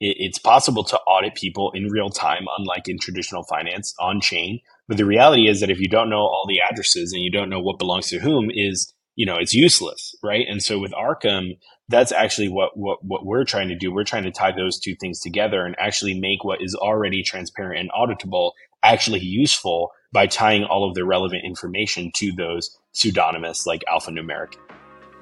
it, 0.00 0.16
it's 0.18 0.38
possible 0.38 0.84
to 0.84 0.98
audit 1.00 1.34
people 1.34 1.70
in 1.74 1.90
real 1.90 2.10
time, 2.10 2.46
unlike 2.58 2.88
in 2.88 2.98
traditional 2.98 3.44
finance 3.44 3.94
on 4.00 4.20
chain. 4.20 4.60
But 4.88 4.96
the 4.96 5.06
reality 5.06 5.48
is 5.48 5.60
that 5.60 5.70
if 5.70 5.78
you 5.78 5.88
don't 5.88 6.10
know 6.10 6.18
all 6.18 6.46
the 6.48 6.60
addresses 6.60 7.12
and 7.12 7.22
you 7.22 7.30
don't 7.30 7.50
know 7.50 7.60
what 7.60 7.78
belongs 7.78 8.08
to 8.08 8.18
whom, 8.18 8.50
is 8.52 8.92
you 9.14 9.26
know 9.26 9.36
it's 9.36 9.54
useless, 9.54 10.14
right? 10.22 10.46
And 10.48 10.62
so 10.62 10.78
with 10.78 10.92
Arkham, 10.92 11.58
that's 11.88 12.12
actually 12.12 12.48
what 12.48 12.76
what 12.76 13.04
what 13.04 13.26
we're 13.26 13.44
trying 13.44 13.68
to 13.68 13.76
do. 13.76 13.92
We're 13.92 14.04
trying 14.04 14.24
to 14.24 14.30
tie 14.30 14.52
those 14.52 14.78
two 14.78 14.94
things 15.00 15.20
together 15.20 15.64
and 15.64 15.76
actually 15.78 16.18
make 16.18 16.44
what 16.44 16.62
is 16.62 16.74
already 16.74 17.22
transparent 17.22 17.78
and 17.78 17.90
auditable 17.90 18.52
actually 18.82 19.20
useful 19.20 19.90
by 20.12 20.26
tying 20.26 20.64
all 20.64 20.88
of 20.88 20.94
the 20.94 21.04
relevant 21.04 21.44
information 21.44 22.10
to 22.16 22.32
those 22.32 22.76
pseudonymous, 22.92 23.66
like 23.66 23.82
alphanumeric 23.92 24.54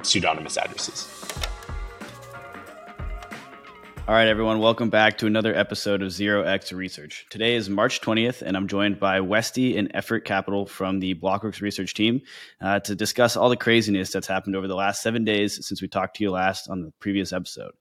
pseudonymous 0.02 0.56
addresses. 0.56 1.47
All 4.08 4.14
right, 4.14 4.28
everyone, 4.28 4.58
welcome 4.58 4.88
back 4.88 5.18
to 5.18 5.26
another 5.26 5.54
episode 5.54 6.00
of 6.00 6.10
Zero 6.10 6.42
X 6.42 6.72
Research. 6.72 7.26
Today 7.28 7.56
is 7.56 7.68
March 7.68 8.00
20th, 8.00 8.40
and 8.40 8.56
I'm 8.56 8.66
joined 8.66 8.98
by 8.98 9.20
Westie 9.20 9.78
and 9.78 9.90
Effort 9.92 10.24
Capital 10.24 10.64
from 10.64 10.98
the 10.98 11.14
Blockworks 11.14 11.60
research 11.60 11.92
team 11.92 12.22
uh, 12.62 12.80
to 12.80 12.94
discuss 12.94 13.36
all 13.36 13.50
the 13.50 13.56
craziness 13.58 14.10
that's 14.10 14.26
happened 14.26 14.56
over 14.56 14.66
the 14.66 14.74
last 14.74 15.02
seven 15.02 15.24
days 15.24 15.66
since 15.66 15.82
we 15.82 15.88
talked 15.88 16.16
to 16.16 16.24
you 16.24 16.30
last 16.30 16.70
on 16.70 16.80
the 16.80 16.90
previous 17.00 17.34
episode. 17.34 17.72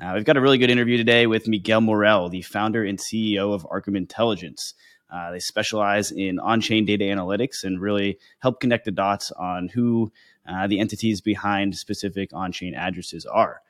Uh, 0.00 0.12
we've 0.14 0.24
got 0.24 0.36
a 0.36 0.40
really 0.40 0.58
good 0.58 0.70
interview 0.70 0.96
today 0.96 1.26
with 1.26 1.48
Miguel 1.48 1.80
Morel, 1.80 2.28
the 2.28 2.42
founder 2.42 2.84
and 2.84 3.00
CEO 3.00 3.52
of 3.52 3.66
Arkham 3.66 3.96
Intelligence. 3.96 4.74
Uh, 5.12 5.32
they 5.32 5.40
specialize 5.40 6.12
in 6.12 6.38
on 6.38 6.60
chain 6.60 6.84
data 6.84 7.02
analytics 7.02 7.64
and 7.64 7.80
really 7.80 8.20
help 8.38 8.60
connect 8.60 8.84
the 8.84 8.92
dots 8.92 9.32
on 9.32 9.66
who 9.66 10.12
uh, 10.48 10.68
the 10.68 10.78
entities 10.78 11.20
behind 11.20 11.74
specific 11.74 12.30
on 12.32 12.52
chain 12.52 12.76
addresses 12.76 13.26
are. 13.26 13.60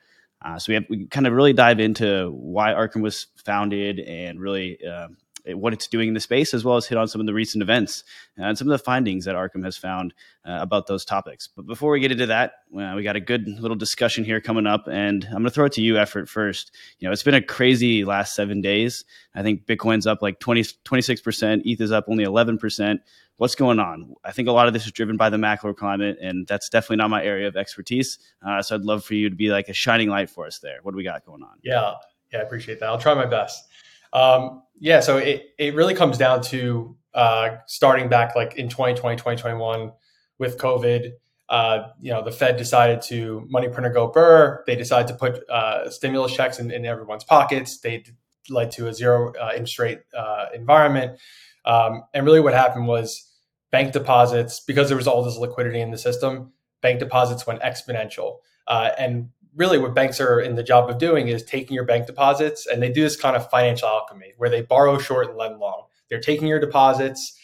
Uh, 0.45 0.59
so 0.59 0.71
we 0.71 0.75
have 0.75 0.85
we 0.89 1.05
kind 1.07 1.25
of 1.25 1.33
really 1.33 1.53
dive 1.53 1.79
into 1.79 2.29
why 2.31 2.71
Arkham 2.71 3.01
was 3.01 3.27
founded 3.43 3.99
and 3.99 4.39
really 4.39 4.77
uh, 4.85 5.07
what 5.53 5.73
it's 5.73 5.87
doing 5.87 6.07
in 6.07 6.13
the 6.13 6.19
space, 6.19 6.53
as 6.53 6.63
well 6.63 6.75
as 6.75 6.85
hit 6.85 6.97
on 6.97 7.07
some 7.07 7.21
of 7.21 7.27
the 7.27 7.33
recent 7.33 7.61
events 7.61 8.03
and 8.37 8.57
some 8.57 8.67
of 8.67 8.71
the 8.71 8.83
findings 8.83 9.25
that 9.25 9.35
Arkham 9.35 9.63
has 9.63 9.77
found 9.77 10.13
uh, 10.45 10.57
about 10.61 10.87
those 10.87 11.05
topics. 11.05 11.47
But 11.47 11.67
before 11.67 11.91
we 11.91 11.99
get 11.99 12.11
into 12.11 12.25
that, 12.27 12.53
uh, 12.77 12.93
we 12.95 13.03
got 13.03 13.15
a 13.15 13.21
good 13.21 13.47
little 13.47 13.77
discussion 13.77 14.23
here 14.23 14.41
coming 14.41 14.67
up, 14.67 14.87
and 14.87 15.23
I'm 15.25 15.31
going 15.31 15.43
to 15.45 15.51
throw 15.51 15.65
it 15.65 15.73
to 15.73 15.81
you, 15.81 15.97
Effort, 15.97 16.29
first. 16.29 16.71
You 16.99 17.07
know, 17.07 17.11
it's 17.11 17.23
been 17.23 17.33
a 17.33 17.41
crazy 17.41 18.05
last 18.05 18.35
seven 18.35 18.61
days. 18.61 19.05
I 19.33 19.43
think 19.43 19.65
Bitcoin's 19.65 20.07
up 20.07 20.21
like 20.21 20.39
20, 20.39 20.63
26%, 20.63 21.61
ETH 21.65 21.81
is 21.81 21.91
up 21.91 22.05
only 22.07 22.25
11% 22.25 22.99
what's 23.37 23.55
going 23.55 23.79
on? 23.79 24.15
I 24.23 24.31
think 24.31 24.47
a 24.47 24.51
lot 24.51 24.67
of 24.67 24.73
this 24.73 24.85
is 24.85 24.91
driven 24.91 25.17
by 25.17 25.29
the 25.29 25.37
macro 25.37 25.73
climate, 25.73 26.17
and 26.21 26.47
that's 26.47 26.69
definitely 26.69 26.97
not 26.97 27.09
my 27.09 27.23
area 27.23 27.47
of 27.47 27.55
expertise. 27.55 28.17
Uh, 28.45 28.61
so 28.61 28.75
I'd 28.75 28.81
love 28.81 29.03
for 29.03 29.13
you 29.13 29.29
to 29.29 29.35
be 29.35 29.49
like 29.49 29.69
a 29.69 29.73
shining 29.73 30.09
light 30.09 30.29
for 30.29 30.45
us 30.45 30.59
there. 30.59 30.79
What 30.83 30.91
do 30.91 30.97
we 30.97 31.03
got 31.03 31.25
going 31.25 31.43
on? 31.43 31.57
Yeah, 31.63 31.95
yeah, 32.31 32.39
I 32.39 32.41
appreciate 32.43 32.79
that. 32.79 32.87
I'll 32.87 32.99
try 32.99 33.13
my 33.13 33.25
best. 33.25 33.67
Um, 34.15 34.63
yeah, 34.79 35.01
so 35.01 35.17
it, 35.17 35.47
it 35.59 35.75
really 35.75 35.93
comes 35.93 36.17
down 36.17 36.41
to 36.43 36.95
uh, 37.13 37.57
starting 37.67 38.07
back 38.07 38.35
like 38.35 38.55
in 38.55 38.69
2020, 38.69 39.17
2021 39.17 39.91
with 40.39 40.57
COVID. 40.57 41.11
Uh, 41.47 41.89
you 42.01 42.11
know, 42.11 42.23
the 42.23 42.31
Fed 42.31 42.57
decided 42.57 43.01
to 43.03 43.45
money 43.49 43.67
printer 43.67 43.89
go 43.89 44.07
burr. 44.07 44.63
They 44.65 44.75
decided 44.75 45.09
to 45.09 45.15
put 45.15 45.47
uh, 45.49 45.89
stimulus 45.91 46.33
checks 46.33 46.59
in, 46.59 46.71
in, 46.71 46.85
everyone's 46.85 47.23
pockets. 47.23 47.79
They 47.79 48.03
led 48.49 48.71
to 48.71 48.87
a 48.87 48.93
zero 48.93 49.33
uh, 49.39 49.51
interest 49.51 49.77
rate 49.77 49.99
uh, 50.17 50.47
environment. 50.55 51.19
Um, 51.65 52.03
and 52.13 52.25
really, 52.25 52.39
what 52.39 52.53
happened 52.53 52.87
was 52.87 53.31
bank 53.71 53.91
deposits, 53.91 54.59
because 54.59 54.87
there 54.87 54.97
was 54.97 55.07
all 55.07 55.23
this 55.23 55.37
liquidity 55.37 55.81
in 55.81 55.91
the 55.91 55.97
system, 55.97 56.53
bank 56.81 56.99
deposits 56.99 57.45
went 57.45 57.61
exponential. 57.61 58.37
Uh, 58.67 58.91
and 58.97 59.29
really, 59.55 59.77
what 59.77 59.93
banks 59.93 60.19
are 60.19 60.39
in 60.39 60.55
the 60.55 60.63
job 60.63 60.89
of 60.89 60.97
doing 60.97 61.27
is 61.27 61.43
taking 61.43 61.73
your 61.73 61.85
bank 61.85 62.07
deposits, 62.07 62.67
and 62.67 62.81
they 62.81 62.91
do 62.91 63.01
this 63.01 63.15
kind 63.15 63.35
of 63.35 63.49
financial 63.49 63.87
alchemy 63.87 64.33
where 64.37 64.49
they 64.49 64.61
borrow 64.61 64.97
short 64.97 65.29
and 65.29 65.37
lend 65.37 65.59
long. 65.59 65.85
They're 66.09 66.19
taking 66.19 66.47
your 66.47 66.59
deposits. 66.59 67.37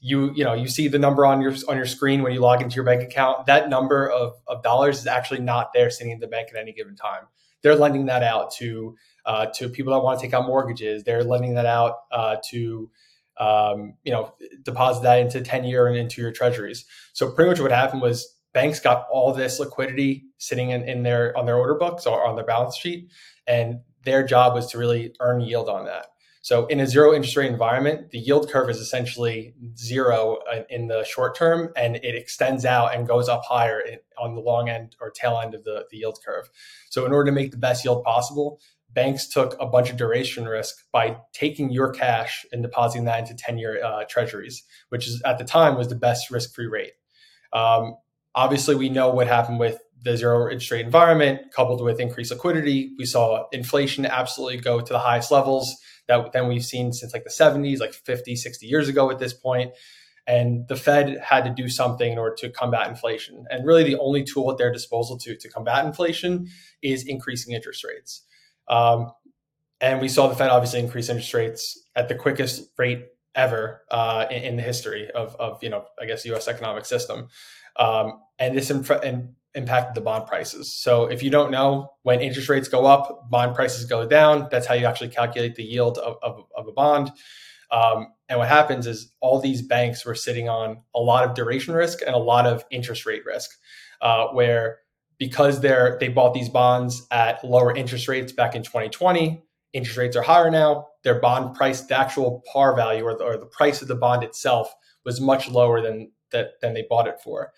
You 0.00 0.32
you 0.34 0.44
know 0.44 0.54
you 0.54 0.68
see 0.68 0.88
the 0.88 0.98
number 0.98 1.26
on 1.26 1.40
your 1.40 1.52
on 1.68 1.76
your 1.76 1.86
screen 1.86 2.22
when 2.22 2.32
you 2.32 2.40
log 2.40 2.62
into 2.62 2.76
your 2.76 2.84
bank 2.84 3.02
account. 3.02 3.46
That 3.46 3.68
number 3.68 4.08
of, 4.08 4.34
of 4.46 4.62
dollars 4.62 4.98
is 4.98 5.06
actually 5.06 5.40
not 5.40 5.72
there 5.74 5.90
sitting 5.90 6.12
in 6.12 6.20
the 6.20 6.28
bank 6.28 6.48
at 6.52 6.60
any 6.60 6.72
given 6.72 6.94
time. 6.94 7.24
They're 7.62 7.74
lending 7.74 8.06
that 8.06 8.22
out 8.22 8.52
to 8.58 8.96
uh, 9.26 9.46
to 9.56 9.68
people 9.68 9.92
that 9.92 10.00
want 10.00 10.20
to 10.20 10.26
take 10.26 10.34
out 10.34 10.46
mortgages. 10.46 11.02
They're 11.02 11.24
lending 11.24 11.54
that 11.54 11.66
out 11.66 11.96
uh, 12.12 12.36
to 12.50 12.90
um, 13.38 13.94
you 14.02 14.12
know, 14.12 14.34
deposit 14.62 15.02
that 15.04 15.20
into 15.20 15.40
10 15.40 15.64
year 15.64 15.86
and 15.86 15.96
into 15.96 16.20
your 16.20 16.32
treasuries. 16.32 16.84
So 17.12 17.30
pretty 17.30 17.50
much 17.50 17.60
what 17.60 17.70
happened 17.70 18.02
was 18.02 18.36
banks 18.52 18.80
got 18.80 19.06
all 19.10 19.32
this 19.32 19.60
liquidity 19.60 20.24
sitting 20.38 20.70
in, 20.70 20.82
in 20.88 21.02
their 21.02 21.36
on 21.36 21.46
their 21.46 21.56
order 21.56 21.74
books 21.74 22.06
or 22.06 22.26
on 22.26 22.36
their 22.36 22.44
balance 22.44 22.76
sheet. 22.76 23.10
And 23.46 23.80
their 24.04 24.24
job 24.24 24.54
was 24.54 24.66
to 24.68 24.78
really 24.78 25.14
earn 25.20 25.40
yield 25.40 25.68
on 25.68 25.84
that. 25.86 26.06
So 26.40 26.66
in 26.66 26.80
a 26.80 26.86
zero 26.86 27.14
interest 27.14 27.36
rate 27.36 27.50
environment, 27.50 28.10
the 28.10 28.18
yield 28.18 28.50
curve 28.50 28.70
is 28.70 28.78
essentially 28.78 29.54
zero 29.76 30.38
in 30.70 30.86
the 30.86 31.04
short 31.04 31.36
term, 31.36 31.70
and 31.76 31.96
it 31.96 32.14
extends 32.14 32.64
out 32.64 32.94
and 32.94 33.06
goes 33.06 33.28
up 33.28 33.42
higher 33.44 33.82
on 34.18 34.34
the 34.34 34.40
long 34.40 34.68
end 34.68 34.96
or 35.00 35.10
tail 35.10 35.40
end 35.42 35.54
of 35.54 35.64
the, 35.64 35.84
the 35.90 35.98
yield 35.98 36.18
curve. 36.24 36.48
So 36.88 37.04
in 37.04 37.12
order 37.12 37.30
to 37.30 37.34
make 37.34 37.50
the 37.50 37.58
best 37.58 37.84
yield 37.84 38.02
possible, 38.04 38.60
banks 38.90 39.26
took 39.26 39.56
a 39.60 39.66
bunch 39.66 39.90
of 39.90 39.96
duration 39.96 40.46
risk 40.46 40.84
by 40.90 41.18
taking 41.32 41.70
your 41.70 41.90
cash 41.90 42.46
and 42.50 42.62
depositing 42.62 43.04
that 43.04 43.18
into 43.18 43.34
10 43.34 43.58
year 43.58 43.84
uh, 43.84 44.04
treasuries, 44.08 44.62
which 44.88 45.06
is 45.06 45.20
at 45.22 45.38
the 45.38 45.44
time 45.44 45.76
was 45.76 45.88
the 45.88 45.94
best 45.96 46.30
risk 46.30 46.54
free 46.54 46.66
rate. 46.66 46.92
Um, 47.52 47.96
obviously, 48.38 48.76
we 48.76 48.88
know 48.88 49.10
what 49.10 49.26
happened 49.26 49.58
with 49.58 49.78
the 50.04 50.16
zero 50.16 50.44
interest 50.44 50.70
rate 50.70 50.86
environment 50.86 51.40
coupled 51.54 51.82
with 51.82 51.98
increased 51.98 52.30
liquidity. 52.30 52.92
We 52.96 53.04
saw 53.04 53.48
inflation 53.50 54.06
absolutely 54.06 54.58
go 54.58 54.80
to 54.80 54.92
the 54.92 55.00
highest 55.00 55.32
levels 55.32 55.76
that 56.06 56.32
then 56.32 56.46
we've 56.46 56.64
seen 56.64 56.92
since 56.92 57.12
like 57.12 57.24
the 57.24 57.30
70s, 57.30 57.80
like 57.80 57.92
50, 57.92 58.36
60 58.36 58.66
years 58.66 58.88
ago 58.88 59.10
at 59.10 59.18
this 59.18 59.34
point. 59.34 59.72
And 60.24 60.68
the 60.68 60.76
Fed 60.76 61.18
had 61.18 61.44
to 61.44 61.50
do 61.50 61.68
something 61.68 62.12
in 62.12 62.18
order 62.18 62.36
to 62.36 62.50
combat 62.50 62.86
inflation. 62.86 63.44
And 63.50 63.66
really, 63.66 63.82
the 63.82 63.98
only 63.98 64.22
tool 64.22 64.50
at 64.52 64.58
their 64.58 64.72
disposal 64.72 65.18
to, 65.18 65.36
to 65.36 65.48
combat 65.48 65.84
inflation 65.84 66.48
is 66.80 67.04
increasing 67.06 67.54
interest 67.54 67.82
rates. 67.82 68.24
Um, 68.68 69.10
and 69.80 70.00
we 70.00 70.08
saw 70.08 70.28
the 70.28 70.36
Fed 70.36 70.50
obviously 70.50 70.80
increase 70.80 71.08
interest 71.08 71.34
rates 71.34 71.82
at 71.96 72.08
the 72.08 72.14
quickest 72.14 72.70
rate 72.78 73.06
ever 73.34 73.82
uh, 73.90 74.26
in, 74.30 74.42
in, 74.42 74.56
the 74.56 74.62
history 74.62 75.10
of, 75.12 75.34
of, 75.36 75.62
you 75.62 75.70
know, 75.70 75.84
I 76.00 76.06
guess, 76.06 76.24
U.S. 76.26 76.48
economic 76.48 76.84
system. 76.84 77.28
Um, 77.78 78.20
and 78.38 78.56
this 78.56 78.70
inf- 78.70 78.90
and 78.90 79.34
impacted 79.54 79.94
the 79.94 80.00
bond 80.00 80.26
prices. 80.26 80.72
So 80.72 81.06
if 81.06 81.22
you 81.22 81.30
don't 81.30 81.50
know, 81.50 81.92
when 82.02 82.20
interest 82.20 82.48
rates 82.48 82.68
go 82.68 82.86
up, 82.86 83.28
bond 83.30 83.54
prices 83.54 83.84
go 83.84 84.06
down. 84.06 84.48
That's 84.50 84.66
how 84.66 84.74
you 84.74 84.86
actually 84.86 85.08
calculate 85.08 85.56
the 85.56 85.64
yield 85.64 85.98
of, 85.98 86.16
of, 86.22 86.44
of 86.56 86.68
a 86.68 86.72
bond. 86.72 87.10
Um, 87.70 88.08
and 88.28 88.38
what 88.38 88.48
happens 88.48 88.86
is 88.86 89.12
all 89.20 89.40
these 89.40 89.62
banks 89.62 90.04
were 90.04 90.14
sitting 90.14 90.48
on 90.48 90.82
a 90.94 91.00
lot 91.00 91.24
of 91.24 91.34
duration 91.34 91.74
risk 91.74 92.00
and 92.00 92.14
a 92.14 92.18
lot 92.18 92.46
of 92.46 92.64
interest 92.70 93.04
rate 93.04 93.24
risk, 93.26 93.50
uh, 94.00 94.28
where 94.28 94.78
because 95.18 95.60
they're 95.60 95.96
they 96.00 96.08
bought 96.08 96.32
these 96.32 96.48
bonds 96.48 97.06
at 97.10 97.44
lower 97.44 97.74
interest 97.76 98.08
rates 98.08 98.32
back 98.32 98.54
in 98.54 98.62
2020 98.62 99.42
interest 99.72 99.98
rates 99.98 100.16
are 100.16 100.22
higher 100.22 100.50
now 100.50 100.86
their 101.02 101.20
bond 101.20 101.54
price 101.54 101.82
the 101.82 101.98
actual 101.98 102.42
par 102.50 102.74
value 102.74 103.02
or 103.02 103.16
the, 103.16 103.24
or 103.24 103.36
the 103.36 103.46
price 103.46 103.82
of 103.82 103.88
the 103.88 103.94
bond 103.94 104.22
itself 104.22 104.72
was 105.04 105.20
much 105.20 105.48
lower 105.50 105.80
than 105.80 106.10
that 106.32 106.60
than 106.60 106.74
they 106.74 106.86
bought 106.88 107.08
it 107.08 107.20
for. 107.22 107.52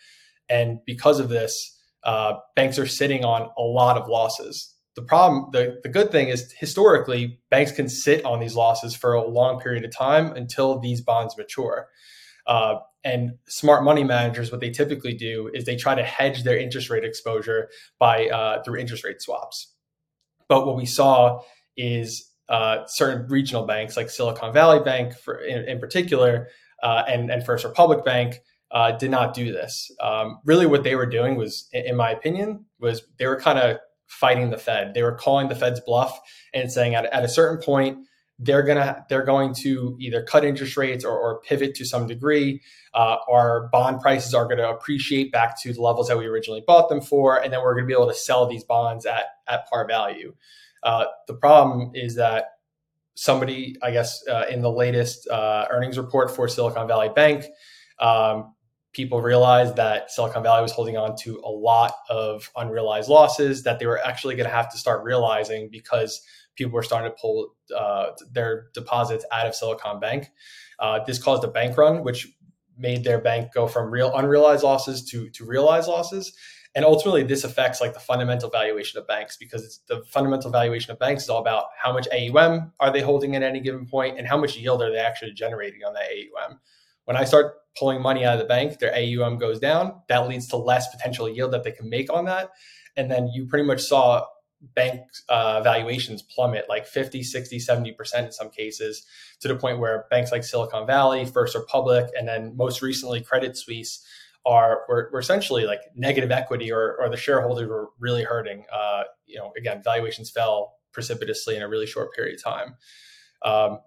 And 0.49 0.81
because 0.85 1.21
of 1.21 1.29
this 1.29 1.77
uh, 2.05 2.35
banks 2.57 2.79
are 2.79 2.87
sitting 2.87 3.25
on 3.25 3.51
a 3.59 3.63
lot 3.63 3.97
of 3.97 4.09
losses. 4.09 4.75
The 4.97 5.03
problem 5.03 5.51
the, 5.53 5.81
the 5.83 5.89
good 5.89 6.11
thing 6.11 6.29
is 6.29 6.53
historically 6.53 7.41
banks 7.51 7.73
can 7.73 7.89
sit 7.89 8.25
on 8.25 8.41
these 8.41 8.55
losses 8.55 8.95
for 8.95 9.15
a 9.15 9.27
long 9.27 9.61
period 9.61 9.85
of 9.85 9.95
time 9.95 10.33
until 10.33 10.79
these 10.79 11.01
bonds 11.01 11.37
mature. 11.37 11.89
Uh, 12.47 12.77
and 13.05 13.33
smart 13.49 13.85
money 13.85 14.05
managers, 14.05 14.51
what 14.51 14.61
they 14.61 14.71
typically 14.71 15.15
do 15.15 15.51
is 15.55 15.65
they 15.65 15.77
try 15.77 15.95
to 15.95 16.03
hedge 16.03 16.43
their 16.43 16.59
interest 16.59 16.91
rate 16.91 17.05
exposure 17.05 17.69
by 17.99 18.27
uh, 18.27 18.63
through 18.63 18.79
interest 18.79 19.05
rate 19.05 19.23
swaps. 19.23 19.75
But 20.49 20.67
what 20.67 20.77
we 20.77 20.87
saw 20.87 21.41
is 21.77 22.31
uh, 22.49 22.85
certain 22.87 23.27
regional 23.29 23.65
banks, 23.65 23.97
like 23.97 24.11
Silicon 24.11 24.53
Valley 24.53 24.81
Bank, 24.81 25.15
for, 25.15 25.39
in, 25.39 25.67
in 25.69 25.79
particular, 25.79 26.49
uh, 26.83 27.05
and, 27.07 27.31
and 27.31 27.45
First 27.45 27.65
Republic 27.65 28.05
Bank, 28.05 28.41
uh, 28.73 28.93
did 28.93 29.11
not 29.11 29.35
do 29.35 29.53
this. 29.53 29.91
Um, 30.01 30.39
really, 30.45 30.67
what 30.67 30.85
they 30.85 30.95
were 30.95 31.07
doing 31.07 31.37
was, 31.37 31.69
in 31.73 31.97
my 31.97 32.11
opinion, 32.11 32.67
was 32.79 33.03
they 33.19 33.27
were 33.27 33.41
kind 33.41 33.59
of 33.59 33.79
fighting 34.07 34.51
the 34.51 34.59
Fed. 34.59 34.95
They 34.95 35.03
were 35.03 35.15
calling 35.15 35.49
the 35.49 35.55
Fed's 35.55 35.81
bluff 35.81 36.19
and 36.53 36.71
saying 36.71 36.95
at, 36.95 37.07
at 37.07 37.25
a 37.25 37.29
certain 37.29 37.63
point 37.63 37.99
they're 38.43 38.63
gonna 38.63 39.05
they're 39.09 39.25
going 39.25 39.55
to 39.55 39.97
either 40.01 40.23
cut 40.23 40.45
interest 40.45 40.77
rates 40.77 41.05
or, 41.05 41.17
or 41.17 41.41
pivot 41.43 41.75
to 41.75 41.85
some 41.85 42.07
degree. 42.07 42.63
Uh, 42.95 43.17
our 43.31 43.69
bond 43.71 44.01
prices 44.01 44.35
are 44.35 44.47
going 44.47 44.57
to 44.57 44.69
appreciate 44.69 45.31
back 45.31 45.61
to 45.61 45.73
the 45.73 45.81
levels 45.81 46.09
that 46.09 46.19
we 46.19 46.27
originally 46.27 46.63
bought 46.67 46.89
them 46.89 47.01
for, 47.01 47.37
and 47.41 47.53
then 47.53 47.61
we're 47.61 47.75
going 47.75 47.85
to 47.85 47.87
be 47.87 47.93
able 47.93 48.09
to 48.09 48.15
sell 48.15 48.47
these 48.47 48.65
bonds 48.65 49.05
at 49.05 49.27
at 49.47 49.69
par 49.69 49.87
value. 49.87 50.35
Uh, 50.83 51.05
the 51.29 51.35
problem 51.35 51.91
is 51.95 52.17
that 52.17 52.47
somebody, 53.15 53.77
I 53.83 53.91
guess, 53.91 54.27
uh, 54.27 54.45
in 54.49 54.63
the 54.63 54.73
latest 54.73 55.29
uh, 55.29 55.67
earnings 55.71 55.99
report 55.99 56.35
for 56.35 56.49
Silicon 56.49 56.89
Valley 56.89 57.11
Bank, 57.15 57.45
um, 57.99 58.55
people 58.93 59.21
realized 59.21 59.77
that 59.77 60.11
Silicon 60.11 60.43
Valley 60.43 60.63
was 60.63 60.73
holding 60.73 60.97
on 60.97 61.17
to 61.17 61.41
a 61.45 61.51
lot 61.51 61.95
of 62.09 62.51
unrealized 62.57 63.09
losses 63.09 63.63
that 63.63 63.79
they 63.79 63.87
were 63.87 64.05
actually 64.05 64.35
going 64.35 64.49
to 64.49 64.55
have 64.55 64.71
to 64.73 64.79
start 64.79 65.05
realizing 65.05 65.69
because 65.71 66.21
people 66.57 66.73
were 66.73 66.83
starting 66.83 67.11
to 67.11 67.17
pull 67.21 67.55
uh, 67.77 68.11
their 68.33 68.67
deposits 68.75 69.25
out 69.33 69.47
of 69.47 69.55
Silicon 69.55 70.01
Bank. 70.01 70.29
Uh, 70.79 71.01
this 71.07 71.23
caused 71.23 71.45
a 71.45 71.49
bank 71.49 71.77
run, 71.77 72.03
which 72.03 72.29
made 72.77 73.05
their 73.05 73.21
bank 73.21 73.53
go 73.55 73.67
from 73.67 73.91
real 73.91 74.15
unrealized 74.17 74.63
losses 74.63 75.05
to 75.05 75.29
to 75.31 75.45
realized 75.45 75.89
losses. 75.89 76.33
And 76.75 76.85
ultimately, 76.85 77.25
this 77.25 77.43
affects 77.43 77.81
like 77.81 77.95
the 77.95 78.01
fundamental 78.01 78.49
valuation 78.49 79.01
of 79.01 79.07
banks 79.07 79.37
because 79.37 79.81
the 79.89 80.03
fundamental 80.05 80.51
valuation 80.51 80.93
of 80.93 81.01
banks 81.01 81.25
is 81.25 81.29
all 81.29 81.41
about 81.41 81.65
how 81.83 81.93
much 81.93 82.07
AUM 82.13 82.73
are 82.79 82.93
they 82.93 83.01
holding 83.01 83.35
at 83.35 83.43
any 83.43 83.61
given 83.61 83.87
point 83.87 84.19
and 84.19 84.27
how 84.27 84.37
much 84.37 84.57
yield 84.57 84.81
are 84.81 84.91
they 84.91 84.99
actually 84.99 85.33
generating 85.33 85.81
on 85.85 85.95
that 85.95 86.05
AUM. 86.05 86.61
When 87.05 87.17
I 87.17 87.25
start 87.25 87.55
pulling 87.79 88.03
money 88.03 88.25
out 88.25 88.35
of 88.35 88.41
the 88.41 88.47
bank, 88.47 88.79
their 88.79 88.95
AUM 88.95 89.39
goes 89.39 89.59
down. 89.59 90.03
That 90.09 90.29
leads 90.29 90.49
to 90.49 90.57
less 90.57 90.95
potential 90.95 91.29
yield 91.29 91.53
that 91.53 91.65
they 91.65 91.73
can 91.73 91.89
make 91.89 92.13
on 92.13 92.25
that. 92.27 92.51
And 92.97 93.11
then 93.11 93.29
you 93.29 93.47
pretty 93.47 93.65
much 93.65 93.81
saw 93.81 94.27
bank 94.75 95.01
uh, 95.29 95.63
valuations 95.63 96.23
plummet 96.23 96.67
like 96.69 96.87
50, 96.87 97.23
60, 97.23 97.59
70% 97.59 98.27
in 98.27 98.33
some 98.33 98.51
cases 98.51 99.07
to 99.41 99.49
the 99.49 99.57
point 99.57 99.79
where 99.79 100.07
banks 100.11 100.33
like 100.33 100.45
Silicon 100.45 100.87
Valley, 100.87 101.25
First 101.25 101.55
Republic, 101.55 102.11
and 102.17 102.29
then 102.29 102.55
most 102.57 102.83
recently 102.83 103.23
Credit 103.23 103.57
Suisse 103.57 104.05
are 104.47 104.83
were, 104.89 105.11
were 105.13 105.19
essentially 105.19 105.65
like 105.65 105.81
negative 105.95 106.31
equity 106.31 106.73
or, 106.73 106.97
or 107.01 107.09
the 107.09 107.17
shareholders 107.17 107.69
were 107.69 107.89
really 107.99 108.25
hurting. 108.25 108.65
Uh, 108.73 109.05
you 109.27 109.39
know, 109.39 109.53
again, 109.57 109.83
valuations 109.83 110.31
fell 110.31 110.75
precipitously 110.93 111.57
in 111.57 111.63
a 111.63 111.69
really 111.69 111.87
short 111.87 112.13
period 112.15 112.39
of 112.39 112.45
time. 112.45 112.75
Um, 113.43 113.79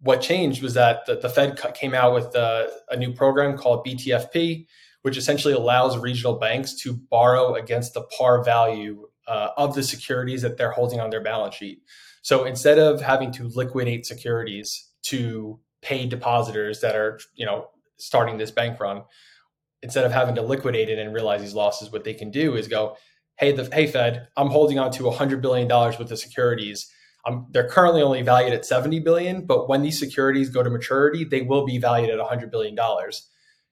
what 0.00 0.20
changed 0.20 0.62
was 0.62 0.74
that 0.74 1.06
the, 1.06 1.16
the 1.16 1.28
Fed 1.28 1.60
came 1.74 1.94
out 1.94 2.14
with 2.14 2.34
a, 2.34 2.70
a 2.88 2.96
new 2.96 3.12
program 3.12 3.56
called 3.56 3.86
BTFP, 3.86 4.66
which 5.02 5.16
essentially 5.16 5.54
allows 5.54 5.98
regional 5.98 6.38
banks 6.38 6.74
to 6.82 6.94
borrow 6.94 7.54
against 7.54 7.94
the 7.94 8.02
par 8.02 8.42
value 8.42 9.08
uh, 9.26 9.50
of 9.56 9.74
the 9.74 9.82
securities 9.82 10.42
that 10.42 10.56
they're 10.56 10.72
holding 10.72 11.00
on 11.00 11.10
their 11.10 11.22
balance 11.22 11.54
sheet. 11.54 11.82
So 12.22 12.44
instead 12.44 12.78
of 12.78 13.00
having 13.00 13.30
to 13.32 13.48
liquidate 13.48 14.06
securities 14.06 14.88
to 15.04 15.58
pay 15.82 16.06
depositors 16.06 16.80
that 16.80 16.96
are, 16.96 17.20
you 17.34 17.46
know, 17.46 17.68
starting 17.96 18.38
this 18.38 18.50
bank 18.50 18.80
run, 18.80 19.02
instead 19.82 20.04
of 20.04 20.12
having 20.12 20.34
to 20.34 20.42
liquidate 20.42 20.88
it 20.88 20.98
and 20.98 21.14
realize 21.14 21.40
these 21.40 21.54
losses, 21.54 21.90
what 21.90 22.04
they 22.04 22.14
can 22.14 22.30
do 22.30 22.56
is 22.56 22.68
go, 22.68 22.96
hey, 23.38 23.52
the 23.52 23.68
hey 23.72 23.86
Fed, 23.86 24.28
I'm 24.36 24.48
holding 24.48 24.78
on 24.78 24.90
to 24.92 25.04
100 25.04 25.40
billion 25.40 25.68
dollars 25.68 25.98
worth 25.98 26.10
of 26.10 26.18
securities. 26.18 26.90
Um, 27.26 27.46
they're 27.50 27.68
currently 27.68 28.02
only 28.02 28.22
valued 28.22 28.52
at 28.52 28.64
70 28.64 29.00
billion, 29.00 29.46
but 29.46 29.68
when 29.68 29.82
these 29.82 29.98
securities 29.98 30.48
go 30.48 30.62
to 30.62 30.70
maturity, 30.70 31.24
they 31.24 31.42
will 31.42 31.66
be 31.66 31.78
valued 31.78 32.10
at 32.10 32.18
100 32.18 32.50
billion 32.50 32.74
dollars. 32.74 33.28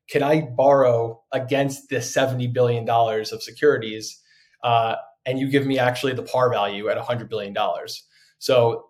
Can 0.08 0.22
I 0.22 0.42
borrow 0.42 1.22
against 1.32 1.88
the 1.88 2.00
70 2.00 2.46
billion 2.48 2.84
dollars 2.84 3.32
of 3.32 3.42
securities, 3.42 4.20
uh, 4.62 4.96
and 5.26 5.38
you 5.38 5.48
give 5.48 5.66
me 5.66 5.78
actually 5.78 6.14
the 6.14 6.22
par 6.22 6.50
value 6.50 6.88
at 6.88 6.96
100 6.96 7.28
billion 7.28 7.52
dollars? 7.52 8.04
So 8.38 8.86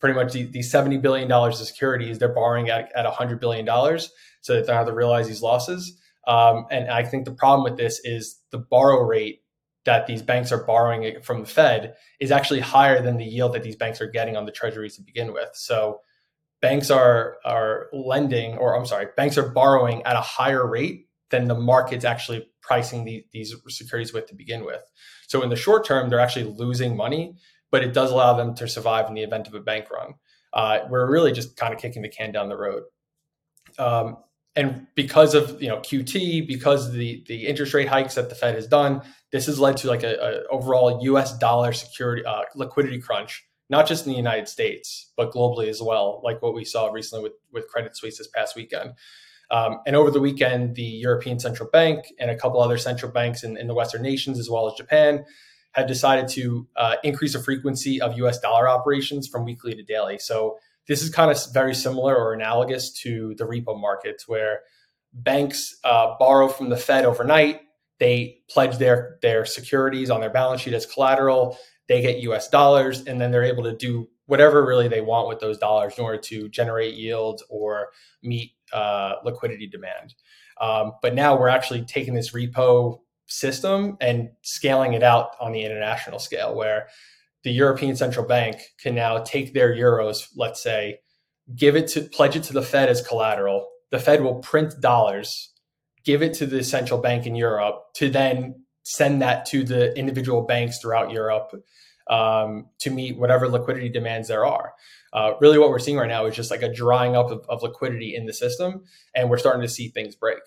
pretty 0.00 0.14
much 0.14 0.32
the, 0.32 0.44
the 0.44 0.62
70 0.62 0.98
billion 0.98 1.28
dollars 1.28 1.60
of 1.60 1.66
securities 1.66 2.18
they're 2.18 2.34
borrowing 2.34 2.68
at, 2.68 2.92
at 2.94 3.04
100 3.04 3.40
billion 3.40 3.64
dollars, 3.64 4.10
so 4.40 4.54
that 4.54 4.62
they 4.62 4.66
don't 4.68 4.76
have 4.76 4.86
to 4.86 4.94
realize 4.94 5.28
these 5.28 5.42
losses. 5.42 5.98
Um, 6.26 6.66
and 6.70 6.90
I 6.90 7.04
think 7.04 7.24
the 7.24 7.32
problem 7.32 7.64
with 7.64 7.78
this 7.78 8.00
is 8.04 8.40
the 8.50 8.58
borrow 8.58 9.02
rate 9.02 9.40
that 9.84 10.06
these 10.06 10.22
banks 10.22 10.50
are 10.50 10.64
borrowing 10.64 11.20
from 11.22 11.40
the 11.40 11.46
Fed 11.46 11.94
is 12.20 12.30
actually 12.30 12.60
higher 12.60 13.02
than 13.02 13.16
the 13.16 13.24
yield 13.24 13.52
that 13.54 13.62
these 13.62 13.76
banks 13.76 14.00
are 14.00 14.06
getting 14.06 14.36
on 14.36 14.46
the 14.46 14.52
treasuries 14.52 14.96
to 14.96 15.02
begin 15.02 15.32
with. 15.32 15.50
So 15.54 16.00
banks 16.60 16.90
are 16.90 17.36
are 17.44 17.88
lending, 17.92 18.56
or 18.56 18.76
I'm 18.76 18.86
sorry, 18.86 19.08
banks 19.16 19.36
are 19.36 19.48
borrowing 19.48 20.02
at 20.04 20.16
a 20.16 20.20
higher 20.20 20.66
rate 20.66 21.08
than 21.30 21.48
the 21.48 21.54
market's 21.54 22.04
actually 22.04 22.48
pricing 22.62 23.04
the, 23.04 23.26
these 23.32 23.54
securities 23.68 24.12
with 24.12 24.26
to 24.26 24.34
begin 24.34 24.64
with. 24.64 24.82
So 25.26 25.42
in 25.42 25.50
the 25.50 25.56
short 25.56 25.84
term, 25.84 26.08
they're 26.08 26.20
actually 26.20 26.44
losing 26.44 26.96
money, 26.96 27.36
but 27.70 27.82
it 27.82 27.92
does 27.92 28.10
allow 28.10 28.34
them 28.34 28.54
to 28.54 28.68
survive 28.68 29.08
in 29.08 29.14
the 29.14 29.22
event 29.22 29.46
of 29.46 29.54
a 29.54 29.60
bank 29.60 29.90
run. 29.90 30.14
Uh, 30.52 30.80
we're 30.88 31.10
really 31.10 31.32
just 31.32 31.56
kind 31.56 31.74
of 31.74 31.80
kicking 31.80 32.02
the 32.02 32.08
can 32.08 32.32
down 32.32 32.48
the 32.48 32.56
road. 32.56 32.84
Um, 33.78 34.18
and 34.56 34.86
because 34.94 35.34
of 35.34 35.60
you 35.60 35.68
know 35.68 35.78
QT, 35.78 36.46
because 36.46 36.88
of 36.88 36.94
the 36.94 37.24
the 37.26 37.46
interest 37.46 37.74
rate 37.74 37.88
hikes 37.88 38.14
that 38.14 38.28
the 38.28 38.34
Fed 38.34 38.54
has 38.54 38.66
done, 38.66 39.02
this 39.32 39.46
has 39.46 39.58
led 39.58 39.76
to 39.78 39.88
like 39.88 40.02
a, 40.02 40.14
a 40.14 40.48
overall 40.48 41.00
U.S. 41.04 41.36
dollar 41.38 41.72
security 41.72 42.24
uh, 42.24 42.42
liquidity 42.54 43.00
crunch, 43.00 43.44
not 43.68 43.86
just 43.86 44.06
in 44.06 44.12
the 44.12 44.18
United 44.18 44.48
States 44.48 45.12
but 45.16 45.32
globally 45.32 45.68
as 45.68 45.82
well, 45.82 46.20
like 46.24 46.40
what 46.42 46.54
we 46.54 46.64
saw 46.64 46.90
recently 46.90 47.22
with 47.22 47.34
with 47.52 47.68
Credit 47.68 47.96
Suisse 47.96 48.18
this 48.18 48.28
past 48.28 48.54
weekend. 48.54 48.92
Um, 49.50 49.80
and 49.86 49.94
over 49.94 50.10
the 50.10 50.20
weekend, 50.20 50.74
the 50.74 50.82
European 50.82 51.38
Central 51.38 51.68
Bank 51.68 52.06
and 52.18 52.30
a 52.30 52.36
couple 52.36 52.60
other 52.60 52.78
central 52.78 53.12
banks 53.12 53.44
in, 53.44 53.56
in 53.56 53.66
the 53.66 53.74
Western 53.74 54.02
nations, 54.02 54.38
as 54.38 54.48
well 54.48 54.66
as 54.66 54.74
Japan, 54.74 55.24
had 55.72 55.86
decided 55.86 56.28
to 56.28 56.66
uh, 56.76 56.96
increase 57.02 57.34
the 57.34 57.42
frequency 57.42 58.00
of 58.00 58.16
U.S. 58.18 58.38
dollar 58.38 58.68
operations 58.68 59.28
from 59.28 59.44
weekly 59.44 59.74
to 59.74 59.82
daily. 59.82 60.18
So 60.18 60.58
this 60.88 61.02
is 61.02 61.10
kind 61.10 61.30
of 61.30 61.38
very 61.52 61.74
similar 61.74 62.16
or 62.16 62.32
analogous 62.32 62.92
to 63.02 63.34
the 63.36 63.44
repo 63.44 63.78
markets 63.80 64.28
where 64.28 64.60
banks 65.12 65.76
uh, 65.84 66.14
borrow 66.18 66.48
from 66.48 66.68
the 66.68 66.76
Fed 66.76 67.04
overnight. 67.04 67.60
They 68.00 68.38
pledge 68.50 68.78
their, 68.78 69.18
their 69.22 69.44
securities 69.44 70.10
on 70.10 70.20
their 70.20 70.30
balance 70.30 70.60
sheet 70.60 70.74
as 70.74 70.86
collateral. 70.86 71.56
They 71.88 72.02
get 72.02 72.18
US 72.18 72.48
dollars, 72.48 73.04
and 73.06 73.20
then 73.20 73.30
they're 73.30 73.44
able 73.44 73.64
to 73.64 73.76
do 73.76 74.08
whatever 74.26 74.64
really 74.64 74.88
they 74.88 75.00
want 75.00 75.28
with 75.28 75.38
those 75.38 75.58
dollars 75.58 75.94
in 75.98 76.04
order 76.04 76.18
to 76.18 76.48
generate 76.48 76.94
yield 76.94 77.42
or 77.48 77.88
meet 78.22 78.52
uh, 78.72 79.14
liquidity 79.24 79.66
demand. 79.66 80.14
Um, 80.60 80.92
but 81.02 81.14
now 81.14 81.38
we're 81.38 81.48
actually 81.48 81.84
taking 81.84 82.14
this 82.14 82.32
repo 82.32 83.00
system 83.26 83.96
and 84.00 84.30
scaling 84.42 84.94
it 84.94 85.02
out 85.02 85.30
on 85.40 85.52
the 85.52 85.64
international 85.64 86.18
scale 86.18 86.54
where 86.54 86.88
the 87.44 87.52
European 87.52 87.94
Central 87.94 88.26
Bank 88.26 88.56
can 88.78 88.94
now 88.94 89.18
take 89.18 89.52
their 89.52 89.72
euros, 89.72 90.28
let's 90.34 90.62
say, 90.62 91.00
give 91.54 91.76
it 91.76 91.86
to 91.88 92.00
pledge 92.00 92.36
it 92.36 92.42
to 92.44 92.52
the 92.52 92.62
Fed 92.62 92.88
as 92.88 93.06
collateral. 93.06 93.68
The 93.90 93.98
Fed 93.98 94.22
will 94.22 94.36
print 94.36 94.80
dollars, 94.80 95.52
give 96.04 96.22
it 96.22 96.34
to 96.34 96.46
the 96.46 96.64
central 96.64 97.00
bank 97.00 97.26
in 97.26 97.34
Europe 97.34 97.82
to 97.96 98.08
then 98.08 98.64
send 98.82 99.22
that 99.22 99.46
to 99.46 99.62
the 99.62 99.96
individual 99.96 100.42
banks 100.42 100.78
throughout 100.78 101.10
Europe 101.10 101.52
um, 102.08 102.66
to 102.80 102.90
meet 102.90 103.18
whatever 103.18 103.48
liquidity 103.48 103.90
demands 103.90 104.28
there 104.28 104.44
are. 104.46 104.72
Uh, 105.12 105.34
really, 105.40 105.58
what 105.58 105.70
we're 105.70 105.78
seeing 105.78 105.96
right 105.96 106.08
now 106.08 106.26
is 106.26 106.34
just 106.34 106.50
like 106.50 106.62
a 106.62 106.72
drying 106.72 107.14
up 107.14 107.30
of, 107.30 107.44
of 107.48 107.62
liquidity 107.62 108.16
in 108.16 108.26
the 108.26 108.32
system, 108.32 108.82
and 109.14 109.30
we're 109.30 109.38
starting 109.38 109.62
to 109.62 109.68
see 109.68 109.88
things 109.88 110.16
break. 110.16 110.42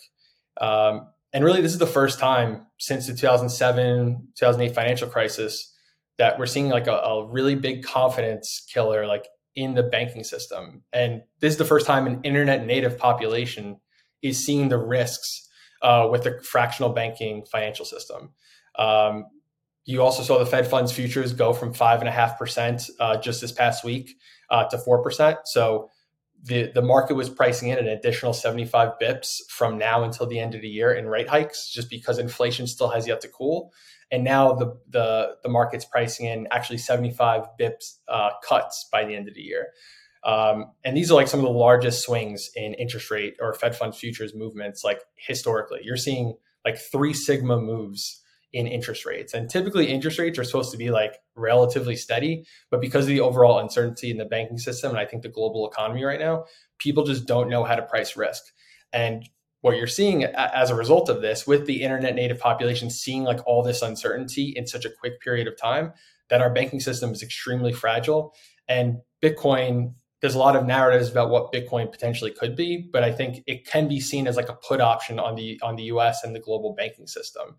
Um, 0.59 1.07
and 1.31 1.45
really, 1.45 1.61
this 1.61 1.71
is 1.71 1.77
the 1.77 1.87
first 1.87 2.19
time 2.19 2.65
since 2.79 3.07
the 3.07 3.13
2007 3.13 4.29
2008 4.35 4.75
financial 4.75 5.07
crisis 5.07 5.73
that 6.17 6.39
we're 6.39 6.45
seeing 6.45 6.69
like 6.69 6.87
a, 6.87 6.93
a 6.95 7.25
really 7.27 7.55
big 7.55 7.83
confidence 7.83 8.65
killer 8.71 9.05
like 9.05 9.27
in 9.55 9.73
the 9.73 9.83
banking 9.83 10.23
system. 10.23 10.83
And 10.93 11.21
this 11.39 11.53
is 11.53 11.57
the 11.57 11.65
first 11.65 11.87
time 11.87 12.07
an 12.07 12.21
internet 12.23 12.65
native 12.65 12.97
population 12.97 13.77
is 14.21 14.45
seeing 14.45 14.69
the 14.69 14.77
risks 14.77 15.47
uh, 15.81 16.07
with 16.11 16.23
the 16.23 16.39
fractional 16.43 16.91
banking 16.91 17.45
financial 17.45 17.85
system. 17.85 18.31
Um, 18.77 19.25
you 19.85 20.01
also 20.01 20.21
saw 20.21 20.37
the 20.37 20.45
Fed 20.45 20.67
funds 20.67 20.91
futures 20.91 21.33
go 21.33 21.53
from 21.53 21.73
five 21.73 21.99
and 21.99 22.09
a 22.09 22.11
half 22.11 22.37
percent 22.37 22.83
uh, 22.99 23.17
just 23.17 23.41
this 23.41 23.51
past 23.51 23.83
week 23.83 24.15
uh, 24.49 24.65
to 24.65 24.77
four 24.77 25.01
percent. 25.01 25.37
So 25.45 25.89
the 26.47 26.71
the 26.73 26.81
market 26.81 27.15
was 27.15 27.29
pricing 27.29 27.69
in 27.69 27.77
an 27.77 27.87
additional 27.87 28.33
75 28.33 28.93
bips 29.01 29.39
from 29.49 29.77
now 29.77 30.03
until 30.03 30.25
the 30.25 30.39
end 30.39 30.55
of 30.55 30.61
the 30.61 30.69
year 30.69 30.93
in 30.93 31.07
rate 31.07 31.29
hikes, 31.29 31.69
just 31.69 31.89
because 31.89 32.17
inflation 32.17 32.67
still 32.67 32.89
has 32.89 33.07
yet 33.07 33.21
to 33.21 33.27
cool 33.27 33.71
and 34.11 34.23
now 34.23 34.53
the 34.53 34.77
the 34.89 35.35
the 35.43 35.49
market's 35.49 35.85
pricing 35.85 36.27
in 36.27 36.47
actually 36.51 36.77
75 36.77 37.43
bips 37.59 37.97
uh, 38.07 38.29
cuts 38.43 38.87
by 38.91 39.05
the 39.05 39.15
end 39.15 39.27
of 39.27 39.33
the 39.33 39.41
year. 39.41 39.67
Um, 40.23 40.71
and 40.83 40.97
these 40.97 41.11
are 41.11 41.15
like 41.15 41.27
some 41.27 41.39
of 41.39 41.45
the 41.45 41.51
largest 41.51 42.03
swings 42.03 42.49
in 42.55 42.73
interest 42.73 43.11
rate 43.11 43.35
or 43.39 43.53
Fed 43.53 43.75
funds 43.75 43.97
futures 43.97 44.33
movements, 44.33 44.83
like 44.83 44.99
historically. 45.15 45.79
You're 45.83 45.95
seeing 45.95 46.35
like 46.65 46.77
three 46.77 47.13
sigma 47.13 47.59
moves 47.59 48.21
in 48.53 48.67
interest 48.67 49.05
rates. 49.05 49.33
And 49.33 49.49
typically, 49.49 49.87
interest 49.87 50.19
rates 50.19 50.39
are 50.39 50.43
supposed 50.43 50.71
to 50.71 50.77
be 50.77 50.89
like 50.89 51.17
relatively 51.35 51.95
steady, 51.95 52.45
but 52.71 52.81
because 52.81 53.05
of 53.05 53.09
the 53.09 53.19
overall 53.19 53.59
uncertainty 53.59 54.09
in 54.09 54.17
the 54.17 54.25
banking 54.25 54.57
system 54.57 54.91
and 54.91 54.99
I 54.99 55.05
think 55.05 55.23
the 55.23 55.29
global 55.29 55.69
economy 55.69 56.03
right 56.03 56.19
now, 56.19 56.45
people 56.79 57.03
just 57.03 57.27
don't 57.27 57.49
know 57.49 57.63
how 57.63 57.75
to 57.75 57.81
price 57.81 58.15
risk. 58.15 58.43
And 58.93 59.27
what 59.61 59.77
you're 59.77 59.87
seeing 59.87 60.23
as 60.23 60.69
a 60.69 60.75
result 60.75 61.09
of 61.09 61.21
this 61.21 61.47
with 61.47 61.65
the 61.65 61.81
internet 61.81 62.15
native 62.15 62.39
population 62.39 62.89
seeing 62.89 63.23
like 63.23 63.45
all 63.45 63.63
this 63.63 63.81
uncertainty 63.81 64.53
in 64.55 64.67
such 64.67 64.85
a 64.85 64.89
quick 64.89 65.19
period 65.19 65.47
of 65.47 65.57
time 65.57 65.91
that 66.29 66.41
our 66.41 66.53
banking 66.53 66.79
system 66.79 67.11
is 67.11 67.23
extremely 67.23 67.73
fragile 67.73 68.33
and 68.69 68.97
bitcoin 69.21 69.93
there's 70.21 70.35
a 70.35 70.39
lot 70.39 70.55
of 70.55 70.65
narratives 70.65 71.09
about 71.09 71.29
what 71.29 71.51
bitcoin 71.51 71.91
potentially 71.91 72.31
could 72.31 72.55
be 72.55 72.87
but 72.91 73.03
i 73.03 73.11
think 73.11 73.43
it 73.47 73.65
can 73.65 73.87
be 73.87 73.99
seen 73.99 74.27
as 74.27 74.35
like 74.35 74.49
a 74.49 74.53
put 74.67 74.81
option 74.81 75.19
on 75.19 75.35
the 75.35 75.59
on 75.63 75.75
the 75.75 75.83
us 75.83 76.23
and 76.23 76.35
the 76.35 76.39
global 76.39 76.73
banking 76.73 77.07
system 77.07 77.55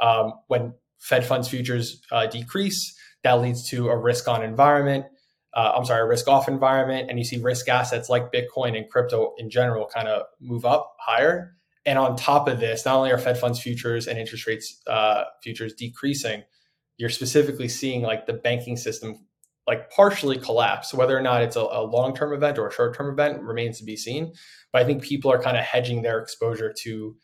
um, 0.00 0.32
when 0.48 0.74
fed 0.98 1.24
funds 1.24 1.48
futures 1.48 2.02
uh, 2.10 2.26
decrease 2.26 2.96
that 3.22 3.34
leads 3.34 3.68
to 3.68 3.88
a 3.88 3.96
risk 3.96 4.28
on 4.28 4.42
environment 4.42 5.06
uh, 5.54 5.72
I'm 5.76 5.84
sorry, 5.84 6.00
a 6.00 6.06
risk 6.06 6.28
off 6.28 6.48
environment, 6.48 7.10
and 7.10 7.18
you 7.18 7.24
see 7.24 7.38
risk 7.38 7.68
assets 7.68 8.08
like 8.08 8.32
Bitcoin 8.32 8.76
and 8.76 8.88
crypto 8.88 9.34
in 9.36 9.50
general 9.50 9.86
kind 9.86 10.08
of 10.08 10.22
move 10.40 10.64
up 10.64 10.96
higher. 10.98 11.56
And 11.84 11.98
on 11.98 12.16
top 12.16 12.48
of 12.48 12.60
this, 12.60 12.84
not 12.84 12.96
only 12.96 13.10
are 13.10 13.18
Fed 13.18 13.38
funds 13.38 13.60
futures 13.60 14.06
and 14.06 14.18
interest 14.18 14.46
rates 14.46 14.80
uh, 14.86 15.24
futures 15.42 15.74
decreasing, 15.74 16.44
you're 16.96 17.10
specifically 17.10 17.68
seeing 17.68 18.02
like 18.02 18.26
the 18.26 18.32
banking 18.32 18.76
system 18.76 19.26
like 19.66 19.90
partially 19.90 20.38
collapse. 20.38 20.92
Whether 20.92 21.16
or 21.16 21.22
not 21.22 21.42
it's 21.42 21.56
a, 21.56 21.60
a 21.60 21.82
long 21.84 22.14
term 22.14 22.32
event 22.32 22.58
or 22.58 22.68
a 22.68 22.72
short 22.72 22.96
term 22.96 23.10
event 23.10 23.42
remains 23.42 23.78
to 23.78 23.84
be 23.84 23.96
seen. 23.96 24.32
But 24.72 24.82
I 24.82 24.84
think 24.84 25.02
people 25.02 25.30
are 25.30 25.40
kind 25.40 25.56
of 25.56 25.64
hedging 25.64 26.02
their 26.02 26.18
exposure 26.18 26.72
to 26.82 27.16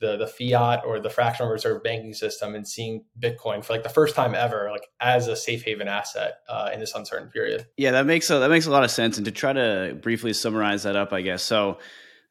the 0.00 0.16
the 0.16 0.26
fiat 0.26 0.82
or 0.84 1.00
the 1.00 1.08
fractional 1.08 1.50
reserve 1.50 1.82
banking 1.82 2.12
system 2.12 2.54
and 2.54 2.68
seeing 2.68 3.04
Bitcoin 3.18 3.64
for 3.64 3.72
like 3.72 3.82
the 3.82 3.88
first 3.88 4.14
time 4.14 4.34
ever, 4.34 4.68
like 4.70 4.86
as 5.00 5.26
a 5.26 5.36
safe 5.36 5.64
haven 5.64 5.88
asset 5.88 6.38
uh, 6.48 6.70
in 6.72 6.80
this 6.80 6.94
uncertain 6.94 7.28
period. 7.28 7.66
Yeah, 7.76 7.92
that 7.92 8.06
makes 8.06 8.28
a, 8.30 8.38
that 8.38 8.50
makes 8.50 8.66
a 8.66 8.70
lot 8.70 8.84
of 8.84 8.90
sense. 8.90 9.16
And 9.16 9.24
to 9.24 9.32
try 9.32 9.52
to 9.52 9.98
briefly 10.02 10.32
summarize 10.32 10.82
that 10.82 10.96
up, 10.96 11.12
I 11.12 11.22
guess 11.22 11.42
so. 11.42 11.78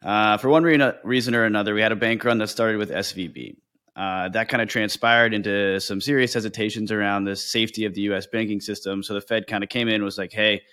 Uh, 0.04 0.38
for 0.38 0.50
one 0.50 0.64
reason 0.64 1.34
or 1.34 1.46
another, 1.46 1.74
we 1.74 1.82
had 1.82 1.92
a 1.92 1.96
bank 1.96 2.24
run 2.24 2.38
that 2.38 2.48
started 2.48 2.78
with 2.78 2.92
SVB. 2.92 3.56
Uh, 3.96 4.28
that 4.30 4.50
kind 4.50 4.62
of 4.62 4.68
transpired 4.68 5.34
into 5.34 5.80
some 5.80 6.02
serious 6.02 6.34
hesitations 6.34 6.92
around 6.92 7.24
the 7.24 7.36
safety 7.36 7.86
of 7.86 7.94
the 7.94 8.02
U.S. 8.02 8.28
banking 8.28 8.60
system. 8.60 9.02
So 9.02 9.14
the 9.14 9.22
Fed 9.22 9.48
kind 9.48 9.64
of 9.64 9.70
came 9.70 9.88
in, 9.88 10.04
was 10.04 10.18
like, 10.18 10.34
"Hey, 10.34 10.64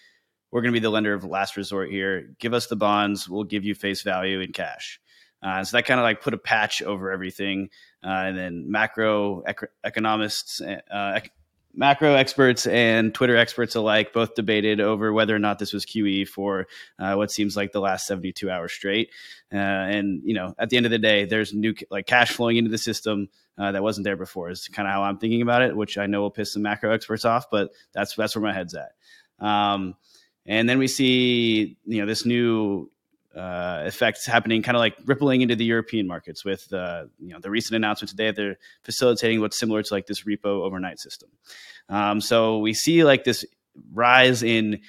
we're 0.51 0.61
going 0.61 0.73
to 0.73 0.81
be 0.81 0.83
the 0.83 0.91
lender 0.91 1.15
of 1.15 1.25
last 1.25 1.57
resort 1.57 1.91
here. 1.91 2.35
Give 2.41 2.53
us 2.53 2.67
the 2.67 2.77
bonds. 2.77 3.29
We'll 3.29 3.45
give 3.45 3.65
you 3.65 3.75
face 3.75 4.03
value 4.03 4.41
in 4.41 4.53
cash." 4.53 5.01
Uh, 5.43 5.65
so 5.65 5.77
that 5.77 5.85
kind 5.85 5.99
of 5.99 6.05
like 6.05 6.21
put 6.21 6.35
a 6.35 6.39
patch 6.39 6.83
over 6.83 7.11
everything. 7.11 7.69
Uh, 8.05 8.09
and 8.09 8.39
then 8.39 8.71
macro 8.71 9.43
ec- 9.47 9.71
economists, 9.85 10.61
uh, 10.61 11.13
ec- 11.17 11.31
macro 11.75 12.15
experts, 12.15 12.67
and 12.67 13.15
Twitter 13.15 13.37
experts 13.37 13.75
alike 13.75 14.13
both 14.13 14.35
debated 14.35 14.81
over 14.81 15.13
whether 15.13 15.35
or 15.35 15.39
not 15.39 15.59
this 15.59 15.73
was 15.73 15.87
QE 15.87 16.29
for 16.29 16.67
uh, 16.99 17.15
what 17.15 17.31
seems 17.31 17.57
like 17.57 17.73
the 17.73 17.81
last 17.81 18.07
72 18.07 18.51
hours 18.51 18.73
straight. 18.73 19.11
Uh, 19.53 19.57
and 19.57 20.23
you 20.25 20.35
know, 20.35 20.55
at 20.59 20.71
the 20.71 20.77
end 20.77 20.87
of 20.87 20.93
the 20.93 20.99
day, 20.99 21.25
there's 21.25 21.53
new 21.53 21.75
like 21.91 22.07
cash 22.07 22.33
flowing 22.33 22.57
into 22.57 22.71
the 22.71 22.79
system. 22.79 23.29
Uh, 23.59 23.71
that 23.71 23.83
wasn't 23.83 24.03
there 24.03 24.17
before 24.17 24.49
is 24.49 24.67
kind 24.69 24.89
of 24.89 24.95
how 24.95 25.03
I'm 25.03 25.19
thinking 25.19 25.43
about 25.43 25.61
it, 25.61 25.77
which 25.77 25.99
I 25.99 26.07
know 26.07 26.23
will 26.23 26.31
piss 26.31 26.55
some 26.55 26.63
macro 26.63 26.91
experts 26.95 27.27
off, 27.27 27.51
but 27.51 27.71
that's 27.93 28.15
that's 28.17 28.35
where 28.35 28.43
my 28.43 28.53
head's 28.53 28.75
at. 28.75 28.93
Um, 29.47 29.95
and 30.47 30.69
then 30.69 30.79
we 30.79 30.89
see, 30.89 31.77
you 31.85 32.01
know, 32.01 32.07
this 32.07 32.25
new 32.25 32.91
uh, 33.37 33.83
effects 33.87 34.27
happening, 34.27 34.63
kind 34.63 34.77
of 34.77 34.81
like 34.81 34.97
rippling 35.05 35.41
into 35.41 35.57
the 35.57 35.65
European 35.65 36.07
markets 36.07 36.45
with 36.45 36.73
uh, 36.73 37.05
you 37.19 37.33
know 37.33 37.41
the 37.41 37.51
recent 37.51 37.77
announcement 37.77 38.11
today. 38.11 38.31
They're 38.31 38.59
facilitating 38.83 39.41
what's 39.41 39.59
similar 39.59 39.83
to 39.83 39.95
like 39.95 40.07
this 40.07 40.23
repo 40.23 40.63
overnight 40.63 40.99
system. 40.99 41.31
Um, 41.89 42.21
so 42.21 42.59
we 42.59 42.75
see 42.75 43.05
like 43.05 43.25
this 43.25 43.45
rise 43.93 44.43
in 44.43 44.81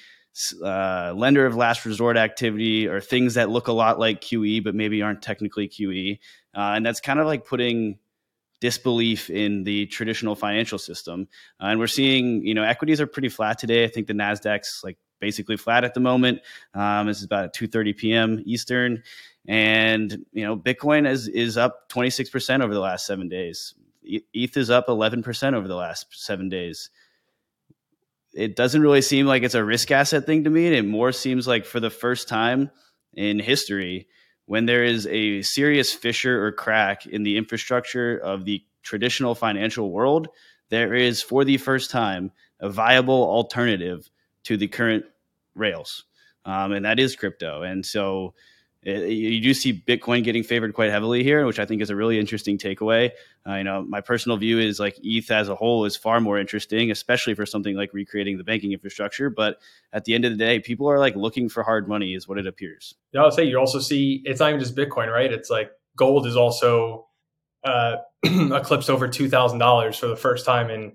uh, 0.62 1.12
lender 1.16 1.46
of 1.46 1.56
last 1.56 1.84
resort 1.86 2.16
activity 2.16 2.88
or 2.88 3.00
things 3.00 3.34
that 3.34 3.50
look 3.50 3.68
a 3.68 3.72
lot 3.72 3.98
like 3.98 4.20
QE 4.20 4.62
but 4.62 4.74
maybe 4.74 5.00
aren't 5.00 5.22
technically 5.22 5.68
QE, 5.68 6.18
uh, 6.54 6.72
and 6.74 6.84
that's 6.84 7.00
kind 7.00 7.20
of 7.20 7.26
like 7.26 7.46
putting 7.46 7.98
disbelief 8.60 9.28
in 9.28 9.64
the 9.64 9.84
traditional 9.86 10.34
financial 10.34 10.78
system. 10.78 11.28
Uh, 11.60 11.66
and 11.66 11.78
we're 11.78 11.86
seeing, 11.86 12.46
you 12.46 12.54
know, 12.54 12.62
equities 12.62 12.98
are 12.98 13.06
pretty 13.06 13.28
flat 13.28 13.58
today. 13.58 13.84
I 13.84 13.88
think 13.88 14.06
the 14.06 14.14
Nasdaq's 14.14 14.80
like 14.82 14.96
basically 15.24 15.56
flat 15.56 15.84
at 15.84 15.94
the 15.94 16.00
moment. 16.00 16.40
Um, 16.74 17.06
this 17.06 17.16
is 17.16 17.24
about 17.24 17.54
2:30 17.54 17.96
p.m. 17.96 18.42
Eastern, 18.44 19.02
and 19.48 20.26
you 20.32 20.44
know 20.44 20.54
Bitcoin 20.54 21.08
is 21.08 21.28
is 21.28 21.56
up 21.56 21.88
26 21.88 22.28
percent 22.28 22.62
over 22.62 22.74
the 22.74 22.80
last 22.80 23.06
seven 23.06 23.30
days. 23.30 23.74
ETH 24.02 24.56
is 24.58 24.68
up 24.68 24.84
11 24.88 25.22
percent 25.22 25.56
over 25.56 25.66
the 25.66 25.76
last 25.76 26.06
seven 26.10 26.50
days. 26.50 26.90
It 28.34 28.54
doesn't 28.54 28.82
really 28.82 29.00
seem 29.00 29.24
like 29.26 29.44
it's 29.44 29.54
a 29.54 29.64
risk 29.64 29.90
asset 29.90 30.26
thing 30.26 30.44
to 30.44 30.50
me. 30.50 30.66
It 30.66 30.84
more 30.84 31.12
seems 31.12 31.46
like 31.46 31.64
for 31.64 31.80
the 31.80 31.88
first 31.88 32.28
time 32.28 32.70
in 33.14 33.38
history, 33.38 34.08
when 34.44 34.66
there 34.66 34.84
is 34.84 35.06
a 35.06 35.40
serious 35.40 35.92
fissure 35.94 36.44
or 36.44 36.52
crack 36.52 37.06
in 37.06 37.22
the 37.22 37.38
infrastructure 37.38 38.18
of 38.18 38.44
the 38.44 38.62
traditional 38.82 39.34
financial 39.34 39.90
world, 39.90 40.28
there 40.68 40.92
is 40.92 41.22
for 41.22 41.44
the 41.44 41.56
first 41.56 41.90
time 41.90 42.32
a 42.60 42.68
viable 42.68 43.22
alternative 43.22 44.10
to 44.44 44.56
the 44.56 44.68
current 44.68 45.04
rails, 45.54 46.04
um, 46.44 46.72
and 46.72 46.84
that 46.84 46.98
is 46.98 47.16
crypto. 47.16 47.62
And 47.62 47.84
so 47.84 48.34
uh, 48.86 48.90
you 48.90 49.40
do 49.40 49.54
see 49.54 49.72
Bitcoin 49.72 50.24
getting 50.24 50.42
favored 50.42 50.74
quite 50.74 50.90
heavily 50.90 51.22
here, 51.22 51.46
which 51.46 51.58
I 51.58 51.64
think 51.64 51.80
is 51.80 51.90
a 51.90 51.96
really 51.96 52.18
interesting 52.18 52.58
takeaway. 52.58 53.10
Uh, 53.46 53.54
you 53.54 53.64
know, 53.64 53.82
my 53.82 54.00
personal 54.00 54.36
view 54.36 54.58
is 54.58 54.78
like 54.78 54.98
ETH 55.02 55.30
as 55.30 55.48
a 55.48 55.54
whole 55.54 55.84
is 55.84 55.96
far 55.96 56.20
more 56.20 56.38
interesting, 56.38 56.90
especially 56.90 57.34
for 57.34 57.46
something 57.46 57.76
like 57.76 57.94
recreating 57.94 58.36
the 58.36 58.44
banking 58.44 58.72
infrastructure. 58.72 59.30
But 59.30 59.58
at 59.92 60.04
the 60.04 60.14
end 60.14 60.24
of 60.24 60.32
the 60.32 60.38
day, 60.38 60.60
people 60.60 60.90
are 60.90 60.98
like 60.98 61.16
looking 61.16 61.48
for 61.48 61.62
hard 61.62 61.88
money, 61.88 62.14
is 62.14 62.28
what 62.28 62.38
it 62.38 62.46
appears. 62.46 62.94
Yeah, 63.12 63.22
I'll 63.22 63.30
say 63.30 63.44
you 63.44 63.58
also 63.58 63.80
see 63.80 64.22
it's 64.24 64.40
not 64.40 64.50
even 64.50 64.60
just 64.60 64.76
Bitcoin, 64.76 65.10
right? 65.10 65.32
It's 65.32 65.48
like 65.48 65.70
gold 65.96 66.26
is 66.26 66.36
also 66.36 67.06
uh, 67.64 67.96
eclipsed 68.24 68.90
over 68.90 69.08
two 69.08 69.28
thousand 69.30 69.60
dollars 69.60 69.96
for 69.96 70.08
the 70.08 70.16
first 70.16 70.44
time 70.44 70.68
in 70.68 70.92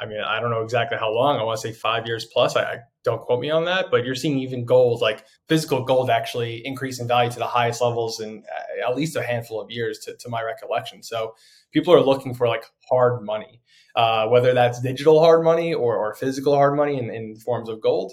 I 0.00 0.06
mean, 0.06 0.20
I 0.20 0.40
don't 0.40 0.50
know 0.50 0.62
exactly 0.62 0.96
how 0.96 1.12
long. 1.12 1.38
I 1.38 1.42
want 1.42 1.60
to 1.60 1.68
say 1.68 1.72
five 1.72 2.06
years 2.06 2.24
plus. 2.24 2.56
I, 2.56 2.62
I, 2.62 2.76
don't 3.08 3.22
quote 3.22 3.40
me 3.40 3.50
on 3.50 3.64
that, 3.64 3.86
but 3.90 4.04
you're 4.04 4.14
seeing 4.14 4.38
even 4.38 4.66
gold, 4.66 5.00
like 5.00 5.24
physical 5.48 5.82
gold, 5.82 6.10
actually 6.10 6.60
increase 6.66 7.00
in 7.00 7.08
value 7.08 7.30
to 7.30 7.38
the 7.38 7.46
highest 7.46 7.80
levels 7.80 8.20
in 8.20 8.44
uh, 8.54 8.86
at 8.86 8.96
least 8.96 9.16
a 9.16 9.22
handful 9.22 9.60
of 9.60 9.70
years, 9.70 9.98
to, 10.00 10.14
to 10.16 10.28
my 10.28 10.42
recollection. 10.42 11.02
So 11.02 11.34
people 11.72 11.94
are 11.94 12.02
looking 12.02 12.34
for 12.34 12.46
like 12.46 12.64
hard 12.90 13.22
money, 13.22 13.62
uh, 13.96 14.28
whether 14.28 14.52
that's 14.52 14.82
digital 14.82 15.20
hard 15.20 15.42
money 15.42 15.72
or, 15.72 15.96
or 15.96 16.14
physical 16.14 16.54
hard 16.54 16.76
money 16.76 16.98
in, 16.98 17.08
in 17.10 17.36
forms 17.36 17.70
of 17.70 17.80
gold. 17.80 18.12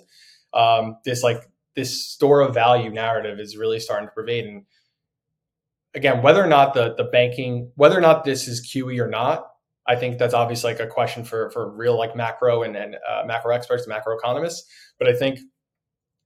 Um, 0.53 0.97
this 1.03 1.23
like 1.23 1.41
this 1.75 2.01
store 2.01 2.39
of 2.39 2.53
value 2.53 2.89
narrative 2.89 3.41
is 3.41 3.57
really 3.57 3.81
starting 3.81 4.07
to 4.07 4.13
pervade. 4.13 4.45
And 4.45 4.63
again, 5.93 6.21
whether 6.21 6.41
or 6.41 6.47
not 6.47 6.73
the 6.73 6.95
the 6.95 7.03
banking, 7.03 7.71
whether 7.75 7.97
or 7.97 8.01
not 8.01 8.23
this 8.23 8.47
is 8.47 8.65
QE 8.65 8.97
or 8.99 9.09
not, 9.09 9.49
I 9.87 9.95
think 9.95 10.17
that's 10.17 10.33
obviously 10.33 10.73
like 10.73 10.81
a 10.81 10.87
question 10.87 11.23
for 11.23 11.49
for 11.51 11.69
real 11.69 11.97
like 11.97 12.15
macro 12.15 12.63
and, 12.63 12.75
and 12.75 12.95
uh, 13.07 13.23
macro 13.25 13.53
experts, 13.53 13.87
macro 13.87 14.17
economists. 14.17 14.67
But 14.97 15.07
I 15.07 15.13
think 15.13 15.39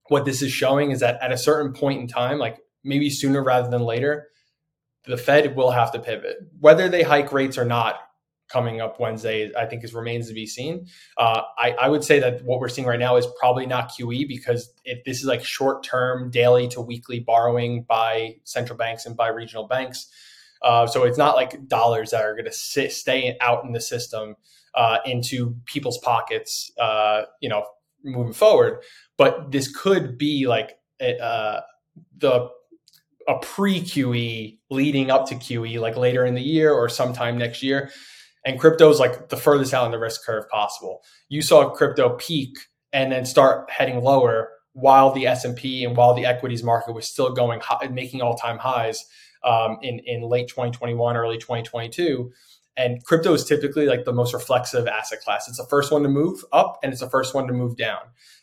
what 0.08 0.26
this 0.26 0.42
is 0.42 0.52
showing 0.52 0.92
is 0.92 1.02
that 1.02 1.22
at 1.22 1.32
a 1.32 1.38
certain 1.38 1.74
point 1.74 2.02
in 2.02 2.08
time, 2.08 2.40
like 2.40 2.58
maybe 2.84 3.10
sooner 3.10 3.44
rather 3.44 3.70
than 3.70 3.82
later, 3.82 4.28
the 5.06 5.18
Fed 5.18 5.56
will 5.56 5.72
have 5.72 5.92
to 5.92 6.00
pivot. 6.00 6.38
Whether 6.60 6.90
they 6.90 7.04
hike 7.04 7.32
rates 7.32 7.58
or 7.58 7.66
not 7.66 8.00
coming 8.50 8.82
up 8.82 9.00
Wednesday, 9.00 9.52
I 9.56 9.66
think 9.66 9.84
is 9.84 9.94
remains 9.94 10.28
to 10.28 10.34
be 10.34 10.48
seen. 10.48 10.88
Uh, 11.18 11.44
I, 11.58 11.72
I, 11.72 11.88
would 11.88 12.04
say 12.04 12.20
that 12.20 12.44
what 12.44 12.60
we're 12.60 12.70
seeing 12.70 12.88
right 12.88 13.00
now 13.00 13.16
is 13.16 13.28
probably 13.40 13.68
not 13.68 13.92
QE 13.92 14.28
because 14.28 14.74
it, 14.84 15.04
this 15.06 15.20
is 15.20 15.26
like 15.26 15.44
short 15.44 15.84
term, 15.84 16.32
daily 16.32 16.68
to 16.70 16.82
weekly 16.82 17.20
borrowing 17.20 17.84
by 17.84 18.38
central 18.46 18.76
banks 18.76 19.06
and 19.06 19.16
by 19.16 19.28
regional 19.28 19.68
banks. 19.68 20.10
Uh, 20.62 20.88
so 20.88 21.04
it's 21.04 21.18
not 21.18 21.36
like 21.36 21.68
dollars 21.68 22.12
that 22.12 22.22
are 22.22 22.34
going 22.34 22.46
to 22.46 22.90
stay 22.90 23.38
out 23.42 23.64
in 23.64 23.72
the 23.72 23.82
system 23.82 24.36
uh, 24.76 24.98
into 25.06 25.56
people's 25.66 25.98
pockets, 26.00 26.72
uh, 26.80 27.24
you 27.42 27.50
know, 27.50 27.66
moving 28.04 28.34
forward. 28.34 28.82
But 29.18 29.52
this 29.52 29.74
could 29.74 30.18
be 30.18 30.48
like 30.48 30.78
a, 31.02 31.18
uh, 31.18 31.62
the 32.18 32.50
a 33.28 33.40
pre 33.40 33.82
QE 33.82 34.58
leading 34.70 35.12
up 35.12 35.28
to 35.28 35.36
QE, 35.36 35.80
like 35.80 35.96
later 35.96 36.26
in 36.26 36.34
the 36.34 36.42
year 36.42 36.74
or 36.74 36.90
sometime 36.90 37.38
next 37.38 37.62
year. 37.62 37.92
And 38.46 38.60
crypto 38.60 38.90
is 38.90 39.00
like 39.00 39.30
the 39.30 39.38
furthest 39.38 39.74
out 39.74 39.86
on 39.86 39.92
the 39.92 40.00
risk 40.00 40.26
curve 40.26 40.50
possible. 40.50 41.02
You 41.28 41.42
saw 41.42 41.70
crypto 41.70 42.16
peak 42.16 42.58
and 42.92 43.12
then 43.12 43.26
start 43.26 43.70
heading 43.70 44.02
lower 44.02 44.50
while 44.80 45.12
the 45.12 45.28
S 45.28 45.46
and 45.46 45.98
while 45.98 46.14
the 46.14 46.26
equities 46.26 46.64
market 46.64 46.94
was 46.94 47.08
still 47.08 47.34
going 47.34 47.60
high, 47.60 47.88
making 47.88 48.22
all 48.22 48.36
time 48.36 48.58
highs 48.58 49.06
um, 49.44 49.78
in 49.82 50.00
in 50.00 50.22
late 50.22 50.48
2021, 50.48 51.16
early 51.16 51.38
2022. 51.38 52.32
And 52.78 53.04
crypto 53.04 53.34
is 53.34 53.44
typically 53.44 53.88
like 53.88 54.06
the 54.06 54.14
most 54.14 54.34
reflexive 54.34 54.88
asset 54.88 55.20
class. 55.20 55.48
It's 55.50 55.58
the 55.58 55.66
first 55.66 55.92
one 55.92 56.04
to 56.04 56.10
move 56.10 56.44
up, 56.54 56.80
and 56.82 56.92
it's 56.92 57.02
the 57.02 57.10
first 57.10 57.36
one 57.36 57.48
to 57.48 57.54
move 57.54 57.76
down. 57.76 58.00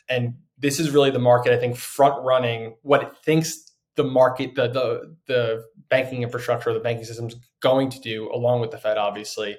And 0.09 0.35
this 0.59 0.79
is 0.79 0.91
really 0.91 1.11
the 1.11 1.19
market, 1.19 1.53
I 1.53 1.59
think, 1.59 1.77
front 1.77 2.23
running 2.25 2.77
what 2.83 3.03
it 3.03 3.13
thinks 3.25 3.73
the 3.97 4.05
market, 4.05 4.55
the 4.55 4.69
the 4.69 5.17
the 5.27 5.65
banking 5.89 6.23
infrastructure, 6.23 6.73
the 6.73 6.81
banking 6.81 7.05
system 7.05 7.29
is 7.29 7.37
going 7.61 7.91
to 7.91 8.01
do, 8.01 8.31
along 8.33 8.61
with 8.61 8.71
the 8.71 8.79
Fed, 8.79 8.99
obviously, 8.99 9.57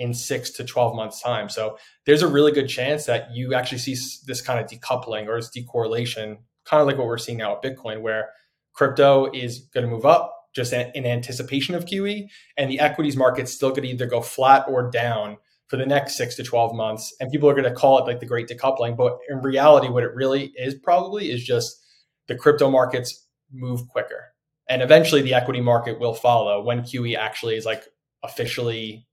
in 0.00 0.14
six 0.14 0.48
to 0.48 0.64
12 0.64 0.96
months 0.96 1.20
time. 1.20 1.50
So 1.50 1.76
there's 2.06 2.22
a 2.22 2.26
really 2.26 2.52
good 2.52 2.68
chance 2.68 3.04
that 3.04 3.34
you 3.34 3.52
actually 3.52 3.78
see 3.78 3.94
this 4.26 4.40
kind 4.40 4.58
of 4.58 4.66
decoupling 4.66 5.28
or 5.28 5.36
this 5.36 5.50
decorrelation, 5.54 6.38
kind 6.64 6.80
of 6.80 6.86
like 6.86 6.96
what 6.96 7.06
we're 7.06 7.18
seeing 7.18 7.38
now 7.38 7.54
with 7.54 7.62
Bitcoin, 7.62 8.00
where 8.00 8.30
crypto 8.72 9.30
is 9.32 9.58
going 9.74 9.84
to 9.84 9.90
move 9.92 10.06
up, 10.06 10.34
just 10.54 10.72
in 10.72 11.04
anticipation 11.04 11.74
of 11.74 11.84
QE, 11.84 12.26
and 12.56 12.70
the 12.70 12.80
equities 12.80 13.14
market's 13.14 13.52
still 13.52 13.68
going 13.68 13.82
to 13.82 13.88
either 13.88 14.06
go 14.06 14.22
flat 14.22 14.64
or 14.68 14.90
down 14.90 15.36
for 15.68 15.76
the 15.76 15.84
next 15.86 16.16
six 16.16 16.34
to 16.36 16.42
12 16.42 16.74
months. 16.74 17.14
And 17.20 17.30
people 17.30 17.48
are 17.50 17.54
going 17.54 17.64
to 17.64 17.74
call 17.74 17.98
it 17.98 18.06
like 18.06 18.20
the 18.20 18.26
great 18.26 18.48
decoupling. 18.48 18.96
But 18.96 19.18
in 19.28 19.42
reality, 19.42 19.88
what 19.88 20.02
it 20.02 20.14
really 20.14 20.50
is 20.56 20.74
probably 20.74 21.30
is 21.30 21.44
just 21.44 21.78
the 22.26 22.36
crypto 22.36 22.70
markets 22.70 23.28
move 23.52 23.86
quicker. 23.88 24.32
And 24.66 24.80
eventually 24.80 25.20
the 25.20 25.34
equity 25.34 25.60
market 25.60 26.00
will 26.00 26.14
follow 26.14 26.62
when 26.62 26.82
QE 26.82 27.16
actually 27.16 27.56
is 27.56 27.66
like 27.66 27.84
officially 28.22 29.06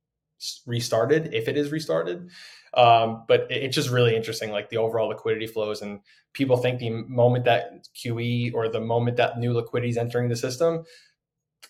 restarted, 0.65 1.33
if 1.33 1.47
it 1.47 1.57
is 1.57 1.71
restarted. 1.71 2.29
Um, 2.73 3.23
but 3.27 3.47
it's 3.49 3.75
just 3.75 3.89
really 3.89 4.15
interesting, 4.15 4.51
like 4.51 4.69
the 4.69 4.77
overall 4.77 5.07
liquidity 5.07 5.47
flows. 5.47 5.81
And 5.81 6.01
people 6.33 6.57
think 6.57 6.79
the 6.79 6.89
moment 6.89 7.45
that 7.45 7.87
QE 7.95 8.53
or 8.53 8.69
the 8.69 8.81
moment 8.81 9.17
that 9.17 9.39
new 9.39 9.53
liquidity 9.53 9.89
is 9.89 9.97
entering 9.97 10.29
the 10.29 10.35
system, 10.35 10.83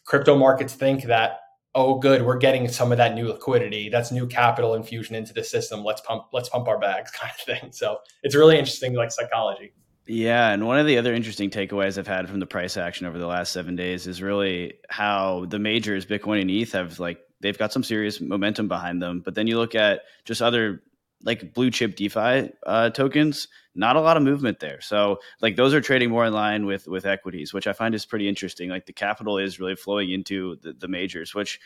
crypto 0.05 0.35
markets 0.35 0.73
think 0.73 1.03
that 1.03 1.39
oh, 1.77 1.99
good, 1.99 2.23
we're 2.23 2.37
getting 2.37 2.67
some 2.67 2.91
of 2.91 2.97
that 2.97 3.13
new 3.13 3.27
liquidity. 3.27 3.87
That's 3.87 4.11
new 4.11 4.25
capital 4.25 4.73
infusion 4.73 5.15
into 5.15 5.31
the 5.31 5.43
system. 5.43 5.83
Let's 5.83 6.01
pump, 6.01 6.23
let's 6.33 6.49
pump 6.49 6.67
our 6.67 6.79
bags, 6.79 7.11
kind 7.19 7.31
of 7.31 7.39
thing. 7.39 7.71
So 7.71 7.99
it's 8.23 8.35
really 8.35 8.57
interesting, 8.57 8.95
like 8.95 9.11
psychology. 9.11 9.73
Yeah, 10.07 10.51
and 10.51 10.65
one 10.65 10.79
of 10.79 10.87
the 10.87 10.97
other 10.97 11.13
interesting 11.13 11.49
takeaways 11.49 11.97
I've 11.97 12.07
had 12.07 12.29
from 12.29 12.39
the 12.39 12.45
price 12.45 12.77
action 12.77 13.05
over 13.05 13.17
the 13.17 13.27
last 13.27 13.51
seven 13.51 13.75
days 13.75 14.07
is 14.07 14.21
really 14.21 14.75
how 14.89 15.45
the 15.49 15.59
majors, 15.59 16.05
Bitcoin 16.05 16.41
and 16.41 16.49
ETH, 16.49 16.71
have 16.71 16.99
like 16.99 17.19
they've 17.41 17.57
got 17.57 17.73
some 17.73 17.83
serious 17.83 18.19
momentum 18.19 18.67
behind 18.67 19.01
them. 19.01 19.21
But 19.23 19.35
then 19.35 19.47
you 19.47 19.57
look 19.57 19.75
at 19.75 20.01
just 20.25 20.41
other 20.41 20.81
like 21.23 21.53
blue 21.53 21.71
chip 21.71 21.95
DeFi 21.95 22.51
uh, 22.65 22.89
tokens, 22.91 23.47
not 23.75 23.95
a 23.95 24.01
lot 24.01 24.17
of 24.17 24.23
movement 24.23 24.59
there. 24.59 24.81
So 24.81 25.19
like 25.41 25.55
those 25.55 25.73
are 25.73 25.81
trading 25.81 26.09
more 26.09 26.25
in 26.25 26.33
line 26.33 26.65
with 26.65 26.87
with 26.87 27.05
equities, 27.05 27.53
which 27.53 27.67
I 27.67 27.73
find 27.73 27.95
is 27.95 28.05
pretty 28.05 28.27
interesting. 28.27 28.69
Like 28.69 28.85
the 28.85 28.93
capital 28.93 29.37
is 29.37 29.59
really 29.59 29.75
flowing 29.75 30.11
into 30.11 30.57
the, 30.61 30.73
the 30.73 30.87
majors, 30.87 31.33
which 31.33 31.59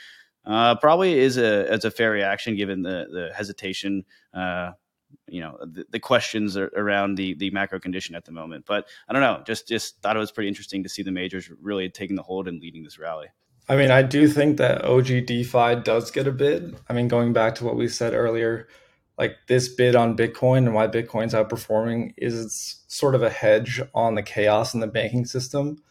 uh, 0.46 0.76
probably 0.76 1.20
is 1.20 1.38
a 1.38 1.70
as 1.70 1.86
a 1.86 1.92
fair 1.92 2.12
reaction 2.12 2.56
given 2.56 2.82
the 2.82 3.08
the 3.12 3.32
hesitation. 3.36 4.06
Uh, 4.34 4.72
you 5.28 5.42
know 5.42 5.58
the, 5.66 5.86
the 5.90 6.00
questions 6.00 6.56
around 6.56 7.16
the 7.16 7.34
the 7.36 7.50
macro 7.52 7.80
condition 7.80 8.16
at 8.16 8.26
the 8.26 8.32
moment, 8.32 8.66
but 8.66 8.88
I 9.10 9.14
don't 9.14 9.22
know. 9.22 9.44
Just 9.46 9.68
just 9.68 10.02
thought 10.02 10.16
it 10.16 10.20
was 10.20 10.32
pretty 10.32 10.48
interesting 10.48 10.84
to 10.84 10.90
see 10.90 11.04
the 11.04 11.12
majors 11.12 11.52
really 11.62 11.90
taking 11.90 12.16
the 12.16 12.24
hold 12.24 12.48
and 12.48 12.62
leading 12.62 12.84
this 12.84 12.98
rally. 12.98 13.28
I 13.70 13.76
mean, 13.76 13.92
I 13.92 14.02
do 14.02 14.28
think 14.28 14.58
that 14.58 14.84
OG 14.84 15.26
DeFi 15.26 15.76
does 15.84 16.12
get 16.12 16.28
a 16.28 16.32
bid. 16.32 16.76
I 16.90 16.94
mean, 16.94 17.08
going 17.08 17.32
back 17.32 17.56
to 17.56 17.64
what 17.64 17.76
we 17.78 17.88
said 17.88 18.14
earlier, 18.14 18.68
like 19.18 19.38
this 19.48 19.70
bid 19.70 19.96
on 19.96 20.18
Bitcoin 20.18 20.60
and 20.60 20.74
why 20.74 20.88
Bitcoin's 20.88 21.34
outperforming 21.34 22.14
is 22.18 22.44
it's 22.44 22.84
sort 22.88 23.16
of 23.16 23.24
a 23.24 23.30
hedge 23.30 23.82
on 23.94 24.16
the 24.16 24.24
chaos 24.24 24.74
in 24.74 24.80
the 24.80 24.88
banking 24.88 25.26
system. 25.26 25.82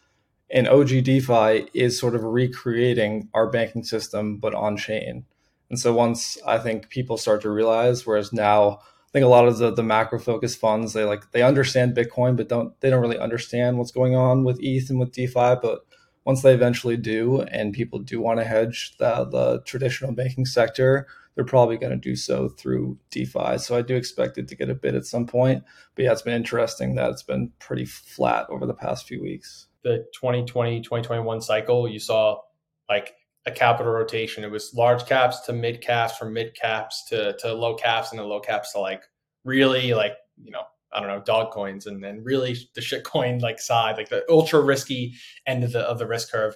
And 0.49 0.67
OG 0.67 1.05
DeFi 1.05 1.69
is 1.73 1.97
sort 1.97 2.13
of 2.13 2.23
recreating 2.23 3.29
our 3.33 3.49
banking 3.49 3.83
system, 3.83 4.37
but 4.37 4.53
on 4.53 4.75
chain. 4.75 5.25
And 5.69 5.79
so 5.79 5.93
once 5.93 6.37
I 6.45 6.57
think 6.57 6.89
people 6.89 7.17
start 7.17 7.41
to 7.43 7.49
realize, 7.49 8.05
whereas 8.05 8.33
now 8.33 8.81
I 8.81 9.11
think 9.13 9.23
a 9.23 9.29
lot 9.29 9.47
of 9.47 9.57
the, 9.57 9.73
the 9.73 9.83
macro 9.83 10.19
focused 10.19 10.59
funds, 10.59 10.91
they 10.91 11.05
like 11.05 11.31
they 11.31 11.41
understand 11.41 11.95
Bitcoin, 11.95 12.35
but 12.35 12.49
don't 12.49 12.77
they 12.81 12.89
don't 12.89 13.01
really 13.01 13.17
understand 13.17 13.77
what's 13.77 13.91
going 13.91 14.13
on 14.13 14.43
with 14.43 14.59
ETH 14.61 14.89
and 14.89 14.99
with 14.99 15.13
DeFi. 15.13 15.55
But 15.61 15.85
once 16.25 16.41
they 16.41 16.53
eventually 16.53 16.97
do, 16.97 17.41
and 17.41 17.73
people 17.73 17.99
do 17.99 18.21
want 18.21 18.39
to 18.39 18.45
hedge 18.45 18.95
the, 18.97 19.25
the 19.25 19.61
traditional 19.65 20.11
banking 20.11 20.45
sector, 20.45 21.07
they're 21.35 21.45
probably 21.45 21.77
going 21.77 21.91
to 21.91 21.97
do 21.97 22.15
so 22.15 22.49
through 22.49 22.97
DeFi. 23.09 23.57
So 23.57 23.75
I 23.75 23.81
do 23.81 23.95
expect 23.95 24.37
it 24.37 24.47
to 24.49 24.55
get 24.55 24.69
a 24.69 24.75
bit 24.75 24.95
at 24.95 25.05
some 25.05 25.25
point. 25.25 25.63
But 25.95 26.05
yeah, 26.05 26.11
it's 26.11 26.21
been 26.21 26.33
interesting 26.33 26.95
that 26.95 27.09
it's 27.09 27.23
been 27.23 27.51
pretty 27.59 27.85
flat 27.85 28.47
over 28.49 28.65
the 28.65 28.73
past 28.73 29.07
few 29.07 29.21
weeks. 29.21 29.67
The 29.83 30.05
2020 30.13 30.81
2021 30.81 31.41
cycle, 31.41 31.87
you 31.87 31.99
saw 31.99 32.41
like 32.89 33.15
a 33.45 33.51
capital 33.51 33.91
rotation. 33.91 34.43
It 34.43 34.51
was 34.51 34.73
large 34.75 35.05
caps 35.05 35.39
to 35.41 35.53
mid 35.53 35.81
caps, 35.81 36.17
from 36.17 36.33
mid 36.33 36.53
caps 36.53 37.05
to, 37.09 37.35
to 37.39 37.53
low 37.53 37.75
caps, 37.75 38.11
and 38.11 38.19
then 38.19 38.27
low 38.27 38.41
caps 38.41 38.73
to 38.73 38.79
like 38.79 39.03
really 39.43 39.93
like, 39.93 40.13
you 40.43 40.51
know, 40.51 40.63
I 40.93 40.99
don't 40.99 41.09
know, 41.09 41.21
dog 41.21 41.51
coins 41.51 41.87
and 41.87 42.03
then 42.03 42.23
really 42.23 42.57
the 42.75 42.81
shit 42.81 43.03
coin 43.03 43.39
like 43.39 43.59
side, 43.59 43.97
like 43.97 44.09
the 44.09 44.23
ultra 44.29 44.61
risky 44.61 45.13
end 45.45 45.63
of 45.63 45.71
the 45.71 45.81
of 45.81 45.99
the 45.99 46.07
risk 46.07 46.31
curve. 46.31 46.55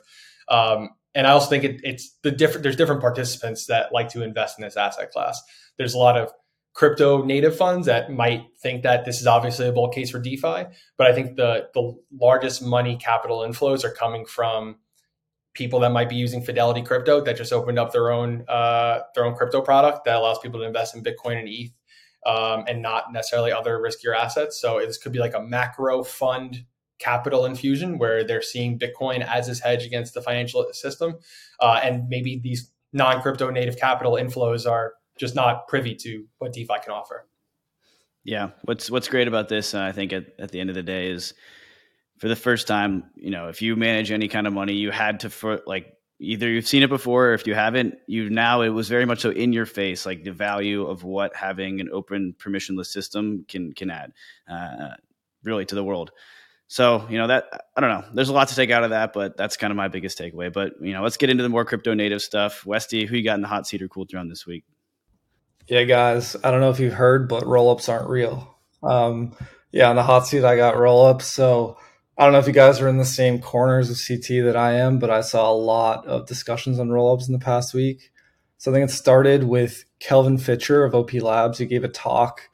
Um, 0.50 0.90
and 1.14 1.26
I 1.26 1.32
also 1.32 1.50
think 1.50 1.64
it, 1.64 1.82
it's 1.84 2.18
the 2.24 2.32
different. 2.32 2.64
There's 2.64 2.76
different 2.76 3.02
participants 3.02 3.68
that 3.68 3.94
like 3.94 4.10
to 4.10 4.24
invest 4.24 4.60
in 4.60 4.64
this 4.64 4.78
asset 4.78 5.12
class. 5.12 5.42
There's 5.78 5.94
a 5.94 5.98
lot 5.98 6.18
of 6.18 6.32
crypto 6.74 7.24
native 7.24 7.56
funds 7.56 7.88
that 7.88 8.12
might 8.12 8.44
think 8.62 8.84
that 8.84 9.06
this 9.06 9.22
is 9.22 9.28
obviously 9.28 9.68
a 9.68 9.72
bull 9.72 9.90
case 9.90 10.12
for 10.12 10.20
DeFi, 10.20 10.66
but 10.98 11.08
I 11.08 11.14
think 11.14 11.38
the 11.38 11.70
the 11.74 11.96
largest 12.20 12.62
money 12.62 12.98
capital 12.98 13.40
inflows 13.40 13.84
are 13.86 13.92
coming 13.92 14.26
from 14.26 14.78
people 15.54 15.80
that 15.80 15.92
might 15.92 16.10
be 16.10 16.18
using 16.18 16.44
Fidelity 16.44 16.82
Crypto 16.82 17.22
that 17.22 17.38
just 17.38 17.54
opened 17.54 17.80
up 17.80 17.94
their 17.94 18.12
own 18.12 18.44
uh, 18.50 19.00
their 19.16 19.26
own 19.26 19.36
crypto 19.36 19.62
product 19.62 20.04
that 20.06 20.18
allows 20.18 20.38
people 20.40 20.60
to 20.60 20.66
invest 20.66 20.96
in 20.96 21.04
Bitcoin 21.04 21.40
and 21.40 21.48
ETH 21.48 21.72
um, 22.26 22.64
and 22.68 22.82
not 22.82 23.12
necessarily 23.14 23.52
other 23.52 23.80
riskier 23.80 24.16
assets. 24.16 24.60
So 24.60 24.80
this 24.80 24.98
could 24.98 25.12
be 25.12 25.20
like 25.20 25.34
a 25.34 25.42
macro 25.42 26.04
fund 26.04 26.66
capital 27.00 27.46
infusion 27.46 27.98
where 27.98 28.24
they're 28.24 28.42
seeing 28.42 28.80
Bitcoin 28.80 29.26
as 29.26 29.48
this 29.48 29.60
hedge 29.60 29.86
against 29.86 30.14
the 30.14 30.22
financial 30.22 30.66
system. 30.72 31.16
Uh, 31.60 31.80
and 31.84 32.08
maybe 32.08 32.40
these 32.42 32.72
non 32.94 33.22
crypto 33.22 33.50
native 33.50 33.78
capital 33.78 34.14
inflows 34.14 34.70
are 34.70 34.94
just 35.20 35.36
not 35.36 35.68
privy 35.68 35.96
to 35.96 36.26
what 36.40 36.54
DeFi 36.54 36.76
can 36.84 36.94
offer. 36.94 37.28
Yeah. 38.24 38.52
What's, 38.64 38.90
what's 38.90 39.08
great 39.08 39.28
about 39.28 39.50
this, 39.50 39.74
uh, 39.74 39.82
I 39.82 39.92
think 39.92 40.12
at, 40.14 40.26
at 40.40 40.52
the 40.52 40.60
end 40.60 40.70
of 40.70 40.76
the 40.76 40.84
day 40.84 41.10
is 41.10 41.34
for 42.18 42.28
the 42.28 42.36
first 42.36 42.68
time, 42.68 43.04
you 43.16 43.30
know, 43.30 43.50
if 43.50 43.62
you 43.62 43.76
manage 43.76 44.12
any 44.12 44.28
kind 44.28 44.48
of 44.48 44.54
money, 44.54 44.74
you 44.74 44.90
had 44.90 45.20
to, 45.20 45.30
for, 45.30 45.62
like, 45.68 45.95
either 46.20 46.50
you've 46.50 46.68
seen 46.68 46.84
it 46.84 46.90
before 46.90 47.28
or 47.28 47.34
if 47.34 47.46
you 47.46 47.54
haven't 47.54 47.96
you 48.08 48.30
now 48.30 48.62
it 48.62 48.70
was 48.70 48.88
very 48.88 49.06
much 49.06 49.20
so 49.20 49.32
in 49.32 49.52
your 49.52 49.66
face 49.66 50.06
like 50.06 50.24
the 50.24 50.32
value 50.32 50.86
of 50.86 51.04
what 51.04 51.36
having 51.36 51.82
an 51.82 51.90
open 51.92 52.34
permissionless 52.38 52.88
system 52.88 53.46
can 53.48 53.74
can 53.74 53.90
add 53.90 54.14
uh, 54.50 54.92
really 55.44 55.66
to 55.66 55.76
the 55.76 55.84
world 55.84 56.12
so, 56.68 57.06
you 57.10 57.18
know, 57.18 57.28
that 57.28 57.46
I 57.76 57.82
don't 57.82 57.90
know. 57.90 58.06
There's 58.14 58.30
a 58.30 58.34
lot 58.34 58.48
to 58.48 58.56
take 58.56 58.72
out 58.72 58.84
of 58.84 58.90
that, 58.90 59.14
but 59.14 59.38
that's 59.38 59.58
kind 59.58 59.72
of 59.72 59.78
my 59.78 59.88
biggest 59.88 60.18
takeaway. 60.18 60.52
But, 60.52 60.74
you 60.82 60.94
know, 60.94 61.04
let's 61.04 61.18
get 61.18 61.30
into 61.30 61.44
the 61.44 61.50
more 61.50 61.66
crypto 61.66 61.94
native 61.94 62.22
stuff. 62.22 62.64
Westie, 62.64 63.08
who 63.08 63.16
you 63.16 63.24
got 63.24 63.36
in 63.36 63.42
the 63.42 63.48
hot 63.48 63.68
seat 63.68 63.82
or 63.82 63.88
cool 63.88 64.06
throne 64.10 64.30
this 64.30 64.46
week? 64.46 64.64
Yeah, 65.68 65.84
guys, 65.84 66.36
I 66.44 66.52
don't 66.52 66.62
know 66.62 66.70
if 66.70 66.80
you've 66.80 66.94
heard, 66.94 67.28
but 67.28 67.44
rollups 67.44 67.90
aren't 67.90 68.10
real. 68.10 68.56
Um, 68.84 69.36
yeah, 69.72 69.90
on 69.90 69.96
the 69.96 70.04
hot 70.04 70.28
seat, 70.28 70.44
I 70.44 70.56
got 70.56 70.76
rollups. 70.76 71.24
So 71.24 71.78
I 72.18 72.24
don't 72.24 72.32
know 72.32 72.40
if 72.40 72.48
you 72.48 72.54
guys 72.54 72.80
are 72.80 72.88
in 72.88 72.98
the 72.98 73.04
same 73.04 73.42
corners 73.42 73.90
of 73.90 74.00
CT 74.06 74.46
that 74.46 74.56
I 74.56 74.74
am, 74.74 75.00
but 75.00 75.10
I 75.10 75.20
saw 75.20 75.52
a 75.52 75.54
lot 75.54 76.06
of 76.06 76.28
discussions 76.28 76.80
on 76.80 76.88
rollups 76.88 77.28
in 77.28 77.34
the 77.34 77.40
past 77.40 77.74
week. 77.74 78.12
So 78.58 78.72
I 78.72 78.74
think 78.74 78.90
it 78.90 78.94
started 78.94 79.44
with 79.44 79.84
Kelvin 80.00 80.38
Fichter 80.38 80.88
of 80.88 80.96
OP 80.96 81.14
Labs. 81.14 81.58
He 81.58 81.66
gave 81.66 81.84
a 81.84 81.90
talk 81.90 82.50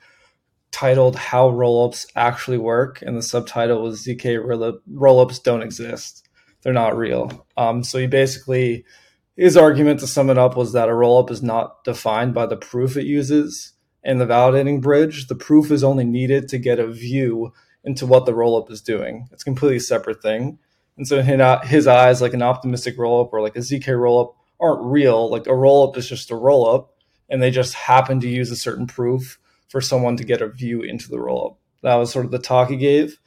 titled 0.72 1.16
How 1.16 1.50
Rollups 1.52 2.08
Actually 2.16 2.58
Work, 2.58 3.04
and 3.04 3.16
the 3.16 3.22
subtitle 3.22 3.84
was 3.84 4.04
ZK 4.04 4.44
Rollups 4.90 5.44
Don't 5.44 5.62
Exist. 5.62 6.28
They're 6.64 6.74
not 6.74 6.98
real. 6.98 7.46
Um, 7.56 7.84
so 7.84 8.00
he 8.00 8.08
basically, 8.08 8.84
his 9.38 9.58
argument 9.58 10.00
to 10.00 10.08
sum 10.08 10.32
it 10.32 10.40
up 10.40 10.58
was 10.58 10.74
that 10.74 10.90
a 10.90 10.94
rollup 10.94 11.30
is 11.30 11.44
not 11.44 11.84
defined 11.84 12.34
by 12.34 12.48
the 12.48 12.58
proof 12.58 12.98
it 12.98 13.06
uses 13.06 13.74
in 14.04 14.18
the 14.18 14.26
validating 14.26 14.82
bridge. 14.82 15.28
The 15.28 15.36
proof 15.36 15.70
is 15.70 15.84
only 15.84 16.04
needed 16.04 16.48
to 16.50 16.58
get 16.58 16.80
a 16.80 16.88
view 16.88 17.54
into 17.84 18.06
what 18.06 18.26
the 18.26 18.34
rollup 18.34 18.72
is 18.72 18.82
doing. 18.82 19.28
It's 19.32 19.44
a 19.44 19.46
completely 19.46 19.80
separate 19.80 20.22
thing. 20.22 20.60
And 20.98 21.08
so 21.08 21.22
his 21.22 21.88
uh, 21.88 21.96
eyes, 21.96 22.22
like 22.22 22.34
an 22.34 22.44
optimistic 22.44 22.98
rollup 22.98 23.30
or 23.32 23.42
like 23.42 23.56
a 23.56 23.60
ZK 23.60 23.86
rollup 23.88 24.36
aren't 24.60 24.84
real. 24.84 25.30
Like 25.30 25.48
a 25.48 25.52
rollup 25.52 25.98
is 25.98 26.08
just 26.08 26.32
a 26.32 26.36
rollup, 26.36 26.90
and 27.30 27.42
they 27.42 27.50
just 27.50 27.74
happen 27.74 28.20
to 28.20 28.30
use 28.30 28.52
a 28.52 28.56
certain 28.56 28.86
proof 28.86 29.40
for 29.70 29.82
someone 29.82 30.18
to 30.18 30.24
get 30.24 30.42
a 30.42 30.48
view 30.48 30.82
into 30.82 31.10
the 31.10 31.18
rollup. 31.18 31.56
That 31.82 31.96
was 31.96 32.12
sort 32.12 32.26
of 32.26 32.32
the 32.32 32.40
talk 32.40 32.70
he 32.70 32.78
gave. 32.78 33.18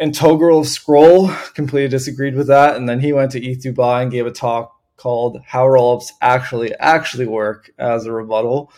And 0.00 0.12
Toghrul 0.12 0.60
of 0.60 0.66
Scroll 0.66 1.28
completely 1.54 1.88
disagreed 1.88 2.34
with 2.34 2.46
that. 2.48 2.76
And 2.76 2.88
then 2.88 3.00
he 3.00 3.12
went 3.12 3.32
to 3.32 3.44
ETH 3.44 3.62
Dubai 3.62 4.02
and 4.02 4.10
gave 4.10 4.26
a 4.26 4.30
talk 4.30 4.72
called 4.96 5.40
How 5.46 5.66
Rollups 5.66 6.10
Actually 6.20 6.74
Actually 6.76 7.26
Work 7.26 7.70
as 7.78 8.06
a 8.06 8.12
rebuttal. 8.12 8.72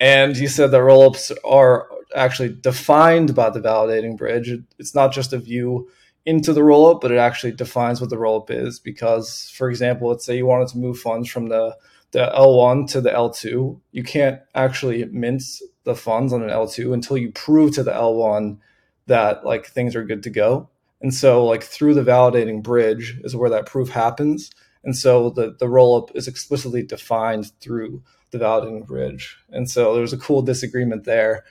And 0.00 0.36
he 0.36 0.46
said 0.46 0.70
that 0.70 0.78
rollups 0.78 1.32
are 1.44 1.88
actually 2.16 2.48
defined 2.48 3.34
by 3.34 3.50
the 3.50 3.60
validating 3.60 4.16
bridge. 4.16 4.50
It's 4.78 4.94
not 4.94 5.12
just 5.12 5.32
a 5.32 5.38
view 5.38 5.88
into 6.24 6.52
the 6.52 6.62
rollup, 6.62 7.00
but 7.00 7.12
it 7.12 7.18
actually 7.18 7.52
defines 7.52 8.00
what 8.00 8.10
the 8.10 8.16
rollup 8.16 8.50
is. 8.50 8.80
Because, 8.80 9.50
for 9.54 9.70
example, 9.70 10.08
let's 10.08 10.24
say 10.24 10.36
you 10.36 10.46
wanted 10.46 10.68
to 10.68 10.78
move 10.78 10.98
funds 10.98 11.28
from 11.28 11.48
the 11.48 11.76
the 12.12 12.32
L1 12.34 12.88
to 12.92 13.00
the 13.00 13.10
L2, 13.10 13.78
you 13.92 14.02
can't 14.02 14.40
actually 14.54 15.04
mint 15.06 15.42
the 15.84 15.94
funds 15.94 16.32
on 16.32 16.42
an 16.42 16.48
L2 16.50 16.94
until 16.94 17.18
you 17.18 17.30
prove 17.32 17.74
to 17.74 17.82
the 17.82 17.92
L1 17.92 18.58
that 19.06 19.44
like 19.44 19.66
things 19.66 19.94
are 19.94 20.04
good 20.04 20.22
to 20.22 20.30
go. 20.30 20.68
And 21.00 21.12
so 21.12 21.44
like 21.44 21.62
through 21.62 21.94
the 21.94 22.02
validating 22.02 22.62
bridge 22.62 23.18
is 23.22 23.36
where 23.36 23.50
that 23.50 23.66
proof 23.66 23.90
happens. 23.90 24.50
And 24.82 24.96
so 24.96 25.30
the, 25.30 25.56
the 25.58 25.66
rollup 25.66 26.14
is 26.14 26.28
explicitly 26.28 26.82
defined 26.82 27.52
through 27.60 28.02
the 28.30 28.38
validating 28.38 28.86
bridge. 28.86 29.36
And 29.50 29.68
so 29.70 29.94
there's 29.94 30.12
a 30.12 30.18
cool 30.18 30.42
disagreement 30.42 31.04
there. 31.04 31.44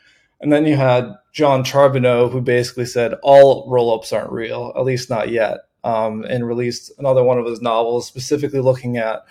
And 0.46 0.54
then 0.54 0.68
you 0.68 0.76
had 0.76 1.16
Jon 1.34 1.64
Charbonneau, 1.64 2.30
who 2.30 2.40
basically 2.40 2.86
said 2.86 3.16
all 3.24 3.68
rollups 3.68 4.14
aren't 4.14 4.32
real, 4.32 4.72
at 4.76 4.84
least 4.84 5.10
not 5.10 5.30
yet, 5.30 5.62
um, 5.84 6.24
and 6.24 6.48
released 6.48 6.92
another 7.00 7.24
one 7.24 7.40
of 7.40 7.48
his 7.48 7.64
novels 7.64 8.06
specifically 8.06 8.60
looking 8.60 8.98
at 8.98 9.26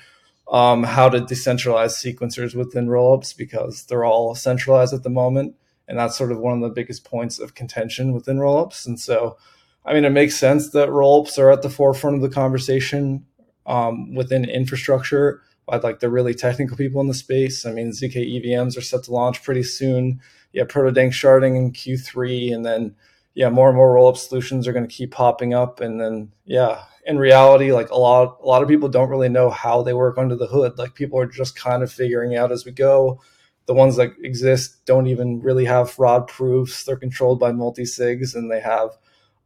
um, 0.51 0.83
how 0.83 1.09
to 1.09 1.21
decentralize 1.21 1.93
sequencers 1.93 2.57
within 2.57 2.89
rollups 2.89 3.37
because 3.37 3.85
they're 3.85 4.05
all 4.05 4.35
centralized 4.35 4.93
at 4.93 5.05
the 5.05 5.09
moment. 5.09 5.55
And 5.87 5.97
that's 5.97 6.19
sort 6.19 6.33
of 6.33 6.41
one 6.41 6.55
of 6.55 6.63
the 6.63 6.75
biggest 6.75 7.05
points 7.05 7.39
of 7.39 7.55
contention 7.55 8.13
within 8.13 8.39
rollups. 8.39 8.85
And 8.85 8.99
so, 8.99 9.37
I 9.85 9.95
mean, 9.95 10.05
it 10.05 10.11
makes 10.11 10.35
sense 10.35 10.71
that 10.71 10.89
rollups 10.89 11.39
are 11.39 11.53
at 11.53 11.63
the 11.63 11.71
forefront 11.71 12.17
of 12.17 12.23
the 12.23 12.29
conversation 12.29 13.25
um, 13.67 14.17
within 14.17 14.51
infrastructure 14.51 15.43
by 15.67 15.79
like 15.79 16.01
the 16.01 16.11
really 16.11 16.35
technical 16.35 16.77
people 16.77 17.01
in 17.01 17.09
the 17.09 17.15
space. 17.15 17.65
I 17.65 17.73
mean, 17.73 17.91
ZK 17.91 18.43
EVMs 18.43 18.77
are 18.77 18.83
set 18.83 19.05
to 19.05 19.13
launch 19.13 19.43
pretty 19.43 19.63
soon. 19.63 20.21
Yeah, 20.53 20.65
Proto-Danksharding 20.69 21.57
in 21.57 21.73
Q3, 21.73 22.55
and 22.55 22.65
then 22.65 22.95
yeah, 23.35 23.49
more 23.49 23.69
and 23.69 23.77
more 23.77 23.93
roll 23.93 24.09
up 24.09 24.17
solutions 24.17 24.67
are 24.67 24.73
going 24.73 24.87
to 24.87 24.95
keep 24.95 25.11
popping 25.11 25.55
up. 25.55 25.81
And 25.81 26.01
then, 26.01 26.33
yeah, 26.45 26.85
in 27.05 27.19
reality, 27.19 27.73
like 27.73 27.91
a 27.91 27.97
lot, 27.97 28.39
a 28.43 28.47
lot 28.47 28.63
of 28.63 28.69
people 28.69 28.89
don't 28.89 29.11
really 29.11 29.29
know 29.29 29.51
how 29.51 29.83
they 29.83 29.93
work 29.93 30.17
under 30.19 30.37
the 30.37 30.47
hood. 30.47 30.79
Like 30.79 30.95
people 30.95 31.19
are 31.19 31.27
just 31.27 31.57
kind 31.57 31.83
of 31.83 31.93
figuring 31.93 32.37
out 32.37 32.53
as 32.53 32.65
we 32.65 32.73
go. 32.73 33.21
The 33.67 33.75
ones 33.75 33.97
that 33.97 34.13
exist 34.23 34.85
don't 34.87 35.07
even 35.07 35.41
really 35.41 35.65
have 35.65 35.91
fraud 35.91 36.29
proofs. 36.29 36.85
They're 36.85 36.97
controlled 36.97 37.41
by 37.41 37.51
multi 37.51 37.83
sigs 37.83 38.35
and 38.35 38.51
they 38.51 38.61
have 38.61 38.91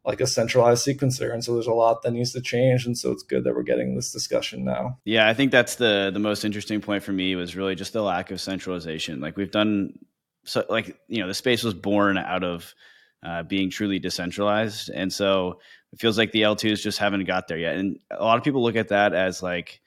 like 0.09 0.23
a 0.23 0.27
centralized 0.27 0.87
sequencer. 0.87 1.35
And 1.35 1.44
so 1.44 1.53
there's 1.53 1.66
a 1.66 1.73
lot 1.73 2.01
that 2.03 2.12
needs 2.12 2.33
to 2.33 2.40
change. 2.40 2.87
And 2.87 2.97
so 2.97 3.12
it's 3.12 3.23
good 3.23 3.44
that 3.44 3.55
we're 3.55 3.62
getting 3.62 3.94
this 3.94 4.11
discussion 4.11 4.64
now. 4.64 4.99
Yeah, 5.05 5.29
I 5.29 5.35
think 5.35 5.53
that's 5.53 5.75
the 5.75 6.11
the 6.12 6.18
most 6.18 6.47
interesting 6.47 6.81
point 6.81 7.03
for 7.03 7.12
me 7.12 7.37
was 7.37 7.55
really 7.55 7.75
just 7.75 7.92
the 7.92 8.03
lack 8.03 8.31
of 8.31 8.40
centralization. 8.40 9.21
Like 9.21 9.37
we've 9.37 9.51
done 9.51 9.99
so 10.44 10.64
like, 10.71 10.99
you 11.09 11.21
know, 11.21 11.29
the 11.29 11.35
space 11.35 11.62
was 11.62 11.75
born 11.75 12.16
out 12.16 12.42
of 12.42 12.75
uh, 13.23 13.42
being 13.42 13.68
truly 13.68 13.99
decentralized. 13.99 14.88
And 14.88 15.12
so 15.12 15.61
it 15.92 16.01
feels 16.01 16.16
like 16.16 16.33
the 16.33 16.42
L2s 16.42 16.81
just 16.81 16.99
haven't 16.99 17.25
got 17.25 17.47
there 17.47 17.59
yet. 17.59 17.77
And 17.77 17.99
a 18.11 18.25
lot 18.25 18.38
of 18.38 18.44
people 18.44 18.62
look 18.62 18.77
at 18.77 18.88
that 18.88 19.12
as 19.12 19.42
like 19.42 19.83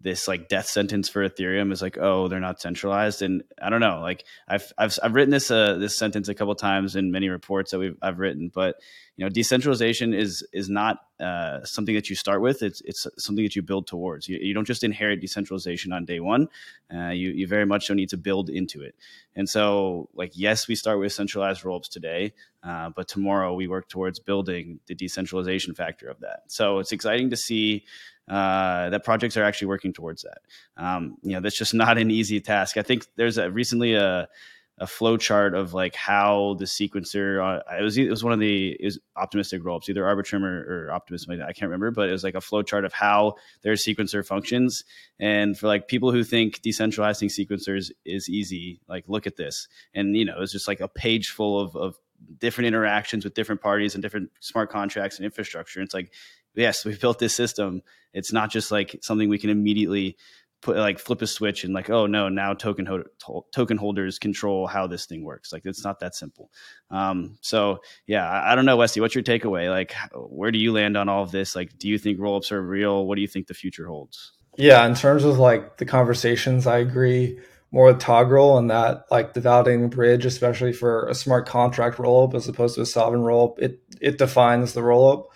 this 0.00 0.26
like 0.26 0.48
death 0.48 0.66
sentence 0.66 1.08
for 1.08 1.28
Ethereum 1.28 1.72
is 1.72 1.82
like, 1.82 1.98
oh, 1.98 2.28
they're 2.28 2.40
not 2.40 2.60
centralized. 2.60 3.20
And 3.22 3.44
I 3.60 3.68
don't 3.68 3.80
know, 3.80 4.00
like 4.00 4.24
I've 4.48 4.72
I've 4.78 4.98
I've 5.02 5.14
written 5.14 5.30
this 5.30 5.50
uh 5.50 5.74
this 5.74 5.96
sentence 5.96 6.28
a 6.28 6.34
couple 6.34 6.54
times 6.54 6.96
in 6.96 7.10
many 7.10 7.28
reports 7.28 7.70
that 7.70 7.78
we've 7.78 7.96
I've 8.00 8.18
written, 8.18 8.50
but 8.52 8.76
you 9.20 9.26
know, 9.26 9.28
decentralization 9.28 10.14
is 10.14 10.46
is 10.50 10.70
not 10.70 11.00
uh, 11.20 11.62
something 11.64 11.94
that 11.94 12.08
you 12.08 12.16
start 12.16 12.40
with. 12.40 12.62
It's 12.62 12.80
it's 12.86 13.06
something 13.18 13.44
that 13.44 13.54
you 13.54 13.60
build 13.60 13.86
towards. 13.86 14.26
You, 14.30 14.38
you 14.40 14.54
don't 14.54 14.64
just 14.64 14.82
inherit 14.82 15.20
decentralization 15.20 15.92
on 15.92 16.06
day 16.06 16.20
one. 16.20 16.48
Uh, 16.90 17.10
you 17.10 17.28
you 17.28 17.46
very 17.46 17.66
much 17.66 17.86
so 17.88 17.92
need 17.92 18.08
to 18.08 18.16
build 18.16 18.48
into 18.48 18.80
it. 18.80 18.94
And 19.36 19.46
so, 19.46 20.08
like, 20.14 20.32
yes, 20.34 20.68
we 20.68 20.74
start 20.74 20.98
with 20.98 21.12
centralized 21.12 21.64
rollups 21.64 21.90
today, 21.90 22.32
uh, 22.62 22.88
but 22.96 23.08
tomorrow 23.08 23.52
we 23.52 23.68
work 23.68 23.90
towards 23.90 24.18
building 24.18 24.80
the 24.86 24.94
decentralization 24.94 25.74
factor 25.74 26.08
of 26.08 26.20
that. 26.20 26.44
So 26.46 26.78
it's 26.78 26.92
exciting 26.92 27.28
to 27.28 27.36
see 27.36 27.84
uh, 28.30 28.88
that 28.90 29.04
projects 29.04 29.36
are 29.36 29.42
actually 29.42 29.68
working 29.68 29.92
towards 29.92 30.22
that. 30.22 30.38
Um, 30.76 31.16
you 31.22 31.32
know, 31.32 31.40
that's 31.40 31.58
just 31.58 31.74
not 31.84 31.98
an 31.98 32.10
easy 32.10 32.40
task. 32.40 32.76
I 32.76 32.82
think 32.82 33.06
there's 33.16 33.36
a 33.36 33.50
recently 33.50 33.94
a 33.94 34.28
a 34.80 34.86
flow 34.86 35.18
chart 35.18 35.54
of 35.54 35.74
like 35.74 35.94
how 35.94 36.56
the 36.58 36.64
sequencer 36.64 37.38
uh, 37.44 37.62
it 37.78 37.82
was 37.82 37.98
it 37.98 38.08
was 38.08 38.24
one 38.24 38.32
of 38.32 38.40
the 38.40 38.70
it 38.70 38.84
was 38.84 38.98
optimistic 39.14 39.62
rollups 39.62 39.90
either 39.90 40.02
arbitrum 40.02 40.42
or, 40.42 40.86
or 40.86 40.90
optimism 40.90 41.32
i 41.32 41.52
can't 41.52 41.68
remember 41.70 41.90
but 41.90 42.08
it 42.08 42.12
was 42.12 42.24
like 42.24 42.34
a 42.34 42.40
flow 42.40 42.62
chart 42.62 42.86
of 42.86 42.92
how 42.94 43.34
their 43.60 43.74
sequencer 43.74 44.26
functions 44.26 44.84
and 45.18 45.58
for 45.58 45.66
like 45.66 45.86
people 45.86 46.10
who 46.10 46.24
think 46.24 46.62
decentralizing 46.62 47.28
sequencers 47.28 47.90
is 48.06 48.30
easy 48.30 48.80
like 48.88 49.04
look 49.06 49.26
at 49.26 49.36
this 49.36 49.68
and 49.92 50.16
you 50.16 50.24
know 50.24 50.40
it's 50.40 50.52
just 50.52 50.66
like 50.66 50.80
a 50.80 50.88
page 50.88 51.28
full 51.28 51.60
of, 51.60 51.76
of 51.76 51.96
different 52.38 52.66
interactions 52.66 53.22
with 53.22 53.34
different 53.34 53.60
parties 53.60 53.94
and 53.94 54.02
different 54.02 54.30
smart 54.40 54.70
contracts 54.70 55.18
and 55.18 55.26
infrastructure 55.26 55.82
it's 55.82 55.94
like 55.94 56.10
yes 56.54 56.84
we 56.84 56.96
built 56.96 57.18
this 57.18 57.34
system. 57.34 57.82
It's 58.12 58.32
not 58.32 58.50
just 58.50 58.70
like 58.70 58.98
something 59.02 59.28
we 59.28 59.38
can 59.38 59.50
immediately 59.50 60.16
put 60.62 60.76
like 60.76 60.98
flip 60.98 61.22
a 61.22 61.26
switch 61.26 61.64
and 61.64 61.72
like 61.72 61.88
oh 61.88 62.06
no 62.06 62.28
now 62.28 62.52
token 62.52 62.84
ho- 62.84 63.02
to- 63.26 63.44
token 63.52 63.76
holders 63.76 64.18
control 64.18 64.66
how 64.66 64.86
this 64.86 65.06
thing 65.06 65.24
works. 65.24 65.52
Like 65.52 65.62
it's 65.64 65.84
not 65.84 66.00
that 66.00 66.14
simple. 66.14 66.50
Um, 66.90 67.38
so 67.40 67.78
yeah 68.06 68.28
I, 68.28 68.52
I, 68.52 68.54
don't 68.54 68.66
know 68.66 68.76
Westie 68.76 69.00
what's 69.00 69.14
your 69.14 69.24
takeaway? 69.24 69.70
Like 69.70 69.94
where 70.14 70.50
do 70.50 70.58
you 70.58 70.72
land 70.72 70.96
on 70.96 71.08
all 71.08 71.22
of 71.22 71.30
this? 71.30 71.56
Like 71.56 71.78
do 71.78 71.88
you 71.88 71.98
think 71.98 72.18
rollups 72.18 72.52
are 72.52 72.62
real? 72.62 73.06
What 73.06 73.14
do 73.16 73.22
you 73.22 73.28
think 73.28 73.46
the 73.46 73.54
future 73.54 73.86
holds? 73.86 74.32
Yeah 74.56 74.84
in 74.86 74.94
terms 74.94 75.24
of 75.24 75.38
like 75.38 75.78
the 75.78 75.86
conversations 75.86 76.66
i 76.66 76.78
agree 76.78 77.38
more 77.72 77.86
with 77.86 78.00
Toghrul 78.00 78.58
and 78.58 78.70
that 78.70 79.04
like 79.10 79.32
the 79.32 79.40
validating 79.40 79.90
bridge 79.90 80.24
especially 80.24 80.72
for 80.72 81.06
a 81.06 81.14
smart 81.14 81.46
contract 81.46 81.98
rollup 81.98 82.34
as 82.34 82.48
opposed 82.48 82.74
to 82.74 82.80
a 82.82 82.86
sovereign 82.86 83.22
rollup 83.22 83.58
it 83.58 83.80
it 84.00 84.18
defines 84.18 84.72
the 84.72 84.80
rollup 84.80 85.26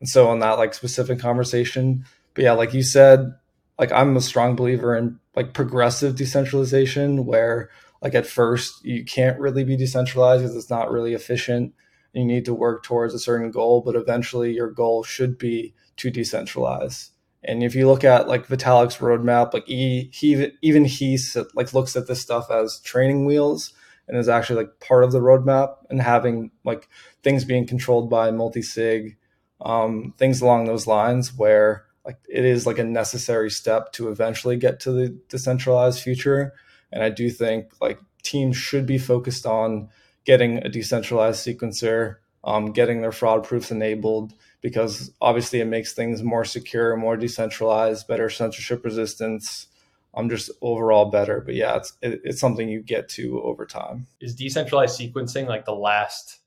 and 0.00 0.08
so 0.08 0.28
on 0.28 0.38
that 0.40 0.58
like 0.58 0.74
specific 0.74 1.18
conversation. 1.18 2.04
But 2.34 2.44
yeah 2.44 2.52
like 2.52 2.74
you 2.74 2.82
said 2.82 3.34
like 3.78 3.92
I'm 3.92 4.16
a 4.16 4.20
strong 4.20 4.56
believer 4.56 4.96
in 4.96 5.18
like 5.36 5.54
progressive 5.54 6.16
decentralization 6.16 7.24
where 7.26 7.70
like 8.02 8.14
at 8.14 8.26
first 8.26 8.84
you 8.84 9.04
can't 9.04 9.38
really 9.38 9.64
be 9.64 9.76
decentralized 9.76 10.42
because 10.42 10.56
it's 10.56 10.70
not 10.70 10.90
really 10.90 11.14
efficient. 11.14 11.74
You 12.12 12.24
need 12.24 12.46
to 12.46 12.54
work 12.54 12.82
towards 12.82 13.14
a 13.14 13.18
certain 13.18 13.50
goal 13.50 13.82
but 13.82 13.96
eventually 13.96 14.52
your 14.52 14.70
goal 14.70 15.02
should 15.04 15.38
be 15.38 15.74
to 15.96 16.10
decentralize. 16.10 17.10
And 17.44 17.62
if 17.62 17.74
you 17.74 17.86
look 17.86 18.04
at 18.04 18.28
like 18.28 18.48
vitalik's 18.48 18.96
roadmap 18.96 19.54
like 19.54 19.66
he, 19.66 20.10
he 20.12 20.52
even 20.62 20.84
he 20.84 21.18
like 21.54 21.72
looks 21.74 21.96
at 21.96 22.06
this 22.06 22.20
stuff 22.20 22.50
as 22.50 22.80
training 22.80 23.24
wheels 23.26 23.72
and 24.08 24.16
is 24.16 24.28
actually 24.28 24.64
like 24.64 24.80
part 24.80 25.04
of 25.04 25.12
the 25.12 25.20
roadmap 25.20 25.76
and 25.90 26.00
having 26.00 26.50
like 26.64 26.88
things 27.22 27.44
being 27.44 27.66
controlled 27.66 28.08
by 28.08 28.30
multi-sig 28.30 29.16
um, 29.60 30.14
things 30.18 30.40
along 30.40 30.64
those 30.64 30.86
lines 30.86 31.34
where 31.34 31.84
like 32.04 32.18
it 32.28 32.44
is 32.44 32.66
like 32.66 32.78
a 32.78 32.84
necessary 32.84 33.50
step 33.50 33.92
to 33.92 34.08
eventually 34.08 34.56
get 34.56 34.80
to 34.80 34.92
the 34.92 35.08
decentralized 35.28 36.00
future. 36.02 36.54
And 36.90 37.02
i 37.02 37.10
do 37.10 37.28
think 37.30 37.72
like 37.80 38.00
teams 38.22 38.56
should 38.56 38.86
be 38.86 38.98
focused 38.98 39.46
on 39.46 39.88
getting 40.24 40.58
a 40.58 40.68
decentralized 40.68 41.46
sequencer 41.46 42.16
um, 42.44 42.72
getting 42.72 43.00
their 43.02 43.12
fraud 43.12 43.44
proofs 43.44 43.70
enabled 43.70 44.32
because 44.62 45.10
obviously 45.20 45.60
it 45.60 45.66
makes 45.66 45.92
things 45.92 46.22
more 46.22 46.44
secure 46.44 46.96
more 46.96 47.16
decentralized 47.16 48.06
better 48.08 48.30
censorship 48.30 48.84
resistance 48.84 49.66
i'm 50.14 50.28
just 50.28 50.50
overall 50.60 51.10
better. 51.10 51.40
But 51.40 51.54
yeah 51.54 51.76
it's 51.76 51.92
it, 52.02 52.20
it's 52.24 52.40
something 52.40 52.68
you 52.68 52.82
get 52.82 53.08
to 53.10 53.40
over 53.42 53.66
time. 53.66 54.06
Is 54.20 54.34
decentralized 54.34 54.98
sequencing 54.98 55.46
like 55.46 55.64
the 55.64 55.74
last 55.74 56.37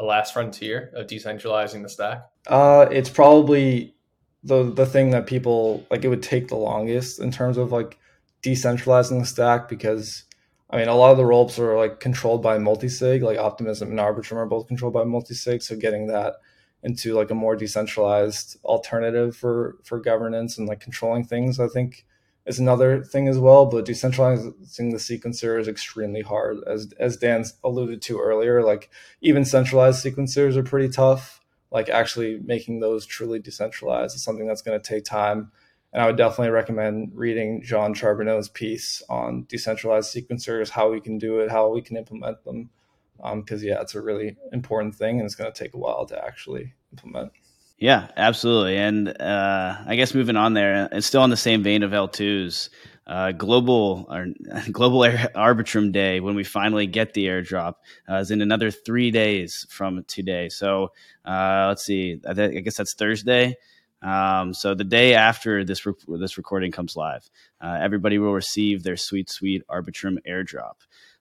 the 0.00 0.06
last 0.06 0.32
frontier 0.32 0.90
of 0.94 1.06
decentralizing 1.06 1.82
the 1.82 1.88
stack 1.88 2.24
uh 2.46 2.86
it's 2.90 3.10
probably 3.10 3.94
the 4.42 4.72
the 4.72 4.86
thing 4.86 5.10
that 5.10 5.26
people 5.26 5.86
like 5.90 6.04
it 6.04 6.08
would 6.08 6.22
take 6.22 6.48
the 6.48 6.56
longest 6.56 7.20
in 7.20 7.30
terms 7.30 7.58
of 7.58 7.70
like 7.70 7.98
decentralizing 8.42 9.20
the 9.20 9.26
stack 9.26 9.68
because 9.68 10.24
I 10.70 10.78
mean 10.78 10.88
a 10.88 10.94
lot 10.94 11.10
of 11.10 11.16
the 11.16 11.24
rollups 11.24 11.58
are 11.58 11.76
like 11.76 12.00
controlled 12.00 12.42
by 12.42 12.58
multi-sig, 12.58 13.22
like 13.22 13.38
Optimism 13.38 13.90
and 13.90 13.98
Arbitrum 13.98 14.36
are 14.36 14.46
both 14.46 14.68
controlled 14.68 14.94
by 14.94 15.04
multi-sig. 15.04 15.62
So 15.62 15.76
getting 15.76 16.06
that 16.06 16.34
into 16.82 17.14
like 17.14 17.30
a 17.30 17.34
more 17.34 17.56
decentralized 17.56 18.56
alternative 18.64 19.36
for 19.36 19.78
for 19.84 20.00
governance 20.00 20.58
and 20.58 20.68
like 20.68 20.80
controlling 20.80 21.24
things, 21.24 21.58
I 21.58 21.66
think 21.66 22.06
is 22.50 22.58
another 22.58 23.02
thing 23.02 23.28
as 23.28 23.38
well. 23.38 23.66
But 23.66 23.86
decentralizing 23.86 24.90
the 24.90 24.98
sequencer 24.98 25.58
is 25.58 25.68
extremely 25.68 26.22
hard, 26.22 26.58
as 26.66 26.92
as 26.98 27.16
Dan 27.16 27.44
alluded 27.64 28.02
to 28.02 28.18
earlier. 28.18 28.62
Like 28.62 28.90
even 29.20 29.44
centralized 29.44 30.04
sequencers 30.04 30.56
are 30.56 30.62
pretty 30.62 30.88
tough 30.88 31.40
like 31.70 31.88
actually 31.88 32.40
making 32.44 32.80
those 32.80 33.06
truly 33.06 33.38
decentralized 33.38 34.16
is 34.16 34.22
something 34.22 34.46
that's 34.46 34.62
going 34.62 34.80
to 34.80 34.88
take 34.88 35.04
time. 35.04 35.52
And 35.92 36.02
I 36.02 36.06
would 36.06 36.16
definitely 36.16 36.50
recommend 36.50 37.12
reading 37.14 37.62
Jon 37.62 37.94
Charbonneau's 37.94 38.48
piece 38.48 39.02
on 39.08 39.44
decentralized 39.48 40.14
sequencers, 40.14 40.70
how 40.70 40.90
we 40.90 41.00
can 41.00 41.18
do 41.18 41.40
it, 41.40 41.50
how 41.50 41.68
we 41.72 41.82
can 41.82 41.96
implement 41.96 42.44
them. 42.44 42.70
Because, 43.16 43.62
um, 43.62 43.68
yeah, 43.68 43.80
it's 43.80 43.94
a 43.94 44.00
really 44.00 44.36
important 44.52 44.94
thing 44.94 45.18
and 45.18 45.26
it's 45.26 45.34
going 45.34 45.52
to 45.52 45.58
take 45.58 45.74
a 45.74 45.78
while 45.78 46.06
to 46.06 46.24
actually 46.24 46.74
implement. 46.92 47.32
Yeah, 47.80 48.08
absolutely. 48.16 48.76
And 48.76 49.08
uh, 49.08 49.76
I 49.86 49.96
guess 49.96 50.14
moving 50.14 50.36
on 50.36 50.52
there, 50.52 50.86
and 50.92 51.02
still 51.02 51.22
on 51.22 51.30
the 51.30 51.36
same 51.36 51.62
vein 51.62 51.82
of 51.82 51.92
L2s, 51.92 52.68
uh, 53.06 53.32
global 53.32 54.06
or 54.10 54.26
global 54.70 55.02
Air, 55.02 55.30
Arbitrum 55.34 55.90
Day 55.90 56.20
when 56.20 56.34
we 56.34 56.44
finally 56.44 56.86
get 56.86 57.14
the 57.14 57.24
airdrop 57.26 57.76
uh, 58.08 58.16
is 58.16 58.30
in 58.30 58.42
another 58.42 58.70
three 58.70 59.10
days 59.10 59.66
from 59.70 60.04
today. 60.06 60.50
So 60.50 60.92
uh, 61.24 61.66
let's 61.68 61.82
see, 61.82 62.20
I, 62.28 62.34
th- 62.34 62.56
I, 62.56 62.60
guess 62.60 62.76
that's 62.76 62.92
Thursday. 62.92 63.56
Um, 64.02 64.52
so 64.52 64.74
the 64.74 64.84
day 64.84 65.14
after 65.14 65.64
this 65.64 65.84
re- 65.86 65.94
this 66.18 66.36
recording 66.36 66.72
comes 66.72 66.96
live, 66.96 67.28
uh, 67.62 67.78
everybody 67.80 68.18
will 68.18 68.32
receive 68.34 68.82
their 68.82 68.96
sweet 68.96 69.30
sweet 69.30 69.66
Arbitrum 69.68 70.18
airdrop. 70.28 70.76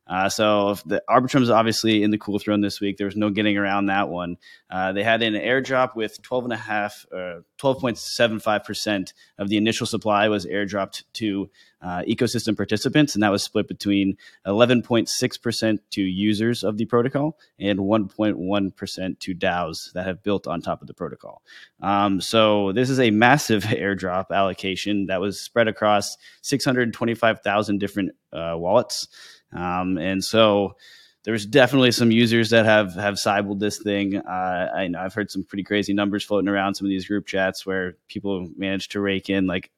Uh, 0.09 0.27
so 0.27 0.75
the 0.87 1.03
Arbitrum 1.07 1.43
is 1.43 1.51
obviously 1.51 2.01
in 2.01 2.09
the 2.09 2.17
cool 2.17 2.39
throne 2.39 2.61
this 2.61 2.81
week. 2.81 2.97
There 2.97 3.05
was 3.05 3.15
no 3.15 3.29
getting 3.29 3.57
around 3.57 3.85
that 3.85 4.09
one. 4.09 4.37
Uh, 4.69 4.91
they 4.91 5.03
had 5.03 5.21
an 5.21 5.35
airdrop 5.35 5.95
with 5.95 6.19
12 6.23 6.45
and 6.45 6.53
a 6.53 6.57
half, 6.57 7.05
uh, 7.13 7.41
12.75% 7.59 9.13
of 9.37 9.49
the 9.49 9.57
initial 9.57 9.85
supply 9.85 10.27
was 10.27 10.47
airdropped 10.47 11.03
to 11.13 11.49
uh, 11.81 12.01
ecosystem 12.07 12.57
participants, 12.57 13.13
and 13.13 13.23
that 13.23 13.31
was 13.31 13.43
split 13.43 13.67
between 13.67 14.17
11.6% 14.45 15.79
to 15.91 16.01
users 16.01 16.63
of 16.63 16.77
the 16.77 16.85
protocol 16.85 17.37
and 17.59 17.79
1.1% 17.79 19.19
to 19.19 19.35
DAOs 19.35 19.91
that 19.93 20.05
have 20.05 20.23
built 20.23 20.47
on 20.47 20.61
top 20.61 20.81
of 20.81 20.87
the 20.87 20.93
protocol. 20.93 21.41
Um, 21.81 22.19
so 22.19 22.71
this 22.73 22.89
is 22.89 22.99
a 22.99 23.11
massive 23.11 23.63
airdrop 23.65 24.31
allocation 24.31 25.05
that 25.05 25.21
was 25.21 25.39
spread 25.39 25.67
across 25.67 26.17
625,000 26.41 27.77
different 27.77 28.11
uh, 28.33 28.55
wallets. 28.55 29.07
Um, 29.53 29.97
and 29.97 30.23
so 30.23 30.75
there's 31.23 31.45
definitely 31.45 31.91
some 31.91 32.11
users 32.11 32.51
that 32.51 32.65
have 32.65 32.95
have 32.95 33.15
sybilled 33.15 33.59
this 33.59 33.77
thing. 33.77 34.17
Uh, 34.17 34.71
I 34.75 34.87
know 34.87 34.99
I've 34.99 35.13
heard 35.13 35.29
some 35.29 35.43
pretty 35.43 35.63
crazy 35.63 35.93
numbers 35.93 36.23
floating 36.23 36.47
around 36.47 36.75
some 36.75 36.85
of 36.85 36.89
these 36.89 37.07
group 37.07 37.27
chats 37.27 37.65
where 37.65 37.97
people 38.07 38.49
managed 38.55 38.91
to 38.91 39.01
rake 39.01 39.29
in 39.29 39.45
like 39.47 39.69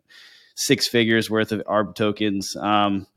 six 0.56 0.88
figures 0.88 1.30
worth 1.30 1.52
of 1.52 1.64
ARB 1.66 1.96
tokens. 1.96 2.56
Um, 2.56 3.08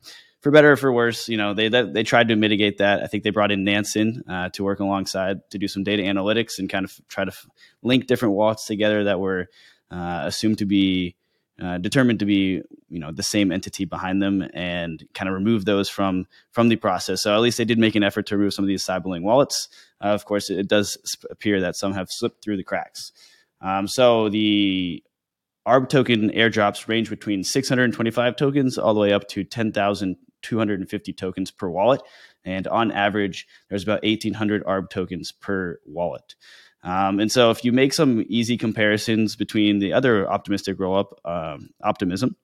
for 0.41 0.51
better 0.51 0.73
or 0.73 0.77
for 0.77 0.91
worse, 0.91 1.27
you 1.27 1.37
know, 1.37 1.53
they 1.53 1.69
they 1.69 2.03
tried 2.03 2.27
to 2.27 2.35
mitigate 2.35 2.77
that. 2.77 3.01
I 3.01 3.07
think 3.07 3.23
they 3.23 3.31
brought 3.31 3.51
in 3.51 3.63
Nansen 3.63 4.23
uh, 4.29 4.49
to 4.49 4.63
work 4.63 4.79
alongside 4.79 5.39
to 5.49 5.57
do 5.57 5.67
some 5.67 5.83
data 5.83 6.03
analytics 6.03 6.59
and 6.59 6.69
kind 6.69 6.85
of 6.85 6.99
try 7.07 7.25
to 7.25 7.31
f- 7.31 7.47
link 7.81 8.05
different 8.05 8.35
wallets 8.35 8.65
together 8.67 9.05
that 9.05 9.19
were 9.19 9.47
uh, 9.89 10.21
assumed 10.25 10.59
to 10.59 10.65
be 10.65 11.15
uh, 11.61 11.77
determined 11.77 12.19
to 12.19 12.25
be 12.25 12.61
you 12.89 12.99
know 12.99 13.11
the 13.11 13.23
same 13.23 13.51
entity 13.51 13.85
behind 13.85 14.21
them 14.21 14.45
and 14.53 15.05
kind 15.13 15.29
of 15.29 15.35
remove 15.35 15.65
those 15.65 15.89
from 15.89 16.27
from 16.51 16.69
the 16.69 16.75
process. 16.75 17.21
So 17.21 17.33
at 17.33 17.41
least 17.41 17.57
they 17.57 17.65
did 17.65 17.79
make 17.79 17.95
an 17.95 18.03
effort 18.03 18.25
to 18.27 18.37
remove 18.37 18.53
some 18.53 18.65
of 18.65 18.67
these 18.67 18.83
Sybilling 18.83 19.21
wallets. 19.21 19.69
Uh, 20.01 20.07
of 20.07 20.25
course 20.25 20.49
it, 20.49 20.67
does 20.67 20.97
appear 21.29 21.61
that 21.61 21.75
some 21.75 21.93
have 21.93 22.07
slipped 22.09 22.43
through 22.43 22.57
the 22.57 22.63
cracks. 22.63 23.11
Um, 23.61 23.87
so 23.87 24.29
the 24.29 25.03
arb 25.65 25.89
token 25.89 26.29
airdrops 26.31 26.87
range 26.87 27.09
between 27.09 27.43
625 27.43 28.35
tokens 28.35 28.77
all 28.77 28.93
the 28.93 28.99
way 28.99 29.13
up 29.13 29.27
to 29.29 29.43
10250 29.43 31.13
tokens 31.13 31.51
per 31.51 31.69
wallet. 31.69 32.01
And 32.43 32.67
on 32.67 32.91
average 32.91 33.47
there's 33.69 33.83
about 33.83 34.03
1800 34.03 34.63
arb 34.65 34.89
tokens 34.89 35.31
per 35.31 35.79
wallet 35.85 36.35
um, 36.85 37.19
and 37.19 37.31
so 37.31 37.49
if 37.49 37.65
you 37.65 37.71
make 37.71 37.93
some 37.93 38.23
easy 38.29 38.57
comparisons 38.57 39.35
between 39.35 39.79
the 39.79 39.91
other 39.91 40.29
optimistic 40.29 40.79
roll 40.79 40.97
up 40.97 41.19
um, 41.25 41.71
optimism, 41.83 42.35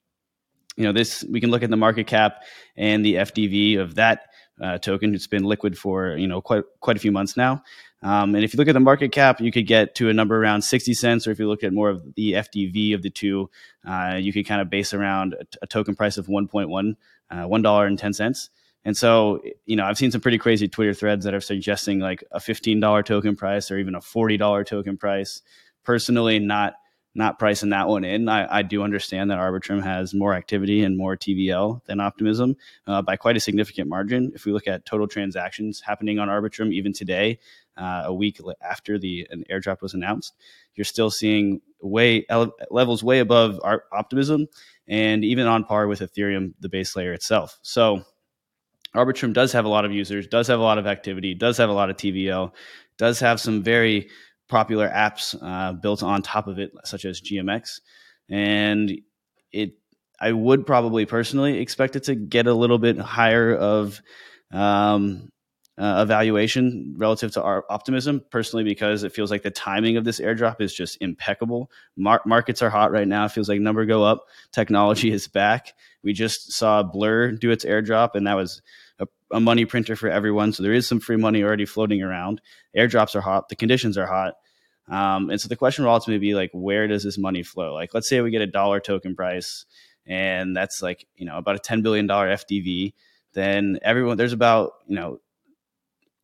you 0.76 0.84
know, 0.84 0.92
this 0.92 1.24
we 1.30 1.40
can 1.40 1.52
look 1.52 1.64
at 1.64 1.70
the 1.70 1.78
market 1.78 2.08
cap 2.08 2.44
and 2.76 3.06
the 3.06 3.16
FDV 3.16 3.80
of 3.80 3.96
that 3.96 4.30
uh, 4.60 4.80
token. 4.80 5.14
It's 5.14 5.28
been 5.28 5.44
liquid 5.44 5.78
for 5.78 6.18
you 6.18 6.28
know 6.28 6.42
quite 6.42 6.64
quite 6.80 6.98
a 6.98 7.00
few 7.00 7.12
months 7.12 7.38
now. 7.38 7.62
Um, 8.04 8.34
and 8.34 8.44
if 8.44 8.54
you 8.54 8.58
look 8.58 8.68
at 8.68 8.74
the 8.74 8.80
market 8.80 9.12
cap, 9.12 9.40
you 9.40 9.52
could 9.52 9.68
get 9.68 9.94
to 9.96 10.10
a 10.10 10.14
number 10.14 10.36
around 10.36 10.64
60 10.64 10.94
cents. 10.96 11.28
Or 11.28 11.32
if 11.32 11.38
you 11.38 11.48
look 11.48 11.64
at 11.64 11.72
more 11.72 11.90
of 11.90 12.04
the 12.16 12.34
FDV 12.34 12.96
of 12.96 13.04
the 13.04 13.12
two, 13.12 13.50
uh, 13.88 14.18
you 14.20 14.34
could 14.34 14.48
kind 14.48 14.60
of 14.60 14.72
base 14.72 14.94
around 14.94 15.36
a, 15.36 15.46
a 15.62 15.68
token 15.68 15.96
price 15.96 16.18
of 16.18 16.26
1.1, 16.26 16.96
uh, 17.30 17.36
$1.10. 17.36 18.50
And 18.84 18.98
so, 18.98 19.42
you 19.66 19.76
know, 19.76 19.86
I've 19.86 19.98
seen 19.98 20.12
some 20.12 20.22
pretty 20.22 20.38
crazy 20.38 20.68
Twitter 20.68 20.94
threads 20.94 21.26
that 21.26 21.34
are 21.34 21.42
suggesting 21.42 22.00
like 22.00 22.24
a 22.32 22.40
$15 22.40 23.06
token 23.06 23.36
price 23.36 23.70
or 23.70 23.78
even 23.78 23.96
a 23.96 24.00
$40 24.00 24.66
token 24.66 24.98
price. 24.98 25.42
Personally, 25.84 26.40
not 26.40 26.76
not 27.14 27.38
pricing 27.38 27.70
that 27.70 27.88
one 27.88 28.06
in. 28.06 28.30
I, 28.30 28.60
I 28.60 28.62
do 28.62 28.84
understand 28.84 29.32
that 29.32 29.38
Arbitrum 29.38 29.84
has 29.84 30.14
more 30.14 30.34
activity 30.34 30.84
and 30.84 30.98
more 30.98 31.18
TVL 31.18 31.84
than 31.86 32.00
Optimism 32.00 32.56
uh, 32.88 33.02
by 33.02 33.18
quite 33.18 33.36
a 33.36 33.42
significant 33.42 33.90
margin. 33.90 34.32
If 34.34 34.46
we 34.46 34.54
look 34.54 34.68
at 34.68 34.86
total 34.86 35.08
transactions 35.08 35.82
happening 35.82 36.20
on 36.20 36.30
Arbitrum 36.30 36.72
even 36.72 36.94
today, 36.94 37.40
uh, 37.76 38.04
a 38.06 38.14
week 38.14 38.40
after 38.62 38.98
the 38.98 39.28
an 39.30 39.44
airdrop 39.52 39.82
was 39.82 39.94
announced, 39.94 40.34
you're 40.76 40.86
still 40.86 41.10
seeing 41.10 41.62
way 41.82 42.26
ele- 42.30 42.54
levels 42.70 43.04
way 43.04 43.20
above 43.20 43.60
our 43.64 43.84
Optimism 43.92 44.48
and 44.88 45.26
even 45.26 45.48
on 45.48 45.64
par 45.66 45.88
with 45.88 46.00
Ethereum, 46.00 46.54
the 46.60 46.70
base 46.70 46.96
layer 46.96 47.12
itself. 47.12 47.60
So 47.62 48.04
Arbitrum 48.96 49.34
does 49.34 49.54
have 49.54 49.66
a 49.66 49.70
lot 49.70 49.86
of 49.86 49.92
users, 49.92 50.28
does 50.28 50.48
have 50.48 50.60
a 50.60 50.64
lot 50.64 50.78
of 50.78 50.88
activity, 50.88 51.34
does 51.34 51.58
have 51.58 51.70
a 51.70 51.74
lot 51.74 51.90
of 51.90 51.98
TVL, 51.98 52.52
does 52.98 53.20
have 53.20 53.40
some 53.40 53.64
very 53.64 54.10
popular 54.50 54.90
apps 54.90 55.36
uh, 55.42 55.74
built 55.74 56.04
on 56.04 56.22
top 56.22 56.48
of 56.48 56.60
it, 56.60 56.72
such 56.84 57.06
as 57.06 57.22
GMX, 57.22 57.80
and 58.30 58.92
it. 59.52 59.74
I 60.24 60.34
would 60.34 60.68
probably 60.68 61.08
personally 61.08 61.58
expect 61.58 61.96
it 61.96 62.04
to 62.04 62.14
get 62.14 62.46
a 62.46 62.54
little 62.54 62.78
bit 62.78 63.00
higher 63.00 63.56
of 63.56 64.00
um, 64.52 65.32
uh, 65.82 66.04
evaluation 66.04 66.94
relative 66.98 67.32
to 67.32 67.42
our 67.42 67.66
optimism 67.72 68.24
personally 68.30 68.64
because 68.64 69.04
it 69.04 69.14
feels 69.14 69.32
like 69.32 69.42
the 69.42 69.50
timing 69.50 69.98
of 69.98 70.04
this 70.04 70.20
airdrop 70.20 70.62
is 70.62 70.74
just 70.74 70.96
impeccable. 71.02 71.72
Mar- 71.98 72.22
markets 72.24 72.62
are 72.62 72.70
hot 72.70 72.92
right 72.92 73.08
now. 73.08 73.26
It 73.26 73.32
feels 73.32 73.50
like 73.50 73.60
number 73.60 73.84
go 73.86 74.04
up. 74.04 74.26
Technology 74.52 75.12
is 75.12 75.28
back. 75.28 75.74
We 76.04 76.14
just 76.14 76.52
saw 76.52 76.84
blur 76.84 77.32
do 77.32 77.50
its 77.50 77.66
airdrop 77.66 78.12
and 78.14 78.28
that 78.28 78.36
was 78.36 78.62
a, 79.34 79.40
money 79.40 79.66
printer 79.66 79.96
for 79.96 80.10
everyone 80.10 80.54
so 80.54 80.64
there 80.64 80.74
is 80.74 80.88
some 80.88 81.00
free 81.00 81.18
money 81.18 81.44
already 81.44 81.66
floating 81.66 82.02
around. 82.02 82.42
Airdrops 82.78 83.16
are 83.16 83.22
hot 83.22 83.50
the 83.50 83.56
conditions 83.56 83.98
are 83.98 84.08
hot. 84.08 84.34
Um, 84.88 85.30
and 85.30 85.40
so 85.40 85.48
the 85.48 85.56
question 85.56 85.86
will 85.86 85.92
ultimately 85.92 86.20
be 86.20 86.36
like 86.36 86.52
where 86.54 86.88
does 86.88 87.04
this 87.04 87.18
money 87.18 87.44
flow? 87.44 87.74
Like 87.74 87.94
let's 87.94 88.10
say 88.10 88.22
we 88.22 88.32
get 88.32 88.42
a 88.42 88.48
dollar 88.48 88.80
token 88.80 89.16
price 89.16 89.66
and 90.06 90.56
that's 90.56 90.82
like 90.82 91.08
you 91.16 91.26
know 91.26 91.38
about 91.38 91.56
a 91.56 91.60
$10 91.60 91.84
billion 91.84 92.08
fdv 92.08 92.94
then 93.34 93.80
everyone 93.82 94.18
there's 94.18 94.34
about 94.34 94.74
you 94.88 94.96
know 94.96 95.20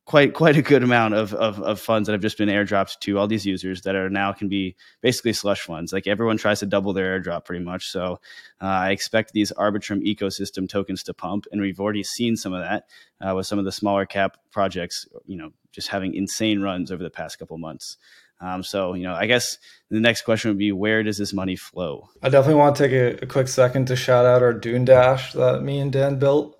quite 0.07 0.33
quite 0.33 0.55
a 0.55 0.61
good 0.61 0.83
amount 0.83 1.13
of, 1.13 1.33
of, 1.33 1.59
of 1.61 1.81
funds 1.81 2.07
that 2.07 2.13
have 2.13 2.21
just 2.21 2.37
been 2.37 2.47
airdropped 2.47 2.97
to 3.01 3.17
all 3.17 3.27
these 3.27 3.45
users 3.45 3.81
that 3.81 3.93
are 3.93 4.09
now 4.09 4.31
can 4.31 4.47
be 4.47 4.73
basically 5.01 5.33
slush 5.33 5.61
funds. 5.61 5.91
Like 5.91 6.07
everyone 6.07 6.37
tries 6.37 6.61
to 6.61 6.65
double 6.65 6.93
their 6.93 7.19
airdrop 7.19 7.43
pretty 7.43 7.63
much. 7.63 7.91
So 7.91 8.19
uh, 8.61 8.65
I 8.65 8.91
expect 8.91 9.33
these 9.33 9.51
Arbitrum 9.51 10.01
ecosystem 10.01 10.67
tokens 10.67 11.03
to 11.03 11.13
pump, 11.13 11.45
and 11.51 11.61
we've 11.61 11.79
already 11.79 12.03
seen 12.03 12.37
some 12.37 12.53
of 12.53 12.63
that 12.63 12.85
uh, 13.21 13.35
with 13.35 13.47
some 13.47 13.59
of 13.59 13.65
the 13.65 13.71
smaller 13.71 14.05
cap 14.05 14.37
projects. 14.49 15.05
You 15.25 15.37
know, 15.37 15.51
just 15.73 15.89
having 15.89 16.15
insane 16.15 16.61
runs 16.61 16.89
over 16.89 17.03
the 17.03 17.09
past 17.09 17.37
couple 17.37 17.57
months. 17.57 17.97
Um, 18.39 18.63
so, 18.63 18.93
you 18.93 19.03
know, 19.03 19.13
I 19.13 19.25
guess 19.25 19.57
the 19.89 19.99
next 19.99 20.21
question 20.21 20.51
would 20.51 20.59
be 20.59 20.71
where 20.71 21.03
does 21.03 21.17
this 21.17 21.33
money 21.33 21.55
flow? 21.55 22.07
I 22.21 22.29
definitely 22.29 22.59
want 22.59 22.75
to 22.75 22.83
take 22.87 22.91
a, 22.93 23.23
a 23.23 23.27
quick 23.27 23.47
second 23.47 23.87
to 23.87 23.95
shout 23.95 24.25
out 24.25 24.43
our 24.43 24.53
Dune 24.53 24.85
Dash 24.85 25.33
that 25.33 25.63
me 25.63 25.79
and 25.79 25.91
Dan 25.91 26.19
built. 26.19 26.57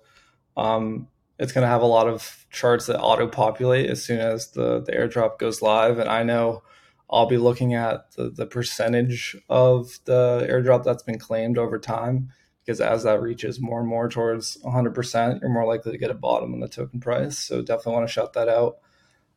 Um, 0.56 1.06
it's 1.38 1.52
going 1.52 1.62
to 1.62 1.68
have 1.68 1.82
a 1.82 1.86
lot 1.86 2.08
of 2.08 2.46
charts 2.50 2.86
that 2.86 3.00
auto 3.00 3.28
populate 3.28 3.88
as 3.88 4.04
soon 4.04 4.18
as 4.18 4.50
the, 4.52 4.80
the 4.80 4.92
airdrop 4.92 5.38
goes 5.38 5.62
live. 5.62 5.98
And 5.98 6.08
I 6.08 6.22
know 6.22 6.62
I'll 7.10 7.26
be 7.26 7.38
looking 7.38 7.74
at 7.74 8.12
the, 8.16 8.30
the 8.30 8.46
percentage 8.46 9.36
of 9.48 9.98
the 10.04 10.46
airdrop 10.50 10.84
that's 10.84 11.02
been 11.02 11.18
claimed 11.18 11.56
over 11.56 11.78
time 11.78 12.30
because 12.64 12.80
as 12.80 13.04
that 13.04 13.22
reaches 13.22 13.60
more 13.60 13.80
and 13.80 13.88
more 13.88 14.08
towards 14.08 14.58
100%, 14.62 15.40
you're 15.40 15.48
more 15.48 15.66
likely 15.66 15.92
to 15.92 15.96
get 15.96 16.10
a 16.10 16.14
bottom 16.14 16.52
in 16.52 16.60
the 16.60 16.68
token 16.68 17.00
price. 17.00 17.38
So 17.38 17.62
definitely 17.62 17.94
want 17.94 18.08
to 18.08 18.12
shout 18.12 18.34
that 18.34 18.48
out. 18.48 18.78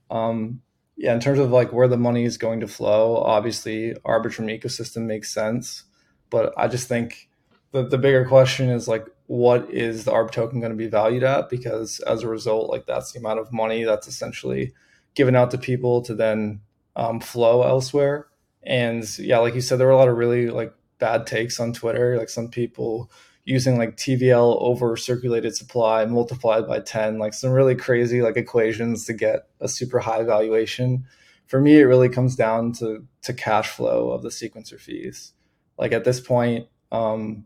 Um, 0.09 0.61
yeah, 0.97 1.13
in 1.13 1.21
terms 1.21 1.39
of 1.39 1.49
like 1.49 1.71
where 1.71 1.87
the 1.87 1.97
money 1.97 2.25
is 2.25 2.37
going 2.37 2.59
to 2.59 2.67
flow, 2.67 3.15
obviously 3.17 3.93
Arbitrum 4.05 4.51
ecosystem 4.51 5.03
makes 5.03 5.33
sense, 5.33 5.85
but 6.29 6.53
I 6.57 6.67
just 6.67 6.89
think 6.89 7.29
the, 7.71 7.87
the 7.87 7.97
bigger 7.97 8.25
question 8.25 8.69
is 8.69 8.87
like 8.87 9.07
what 9.32 9.74
is 9.74 10.04
the 10.04 10.12
arb 10.12 10.30
token 10.30 10.60
going 10.60 10.74
to 10.74 10.78
be 10.78 10.89
valued 10.89 11.24
at? 11.24 11.50
Because 11.50 12.02
as 12.02 12.22
a 12.22 12.28
result 12.28 12.70
like 12.70 12.86
that's 12.86 13.13
the 13.13 13.20
amount 13.20 13.39
of 13.39 13.54
money 13.54 13.86
that's 13.86 14.06
essentially 14.06 14.74
given 15.15 15.38
out 15.38 15.52
to 15.52 15.58
people 15.58 16.02
to 16.02 16.13
then 16.13 16.60
um, 16.98 17.22
flow 17.22 17.63
elsewhere. 17.63 18.28
And 18.62 19.08
yeah 19.17 19.38
like 19.38 19.56
you 19.56 19.62
said 19.62 19.80
there 19.80 19.88
were 19.88 19.94
a 19.94 19.98
lot 19.98 20.10
of 20.10 20.17
really 20.17 20.50
like 20.50 20.74
bad 21.00 21.26
takes 21.26 21.60
on 21.62 21.74
twitter 21.74 22.17
like 22.17 22.30
some 22.30 22.50
people 22.50 23.10
using 23.44 23.76
like 23.78 23.98
tvl 23.98 24.62
over 24.62 24.96
circulated 24.96 25.56
supply 25.56 26.06
multiplied 26.06 26.67
by 26.67 26.80
10 26.80 27.17
like 27.17 27.34
some 27.34 27.50
really 27.50 27.74
crazy 27.74 28.22
like 28.22 28.38
equations 28.38 29.06
to 29.06 29.13
get 29.13 29.48
a 29.62 29.70
super 29.70 30.00
high 30.00 30.24
valuation. 30.24 31.06
For 31.48 31.62
me 31.62 31.80
it 31.80 31.86
really 31.86 32.10
comes 32.10 32.36
down 32.36 32.74
to 32.74 33.08
to 33.22 33.34
cash 33.34 33.70
flow 33.70 34.12
of 34.12 34.24
the 34.24 34.30
sequencer 34.30 34.80
fees. 34.80 35.32
Like 35.78 35.94
at 35.94 36.04
this 36.04 36.20
point 36.20 36.67
um, 36.91 37.46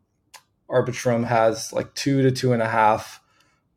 Arbitrum 0.69 1.25
has 1.25 1.71
like 1.73 1.93
two 1.95 2.21
to 2.21 2.31
two 2.31 2.53
and 2.53 2.61
a 2.61 2.67
half 2.67 3.21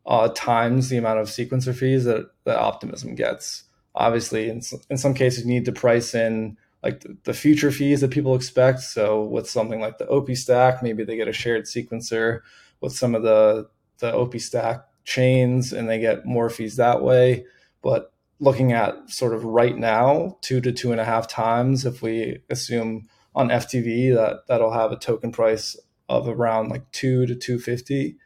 uh, 0.05 0.29
times 0.29 0.89
the 0.89 0.97
amount 0.97 1.19
of 1.19 1.27
sequencer 1.27 1.73
fees 1.73 2.05
that, 2.05 2.31
that 2.45 2.57
Optimism 2.57 3.15
gets. 3.15 3.63
Obviously, 3.95 4.49
in, 4.49 4.61
in 4.89 4.97
some 4.97 5.13
cases, 5.13 5.43
you 5.43 5.49
need 5.49 5.65
to 5.65 5.71
price 5.71 6.15
in 6.15 6.57
like 6.81 7.01
the, 7.01 7.17
the 7.23 7.33
future 7.33 7.71
fees 7.71 8.01
that 8.01 8.11
people 8.11 8.35
expect. 8.35 8.79
So 8.81 9.23
with 9.23 9.49
something 9.49 9.79
like 9.79 9.97
the 9.97 10.07
OP 10.07 10.31
stack, 10.31 10.81
maybe 10.81 11.03
they 11.03 11.17
get 11.17 11.27
a 11.27 11.33
shared 11.33 11.65
sequencer 11.65 12.41
with 12.81 12.93
some 12.93 13.15
of 13.15 13.23
the 13.23 13.69
the 13.99 14.15
OP 14.15 14.39
stack 14.39 14.85
chains, 15.03 15.73
and 15.73 15.89
they 15.89 15.99
get 15.99 16.25
more 16.25 16.49
fees 16.49 16.77
that 16.77 17.01
way. 17.01 17.45
But 17.81 18.13
looking 18.39 18.71
at 18.71 19.09
sort 19.09 19.33
of 19.33 19.43
right 19.43 19.77
now, 19.77 20.37
two 20.41 20.61
to 20.61 20.71
two 20.71 20.91
and 20.91 21.01
a 21.01 21.05
half 21.05 21.27
times, 21.27 21.85
if 21.85 22.01
we 22.01 22.39
assume 22.49 23.09
on 23.35 23.49
FDV 23.49 24.15
that 24.15 24.47
that'll 24.47 24.71
have 24.71 24.91
a 24.91 24.97
token 24.97 25.31
price 25.31 25.77
of 26.09 26.27
around 26.27 26.69
like 26.69 26.91
two 26.91 27.25
to 27.25 27.35
250 27.35 28.17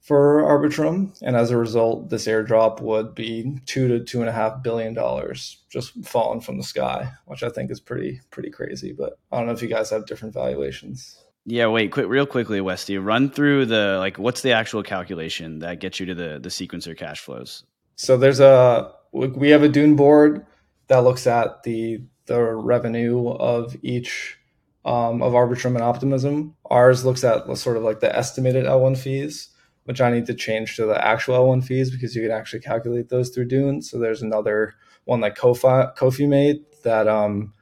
for 0.00 0.42
Arbitrum. 0.42 1.16
And 1.22 1.36
as 1.36 1.50
a 1.50 1.56
result, 1.56 2.10
this 2.10 2.26
airdrop 2.26 2.80
would 2.80 3.14
be 3.14 3.58
two 3.66 3.88
to 3.88 4.04
two 4.04 4.20
and 4.20 4.28
a 4.28 4.32
half 4.32 4.62
billion 4.62 4.94
dollars 4.94 5.58
just 5.70 6.04
falling 6.04 6.40
from 6.40 6.58
the 6.58 6.64
sky, 6.64 7.12
which 7.26 7.42
I 7.42 7.48
think 7.48 7.70
is 7.70 7.80
pretty, 7.80 8.20
pretty 8.30 8.50
crazy. 8.50 8.92
But 8.92 9.18
I 9.30 9.38
don't 9.38 9.46
know 9.46 9.52
if 9.52 9.62
you 9.62 9.68
guys 9.68 9.90
have 9.90 10.06
different 10.06 10.34
valuations. 10.34 11.24
Yeah, 11.44 11.68
wait, 11.68 11.90
quick, 11.90 12.06
real 12.08 12.26
quickly, 12.26 12.60
Westie, 12.60 13.04
run 13.04 13.30
through 13.30 13.66
the 13.66 13.96
like, 13.98 14.18
what's 14.18 14.42
the 14.42 14.52
actual 14.52 14.82
calculation 14.82 15.60
that 15.60 15.80
gets 15.80 15.98
you 15.98 16.06
to 16.06 16.14
the 16.14 16.38
the 16.40 16.50
sequencer 16.50 16.96
cash 16.96 17.20
flows? 17.20 17.64
So 17.96 18.16
there's 18.16 18.40
a 18.40 18.92
we 19.12 19.50
have 19.50 19.62
a 19.62 19.68
Dune 19.68 19.96
board 19.96 20.46
that 20.88 20.98
looks 20.98 21.26
at 21.26 21.62
the 21.64 22.02
the 22.26 22.40
revenue 22.40 23.28
of 23.28 23.76
each 23.82 24.38
um, 24.84 25.22
of 25.22 25.32
Arbitrum 25.32 25.74
and 25.74 25.82
Optimism. 25.82 26.54
Ours 26.70 27.04
looks 27.04 27.24
at 27.24 27.56
sort 27.56 27.76
of 27.76 27.82
like 27.82 28.00
the 28.00 28.14
estimated 28.14 28.64
L1 28.64 28.96
fees, 28.98 29.50
which 29.84 30.00
I 30.00 30.10
need 30.10 30.26
to 30.26 30.34
change 30.34 30.76
to 30.76 30.86
the 30.86 31.06
actual 31.06 31.36
L1 31.36 31.64
fees 31.64 31.90
because 31.90 32.14
you 32.14 32.22
can 32.22 32.32
actually 32.32 32.60
calculate 32.60 33.08
those 33.08 33.30
through 33.30 33.46
Dune. 33.46 33.82
So 33.82 33.98
there's 33.98 34.22
another 34.22 34.74
one 35.04 35.20
that 35.20 35.36
Kofi, 35.36 35.96
Kofi 35.96 36.28
made 36.28 36.64
that 36.82 37.06
um, 37.06 37.52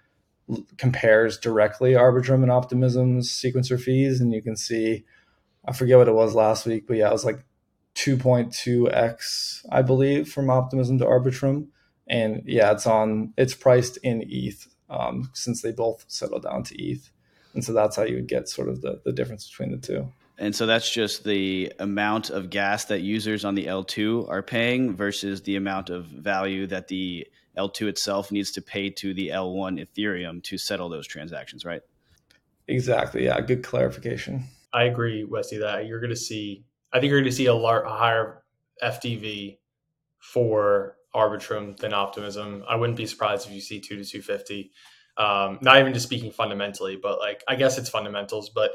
compares 0.78 1.38
directly 1.38 1.92
Arbitrum 1.92 2.42
and 2.42 2.50
Optimism's 2.50 3.30
sequencer 3.30 3.80
fees. 3.80 4.20
And 4.20 4.32
you 4.32 4.42
can 4.42 4.56
see, 4.56 5.04
I 5.66 5.72
forget 5.72 5.98
what 5.98 6.08
it 6.08 6.14
was 6.14 6.34
last 6.34 6.66
week, 6.66 6.86
but 6.86 6.96
yeah, 6.96 7.08
it 7.08 7.12
was 7.12 7.24
like 7.24 7.44
2.2x, 7.96 9.66
I 9.70 9.82
believe, 9.82 10.32
from 10.32 10.48
Optimism 10.48 10.98
to 10.98 11.04
Arbitrum. 11.04 11.68
And 12.08 12.42
yeah, 12.46 12.72
it's 12.72 12.86
on, 12.86 13.34
it's 13.36 13.54
priced 13.54 13.98
in 13.98 14.24
ETH 14.26 14.66
um, 14.90 15.30
since 15.32 15.62
they 15.62 15.72
both 15.72 16.04
settle 16.08 16.40
down 16.40 16.64
to 16.64 16.82
ETH. 16.82 17.10
And 17.54 17.64
so 17.64 17.72
that's 17.72 17.96
how 17.96 18.02
you 18.02 18.16
would 18.16 18.28
get 18.28 18.48
sort 18.48 18.68
of 18.68 18.82
the, 18.82 19.00
the 19.04 19.12
difference 19.12 19.48
between 19.48 19.70
the 19.72 19.78
two. 19.78 20.12
And 20.38 20.54
so 20.56 20.66
that's 20.66 20.90
just 20.90 21.24
the 21.24 21.72
amount 21.78 22.30
of 22.30 22.48
gas 22.48 22.86
that 22.86 23.00
users 23.02 23.44
on 23.44 23.54
the 23.54 23.66
L2 23.66 24.28
are 24.28 24.42
paying 24.42 24.96
versus 24.96 25.42
the 25.42 25.56
amount 25.56 25.90
of 25.90 26.06
value 26.06 26.66
that 26.68 26.88
the 26.88 27.26
L2 27.58 27.88
itself 27.88 28.32
needs 28.32 28.50
to 28.52 28.62
pay 28.62 28.88
to 28.90 29.12
the 29.12 29.28
L1 29.28 29.86
Ethereum 29.86 30.42
to 30.44 30.56
settle 30.56 30.88
those 30.88 31.06
transactions, 31.06 31.64
right? 31.64 31.82
Exactly. 32.68 33.24
Yeah. 33.24 33.40
Good 33.40 33.62
clarification. 33.62 34.44
I 34.72 34.84
agree, 34.84 35.24
Westy, 35.24 35.58
that 35.58 35.86
you're 35.86 36.00
going 36.00 36.10
to 36.10 36.16
see, 36.16 36.64
I 36.92 37.00
think 37.00 37.10
you're 37.10 37.20
going 37.20 37.30
to 37.30 37.36
see 37.36 37.46
a, 37.46 37.54
lar- 37.54 37.84
a 37.84 37.90
higher 37.90 38.42
FDV 38.82 39.58
for 40.20 40.96
Arbitrum 41.14 41.76
than 41.76 41.92
Optimism. 41.92 42.64
I 42.68 42.76
wouldn't 42.76 42.96
be 42.96 43.06
surprised 43.06 43.46
if 43.46 43.52
you 43.52 43.60
see 43.60 43.80
two 43.80 43.96
to 43.96 44.04
250. 44.04 44.70
Um, 45.16 45.58
not 45.60 45.78
even 45.78 45.92
just 45.92 46.06
speaking 46.06 46.30
fundamentally, 46.30 46.96
but 46.96 47.18
like, 47.18 47.42
I 47.48 47.56
guess 47.56 47.78
it's 47.78 47.88
fundamentals, 47.88 48.50
but 48.50 48.72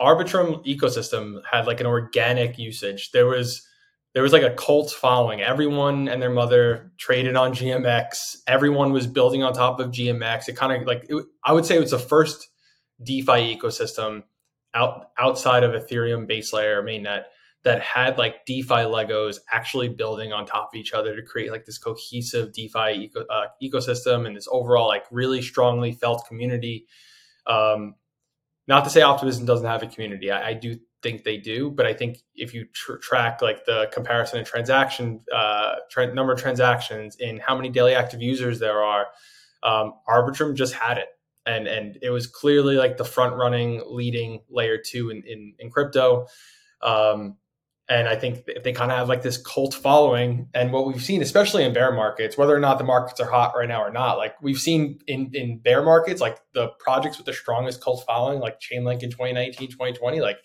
Arbitrum 0.00 0.64
ecosystem 0.66 1.42
had 1.50 1.66
like 1.66 1.80
an 1.80 1.86
organic 1.86 2.58
usage. 2.58 3.10
There 3.12 3.26
was, 3.26 3.66
there 4.14 4.22
was 4.22 4.32
like 4.32 4.42
a 4.42 4.54
cult 4.54 4.90
following. 4.90 5.40
Everyone 5.40 6.08
and 6.08 6.20
their 6.20 6.30
mother 6.30 6.92
traded 6.98 7.36
on 7.36 7.52
GMX. 7.52 8.36
Everyone 8.46 8.92
was 8.92 9.06
building 9.06 9.42
on 9.42 9.52
top 9.52 9.80
of 9.80 9.90
GMX. 9.90 10.48
It 10.48 10.56
kind 10.56 10.72
of 10.72 10.86
like 10.86 11.06
it, 11.08 11.24
I 11.44 11.52
would 11.52 11.64
say 11.64 11.76
it 11.76 11.80
was 11.80 11.92
the 11.92 11.98
first 11.98 12.48
DeFi 13.02 13.56
ecosystem 13.56 14.24
out 14.74 15.10
outside 15.18 15.64
of 15.64 15.72
Ethereum 15.72 16.26
base 16.26 16.52
layer 16.52 16.82
mainnet 16.82 17.24
that 17.64 17.80
had 17.80 18.18
like 18.18 18.44
DeFi 18.44 18.74
Legos 18.74 19.38
actually 19.50 19.88
building 19.88 20.32
on 20.32 20.46
top 20.46 20.70
of 20.72 20.78
each 20.78 20.92
other 20.92 21.14
to 21.14 21.22
create 21.22 21.52
like 21.52 21.64
this 21.64 21.78
cohesive 21.78 22.52
DeFi 22.52 23.04
eco, 23.04 23.24
uh, 23.26 23.46
ecosystem 23.62 24.26
and 24.26 24.36
this 24.36 24.48
overall 24.50 24.88
like 24.88 25.04
really 25.10 25.40
strongly 25.40 25.92
felt 25.92 26.26
community. 26.26 26.86
Um, 27.46 27.94
not 28.66 28.84
to 28.84 28.90
say 28.90 29.02
Optimism 29.02 29.46
doesn't 29.46 29.66
have 29.66 29.82
a 29.82 29.86
community. 29.86 30.30
I, 30.30 30.50
I 30.50 30.54
do 30.54 30.76
think 31.02 31.24
they 31.24 31.36
do, 31.36 31.70
but 31.70 31.86
I 31.86 31.94
think 31.94 32.18
if 32.34 32.54
you 32.54 32.66
tr- 32.72 32.96
track 32.96 33.42
like 33.42 33.64
the 33.64 33.88
comparison 33.92 34.38
and 34.38 34.46
transaction 34.46 35.20
uh, 35.34 35.74
tra- 35.90 36.14
number 36.14 36.32
of 36.32 36.40
transactions 36.40 37.16
in 37.16 37.38
how 37.38 37.56
many 37.56 37.68
daily 37.68 37.94
active 37.94 38.22
users 38.22 38.58
there 38.58 38.82
are, 38.82 39.06
um, 39.62 39.94
Arbitrum 40.08 40.54
just 40.54 40.74
had 40.74 40.98
it, 40.98 41.08
and 41.46 41.66
and 41.66 41.98
it 42.02 42.10
was 42.10 42.26
clearly 42.26 42.76
like 42.76 42.96
the 42.96 43.04
front 43.04 43.36
running 43.36 43.82
leading 43.86 44.40
layer 44.48 44.78
two 44.78 45.10
in 45.10 45.22
in, 45.24 45.54
in 45.58 45.70
crypto. 45.70 46.26
Um, 46.82 47.36
and 47.92 48.08
I 48.08 48.16
think 48.16 48.48
they 48.64 48.72
kind 48.72 48.90
of 48.90 48.96
have 48.96 49.08
like 49.10 49.20
this 49.20 49.36
cult 49.36 49.74
following. 49.74 50.48
And 50.54 50.72
what 50.72 50.86
we've 50.86 51.02
seen, 51.02 51.20
especially 51.20 51.62
in 51.62 51.74
bear 51.74 51.92
markets, 51.92 52.38
whether 52.38 52.56
or 52.56 52.58
not 52.58 52.78
the 52.78 52.84
markets 52.84 53.20
are 53.20 53.30
hot 53.30 53.52
right 53.54 53.68
now 53.68 53.82
or 53.82 53.92
not, 53.92 54.16
like 54.16 54.34
we've 54.40 54.58
seen 54.58 55.00
in, 55.06 55.30
in 55.34 55.58
bear 55.58 55.82
markets, 55.82 56.18
like 56.18 56.38
the 56.54 56.68
projects 56.78 57.18
with 57.18 57.26
the 57.26 57.34
strongest 57.34 57.84
cult 57.84 58.02
following, 58.06 58.40
like 58.40 58.60
Chainlink 58.60 59.02
in 59.02 59.10
2019, 59.10 59.68
2020, 59.68 60.20
like 60.20 60.38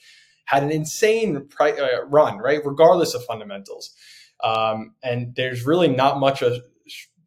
had 0.43 0.61
an 0.61 0.71
insane 0.71 1.47
uh, 1.57 2.05
run, 2.07 2.37
right? 2.37 2.59
Regardless 2.65 3.13
of 3.13 3.23
fundamentals. 3.23 3.95
Um, 4.43 4.95
and 5.01 5.33
there's 5.35 5.65
really 5.65 5.87
not 5.87 6.19
much 6.19 6.41
of, 6.41 6.61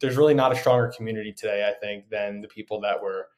there's 0.03 0.19
really 0.19 0.35
not 0.35 0.53
a 0.53 0.57
stronger 0.57 0.93
community 0.95 1.33
today, 1.33 1.67
I 1.67 1.79
think, 1.81 2.11
than 2.11 2.43
the 2.43 2.49
people 2.49 2.83
that 2.83 3.03
were 3.03 3.29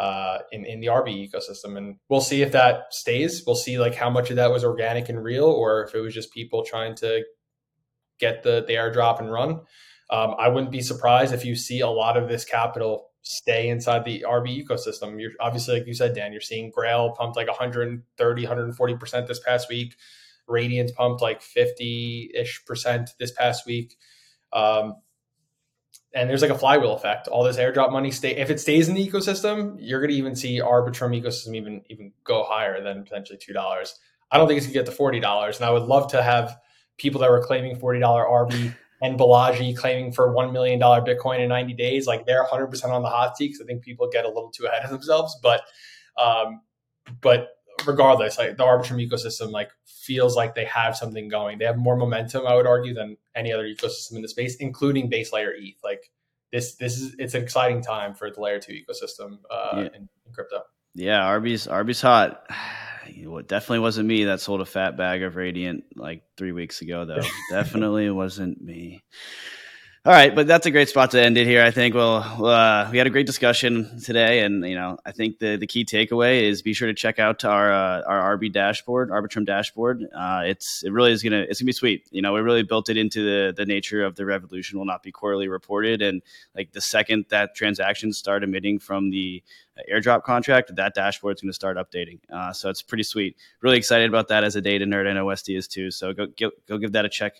uh, 0.00 0.38
in, 0.50 0.64
in 0.64 0.80
the 0.80 0.88
Arby 0.88 1.30
ecosystem. 1.30 1.76
And 1.76 1.96
we'll 2.08 2.22
see 2.22 2.40
if 2.40 2.52
that 2.52 2.86
stays. 2.90 3.44
We'll 3.46 3.54
see 3.54 3.78
like 3.78 3.94
how 3.94 4.08
much 4.08 4.30
of 4.30 4.36
that 4.36 4.50
was 4.50 4.64
organic 4.64 5.10
and 5.10 5.22
real, 5.22 5.44
or 5.44 5.84
if 5.84 5.94
it 5.94 6.00
was 6.00 6.14
just 6.14 6.32
people 6.32 6.64
trying 6.64 6.94
to 6.96 7.22
get 8.18 8.42
the, 8.42 8.64
the 8.66 8.72
airdrop 8.72 9.20
and 9.20 9.30
run. 9.30 9.60
Um, 10.08 10.34
I 10.38 10.48
wouldn't 10.48 10.72
be 10.72 10.80
surprised 10.80 11.34
if 11.34 11.44
you 11.44 11.54
see 11.54 11.80
a 11.80 11.88
lot 11.88 12.16
of 12.16 12.30
this 12.30 12.46
capital 12.46 13.10
stay 13.20 13.68
inside 13.68 14.06
the 14.06 14.24
Arby 14.24 14.64
ecosystem. 14.64 15.20
You're 15.20 15.32
obviously, 15.38 15.78
like 15.78 15.86
you 15.86 15.92
said, 15.92 16.14
Dan, 16.14 16.32
you're 16.32 16.40
seeing 16.40 16.70
Grail 16.70 17.10
pumped 17.10 17.36
like 17.36 17.48
130, 17.48 18.46
140% 18.46 19.26
this 19.26 19.40
past 19.40 19.68
week. 19.68 19.96
Radiant 20.48 20.92
pumped 20.96 21.20
like 21.20 21.42
50 21.42 22.30
ish 22.34 22.64
percent 22.64 23.10
this 23.20 23.32
past 23.32 23.66
week. 23.66 23.96
Um, 24.54 24.94
and 26.14 26.28
there's 26.28 26.42
like 26.42 26.50
a 26.50 26.58
flywheel 26.58 26.94
effect. 26.94 27.28
All 27.28 27.44
this 27.44 27.56
airdrop 27.56 27.92
money 27.92 28.10
stay 28.10 28.36
if 28.36 28.50
it 28.50 28.60
stays 28.60 28.88
in 28.88 28.94
the 28.94 29.06
ecosystem, 29.06 29.76
you're 29.78 30.00
gonna 30.00 30.12
even 30.12 30.34
see 30.34 30.60
Arbitrum 30.60 31.20
ecosystem 31.20 31.54
even 31.54 31.82
even 31.88 32.12
go 32.24 32.44
higher 32.44 32.82
than 32.82 33.04
potentially 33.04 33.38
two 33.38 33.52
dollars. 33.52 33.98
I 34.30 34.38
don't 34.38 34.48
think 34.48 34.58
it's 34.58 34.66
gonna 34.66 34.74
get 34.74 34.86
to 34.86 34.92
forty 34.92 35.20
dollars. 35.20 35.56
And 35.56 35.66
I 35.66 35.70
would 35.70 35.82
love 35.82 36.10
to 36.12 36.22
have 36.22 36.58
people 36.98 37.20
that 37.20 37.30
were 37.30 37.42
claiming 37.42 37.76
forty 37.76 38.00
dollar 38.00 38.24
ARB 38.24 38.74
and 39.02 39.18
Balaji 39.18 39.76
claiming 39.76 40.12
for 40.12 40.32
$1 40.34 40.52
million 40.52 40.78
Bitcoin 40.78 41.40
in 41.40 41.48
90 41.48 41.74
days, 41.74 42.06
like 42.06 42.26
they're 42.26 42.44
100% 42.44 42.84
on 42.86 43.02
the 43.02 43.08
hot 43.08 43.36
seat 43.36 43.48
because 43.48 43.62
I 43.62 43.64
think 43.64 43.82
people 43.82 44.08
get 44.10 44.24
a 44.24 44.28
little 44.28 44.50
too 44.50 44.66
ahead 44.66 44.84
of 44.84 44.90
themselves. 44.90 45.38
But, 45.42 45.62
um, 46.18 46.60
but 47.20 47.48
regardless, 47.86 48.38
like 48.38 48.56
the 48.56 48.64
Arbitrum 48.64 49.06
ecosystem, 49.06 49.50
like 49.50 49.70
feels 49.86 50.36
like 50.36 50.54
they 50.54 50.64
have 50.64 50.96
something 50.96 51.28
going. 51.28 51.58
They 51.58 51.64
have 51.64 51.76
more 51.76 51.96
momentum, 51.96 52.46
I 52.46 52.54
would 52.54 52.66
argue, 52.66 52.94
than 52.94 53.16
any 53.34 53.52
other 53.52 53.64
ecosystem 53.64 54.16
in 54.16 54.22
the 54.22 54.28
space, 54.28 54.56
including 54.56 55.08
base 55.08 55.32
layer 55.32 55.52
ETH. 55.56 55.76
Like 55.82 56.10
this, 56.52 56.76
this 56.76 56.98
is 56.98 57.14
it's 57.18 57.34
an 57.34 57.42
exciting 57.42 57.82
time 57.82 58.14
for 58.14 58.30
the 58.30 58.40
layer 58.40 58.58
two 58.58 58.72
ecosystem 58.72 59.38
uh, 59.50 59.70
yeah. 59.74 59.80
in, 59.82 60.08
in 60.26 60.32
crypto. 60.32 60.62
Yeah, 60.94 61.24
Arby's 61.24 61.66
Arby's 61.66 62.00
hot. 62.00 62.46
It 63.12 63.48
definitely 63.48 63.80
wasn't 63.80 64.06
me 64.06 64.24
that 64.24 64.40
sold 64.40 64.60
a 64.60 64.64
fat 64.64 64.96
bag 64.96 65.24
of 65.24 65.34
Radiant 65.34 65.84
like 65.96 66.22
three 66.36 66.52
weeks 66.52 66.80
ago, 66.80 67.04
though. 67.04 67.22
definitely 67.50 68.08
wasn't 68.08 68.62
me. 68.62 69.02
All 70.06 70.14
right, 70.14 70.34
but 70.34 70.46
that's 70.46 70.64
a 70.64 70.70
great 70.70 70.88
spot 70.88 71.10
to 71.10 71.20
end 71.20 71.36
it 71.36 71.46
here. 71.46 71.62
I 71.62 71.70
think. 71.70 71.94
Well, 71.94 72.22
uh, 72.42 72.88
we 72.90 72.96
had 72.96 73.06
a 73.06 73.10
great 73.10 73.26
discussion 73.26 74.00
today, 74.00 74.40
and 74.40 74.66
you 74.66 74.74
know, 74.74 74.96
I 75.04 75.12
think 75.12 75.38
the 75.38 75.56
the 75.56 75.66
key 75.66 75.84
takeaway 75.84 76.44
is 76.44 76.62
be 76.62 76.72
sure 76.72 76.88
to 76.88 76.94
check 76.94 77.18
out 77.18 77.44
our 77.44 77.70
uh, 77.70 78.00
our 78.06 78.18
Arby 78.18 78.48
dashboard, 78.48 79.10
Arbitrum 79.10 79.44
dashboard. 79.44 80.02
Uh, 80.04 80.40
it's 80.46 80.82
it 80.84 80.92
really 80.94 81.12
is 81.12 81.22
gonna 81.22 81.44
it's 81.46 81.60
gonna 81.60 81.66
be 81.66 81.72
sweet. 81.72 82.08
You 82.10 82.22
know, 82.22 82.32
we 82.32 82.40
really 82.40 82.62
built 82.62 82.88
it 82.88 82.96
into 82.96 83.22
the 83.22 83.52
the 83.54 83.66
nature 83.66 84.02
of 84.02 84.16
the 84.16 84.24
revolution 84.24 84.78
will 84.78 84.86
not 84.86 85.02
be 85.02 85.12
quarterly 85.12 85.48
reported, 85.48 86.00
and 86.00 86.22
like 86.56 86.72
the 86.72 86.80
second 86.80 87.26
that 87.28 87.54
transactions 87.54 88.16
start 88.16 88.42
emitting 88.42 88.78
from 88.78 89.10
the 89.10 89.42
airdrop 89.92 90.22
contract, 90.22 90.74
that 90.76 90.94
dashboard 90.94 91.36
is 91.36 91.42
going 91.42 91.50
to 91.50 91.54
start 91.54 91.76
updating. 91.76 92.18
Uh, 92.32 92.52
so 92.52 92.68
it's 92.68 92.82
pretty 92.82 93.02
sweet. 93.02 93.36
Really 93.60 93.78
excited 93.78 94.08
about 94.08 94.28
that 94.28 94.44
as 94.44 94.56
a 94.56 94.60
data 94.60 94.84
nerd. 94.84 95.08
I 95.08 95.12
know 95.12 95.26
Westie 95.26 95.56
is 95.56 95.68
too. 95.68 95.90
So 95.90 96.12
go, 96.12 96.26
go, 96.38 96.50
go 96.68 96.78
give 96.78 96.92
that 96.92 97.04
a 97.04 97.08
check. 97.08 97.36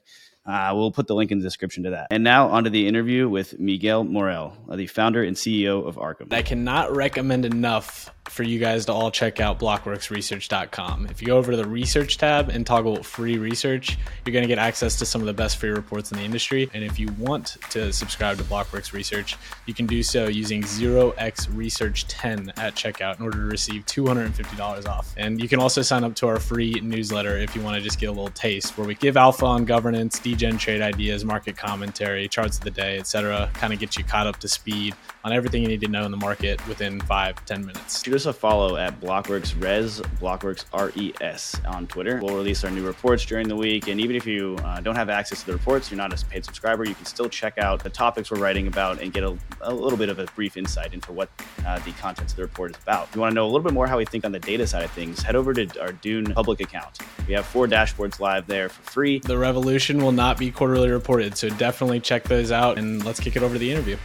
Uh, 0.46 0.72
we'll 0.74 0.90
put 0.90 1.07
the 1.07 1.14
link 1.14 1.31
in 1.31 1.38
the 1.38 1.44
description 1.44 1.85
to 1.85 1.90
that. 1.90 2.09
And 2.11 2.24
now 2.24 2.48
onto 2.48 2.70
the 2.70 2.87
interview 2.88 3.29
with 3.29 3.59
Miguel 3.59 4.05
Morel, 4.05 4.57
uh, 4.68 4.76
the 4.76 4.87
founder 4.87 5.22
and 5.22 5.37
CEO 5.37 5.87
of 5.87 5.96
Arkham. 5.96 6.33
I 6.33 6.42
cannot 6.42 6.94
recommend 6.94 7.44
enough 7.44 8.11
for 8.31 8.44
you 8.44 8.61
guys 8.61 8.87
to 8.87 8.92
all 8.92 9.11
check 9.11 9.40
out 9.40 9.59
blockworksresearch.com. 9.59 11.09
If 11.11 11.20
you 11.20 11.26
go 11.26 11.37
over 11.37 11.50
to 11.50 11.57
the 11.57 11.66
research 11.66 12.16
tab 12.16 12.48
and 12.48 12.64
toggle 12.64 13.03
free 13.03 13.38
research, 13.38 13.98
you're 14.24 14.33
going 14.33 14.44
to 14.44 14.48
get 14.48 14.59
access 14.59 14.96
to 15.00 15.07
some 15.07 15.20
of 15.20 15.26
the 15.26 15.33
best 15.33 15.57
free 15.57 15.70
reports 15.70 16.12
in 16.12 16.18
the 16.18 16.24
industry. 16.24 16.70
And 16.72 16.85
if 16.85 16.98
you 16.98 17.09
want 17.18 17.57
to 17.70 17.92
subscribe 17.92 18.38
to 18.38 18.44
Blockworks 18.44 18.92
Research, 18.92 19.37
you 19.66 19.74
can 19.74 19.87
do 19.87 20.03
so 20.05 20.29
using 20.29 20.62
0x 20.62 21.48
Research 21.57 22.07
10 22.07 22.53
at 22.57 22.76
checkout 22.76 23.18
in 23.18 23.24
order 23.24 23.38
to 23.38 23.44
receive 23.44 23.85
$250 23.87 24.87
off. 24.87 25.12
And 25.16 25.40
you 25.42 25.48
can 25.48 25.59
also 25.59 25.83
sign 25.83 26.05
up 26.05 26.14
to 26.16 26.29
our 26.29 26.38
free 26.38 26.74
newsletter 26.83 27.37
if 27.37 27.57
you 27.57 27.62
want 27.62 27.76
to 27.76 27.83
just 27.83 27.98
get 27.98 28.07
a 28.07 28.12
little 28.12 28.31
taste 28.31 28.79
where 28.79 28.87
we 28.87 28.94
give 28.94 29.16
alpha 29.16 29.44
on 29.44 29.64
governance, 29.64 30.20
degen 30.34 30.58
trade 30.58 30.80
ideas, 30.80 31.24
market 31.24 31.56
commentary, 31.56 32.28
charts 32.28 32.58
of 32.58 32.64
the 32.64 32.70
day, 32.70 32.98
etc. 32.98 33.50
Kind 33.54 33.72
of 33.72 33.78
get 33.78 33.96
you 33.96 34.04
caught 34.04 34.26
up 34.26 34.38
to 34.40 34.48
speed 34.48 34.94
on 35.24 35.32
everything 35.32 35.62
you 35.62 35.68
need 35.68 35.80
to 35.80 35.88
know 35.88 36.04
in 36.04 36.10
the 36.10 36.16
market 36.16 36.66
within 36.66 37.00
five, 37.00 37.44
10 37.44 37.64
minutes 37.64 38.06
us 38.08 38.26
a 38.26 38.32
follow 38.32 38.76
at 38.76 39.00
Blockworks 39.00 39.60
Res, 39.62 40.00
Blockworks 40.20 40.64
RES 40.72 41.60
on 41.66 41.86
Twitter. 41.86 42.18
We'll 42.22 42.34
release 42.36 42.64
our 42.64 42.70
new 42.70 42.84
reports 42.84 43.24
during 43.24 43.46
the 43.46 43.56
week. 43.56 43.88
And 43.88 44.00
even 44.00 44.16
if 44.16 44.26
you 44.26 44.56
uh, 44.64 44.80
don't 44.80 44.96
have 44.96 45.08
access 45.08 45.40
to 45.40 45.46
the 45.46 45.52
reports, 45.52 45.90
you're 45.90 45.98
not 45.98 46.12
a 46.12 46.26
paid 46.26 46.44
subscriber, 46.44 46.84
you 46.84 46.94
can 46.94 47.06
still 47.06 47.28
check 47.28 47.58
out 47.58 47.82
the 47.82 47.90
topics 47.90 48.30
we're 48.30 48.38
writing 48.38 48.66
about 48.66 49.00
and 49.00 49.12
get 49.12 49.22
a, 49.22 49.36
a 49.60 49.72
little 49.72 49.98
bit 49.98 50.08
of 50.08 50.18
a 50.18 50.26
brief 50.34 50.56
insight 50.56 50.92
into 50.92 51.12
what 51.12 51.30
uh, 51.66 51.78
the 51.80 51.92
contents 51.92 52.32
of 52.32 52.36
the 52.36 52.42
report 52.42 52.72
is 52.72 52.82
about. 52.82 53.08
If 53.08 53.14
you 53.14 53.20
want 53.20 53.32
to 53.32 53.34
know 53.34 53.44
a 53.44 53.50
little 53.50 53.60
bit 53.60 53.72
more 53.72 53.86
how 53.86 53.98
we 53.98 54.04
think 54.04 54.24
on 54.24 54.32
the 54.32 54.40
data 54.40 54.66
side 54.66 54.82
of 54.82 54.90
things, 54.90 55.22
head 55.22 55.36
over 55.36 55.54
to 55.54 55.80
our 55.80 55.92
Dune 55.92 56.26
public 56.34 56.60
account. 56.60 56.98
We 57.28 57.34
have 57.34 57.46
four 57.46 57.66
dashboards 57.66 58.18
live 58.18 58.46
there 58.46 58.68
for 58.68 58.83
free. 58.90 59.20
The 59.20 59.38
revolution 59.38 60.02
will 60.02 60.12
not 60.21 60.37
be 60.37 60.50
quarterly 60.50 60.90
reported, 60.90 61.35
so 61.35 61.48
definitely 61.48 61.98
check 61.98 62.25
those 62.25 62.52
out 62.52 62.77
and 62.77 63.02
let's 63.06 63.18
kick 63.18 63.37
it 63.37 63.42
over 63.42 63.54
to 63.54 63.58
the 63.58 63.71
interview. 63.71 63.96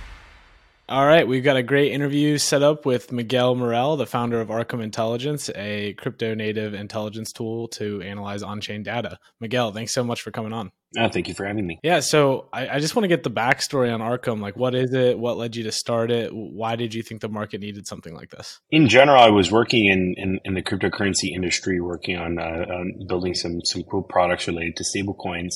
All 0.87 1.05
right, 1.05 1.27
we've 1.27 1.43
got 1.43 1.57
a 1.57 1.63
great 1.63 1.91
interview 1.91 2.37
set 2.37 2.63
up 2.63 2.85
with 2.85 3.11
Miguel 3.11 3.53
Morel, 3.55 3.97
the 3.97 4.05
founder 4.05 4.39
of 4.39 4.47
Arkham 4.47 4.81
Intelligence, 4.81 5.49
a 5.55 5.91
crypto 5.95 6.33
native 6.33 6.73
intelligence 6.73 7.33
tool 7.33 7.67
to 7.69 8.01
analyze 8.01 8.43
on 8.43 8.61
chain 8.61 8.81
data. 8.81 9.19
Miguel, 9.41 9.73
thanks 9.73 9.93
so 9.93 10.05
much 10.05 10.21
for 10.21 10.31
coming 10.31 10.53
on. 10.53 10.71
Oh, 10.97 11.09
thank 11.09 11.27
you 11.27 11.33
for 11.33 11.45
having 11.45 11.67
me. 11.67 11.79
Yeah, 11.83 11.99
so 11.99 12.47
I, 12.53 12.69
I 12.69 12.79
just 12.79 12.95
want 12.95 13.03
to 13.03 13.09
get 13.09 13.23
the 13.23 13.31
backstory 13.31 13.93
on 13.93 13.99
Arkham. 13.99 14.39
Like, 14.39 14.55
what 14.55 14.73
is 14.73 14.93
it? 14.93 15.19
What 15.19 15.35
led 15.35 15.57
you 15.57 15.63
to 15.63 15.71
start 15.73 16.11
it? 16.11 16.33
Why 16.33 16.77
did 16.77 16.93
you 16.93 17.03
think 17.03 17.19
the 17.19 17.27
market 17.27 17.59
needed 17.59 17.87
something 17.87 18.15
like 18.15 18.29
this? 18.29 18.61
In 18.71 18.87
general, 18.87 19.21
I 19.21 19.31
was 19.31 19.51
working 19.51 19.87
in, 19.87 20.13
in, 20.17 20.39
in 20.45 20.53
the 20.53 20.61
cryptocurrency 20.61 21.33
industry, 21.35 21.81
working 21.81 22.15
on, 22.15 22.39
uh, 22.39 22.65
on, 22.69 23.05
building 23.05 23.33
some 23.33 23.59
some 23.65 23.83
cool 23.83 24.03
products 24.03 24.47
related 24.47 24.77
to 24.77 24.83
stablecoins. 24.85 25.55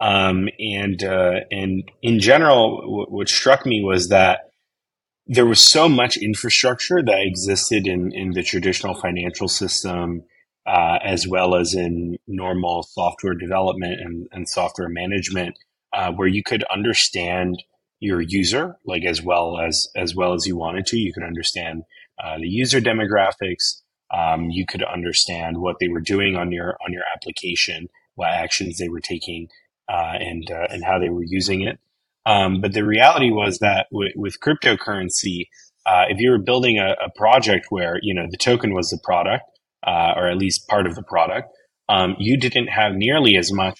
Um, 0.00 0.48
and 0.58 1.02
uh, 1.02 1.40
and 1.50 1.90
in 2.02 2.20
general, 2.20 2.80
w- 2.82 3.06
what 3.08 3.28
struck 3.28 3.64
me 3.64 3.82
was 3.82 4.08
that 4.08 4.50
there 5.26 5.46
was 5.46 5.62
so 5.62 5.88
much 5.88 6.16
infrastructure 6.16 7.02
that 7.02 7.22
existed 7.22 7.86
in, 7.86 8.12
in 8.12 8.32
the 8.32 8.42
traditional 8.42 8.94
financial 8.94 9.48
system 9.48 10.22
uh, 10.66 10.98
as 11.04 11.26
well 11.26 11.54
as 11.54 11.74
in 11.74 12.18
normal 12.26 12.82
software 12.82 13.34
development 13.34 14.00
and, 14.00 14.28
and 14.32 14.48
software 14.48 14.88
management, 14.88 15.56
uh, 15.92 16.12
where 16.12 16.28
you 16.28 16.42
could 16.42 16.64
understand 16.64 17.62
your 18.00 18.20
user, 18.20 18.76
like 18.84 19.04
as 19.04 19.22
well 19.22 19.58
as 19.58 19.88
as 19.96 20.14
well 20.14 20.34
as 20.34 20.46
you 20.46 20.56
wanted 20.56 20.86
to. 20.86 20.98
You 20.98 21.12
could 21.12 21.22
understand 21.22 21.84
uh, 22.22 22.36
the 22.38 22.48
user 22.48 22.80
demographics. 22.80 23.82
Um, 24.14 24.50
you 24.50 24.66
could 24.66 24.82
understand 24.84 25.58
what 25.58 25.76
they 25.80 25.88
were 25.88 26.00
doing 26.00 26.36
on 26.36 26.52
your 26.52 26.76
on 26.84 26.92
your 26.92 27.02
application, 27.14 27.88
what 28.14 28.28
actions 28.28 28.78
they 28.78 28.88
were 28.88 29.00
taking, 29.00 29.48
and 29.94 30.50
uh, 30.50 30.66
and 30.70 30.84
how 30.84 30.98
they 30.98 31.08
were 31.08 31.24
using 31.24 31.62
it. 31.62 31.78
Um, 32.24 32.60
but 32.60 32.72
the 32.72 32.84
reality 32.84 33.30
was 33.30 33.58
that 33.58 33.86
w- 33.92 34.12
with 34.16 34.40
cryptocurrency, 34.40 35.48
uh, 35.86 36.04
if 36.08 36.18
you 36.18 36.30
were 36.30 36.38
building 36.38 36.78
a, 36.78 36.96
a 37.04 37.10
project 37.16 37.66
where 37.70 37.98
you 38.02 38.14
know 38.14 38.26
the 38.30 38.36
token 38.36 38.74
was 38.74 38.90
the 38.90 38.98
product 39.02 39.44
uh, 39.86 40.12
or 40.16 40.28
at 40.28 40.38
least 40.38 40.68
part 40.68 40.86
of 40.86 40.94
the 40.94 41.02
product, 41.02 41.48
um, 41.88 42.16
you 42.18 42.36
didn't 42.36 42.68
have 42.68 42.94
nearly 42.94 43.36
as 43.36 43.52
much 43.52 43.78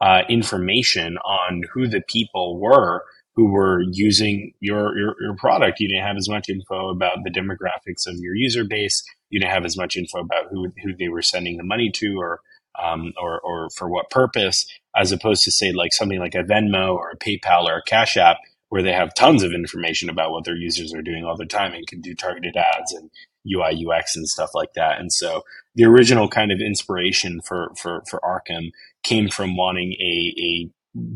uh, 0.00 0.22
information 0.28 1.18
on 1.18 1.62
who 1.72 1.88
the 1.88 2.02
people 2.08 2.60
were 2.60 3.02
who 3.38 3.52
were 3.52 3.82
using 3.92 4.52
your, 4.58 4.98
your, 4.98 5.14
your 5.20 5.36
product. 5.36 5.78
You 5.78 5.86
didn't 5.86 6.04
have 6.04 6.16
as 6.16 6.28
much 6.28 6.48
info 6.48 6.90
about 6.90 7.18
the 7.22 7.30
demographics 7.30 8.04
of 8.04 8.16
your 8.18 8.34
user 8.34 8.64
base. 8.64 9.00
You 9.30 9.38
didn't 9.38 9.52
have 9.52 9.64
as 9.64 9.76
much 9.76 9.96
info 9.96 10.18
about 10.18 10.46
who 10.50 10.72
who 10.82 10.96
they 10.96 11.08
were 11.08 11.22
sending 11.22 11.56
the 11.56 11.62
money 11.62 11.88
to 11.94 12.16
or 12.18 12.40
um, 12.82 13.12
or 13.20 13.40
or 13.40 13.70
for 13.76 13.88
what 13.88 14.10
purpose, 14.10 14.66
as 14.98 15.12
opposed 15.12 15.42
to 15.44 15.52
say 15.52 15.72
like 15.72 15.92
something 15.92 16.18
like 16.18 16.34
a 16.34 16.42
Venmo 16.42 16.94
or 16.94 17.10
a 17.10 17.16
PayPal 17.16 17.64
or 17.64 17.78
a 17.78 17.82
Cash 17.82 18.16
App, 18.16 18.38
where 18.68 18.82
they 18.82 18.92
have 18.92 19.14
tons 19.14 19.42
of 19.42 19.52
information 19.52 20.10
about 20.10 20.30
what 20.30 20.44
their 20.44 20.56
users 20.56 20.92
are 20.92 21.02
doing 21.02 21.24
all 21.24 21.36
the 21.36 21.46
time 21.46 21.72
and 21.72 21.86
can 21.86 22.00
do 22.00 22.14
targeted 22.14 22.56
ads 22.56 22.92
and 22.92 23.10
UI 23.50 23.86
UX 23.86 24.16
and 24.16 24.28
stuff 24.28 24.50
like 24.54 24.74
that. 24.74 25.00
And 25.00 25.12
so 25.12 25.42
the 25.74 25.84
original 25.84 26.28
kind 26.28 26.52
of 26.52 26.60
inspiration 26.60 27.40
for 27.40 27.70
for 27.76 28.02
for 28.08 28.20
Arkham 28.20 28.70
came 29.02 29.28
from 29.28 29.56
wanting 29.56 29.92
a 29.92 30.34
a 30.38 30.70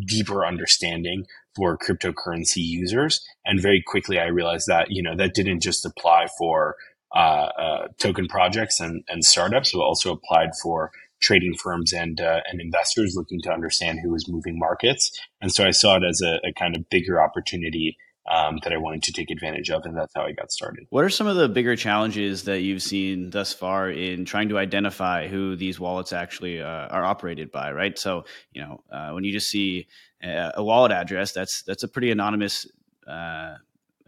deeper 0.07 0.47
understanding 0.47 1.27
for 1.57 1.77
cryptocurrency 1.77 2.59
users. 2.59 3.21
And 3.45 3.61
very 3.61 3.83
quickly, 3.87 4.19
I 4.19 4.27
realized 4.27 4.67
that 4.69 4.91
you 4.91 5.03
know 5.03 5.17
that 5.17 5.35
didn't 5.35 5.61
just 5.61 5.85
apply 5.85 6.29
for 6.39 6.77
uh, 7.15 7.49
uh, 7.59 7.89
token 7.99 8.27
projects 8.27 8.81
and, 8.81 9.05
and 9.09 9.23
startups, 9.23 9.73
but 9.73 9.81
also 9.81 10.13
applied 10.13 10.51
for 10.63 10.91
trading 11.23 11.55
firms 11.55 11.93
and 11.93 12.21
uh, 12.21 12.41
and 12.51 12.61
investors 12.61 13.15
looking 13.17 13.41
to 13.43 13.51
understand 13.51 14.01
who 14.03 14.11
was 14.11 14.29
moving 14.29 14.59
markets. 14.59 15.11
And 15.41 15.53
so 15.53 15.65
I 15.65 15.71
saw 15.71 15.97
it 15.97 16.03
as 16.09 16.21
a, 16.21 16.41
a 16.47 16.53
kind 16.53 16.77
of 16.77 16.89
bigger 16.91 17.23
opportunity 17.23 17.97
um, 18.31 18.59
that 18.63 18.73
I 18.73 18.77
wanted 18.77 19.03
to 19.05 19.13
take 19.13 19.31
advantage 19.31 19.71
of, 19.71 19.85
and 19.85 19.97
that's 19.97 20.13
how 20.15 20.23
I 20.23 20.33
got 20.33 20.53
started. 20.53 20.87
What 20.91 21.05
are 21.05 21.11
some 21.11 21.27
of 21.27 21.37
the 21.37 21.49
bigger 21.49 21.75
challenges 21.75 22.45
that 22.45 22.61
you've 22.61 22.83
seen 22.83 23.31
thus 23.31 23.53
far 23.53 23.91
in 23.91 24.25
trying 24.25 24.49
to 24.51 24.59
identify 24.59 25.27
who 25.29 25.57
these 25.57 25.81
wallets 25.81 26.13
actually 26.13 26.61
uh, 26.61 26.67
are 26.67 27.05
operated 27.05 27.51
by? 27.51 27.73
Right, 27.73 27.99
so 27.99 28.25
you 28.53 28.63
know 28.63 28.83
uh, 28.93 29.11
when 29.11 29.25
you 29.25 29.33
just 29.33 29.49
see 29.49 29.89
a, 30.23 30.53
a, 30.57 30.65
wallet 30.65 30.93
address, 30.93 31.33
that's 31.33 31.63
that's 31.63 31.83
a 31.83 31.89
pretty 31.89 32.11
anonymous. 32.11 32.67
Uh, 33.07 33.57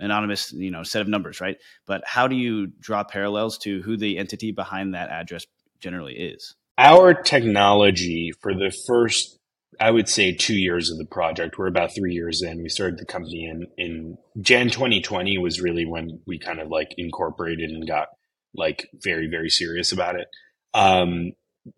anonymous 0.00 0.52
you 0.52 0.72
know 0.72 0.82
set 0.82 1.00
of 1.00 1.06
numbers 1.06 1.40
right 1.40 1.56
but 1.86 2.02
how 2.04 2.26
do 2.26 2.34
you 2.34 2.66
draw 2.80 3.04
parallels 3.04 3.56
to 3.56 3.80
who 3.82 3.96
the 3.96 4.18
entity 4.18 4.50
behind 4.50 4.92
that 4.92 5.08
address 5.08 5.46
generally 5.78 6.14
is 6.14 6.56
our 6.78 7.14
technology 7.14 8.32
for 8.40 8.52
the 8.54 8.74
first 8.86 9.38
I 9.80 9.90
would 9.90 10.08
say 10.08 10.32
two 10.32 10.54
years 10.54 10.90
of 10.90 10.98
the 10.98 11.04
project. 11.04 11.58
We're 11.58 11.66
about 11.66 11.94
three 11.94 12.14
years 12.14 12.42
in. 12.42 12.62
We 12.62 12.68
started 12.68 12.98
the 12.98 13.04
company 13.04 13.46
in 13.46 13.66
in 13.76 14.18
Jan 14.40 14.70
2020 14.70 15.38
was 15.38 15.60
really 15.60 15.84
when 15.84 16.20
we 16.26 16.38
kind 16.38 16.60
of 16.60 16.68
like 16.68 16.94
incorporated 16.96 17.70
and 17.70 17.86
got 17.86 18.08
like 18.54 18.88
very 19.02 19.28
very 19.28 19.50
serious 19.50 19.92
about 19.92 20.16
it. 20.16 20.28
Um, 20.72 21.32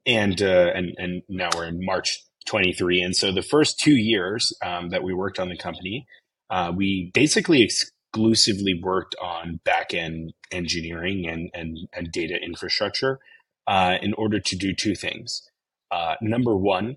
and 0.05 0.41
uh, 0.43 0.73
and 0.75 0.95
and 0.99 1.23
now 1.29 1.49
we're 1.55 1.67
in 1.67 1.85
March 1.85 2.23
23. 2.47 3.01
And 3.01 3.17
so 3.17 3.33
the 3.33 3.43
first 3.43 3.79
two 3.79 3.97
years 3.97 4.53
um, 4.65 4.91
that 4.91 5.03
we 5.03 5.15
worked 5.15 5.39
on 5.39 5.49
the 5.49 5.57
company, 5.57 6.07
uh, 6.51 6.73
we 6.75 7.11
basically 7.15 7.63
exclusively 7.63 8.79
worked 8.83 9.15
on 9.21 9.61
back 9.65 9.95
end 9.95 10.33
engineering 10.51 11.27
and 11.27 11.51
and 11.55 11.79
and 11.93 12.13
data 12.13 12.37
infrastructure 12.43 13.21
uh, 13.67 13.97
in 14.01 14.15
order 14.15 14.41
to 14.41 14.57
do 14.57 14.73
two 14.73 14.95
things. 14.95 15.43
Uh, 15.91 16.15
number 16.21 16.57
one 16.57 16.97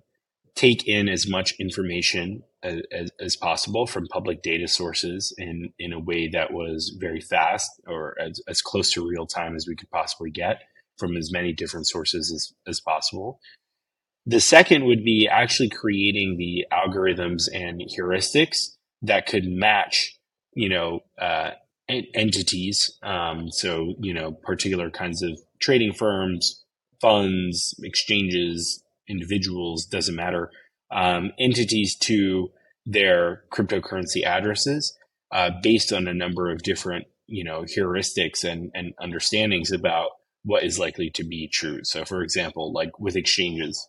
take 0.55 0.87
in 0.87 1.07
as 1.07 1.27
much 1.27 1.53
information 1.59 2.43
as, 2.63 2.81
as, 2.91 3.11
as, 3.21 3.35
possible 3.37 3.87
from 3.87 4.07
public 4.07 4.41
data 4.41 4.67
sources 4.67 5.33
in, 5.37 5.71
in 5.79 5.93
a 5.93 5.99
way 5.99 6.27
that 6.27 6.51
was 6.51 6.97
very 6.99 7.21
fast 7.21 7.69
or 7.87 8.15
as, 8.19 8.41
as 8.49 8.61
close 8.61 8.91
to 8.91 9.07
real 9.07 9.25
time 9.25 9.55
as 9.55 9.65
we 9.67 9.75
could 9.75 9.89
possibly 9.89 10.29
get 10.29 10.63
from 10.97 11.15
as 11.15 11.31
many 11.31 11.53
different 11.53 11.87
sources 11.87 12.31
as, 12.33 12.53
as 12.67 12.81
possible. 12.81 13.39
The 14.25 14.41
second 14.41 14.85
would 14.85 15.05
be 15.05 15.29
actually 15.31 15.69
creating 15.69 16.35
the 16.37 16.65
algorithms 16.73 17.43
and 17.53 17.81
heuristics 17.81 18.75
that 19.01 19.25
could 19.27 19.45
match, 19.45 20.19
you 20.53 20.67
know, 20.67 20.99
uh, 21.19 21.51
entities. 21.87 22.97
Um, 23.01 23.49
so, 23.49 23.93
you 23.99 24.13
know, 24.13 24.31
particular 24.31 24.91
kinds 24.91 25.23
of 25.23 25.39
trading 25.59 25.93
firms, 25.93 26.58
funds, 27.01 27.73
exchanges, 27.83 28.83
individuals, 29.07 29.85
doesn't 29.85 30.15
matter, 30.15 30.51
um, 30.91 31.31
entities 31.39 31.95
to 31.95 32.51
their 32.85 33.43
cryptocurrency 33.51 34.23
addresses 34.23 34.97
uh, 35.31 35.51
based 35.61 35.93
on 35.93 36.07
a 36.07 36.13
number 36.13 36.51
of 36.51 36.63
different, 36.63 37.05
you 37.27 37.43
know, 37.43 37.61
heuristics 37.61 38.43
and, 38.43 38.71
and 38.73 38.93
understandings 38.99 39.71
about 39.71 40.09
what 40.43 40.63
is 40.63 40.79
likely 40.79 41.09
to 41.11 41.23
be 41.23 41.47
true. 41.47 41.79
So, 41.83 42.05
for 42.05 42.21
example, 42.23 42.71
like 42.73 42.99
with 42.99 43.15
exchanges, 43.15 43.87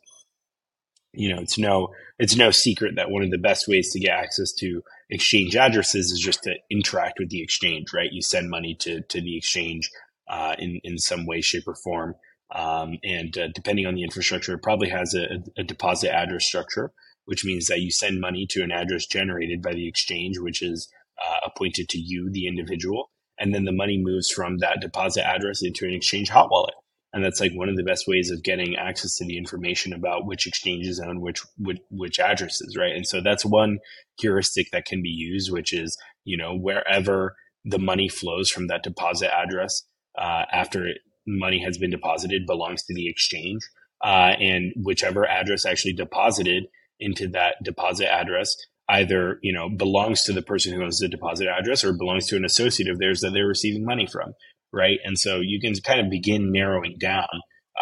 you 1.13 1.35
know, 1.35 1.41
it's 1.41 1.59
no 1.59 1.89
it's 2.19 2.37
no 2.37 2.51
secret 2.51 2.95
that 2.97 3.11
one 3.11 3.23
of 3.23 3.31
the 3.31 3.39
best 3.39 3.67
ways 3.67 3.91
to 3.93 4.01
get 4.01 4.17
access 4.17 4.53
to 4.59 4.83
exchange 5.09 5.57
addresses 5.57 6.13
is 6.13 6.21
just 6.21 6.43
to 6.45 6.55
interact 6.71 7.19
with 7.19 7.31
the 7.31 7.43
exchange, 7.43 7.93
right? 7.93 8.13
You 8.13 8.23
send 8.23 8.51
money 8.51 8.77
to 8.81 9.01
to 9.01 9.21
the 9.21 9.37
exchange 9.37 9.91
uh, 10.29 10.55
in 10.59 10.81
in 10.85 10.99
some 10.99 11.27
way, 11.27 11.41
shape, 11.41 11.67
or 11.67 11.75
form. 11.75 12.15
Um, 12.53 12.99
and 13.05 13.37
uh, 13.39 13.49
depending 13.55 13.87
on 13.87 13.95
the 13.95 14.03
infrastructure, 14.03 14.55
it 14.55 14.63
probably 14.63 14.89
has 14.89 15.15
a, 15.15 15.43
a, 15.57 15.63
deposit 15.63 16.13
address 16.13 16.45
structure, 16.45 16.93
which 17.25 17.45
means 17.45 17.67
that 17.69 17.81
you 17.81 17.93
send 17.93 18.21
money 18.21 18.47
to 18.51 18.63
an 18.63 18.73
address 18.73 19.07
generated 19.07 19.63
by 19.63 19.73
the 19.73 19.87
exchange, 19.87 20.39
which 20.39 20.61
is 20.61 20.91
uh, 21.25 21.47
appointed 21.47 21.89
to 21.91 21.99
you, 21.99 22.29
the 22.31 22.49
individual. 22.49 23.11
And 23.39 23.55
then 23.55 23.65
the 23.65 23.73
money 23.73 23.99
moves 24.03 24.31
from 24.31 24.59
that 24.59 24.81
deposit 24.81 25.25
address 25.27 25.63
into 25.63 25.87
an 25.87 25.95
exchange 25.95 26.29
hot 26.29 26.51
wallet. 26.51 26.75
And 27.13 27.25
that's 27.25 27.41
like 27.41 27.53
one 27.53 27.69
of 27.69 27.77
the 27.77 27.85
best 27.85 28.07
ways 28.07 28.31
of 28.31 28.43
getting 28.43 28.77
access 28.77 29.17
to 29.17 29.25
the 29.25 29.37
information 29.37 29.93
about 29.93 30.27
which 30.27 30.47
exchanges 30.47 31.01
own 31.01 31.21
which, 31.21 31.43
which, 31.57 31.79
which 31.91 32.21
addresses, 32.21 32.77
right? 32.77 32.95
And 32.95 33.07
so 33.07 33.21
that's 33.21 33.45
one 33.45 33.79
heuristic 34.21 34.71
that 34.73 34.85
can 34.85 35.03
be 35.03 35.09
used, 35.09 35.51
which 35.51 35.73
is, 35.73 35.97
you 36.25 36.37
know, 36.37 36.57
wherever 36.57 37.35
the 37.65 37.79
money 37.79 38.09
flows 38.09 38.49
from 38.51 38.69
that 38.69 38.83
deposit 38.83 39.31
address 39.35 39.83
uh, 40.17 40.45
after 40.53 40.87
it 40.87 40.99
money 41.27 41.63
has 41.63 41.79
been 41.79 41.91
deposited 41.91 42.47
belongs 42.47 42.83
to 42.85 42.95
the 42.95 43.09
exchange. 43.09 43.61
Uh, 44.03 44.35
and 44.41 44.73
whichever 44.77 45.27
address 45.27 45.67
actually 45.67 45.93
deposited 45.93 46.65
into 46.99 47.29
that 47.29 47.57
deposit 47.63 48.11
address 48.11 48.57
either 48.91 49.39
you 49.43 49.53
know 49.53 49.69
belongs 49.71 50.23
to 50.23 50.33
the 50.33 50.43
person 50.43 50.73
who 50.73 50.83
owns 50.83 50.99
the 50.99 51.09
deposit 51.09 51.49
address 51.49 51.85
or 51.85 51.93
belongs 51.93 52.27
to 52.27 52.37
an 52.37 52.45
associate 52.45 52.89
of 52.89 52.99
theirs 52.99 53.21
that 53.21 53.31
they're 53.31 53.47
receiving 53.47 53.85
money 53.85 54.07
from 54.07 54.33
right 54.73 54.99
and 55.05 55.19
so 55.19 55.41
you 55.41 55.61
can 55.61 55.75
kind 55.87 56.01
of 56.01 56.11
begin 56.11 56.53
narrowing 56.53 56.97
down 57.01 57.29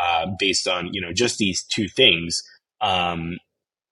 uh, 0.00 0.26
based 0.38 0.68
on 0.68 0.90
you 0.92 1.00
know 1.00 1.12
just 1.12 1.38
these 1.38 1.64
two 1.64 1.88
things 1.88 2.42
um, 2.80 3.36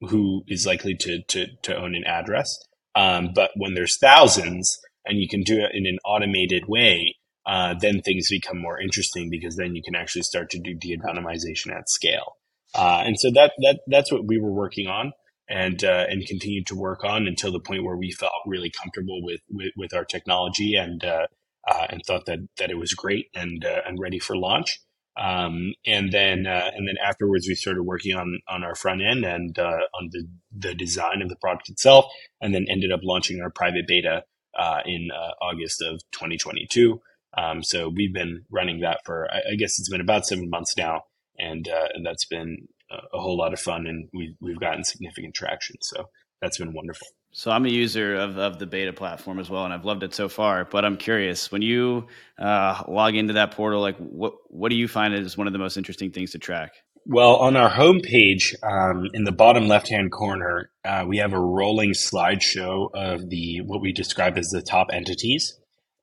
who 0.03 0.45
is 0.47 0.67
likely 0.67 0.95
to, 0.95 1.23
to, 1.23 1.47
to 1.63 1.77
own 1.77 1.95
an 1.95 2.05
address 2.05 2.57
um, 2.95 3.31
but 3.35 3.51
when 3.57 3.75
there's 3.75 3.99
thousands 3.99 4.79
and 5.05 5.19
you 5.19 5.29
can 5.29 5.43
do 5.43 5.59
it 5.59 5.71
in 5.75 5.87
an 5.87 5.99
automated 6.05 6.65
way 6.69 7.17
uh, 7.47 7.75
then 7.81 8.03
things 8.03 8.29
become 8.29 8.59
more 8.59 8.81
interesting 8.81 9.31
because 9.31 9.57
then 9.57 9.75
you 9.75 9.83
can 9.83 9.95
actually 9.95 10.23
start 10.23 10.51
to 10.51 10.59
do 10.59 10.75
de-anonymization 10.75 11.77
at 11.77 11.89
scale. 11.89 12.37
Uh, 12.75 13.03
and 13.07 13.19
so 13.19 13.31
that 13.31 13.53
that 13.63 13.81
that's 13.87 14.11
what 14.11 14.27
we 14.27 14.39
were 14.39 14.53
working 14.53 14.89
on 14.89 15.13
and 15.49 15.85
uh, 15.85 16.05
and 16.09 16.27
continued 16.27 16.67
to 16.67 16.75
work 16.75 17.05
on 17.05 17.27
until 17.27 17.53
the 17.53 17.61
point 17.61 17.85
where 17.85 17.97
we 17.97 18.11
felt 18.11 18.33
really 18.47 18.71
comfortable 18.71 19.23
with 19.23 19.41
with, 19.49 19.71
with 19.77 19.95
our 19.95 20.05
technology 20.05 20.75
and 20.75 21.05
uh, 21.05 21.27
uh, 21.69 21.87
and 21.91 22.03
thought 22.07 22.27
that 22.27 22.41
that 22.59 22.71
it 22.71 22.79
was 22.79 22.95
great 22.95 23.27
and 23.35 23.65
uh, 23.65 23.81
and 23.87 23.99
ready 24.01 24.19
for 24.19 24.37
launch. 24.37 24.81
Um, 25.19 25.73
and 25.87 26.13
then 26.13 26.47
uh, 26.47 26.71
and 26.75 26.87
then 26.87 26.97
afterwards, 27.03 27.49
we 27.49 27.55
started 27.55 27.83
working 27.83 28.15
on 28.15 28.41
on 28.49 28.65
our 28.65 28.75
front 28.75 29.03
end 29.03 29.25
and 29.25 29.59
uh, 29.59 29.81
on 29.95 30.11
the 30.13 30.29
the 30.55 30.75
design 30.75 31.23
of 31.23 31.29
the 31.29 31.37
product 31.37 31.71
itself, 31.71 32.07
and 32.41 32.55
then 32.55 32.67
ended 32.69 32.93
up 32.93 33.01
launching 33.03 33.41
our 33.41 33.51
private 33.51 33.87
beta 33.87 34.25
uh, 34.59 34.81
in 34.85 35.09
uh, 35.15 35.33
August 35.43 35.83
of 35.83 36.01
2022. 36.13 37.01
Um, 37.37 37.63
so 37.63 37.89
we've 37.89 38.15
been 38.15 38.45
running 38.51 38.81
that 38.81 39.01
for 39.05 39.29
I, 39.31 39.53
I, 39.53 39.57
guess 39.57 39.79
it's 39.79 39.91
been 39.91 40.01
about 40.01 40.27
seven 40.27 40.49
months 40.49 40.75
now, 40.77 41.03
and 41.39 41.69
uh, 41.69 41.89
and 41.95 42.05
that's 42.05 42.25
been 42.25 42.69
a, 42.91 43.17
a 43.17 43.21
whole 43.21 43.37
lot 43.37 43.53
of 43.53 43.61
fun, 43.61 43.87
and 43.87 44.09
we've 44.15 44.35
we've 44.41 44.61
gotten 44.61 44.85
significant 44.85 45.35
traction. 45.35 45.77
So 45.83 46.07
that's 46.41 46.59
been 46.59 46.73
wonderful. 46.73 47.07
So 47.33 47.51
I'm 47.51 47.67
a 47.67 47.71
user 47.71 48.15
of, 48.17 48.39
of 48.39 48.59
the 48.59 48.67
beta 48.67 48.95
platform 48.95 49.39
as 49.39 49.51
well, 49.51 49.67
and 49.67 49.75
I've 49.75 49.85
loved 49.85 50.03
it 50.03 50.15
so 50.15 50.29
far. 50.29 50.65
But 50.65 50.87
I'm 50.87 50.97
curious, 50.97 51.53
when 51.53 51.61
you 51.61 52.07
uh, 52.39 52.83
log 52.89 53.15
into 53.15 53.35
that 53.35 53.51
portal, 53.51 53.83
like 53.83 53.99
what 53.99 54.35
what 54.49 54.71
do 54.71 54.77
you 54.77 54.89
find 54.89 55.13
is 55.15 55.37
one 55.37 55.47
of 55.47 55.53
the 55.53 55.59
most 55.59 55.77
interesting 55.77 56.11
things 56.11 56.33
to 56.33 56.39
track? 56.39 56.73
Well, 57.09 57.37
on 57.37 57.57
our 57.57 57.71
homepage, 57.71 58.55
um, 58.65 59.09
in 59.13 59.25
the 59.25 59.33
bottom 59.33 59.69
left 59.69 59.89
hand 59.89 60.11
corner, 60.11 60.71
uh, 60.85 61.05
we 61.07 61.19
have 61.19 61.35
a 61.35 61.39
rolling 61.39 61.93
slideshow 61.93 62.89
of 62.95 63.29
the 63.29 63.61
what 63.61 63.81
we 63.81 63.93
describe 63.93 64.39
as 64.39 64.49
the 64.49 64.63
top 64.63 64.89
entities, 64.93 65.61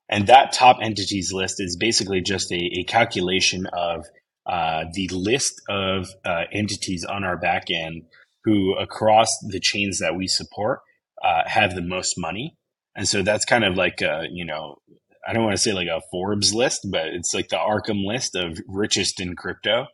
and 0.08 0.26
that 0.26 0.52
top 0.52 0.78
entities 0.82 1.32
list 1.32 1.56
is 1.58 1.76
basically 1.76 2.20
just 2.20 2.52
a, 2.52 2.70
a 2.80 2.84
calculation 2.84 3.66
of 3.72 4.04
uh, 4.46 4.84
the 4.92 5.08
list 5.12 5.60
of 5.68 6.08
uh, 6.24 6.42
entities 6.52 7.04
on 7.04 7.24
our 7.24 7.38
back 7.38 7.64
end 7.70 8.02
who, 8.44 8.76
across 8.76 9.28
the 9.48 9.60
chains 9.60 9.98
that 10.00 10.16
we 10.16 10.26
support, 10.26 10.80
uh, 11.22 11.42
have 11.46 11.74
the 11.74 11.82
most 11.82 12.14
money. 12.18 12.56
And 12.94 13.08
so 13.08 13.22
that's 13.22 13.46
kind 13.46 13.64
of 13.64 13.76
like, 13.76 14.02
a, 14.02 14.24
you 14.30 14.44
know, 14.44 14.76
I 15.26 15.32
don't 15.32 15.44
want 15.44 15.56
to 15.56 15.62
say 15.62 15.72
like 15.72 15.88
a 15.88 16.02
Forbes 16.10 16.52
list, 16.52 16.86
but 16.90 17.08
it's 17.08 17.32
like 17.32 17.48
the 17.48 17.56
Arkham 17.56 18.04
list 18.04 18.36
of 18.36 18.58
richest 18.68 19.20
in 19.20 19.34
crypto 19.34 19.86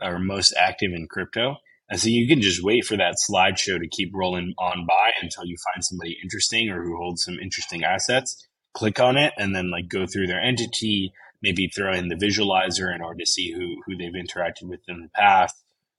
or 0.00 0.18
most 0.18 0.54
active 0.56 0.92
in 0.94 1.06
crypto. 1.10 1.56
And 1.90 2.00
so 2.00 2.08
you 2.08 2.26
can 2.26 2.40
just 2.40 2.62
wait 2.62 2.84
for 2.84 2.96
that 2.96 3.16
slideshow 3.30 3.78
to 3.78 3.88
keep 3.90 4.10
rolling 4.14 4.54
on 4.58 4.86
by 4.86 5.10
until 5.20 5.44
you 5.44 5.56
find 5.72 5.84
somebody 5.84 6.16
interesting 6.22 6.70
or 6.70 6.82
who 6.82 6.96
holds 6.96 7.24
some 7.24 7.38
interesting 7.42 7.84
assets. 7.84 8.46
Click 8.74 9.00
on 9.00 9.16
it 9.16 9.32
and 9.36 9.54
then 9.54 9.70
like 9.70 9.88
go 9.88 10.06
through 10.06 10.26
their 10.26 10.40
entity, 10.40 11.12
maybe 11.42 11.68
throw 11.68 11.92
in 11.92 12.08
the 12.08 12.14
visualizer 12.14 12.94
in 12.94 13.02
order 13.02 13.18
to 13.18 13.26
see 13.26 13.52
who, 13.52 13.76
who 13.86 13.96
they've 13.96 14.12
interacted 14.12 14.64
with 14.64 14.80
in 14.88 15.02
the 15.02 15.08
past, 15.14 15.54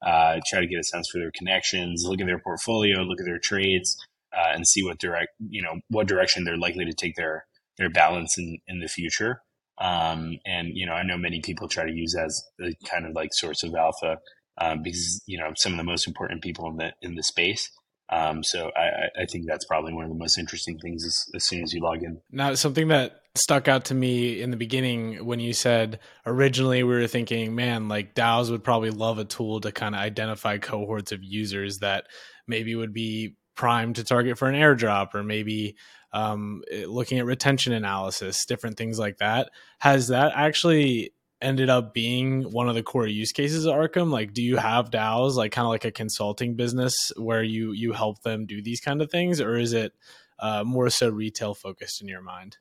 uh, 0.05 0.39
try 0.47 0.61
to 0.61 0.67
get 0.67 0.79
a 0.79 0.83
sense 0.83 1.09
for 1.09 1.19
their 1.19 1.31
connections, 1.31 2.05
look 2.05 2.21
at 2.21 2.27
their 2.27 2.39
portfolio, 2.39 3.01
look 3.01 3.19
at 3.19 3.25
their 3.25 3.39
trades, 3.39 3.97
uh, 4.35 4.51
and 4.53 4.67
see 4.67 4.83
what 4.83 4.99
direct 4.99 5.29
you 5.49 5.61
know 5.61 5.79
what 5.89 6.07
direction 6.07 6.43
they're 6.43 6.57
likely 6.57 6.85
to 6.85 6.93
take 6.93 7.15
their 7.15 7.45
their 7.77 7.89
balance 7.89 8.37
in 8.37 8.59
in 8.67 8.79
the 8.79 8.87
future. 8.87 9.41
Um, 9.79 10.37
and 10.45 10.69
you 10.73 10.85
know, 10.85 10.93
I 10.93 11.03
know 11.03 11.17
many 11.17 11.41
people 11.41 11.67
try 11.67 11.85
to 11.85 11.91
use 11.91 12.15
as 12.15 12.43
a 12.61 12.73
kind 12.87 13.05
of 13.05 13.13
like 13.13 13.33
source 13.33 13.63
of 13.63 13.73
alpha 13.75 14.17
um, 14.59 14.83
because 14.83 15.21
you 15.25 15.39
know 15.39 15.51
some 15.55 15.73
of 15.73 15.77
the 15.77 15.83
most 15.83 16.07
important 16.07 16.43
people 16.43 16.69
in 16.69 16.77
the 16.77 16.93
in 17.01 17.15
the 17.15 17.23
space. 17.23 17.69
Um, 18.11 18.43
so 18.43 18.71
I, 18.75 19.21
I, 19.21 19.25
think 19.25 19.45
that's 19.47 19.65
probably 19.65 19.93
one 19.93 20.03
of 20.03 20.09
the 20.09 20.17
most 20.17 20.39
interesting 20.39 20.79
things 20.79 21.05
as, 21.05 21.25
as, 21.35 21.45
soon 21.45 21.61
as 21.61 21.73
you 21.73 21.81
log 21.81 22.01
in. 22.01 22.19
Now, 22.31 22.55
something 22.55 22.87
that 22.87 23.21
stuck 23.35 23.67
out 23.67 23.85
to 23.85 23.93
me 23.93 24.41
in 24.41 24.49
the 24.49 24.57
beginning 24.57 25.25
when 25.25 25.39
you 25.39 25.53
said 25.53 25.99
originally 26.25 26.81
we 26.81 26.95
were 26.95 27.07
thinking, 27.07 27.53
man, 27.53 27.87
like 27.87 28.15
DAOs 28.15 28.49
would 28.49 28.63
probably 28.63 28.89
love 28.89 29.19
a 29.19 29.25
tool 29.25 29.61
to 29.61 29.71
kind 29.71 29.93
of 29.93 30.01
identify 30.01 30.57
cohorts 30.57 31.11
of 31.11 31.23
users 31.23 31.79
that 31.79 32.05
maybe 32.47 32.73
would 32.75 32.93
be 32.93 33.35
primed 33.55 33.97
to 33.97 34.03
target 34.03 34.37
for 34.39 34.47
an 34.47 34.55
airdrop 34.55 35.13
or 35.13 35.23
maybe 35.23 35.75
um, 36.11 36.63
eh, 36.71 36.85
looking 36.87 37.19
at 37.19 37.25
retention 37.25 37.73
analysis, 37.73 38.45
different 38.45 38.77
things 38.77 38.97
like 38.97 39.17
that. 39.17 39.51
Has 39.79 40.07
that 40.07 40.31
actually 40.35 41.11
ended 41.41 41.69
up 41.69 41.93
being 41.93 42.43
one 42.51 42.67
of 42.67 42.75
the 42.75 42.83
core 42.83 43.07
use 43.07 43.31
cases 43.31 43.65
of 43.65 43.73
Arkham? 43.73 44.11
Like, 44.11 44.33
do 44.33 44.41
you 44.41 44.57
have 44.57 44.91
DAOs 44.91 45.35
like 45.35 45.51
kind 45.51 45.65
of 45.65 45.69
like 45.69 45.85
a 45.85 45.91
consulting 45.91 46.55
business 46.55 47.11
where 47.17 47.43
you 47.43 47.71
you 47.71 47.93
help 47.93 48.21
them 48.21 48.45
do 48.45 48.61
these 48.61 48.81
kind 48.81 49.01
of 49.01 49.11
things, 49.11 49.39
or 49.41 49.55
is 49.55 49.73
it 49.73 49.93
uh, 50.39 50.63
more 50.63 50.89
so 50.89 51.09
retail 51.09 51.53
focused 51.53 52.01
in 52.01 52.07
your 52.07 52.21
mind? 52.21 52.57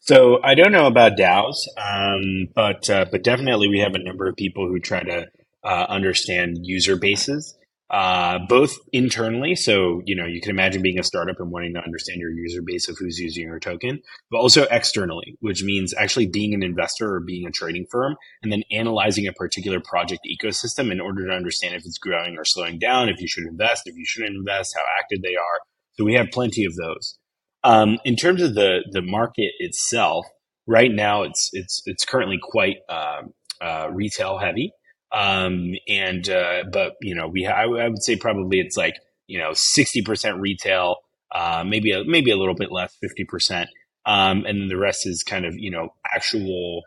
So 0.00 0.40
I 0.42 0.54
don't 0.54 0.72
know 0.72 0.86
about 0.86 1.16
DAOs, 1.16 1.56
um, 1.76 2.48
but 2.54 2.88
uh, 2.88 3.06
but 3.10 3.22
definitely 3.22 3.68
we 3.68 3.80
have 3.80 3.94
a 3.94 4.02
number 4.02 4.28
of 4.28 4.36
people 4.36 4.68
who 4.68 4.78
try 4.78 5.02
to 5.02 5.28
uh, 5.62 5.86
understand 5.88 6.58
user 6.62 6.96
bases 6.96 7.56
uh, 7.90 8.38
both 8.48 8.76
internally. 8.92 9.54
So, 9.54 10.02
you 10.06 10.16
know, 10.16 10.26
you 10.26 10.40
can 10.40 10.50
imagine 10.50 10.82
being 10.82 10.98
a 10.98 11.04
startup 11.04 11.36
and 11.38 11.50
wanting 11.50 11.74
to 11.74 11.80
understand 11.80 12.18
your 12.18 12.30
user 12.30 12.62
base 12.62 12.88
of 12.88 12.96
who's 12.98 13.18
using 13.18 13.44
your 13.44 13.60
token, 13.60 14.00
but 14.30 14.38
also 14.38 14.64
externally, 14.70 15.36
which 15.40 15.62
means 15.62 15.94
actually 15.94 16.26
being 16.26 16.54
an 16.54 16.62
investor 16.62 17.14
or 17.14 17.20
being 17.20 17.46
a 17.46 17.50
trading 17.50 17.86
firm 17.90 18.16
and 18.42 18.50
then 18.50 18.62
analyzing 18.72 19.26
a 19.26 19.32
particular 19.32 19.80
project 19.80 20.26
ecosystem 20.26 20.90
in 20.90 21.00
order 21.00 21.26
to 21.26 21.32
understand 21.32 21.74
if 21.74 21.84
it's 21.84 21.98
growing 21.98 22.36
or 22.38 22.44
slowing 22.44 22.78
down, 22.78 23.08
if 23.08 23.20
you 23.20 23.28
should 23.28 23.44
invest, 23.44 23.82
if 23.86 23.94
you 23.96 24.04
shouldn't 24.06 24.36
invest, 24.36 24.74
how 24.74 24.84
active 24.98 25.22
they 25.22 25.36
are. 25.36 25.60
So 25.94 26.04
we 26.04 26.14
have 26.14 26.28
plenty 26.32 26.64
of 26.64 26.74
those. 26.76 27.18
Um, 27.62 27.98
in 28.04 28.16
terms 28.16 28.42
of 28.42 28.54
the, 28.54 28.80
the 28.90 29.02
market 29.02 29.52
itself, 29.58 30.26
right 30.66 30.90
now 30.90 31.22
it's, 31.22 31.50
it's, 31.52 31.82
it's 31.86 32.04
currently 32.04 32.38
quite, 32.42 32.76
uh, 32.88 33.22
uh, 33.60 33.88
retail 33.92 34.38
heavy. 34.38 34.72
Um, 35.14 35.74
and, 35.88 36.28
uh, 36.28 36.64
but, 36.72 36.96
you 37.00 37.14
know, 37.14 37.28
we, 37.28 37.46
I, 37.46 37.64
I 37.64 37.88
would 37.88 38.02
say 38.02 38.16
probably 38.16 38.58
it's 38.58 38.76
like, 38.76 38.96
you 39.26 39.38
know, 39.38 39.50
60% 39.50 40.40
retail, 40.40 40.96
uh, 41.32 41.64
maybe, 41.66 41.92
a, 41.92 42.04
maybe 42.04 42.30
a 42.30 42.36
little 42.36 42.54
bit 42.54 42.72
less, 42.72 42.96
50%. 43.02 43.66
Um, 44.06 44.44
and 44.44 44.60
then 44.60 44.68
the 44.68 44.76
rest 44.76 45.06
is 45.06 45.22
kind 45.22 45.46
of, 45.46 45.54
you 45.56 45.70
know, 45.70 45.94
actual 46.14 46.82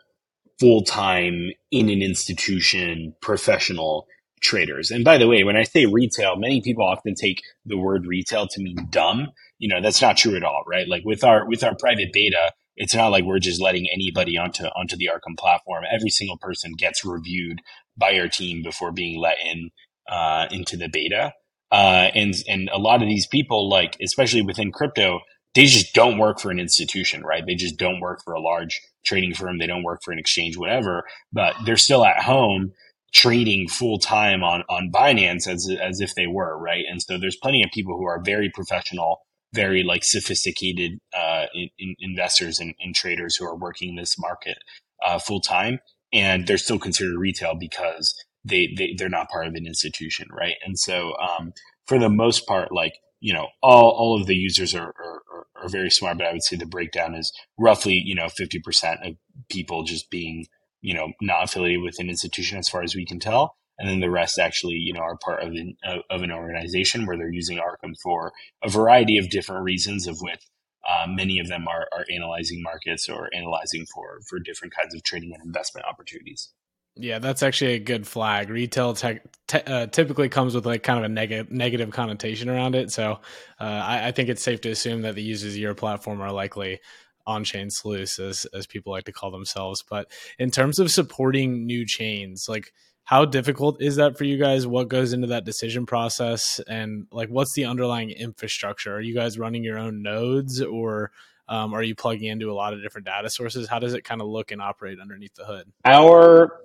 full 0.60 0.82
time 0.82 1.50
in 1.70 1.88
an 1.88 2.02
institution 2.02 3.14
professional 3.20 4.06
traders. 4.40 4.90
And 4.90 5.04
by 5.04 5.18
the 5.18 5.26
way, 5.26 5.44
when 5.44 5.56
I 5.56 5.62
say 5.62 5.86
retail, 5.86 6.36
many 6.36 6.60
people 6.60 6.84
often 6.84 7.14
take 7.14 7.42
the 7.64 7.76
word 7.78 8.06
retail 8.06 8.46
to 8.48 8.60
mean 8.60 8.88
dumb. 8.90 9.28
You 9.58 9.68
know, 9.68 9.80
that's 9.80 10.02
not 10.02 10.16
true 10.16 10.36
at 10.36 10.44
all, 10.44 10.62
right? 10.66 10.88
Like 10.88 11.04
with 11.04 11.24
our 11.24 11.46
with 11.46 11.64
our 11.64 11.74
private 11.74 12.12
beta, 12.12 12.52
it's 12.78 12.94
not 12.94 13.08
like 13.08 13.24
we're 13.24 13.40
just 13.40 13.60
letting 13.60 13.88
anybody 13.92 14.38
onto 14.38 14.64
onto 14.64 14.96
the 14.96 15.10
Arkham 15.12 15.36
platform. 15.36 15.84
Every 15.92 16.10
single 16.10 16.38
person 16.38 16.72
gets 16.78 17.04
reviewed 17.04 17.60
by 17.96 18.18
our 18.18 18.28
team 18.28 18.62
before 18.62 18.92
being 18.92 19.20
let 19.20 19.36
in 19.44 19.70
uh, 20.08 20.46
into 20.50 20.76
the 20.76 20.88
beta. 20.88 21.32
Uh, 21.70 22.08
and 22.14 22.34
and 22.48 22.70
a 22.72 22.78
lot 22.78 23.02
of 23.02 23.08
these 23.08 23.26
people, 23.26 23.68
like 23.68 23.96
especially 24.02 24.42
within 24.42 24.72
crypto, 24.72 25.20
they 25.54 25.64
just 25.64 25.92
don't 25.92 26.18
work 26.18 26.38
for 26.38 26.50
an 26.50 26.60
institution, 26.60 27.22
right? 27.22 27.44
They 27.44 27.56
just 27.56 27.76
don't 27.76 28.00
work 28.00 28.20
for 28.24 28.32
a 28.32 28.40
large 28.40 28.80
trading 29.04 29.34
firm. 29.34 29.58
They 29.58 29.66
don't 29.66 29.82
work 29.82 30.00
for 30.04 30.12
an 30.12 30.18
exchange, 30.18 30.56
whatever. 30.56 31.04
But 31.32 31.56
they're 31.66 31.76
still 31.76 32.04
at 32.04 32.22
home 32.22 32.72
trading 33.12 33.68
full 33.68 33.98
time 33.98 34.42
on 34.44 34.62
on 34.68 34.90
Binance 34.94 35.48
as 35.48 35.68
as 35.82 36.00
if 36.00 36.14
they 36.14 36.26
were, 36.26 36.56
right? 36.58 36.84
And 36.88 37.02
so 37.02 37.18
there's 37.18 37.38
plenty 37.42 37.62
of 37.62 37.70
people 37.72 37.96
who 37.96 38.06
are 38.06 38.22
very 38.24 38.50
professional, 38.54 39.20
very 39.52 39.82
like 39.82 40.04
sophisticated 40.04 40.98
uh, 41.16 41.46
in, 41.54 41.68
in 41.78 41.94
investors 42.00 42.58
and, 42.60 42.74
and, 42.80 42.94
traders 42.94 43.36
who 43.36 43.46
are 43.46 43.56
working 43.56 43.96
this 43.96 44.18
market 44.18 44.58
uh, 45.04 45.18
full 45.18 45.40
time, 45.40 45.78
and 46.12 46.46
they're 46.46 46.58
still 46.58 46.78
considered 46.78 47.18
retail 47.18 47.54
because 47.58 48.14
they, 48.44 48.68
they 48.76 48.94
they're 48.96 49.08
not 49.08 49.28
part 49.30 49.46
of 49.46 49.54
an 49.54 49.66
institution, 49.66 50.26
right? 50.30 50.56
And 50.64 50.78
so 50.78 51.14
um, 51.16 51.52
for 51.86 51.98
the 51.98 52.10
most 52.10 52.46
part, 52.46 52.72
like 52.72 52.94
you 53.20 53.32
know, 53.32 53.48
all 53.62 53.90
all 53.90 54.20
of 54.20 54.26
the 54.26 54.36
users 54.36 54.74
are, 54.74 54.94
are 54.98 55.46
are 55.62 55.68
very 55.68 55.90
smart, 55.90 56.18
but 56.18 56.26
I 56.26 56.32
would 56.32 56.44
say 56.44 56.56
the 56.56 56.66
breakdown 56.66 57.14
is 57.14 57.32
roughly 57.58 57.94
you 57.94 58.14
know 58.14 58.28
fifty 58.28 58.60
percent 58.60 59.00
of 59.04 59.16
people 59.50 59.82
just 59.82 60.10
being 60.10 60.46
you 60.80 60.94
know 60.94 61.12
not 61.20 61.44
affiliated 61.44 61.82
with 61.82 61.98
an 61.98 62.08
institution 62.08 62.58
as 62.58 62.68
far 62.68 62.82
as 62.82 62.94
we 62.94 63.06
can 63.06 63.18
tell, 63.18 63.56
and 63.78 63.88
then 63.88 64.00
the 64.00 64.10
rest 64.10 64.38
actually 64.38 64.74
you 64.74 64.92
know 64.92 65.00
are 65.00 65.16
part 65.16 65.42
of 65.42 65.52
an 65.52 65.76
of 66.10 66.22
an 66.22 66.32
organization 66.32 67.06
where 67.06 67.16
they're 67.16 67.32
using 67.32 67.58
Arkham 67.58 67.94
for 68.02 68.32
a 68.62 68.68
variety 68.68 69.18
of 69.18 69.30
different 69.30 69.64
reasons, 69.64 70.06
of 70.06 70.18
which 70.20 70.40
uh, 70.88 71.06
many 71.06 71.38
of 71.38 71.48
them 71.48 71.66
are, 71.68 71.88
are 71.92 72.04
analyzing 72.14 72.62
markets 72.62 73.08
or 73.08 73.28
analyzing 73.34 73.86
for 73.94 74.20
for 74.28 74.38
different 74.38 74.74
kinds 74.74 74.94
of 74.94 75.02
trading 75.02 75.32
and 75.34 75.44
investment 75.44 75.86
opportunities. 75.86 76.50
Yeah, 77.00 77.20
that's 77.20 77.44
actually 77.44 77.74
a 77.74 77.78
good 77.78 78.08
flag. 78.08 78.50
Retail 78.50 78.94
te- 78.94 79.20
uh, 79.52 79.86
typically 79.86 80.28
comes 80.28 80.54
with 80.56 80.66
like 80.66 80.82
kind 80.82 80.98
of 80.98 81.04
a 81.04 81.08
negative 81.08 81.52
negative 81.52 81.90
connotation 81.90 82.48
around 82.48 82.74
it, 82.74 82.90
so 82.90 83.20
uh, 83.60 83.64
I, 83.64 84.08
I, 84.08 84.12
think 84.12 84.28
it's 84.28 84.42
safe 84.42 84.60
to 84.62 84.70
assume 84.70 85.02
that 85.02 85.14
the 85.14 85.22
users 85.22 85.52
of 85.52 85.58
your 85.58 85.74
platform 85.74 86.20
are 86.20 86.32
likely 86.32 86.80
on-chain 87.24 87.70
sleuths, 87.70 88.18
as 88.18 88.46
as 88.46 88.66
people 88.66 88.92
like 88.92 89.04
to 89.04 89.12
call 89.12 89.30
themselves. 89.30 89.84
But 89.88 90.10
in 90.40 90.50
terms 90.50 90.80
of 90.80 90.90
supporting 90.90 91.66
new 91.66 91.86
chains, 91.86 92.48
like 92.48 92.72
how 93.08 93.24
difficult 93.24 93.80
is 93.80 93.96
that 93.96 94.18
for 94.18 94.24
you 94.24 94.36
guys? 94.36 94.66
What 94.66 94.88
goes 94.88 95.14
into 95.14 95.28
that 95.28 95.46
decision 95.46 95.86
process? 95.86 96.60
And 96.68 97.06
like 97.10 97.30
what's 97.30 97.54
the 97.54 97.64
underlying 97.64 98.10
infrastructure? 98.10 98.94
Are 98.94 99.00
you 99.00 99.14
guys 99.14 99.38
running 99.38 99.64
your 99.64 99.78
own 99.78 100.02
nodes 100.02 100.60
or 100.60 101.10
um, 101.48 101.72
are 101.72 101.82
you 101.82 101.94
plugging 101.94 102.28
into 102.28 102.50
a 102.50 102.52
lot 102.52 102.74
of 102.74 102.82
different 102.82 103.06
data 103.06 103.30
sources? 103.30 103.66
How 103.66 103.78
does 103.78 103.94
it 103.94 104.04
kind 104.04 104.20
of 104.20 104.26
look 104.26 104.50
and 104.50 104.60
operate 104.60 104.98
underneath 105.00 105.34
the 105.36 105.46
hood? 105.46 105.72
Our 105.86 106.60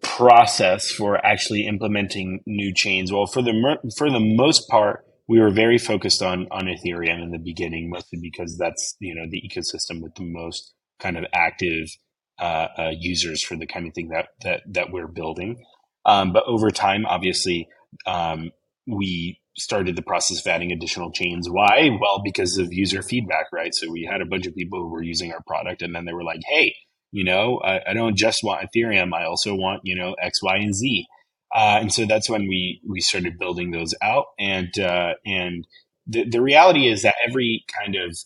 process 0.00 0.88
for 0.88 1.16
actually 1.26 1.66
implementing 1.66 2.44
new 2.46 2.72
chains 2.72 3.12
well 3.12 3.26
for 3.26 3.42
the 3.42 3.76
for 3.96 4.08
the 4.08 4.20
most 4.20 4.68
part 4.68 5.04
we 5.26 5.40
were 5.40 5.50
very 5.50 5.78
focused 5.78 6.22
on 6.22 6.46
on 6.52 6.66
ethereum 6.66 7.20
in 7.20 7.32
the 7.32 7.38
beginning 7.38 7.90
mostly 7.90 8.20
because 8.22 8.56
that's 8.56 8.94
you 9.00 9.12
know 9.16 9.26
the 9.28 9.42
ecosystem 9.42 10.00
with 10.00 10.14
the 10.14 10.22
most 10.22 10.74
kind 11.00 11.18
of 11.18 11.24
active 11.34 11.88
uh, 12.38 12.68
uh, 12.78 12.92
users 12.96 13.42
for 13.42 13.56
the 13.56 13.66
kind 13.66 13.88
of 13.88 13.94
thing 13.94 14.10
that 14.10 14.28
that 14.42 14.62
that 14.68 14.92
we're 14.92 15.08
building. 15.08 15.56
Um, 16.08 16.32
but 16.32 16.44
over 16.46 16.70
time, 16.70 17.04
obviously, 17.04 17.68
um, 18.06 18.50
we 18.86 19.38
started 19.58 19.94
the 19.94 20.02
process 20.02 20.40
of 20.40 20.46
adding 20.46 20.72
additional 20.72 21.12
chains. 21.12 21.50
Why? 21.50 21.90
Well, 22.00 22.22
because 22.24 22.56
of 22.56 22.72
user 22.72 23.02
feedback, 23.02 23.46
right? 23.52 23.74
So 23.74 23.90
we 23.90 24.08
had 24.10 24.22
a 24.22 24.26
bunch 24.26 24.46
of 24.46 24.54
people 24.54 24.80
who 24.80 24.88
were 24.88 25.02
using 25.02 25.32
our 25.32 25.42
product, 25.46 25.82
and 25.82 25.94
then 25.94 26.06
they 26.06 26.14
were 26.14 26.24
like, 26.24 26.40
"Hey, 26.48 26.74
you 27.12 27.24
know, 27.24 27.60
I, 27.62 27.90
I 27.90 27.92
don't 27.92 28.16
just 28.16 28.42
want 28.42 28.66
Ethereum; 28.66 29.12
I 29.12 29.26
also 29.26 29.54
want 29.54 29.82
you 29.84 29.94
know 29.94 30.14
X, 30.14 30.42
Y, 30.42 30.56
and 30.56 30.74
Z." 30.74 31.06
Uh, 31.54 31.78
and 31.80 31.92
so 31.92 32.06
that's 32.06 32.30
when 32.30 32.48
we 32.48 32.80
we 32.88 33.00
started 33.00 33.38
building 33.38 33.70
those 33.70 33.94
out. 34.00 34.26
And 34.38 34.78
uh, 34.78 35.14
and 35.26 35.66
the 36.06 36.24
the 36.28 36.40
reality 36.40 36.86
is 36.88 37.02
that 37.02 37.16
every 37.26 37.64
kind 37.78 37.96
of 37.96 38.16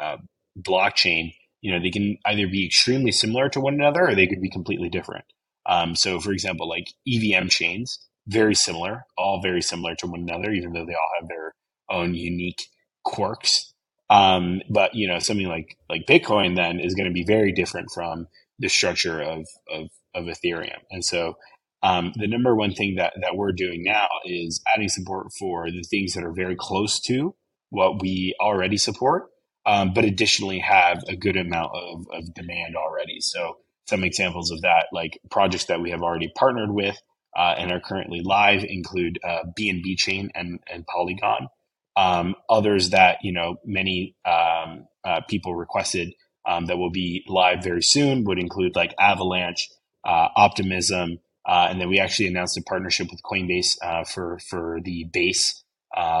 uh, 0.00 0.02
uh 0.02 0.16
blockchain, 0.56 1.32
you 1.62 1.72
know, 1.72 1.80
they 1.82 1.90
can 1.90 2.16
either 2.26 2.46
be 2.46 2.66
extremely 2.66 3.10
similar 3.10 3.48
to 3.48 3.60
one 3.60 3.74
another 3.74 4.08
or 4.08 4.14
they 4.14 4.28
could 4.28 4.40
be 4.40 4.50
completely 4.50 4.88
different. 4.88 5.24
Um, 5.68 5.94
so, 5.94 6.18
for 6.18 6.32
example, 6.32 6.68
like 6.68 6.88
EVM 7.06 7.48
chains, 7.48 7.98
very 8.26 8.54
similar, 8.54 9.04
all 9.16 9.40
very 9.42 9.62
similar 9.62 9.94
to 9.96 10.06
one 10.06 10.20
another, 10.20 10.50
even 10.50 10.72
though 10.72 10.86
they 10.86 10.94
all 10.94 11.10
have 11.20 11.28
their 11.28 11.54
own 11.90 12.14
unique 12.14 12.62
quirks. 13.04 13.72
Um, 14.10 14.62
but 14.70 14.94
you 14.94 15.06
know, 15.06 15.18
something 15.18 15.46
like 15.46 15.76
like 15.90 16.06
Bitcoin 16.06 16.56
then 16.56 16.80
is 16.80 16.94
going 16.94 17.08
to 17.08 17.12
be 17.12 17.24
very 17.24 17.52
different 17.52 17.88
from 17.92 18.26
the 18.58 18.68
structure 18.68 19.20
of 19.20 19.46
of, 19.70 19.88
of 20.14 20.24
Ethereum. 20.24 20.80
And 20.90 21.04
so, 21.04 21.34
um, 21.82 22.12
the 22.16 22.26
number 22.26 22.54
one 22.56 22.72
thing 22.72 22.96
that 22.96 23.12
that 23.20 23.36
we're 23.36 23.52
doing 23.52 23.82
now 23.84 24.08
is 24.24 24.62
adding 24.74 24.88
support 24.88 25.28
for 25.38 25.70
the 25.70 25.82
things 25.82 26.14
that 26.14 26.24
are 26.24 26.32
very 26.32 26.56
close 26.56 27.00
to 27.02 27.34
what 27.70 28.00
we 28.00 28.34
already 28.40 28.78
support, 28.78 29.24
um, 29.66 29.92
but 29.92 30.04
additionally 30.04 30.58
have 30.60 31.02
a 31.08 31.16
good 31.16 31.36
amount 31.36 31.72
of, 31.74 32.06
of 32.12 32.34
demand 32.34 32.76
already. 32.76 33.20
So 33.20 33.58
some 33.88 34.04
examples 34.04 34.50
of 34.50 34.60
that, 34.62 34.86
like 34.92 35.18
projects 35.30 35.66
that 35.66 35.80
we 35.80 35.90
have 35.90 36.02
already 36.02 36.30
partnered 36.36 36.70
with 36.70 36.96
uh, 37.36 37.54
and 37.56 37.72
are 37.72 37.80
currently 37.80 38.20
live, 38.22 38.64
include 38.64 39.18
uh, 39.24 39.44
BNB 39.58 39.96
Chain 39.96 40.30
and, 40.34 40.60
and 40.70 40.86
Polygon. 40.86 41.48
Um, 41.96 42.36
others 42.48 42.90
that 42.90 43.18
you 43.22 43.32
know 43.32 43.56
many 43.64 44.14
um, 44.24 44.86
uh, 45.04 45.20
people 45.28 45.54
requested 45.54 46.12
um, 46.46 46.66
that 46.66 46.76
will 46.76 46.92
be 46.92 47.24
live 47.26 47.64
very 47.64 47.82
soon 47.82 48.24
would 48.24 48.38
include 48.38 48.76
like 48.76 48.94
Avalanche, 49.00 49.68
uh, 50.06 50.28
Optimism, 50.36 51.18
uh, 51.44 51.66
and 51.70 51.80
then 51.80 51.88
we 51.88 51.98
actually 51.98 52.28
announced 52.28 52.56
a 52.56 52.62
partnership 52.62 53.08
with 53.10 53.20
Coinbase 53.22 53.78
uh, 53.82 54.04
for 54.04 54.38
for 54.48 54.78
the 54.84 55.06
base 55.12 55.64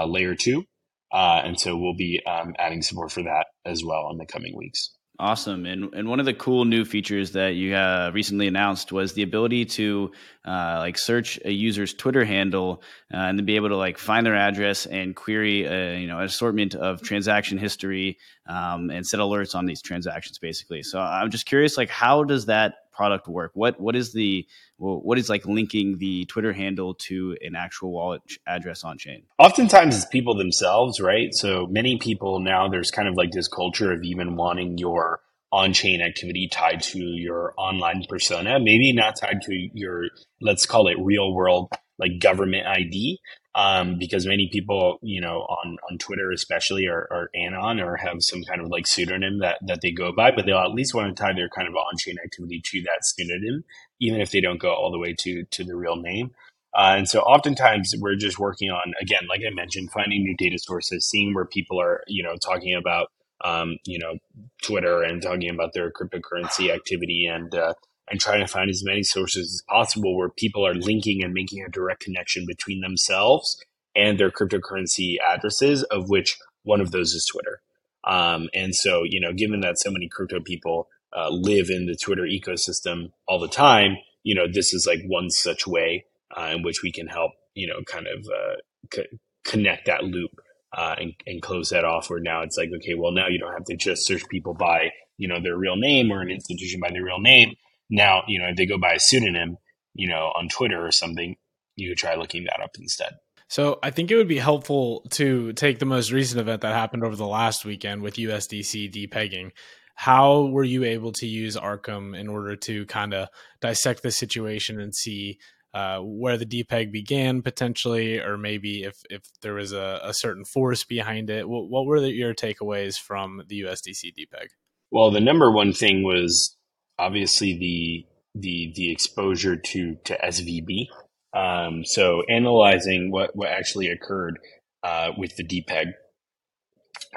layer 0.06 0.34
two, 0.34 0.64
and 1.12 1.60
so 1.60 1.76
we'll 1.76 1.94
be 1.94 2.20
um, 2.26 2.54
adding 2.58 2.82
support 2.82 3.12
for 3.12 3.22
that 3.22 3.46
as 3.64 3.84
well 3.84 4.08
in 4.10 4.18
the 4.18 4.26
coming 4.26 4.56
weeks. 4.56 4.90
Awesome. 5.20 5.66
And 5.66 5.92
and 5.94 6.08
one 6.08 6.20
of 6.20 6.26
the 6.26 6.34
cool 6.34 6.64
new 6.64 6.84
features 6.84 7.32
that 7.32 7.56
you 7.56 7.74
uh, 7.74 8.12
recently 8.14 8.46
announced 8.46 8.92
was 8.92 9.14
the 9.14 9.24
ability 9.24 9.64
to 9.64 10.12
uh, 10.44 10.76
like 10.78 10.96
search 10.96 11.40
a 11.44 11.50
user's 11.50 11.92
Twitter 11.92 12.24
handle 12.24 12.84
uh, 13.12 13.16
and 13.16 13.36
then 13.36 13.44
be 13.44 13.56
able 13.56 13.68
to 13.70 13.76
like 13.76 13.98
find 13.98 14.24
their 14.24 14.36
address 14.36 14.86
and 14.86 15.16
query 15.16 15.64
a, 15.64 15.98
you 15.98 16.06
know 16.06 16.18
an 16.18 16.24
assortment 16.24 16.76
of 16.76 17.02
transaction 17.02 17.58
history 17.58 18.16
um, 18.46 18.90
and 18.90 19.04
set 19.04 19.18
alerts 19.18 19.56
on 19.56 19.66
these 19.66 19.82
transactions 19.82 20.38
basically. 20.38 20.84
So 20.84 21.00
I'm 21.00 21.32
just 21.32 21.46
curious, 21.46 21.76
like 21.76 21.90
how 21.90 22.22
does 22.22 22.46
that 22.46 22.84
product 22.98 23.28
work? 23.28 23.52
What 23.54 23.80
what 23.80 23.94
is 23.94 24.12
the 24.12 24.44
what 24.76 25.18
is 25.18 25.28
like 25.28 25.46
linking 25.46 25.98
the 25.98 26.24
Twitter 26.24 26.52
handle 26.52 26.94
to 26.94 27.36
an 27.40 27.54
actual 27.54 27.92
wallet 27.92 28.22
address 28.46 28.82
on 28.82 28.98
chain? 28.98 29.22
Oftentimes 29.38 29.96
it's 29.96 30.04
people 30.04 30.36
themselves, 30.36 31.00
right? 31.00 31.32
So 31.32 31.68
many 31.68 31.96
people 31.98 32.40
now 32.40 32.68
there's 32.68 32.90
kind 32.90 33.06
of 33.06 33.14
like 33.14 33.30
this 33.30 33.46
culture 33.46 33.92
of 33.92 34.02
even 34.02 34.34
wanting 34.34 34.78
your 34.78 35.20
on-chain 35.50 36.02
activity 36.02 36.48
tied 36.52 36.82
to 36.82 36.98
your 36.98 37.54
online 37.56 38.04
persona, 38.06 38.58
maybe 38.58 38.92
not 38.92 39.16
tied 39.16 39.40
to 39.42 39.54
your 39.72 40.06
let's 40.42 40.66
call 40.66 40.88
it 40.88 40.96
real 40.98 41.32
world 41.32 41.72
like 41.98 42.20
government 42.20 42.66
ID, 42.66 43.18
um, 43.54 43.98
because 43.98 44.24
many 44.24 44.48
people, 44.52 44.98
you 45.02 45.20
know, 45.20 45.38
on, 45.40 45.76
on 45.90 45.98
Twitter 45.98 46.30
especially 46.30 46.86
are, 46.86 47.08
are 47.10 47.30
anon 47.34 47.80
or 47.80 47.96
have 47.96 48.18
some 48.20 48.42
kind 48.44 48.60
of 48.60 48.68
like 48.68 48.86
pseudonym 48.86 49.40
that, 49.40 49.58
that 49.66 49.80
they 49.82 49.90
go 49.90 50.12
by, 50.12 50.30
but 50.30 50.46
they'll 50.46 50.58
at 50.58 50.72
least 50.72 50.94
want 50.94 51.14
to 51.14 51.20
tie 51.20 51.32
their 51.32 51.48
kind 51.48 51.66
of 51.66 51.74
on-chain 51.74 52.16
activity 52.24 52.62
to 52.64 52.82
that 52.82 53.00
pseudonym, 53.02 53.64
even 54.00 54.20
if 54.20 54.30
they 54.30 54.40
don't 54.40 54.60
go 54.60 54.72
all 54.72 54.92
the 54.92 54.98
way 54.98 55.14
to, 55.18 55.44
to 55.50 55.64
the 55.64 55.74
real 55.74 55.96
name. 55.96 56.30
Uh, 56.72 56.94
and 56.98 57.08
so 57.08 57.20
oftentimes 57.20 57.94
we're 57.98 58.14
just 58.14 58.38
working 58.38 58.70
on, 58.70 58.92
again, 59.00 59.22
like 59.28 59.40
I 59.44 59.52
mentioned, 59.52 59.90
finding 59.90 60.22
new 60.22 60.36
data 60.36 60.58
sources, 60.58 61.08
seeing 61.08 61.34
where 61.34 61.46
people 61.46 61.80
are, 61.80 62.02
you 62.06 62.22
know, 62.22 62.36
talking 62.36 62.74
about, 62.74 63.08
um, 63.44 63.78
you 63.86 63.98
know, 63.98 64.18
Twitter 64.62 65.02
and 65.02 65.20
talking 65.20 65.50
about 65.50 65.72
their 65.72 65.90
cryptocurrency 65.90 66.72
activity 66.72 67.26
and, 67.26 67.52
uh, 67.54 67.74
and 68.10 68.20
trying 68.20 68.40
to 68.40 68.46
find 68.46 68.70
as 68.70 68.84
many 68.84 69.02
sources 69.02 69.54
as 69.54 69.62
possible 69.68 70.16
where 70.16 70.28
people 70.28 70.66
are 70.66 70.74
linking 70.74 71.22
and 71.22 71.32
making 71.34 71.62
a 71.62 71.68
direct 71.68 72.00
connection 72.00 72.44
between 72.46 72.80
themselves 72.80 73.62
and 73.94 74.18
their 74.18 74.30
cryptocurrency 74.30 75.16
addresses, 75.26 75.82
of 75.84 76.08
which 76.08 76.38
one 76.62 76.80
of 76.80 76.90
those 76.90 77.12
is 77.14 77.26
Twitter. 77.26 77.60
Um, 78.04 78.48
and 78.54 78.74
so, 78.74 79.02
you 79.04 79.20
know, 79.20 79.32
given 79.32 79.60
that 79.60 79.78
so 79.78 79.90
many 79.90 80.08
crypto 80.08 80.40
people 80.40 80.88
uh, 81.16 81.30
live 81.30 81.70
in 81.70 81.86
the 81.86 81.96
Twitter 81.96 82.22
ecosystem 82.22 83.12
all 83.26 83.38
the 83.38 83.48
time, 83.48 83.96
you 84.22 84.34
know, 84.34 84.46
this 84.46 84.72
is 84.72 84.86
like 84.86 85.00
one 85.06 85.30
such 85.30 85.66
way 85.66 86.04
uh, 86.36 86.52
in 86.54 86.62
which 86.62 86.82
we 86.82 86.92
can 86.92 87.06
help, 87.06 87.32
you 87.54 87.66
know, 87.66 87.82
kind 87.86 88.06
of 88.06 88.26
uh, 88.26 88.56
co- 88.90 89.18
connect 89.44 89.86
that 89.86 90.04
loop 90.04 90.30
uh, 90.76 90.94
and, 90.98 91.14
and 91.26 91.42
close 91.42 91.70
that 91.70 91.84
off. 91.84 92.10
Where 92.10 92.20
now 92.20 92.42
it's 92.42 92.56
like, 92.56 92.70
okay, 92.76 92.94
well, 92.94 93.12
now 93.12 93.28
you 93.28 93.38
don't 93.38 93.52
have 93.52 93.64
to 93.64 93.76
just 93.76 94.06
search 94.06 94.26
people 94.28 94.54
by, 94.54 94.90
you 95.16 95.28
know, 95.28 95.40
their 95.42 95.56
real 95.56 95.76
name 95.76 96.12
or 96.12 96.20
an 96.20 96.30
institution 96.30 96.80
by 96.80 96.90
their 96.90 97.04
real 97.04 97.20
name 97.20 97.56
now, 97.90 98.22
you 98.28 98.40
know, 98.40 98.48
if 98.48 98.56
they 98.56 98.66
go 98.66 98.78
by 98.78 98.92
a 98.92 99.00
pseudonym, 99.00 99.56
you 99.94 100.08
know, 100.08 100.32
on 100.34 100.48
Twitter 100.48 100.84
or 100.84 100.92
something, 100.92 101.36
you 101.76 101.90
could 101.90 101.98
try 101.98 102.14
looking 102.14 102.44
that 102.44 102.60
up 102.62 102.70
instead. 102.78 103.14
So 103.48 103.78
I 103.82 103.90
think 103.90 104.10
it 104.10 104.16
would 104.16 104.28
be 104.28 104.38
helpful 104.38 105.06
to 105.12 105.52
take 105.54 105.78
the 105.78 105.86
most 105.86 106.12
recent 106.12 106.40
event 106.40 106.60
that 106.62 106.74
happened 106.74 107.02
over 107.02 107.16
the 107.16 107.26
last 107.26 107.64
weekend 107.64 108.02
with 108.02 108.16
USDC 108.16 108.92
depegging. 108.92 109.52
How 109.94 110.46
were 110.46 110.64
you 110.64 110.84
able 110.84 111.12
to 111.12 111.26
use 111.26 111.56
Arkham 111.56 112.16
in 112.16 112.28
order 112.28 112.56
to 112.56 112.86
kind 112.86 113.14
of 113.14 113.28
dissect 113.60 114.02
the 114.02 114.10
situation 114.10 114.80
and 114.80 114.94
see 114.94 115.38
uh, 115.74 115.98
where 116.00 116.36
the 116.36 116.46
depeg 116.46 116.92
began 116.92 117.42
potentially, 117.42 118.20
or 118.20 118.38
maybe 118.38 118.84
if 118.84 118.96
if 119.10 119.22
there 119.42 119.54
was 119.54 119.72
a, 119.72 120.00
a 120.02 120.14
certain 120.14 120.44
force 120.44 120.84
behind 120.84 121.30
it? 121.30 121.48
What, 121.48 121.68
what 121.68 121.86
were 121.86 122.00
the, 122.00 122.10
your 122.10 122.34
takeaways 122.34 122.96
from 122.96 123.42
the 123.48 123.62
USDC 123.62 124.12
depeg? 124.18 124.48
Well, 124.90 125.10
the 125.10 125.20
number 125.20 125.50
one 125.50 125.72
thing 125.72 126.02
was 126.02 126.56
obviously 126.98 127.56
the 127.58 128.06
the 128.40 128.72
the 128.74 128.92
exposure 128.92 129.56
to 129.56 129.96
to 130.04 130.18
SVB. 130.18 130.88
Um, 131.34 131.84
so 131.84 132.22
analyzing 132.28 133.10
what 133.10 133.34
what 133.36 133.48
actually 133.48 133.88
occurred 133.88 134.38
uh, 134.82 135.12
with 135.16 135.36
the 135.36 135.44
depeg 135.44 135.92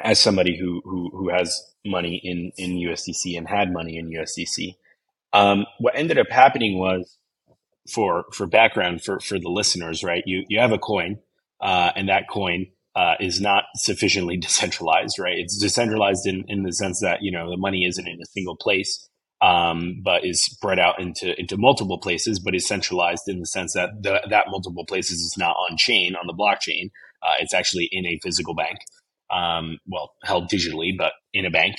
as 0.01 0.19
somebody 0.19 0.57
who 0.57 0.82
who 0.84 1.09
who 1.11 1.29
has 1.29 1.61
money 1.86 2.19
in 2.23 2.51
in 2.57 2.77
USDC 2.77 3.38
and 3.38 3.47
had 3.47 3.71
money 3.71 3.97
in 3.97 4.09
USDC. 4.09 4.75
Um, 5.34 5.65
what 5.79 5.95
ended 5.95 6.17
up 6.17 6.29
happening 6.29 6.77
was 6.77 7.17
for 7.91 8.25
for 8.34 8.45
background 8.47 9.03
for 9.03 9.19
for 9.19 9.39
the 9.39 9.49
listeners, 9.49 10.03
right? 10.03 10.23
You 10.25 10.43
you 10.47 10.59
have 10.59 10.71
a 10.71 10.77
coin, 10.77 11.19
uh, 11.61 11.91
and 11.95 12.09
that 12.09 12.29
coin 12.29 12.67
uh, 12.95 13.15
is 13.19 13.39
not 13.39 13.63
sufficiently 13.75 14.38
decentralized, 14.41 15.17
right? 15.19 15.38
It's 15.38 15.57
decentralized 15.57 16.27
in 16.27 16.43
in 16.47 16.63
the 16.63 16.73
sense 16.73 16.99
that 17.01 17.19
you 17.21 17.32
know 17.32 17.49
the 17.49 17.57
money 17.57 17.86
isn't 17.86 18.07
in 18.07 18.19
a 18.21 18.25
single 18.25 18.55
place 18.55 19.09
um, 19.42 20.02
but 20.04 20.24
is 20.24 20.44
spread 20.44 20.80
out 20.80 21.00
into 21.00 21.38
into 21.39 21.58
multiple 21.58 21.98
places, 21.98 22.39
but 22.39 22.56
is 22.56 22.68
centralized 22.68 23.24
in 23.28 23.39
the 23.39 23.46
sense 23.46 23.74
that 23.74 23.89
the, 24.02 24.22
that 24.30 24.46
multiple 24.50 24.86
places 24.86 25.20
is 25.20 25.36
not 25.38 25.56
on 25.56 25.78
chain 25.78 26.16
on 26.16 26.28
the 26.28 26.34
blockchain. 26.34 26.92
Uh, 27.24 27.36
it's 27.39 27.54
actually 27.54 27.89
in 27.92 28.06
a 28.06 28.20
physical 28.24 28.54
bank, 28.54 28.78
um, 29.32 29.80
well, 29.88 30.14
held 30.24 30.50
digitally, 30.50 30.96
but 30.98 31.14
in 31.34 31.46
a 31.46 31.52
bank. 31.52 31.76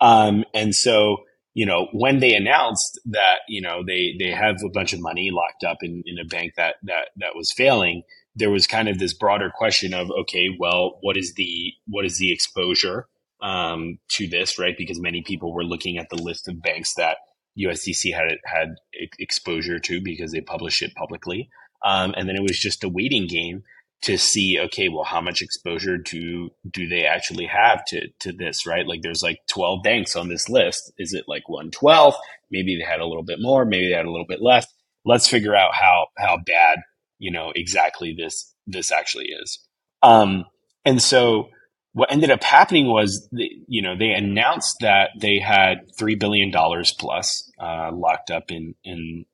Um, 0.00 0.44
and 0.54 0.74
so, 0.74 1.18
you 1.52 1.66
know, 1.66 1.88
when 1.92 2.18
they 2.18 2.34
announced 2.34 3.00
that, 3.06 3.38
you 3.48 3.62
know, 3.62 3.82
they 3.86 4.14
they 4.18 4.30
have 4.30 4.56
a 4.64 4.70
bunch 4.70 4.92
of 4.92 5.00
money 5.00 5.30
locked 5.32 5.64
up 5.64 5.78
in, 5.82 6.02
in 6.06 6.18
a 6.18 6.24
bank 6.24 6.54
that 6.56 6.76
that 6.82 7.08
that 7.16 7.36
was 7.36 7.52
failing, 7.56 8.02
there 8.34 8.50
was 8.50 8.66
kind 8.66 8.88
of 8.88 8.98
this 8.98 9.14
broader 9.14 9.52
question 9.54 9.94
of, 9.94 10.10
okay, 10.10 10.48
well, 10.58 10.98
what 11.00 11.16
is 11.16 11.34
the 11.34 11.72
what 11.86 12.04
is 12.04 12.18
the 12.18 12.32
exposure? 12.32 13.06
Um, 13.44 13.98
to 14.08 14.26
this, 14.26 14.58
right? 14.58 14.74
Because 14.76 14.98
many 14.98 15.22
people 15.22 15.52
were 15.52 15.64
looking 15.64 15.98
at 15.98 16.08
the 16.10 16.20
list 16.20 16.48
of 16.48 16.62
banks 16.62 16.94
that 16.96 17.18
USDC 17.58 18.12
had 18.12 18.38
had 18.46 18.76
exposure 19.18 19.78
to 19.78 20.00
because 20.00 20.32
they 20.32 20.40
published 20.40 20.82
it 20.82 20.94
publicly, 20.94 21.50
um, 21.84 22.14
and 22.16 22.28
then 22.28 22.36
it 22.36 22.42
was 22.42 22.58
just 22.58 22.82
a 22.82 22.88
waiting 22.88 23.28
game 23.28 23.62
to 24.02 24.18
see, 24.18 24.58
okay, 24.58 24.88
well, 24.88 25.04
how 25.04 25.20
much 25.20 25.40
exposure 25.42 25.98
do 25.98 26.50
do 26.70 26.88
they 26.88 27.04
actually 27.04 27.46
have 27.46 27.84
to 27.86 28.08
to 28.20 28.32
this, 28.32 28.66
right? 28.66 28.86
Like, 28.86 29.02
there's 29.02 29.22
like 29.22 29.38
12 29.50 29.82
banks 29.84 30.16
on 30.16 30.28
this 30.28 30.48
list. 30.48 30.92
Is 30.98 31.12
it 31.12 31.24
like 31.28 31.48
112? 31.48 32.14
Maybe 32.50 32.76
they 32.76 32.84
had 32.84 33.00
a 33.00 33.06
little 33.06 33.22
bit 33.22 33.38
more. 33.40 33.64
Maybe 33.64 33.88
they 33.88 33.96
had 33.96 34.06
a 34.06 34.10
little 34.10 34.26
bit 34.26 34.42
less. 34.42 34.66
Let's 35.04 35.28
figure 35.28 35.54
out 35.54 35.74
how 35.74 36.06
how 36.18 36.38
bad 36.38 36.78
you 37.18 37.30
know 37.30 37.52
exactly 37.54 38.14
this 38.16 38.54
this 38.66 38.90
actually 38.90 39.26
is. 39.26 39.58
Um, 40.02 40.44
and 40.84 41.00
so 41.00 41.48
what 41.94 42.10
ended 42.10 42.30
up 42.30 42.42
happening 42.42 42.88
was, 42.88 43.28
you 43.32 43.80
know, 43.80 43.96
they 43.96 44.10
announced 44.10 44.76
that 44.80 45.10
they 45.18 45.38
had 45.38 45.96
three 45.96 46.16
billion 46.16 46.50
dollars 46.50 46.92
plus 46.92 47.50
uh, 47.58 47.90
locked 47.92 48.30
up 48.30 48.50
in 48.50 48.74
in 48.84 49.24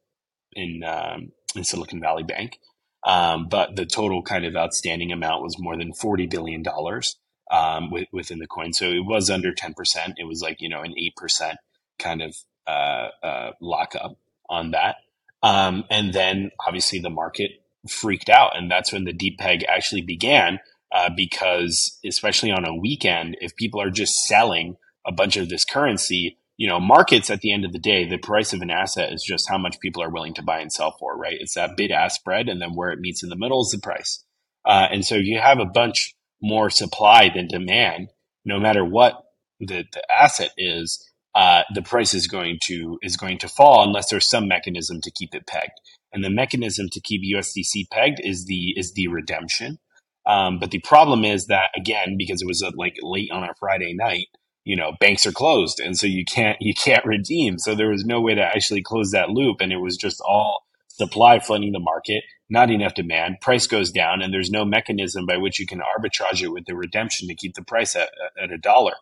in 0.53 0.85
um, 0.85 1.33
in 1.57 1.65
Silicon 1.65 2.01
Valley 2.01 2.23
Bank, 2.23 2.59
um, 3.07 3.49
but 3.49 3.77
the 3.77 3.87
total 3.87 4.23
kind 4.23 4.45
of 4.45 4.57
outstanding 4.57 5.11
amount 5.11 5.43
was 5.43 5.57
more 5.59 5.77
than 5.77 5.95
forty 5.95 6.27
billion 6.27 6.63
dollars 6.63 7.17
um, 7.51 7.91
within 8.13 8.39
the 8.39 8.47
coin. 8.47 8.75
So 8.75 8.87
it 8.91 9.07
was 9.07 9.31
under 9.31 9.55
ten 9.55 9.73
percent. 9.73 10.15
It 10.19 10.25
was 10.25 10.43
like 10.43 10.61
you 10.61 10.69
know 10.69 10.83
an 10.83 10.93
eight 10.99 11.17
percent 11.17 11.57
kind 11.99 12.21
of 12.21 12.37
uh, 12.67 13.09
uh, 13.23 13.53
lockup 13.63 14.19
on 14.51 14.73
that. 14.73 14.97
Um, 15.43 15.85
and 15.91 16.13
then 16.13 16.51
obviously 16.67 16.99
the 16.99 17.09
market 17.09 17.53
freaked 17.89 18.29
out, 18.29 18.55
and 18.55 18.71
that's 18.71 18.93
when 18.93 19.05
the 19.05 19.15
depeg 19.15 19.65
actually 19.67 20.03
began. 20.03 20.61
Uh, 20.93 21.11
because 21.17 21.99
especially 22.05 22.51
on 22.51 22.65
a 22.65 22.75
weekend, 22.75 23.37
if 23.41 23.55
people 23.55 23.81
are 23.81 23.91
just 23.91 24.13
selling 24.27 24.77
a 25.07 25.13
bunch 25.13 25.37
of 25.37 25.49
this 25.49 25.65
currency, 25.65 26.37
you 26.57 26.69
know, 26.69 26.81
markets 26.81 27.31
at 27.31 27.41
the 27.41 27.53
end 27.53 27.65
of 27.65 27.73
the 27.73 27.79
day, 27.79 28.09
the 28.09 28.19
price 28.19 28.53
of 28.53 28.61
an 28.61 28.71
asset 28.71 29.13
is 29.13 29.23
just 29.27 29.49
how 29.49 29.57
much 29.57 29.81
people 29.81 30.03
are 30.03 30.11
willing 30.11 30.35
to 30.35 30.43
buy 30.43 30.59
and 30.61 30.73
sell 30.73 30.97
for, 30.99 31.17
right? 31.17 31.37
It's 31.39 31.55
that 31.55 31.77
bid 31.77 31.91
ask 31.91 32.17
spread, 32.17 32.49
and 32.49 32.61
then 32.61 32.75
where 32.75 32.91
it 32.91 33.01
meets 33.01 33.23
in 33.23 33.29
the 33.29 33.37
middle 33.37 33.63
is 33.63 33.71
the 33.71 33.79
price. 33.79 34.25
Uh, 34.65 34.89
and 34.91 35.05
so 35.05 35.15
if 35.15 35.25
you 35.25 35.39
have 35.39 35.59
a 35.59 35.65
bunch 35.65 36.15
more 36.43 36.71
supply 36.71 37.31
than 37.35 37.49
demand, 37.49 38.09
no 38.45 38.59
matter 38.59 38.85
what 38.85 39.23
the, 39.59 39.85
the 39.93 40.03
asset 40.13 40.51
is, 40.57 41.07
uh, 41.35 41.63
the 41.75 41.83
price 41.83 42.13
is 42.13 42.27
going 42.27 42.59
to 42.67 42.99
is 43.03 43.17
going 43.17 43.39
to 43.39 43.49
fall 43.49 43.85
unless 43.85 44.11
there's 44.11 44.29
some 44.29 44.49
mechanism 44.49 45.01
to 45.01 45.11
keep 45.13 45.35
it 45.35 45.47
pegged. 45.47 45.81
And 46.13 46.25
the 46.25 46.31
mechanism 46.31 46.89
to 46.91 47.01
keep 47.01 47.23
USDC 47.23 47.89
pegged 47.91 48.21
is 48.23 48.47
the 48.47 48.75
is 48.77 48.93
the 48.95 49.09
redemption. 49.09 49.79
Um, 50.27 50.59
but 50.59 50.71
the 50.71 50.81
problem 50.81 51.25
is 51.25 51.47
that 51.47 51.71
again, 51.77 52.17
because 52.19 52.43
it 52.43 52.47
was 52.47 52.63
a, 52.63 52.71
like 52.77 52.97
late 53.03 53.31
on 53.31 53.43
a 53.43 53.55
Friday 53.59 53.95
night, 53.95 54.27
you 54.65 54.77
know, 54.77 54.93
banks 55.01 55.27
are 55.27 55.33
closed, 55.33 55.81
and 55.81 55.97
so 55.97 56.07
you 56.07 56.25
can't 56.25 56.59
you 56.61 56.75
can't 56.75 57.05
redeem. 57.05 57.59
So 57.59 57.75
there 57.75 57.89
was 57.89 58.05
no 58.05 58.21
way 58.21 58.35
to 58.35 58.43
actually 58.43 58.83
close 58.83 59.11
that 59.13 59.31
loop, 59.31 59.61
and 59.61 59.73
it 59.73 59.79
was 59.79 59.97
just 59.97 60.21
all 60.21 60.65
supply 60.89 61.41
flooding 61.41 61.73
the 61.73 61.81
market, 61.81 62.23
not 62.51 62.71
enough 62.71 62.95
demand. 62.95 63.41
Price 63.41 63.67
goes 63.67 63.91
down, 63.91 64.21
and 64.21 64.35
there's 64.35 64.51
no 64.51 64.65
mechanism 64.65 65.25
by 65.25 65.39
which 65.39 65.59
you 65.59 65.67
can 65.67 65.81
arbitrage 65.81 66.43
it 66.43 66.49
with 66.53 66.67
the 66.67 66.77
redemption 66.77 67.27
to 67.29 67.35
keep 67.35 67.55
the 67.55 67.65
price 67.65 67.97
at, 67.97 68.11
at 68.41 68.53
a 68.53 68.59
dollar. 68.59 68.95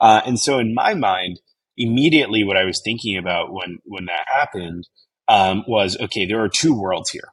Uh, 0.00 0.22
and 0.24 0.40
so, 0.40 0.58
in 0.58 0.74
my 0.74 0.94
mind, 0.94 1.40
immediately 1.76 2.42
what 2.44 2.56
I 2.56 2.64
was 2.64 2.80
thinking 2.82 3.16
about 3.18 3.52
when 3.52 3.78
when 3.84 4.06
that 4.06 4.26
happened 4.32 4.88
um, 5.28 5.64
was 5.68 5.98
okay. 6.00 6.26
There 6.26 6.42
are 6.42 6.48
two 6.48 6.74
worlds 6.74 7.10
here. 7.10 7.32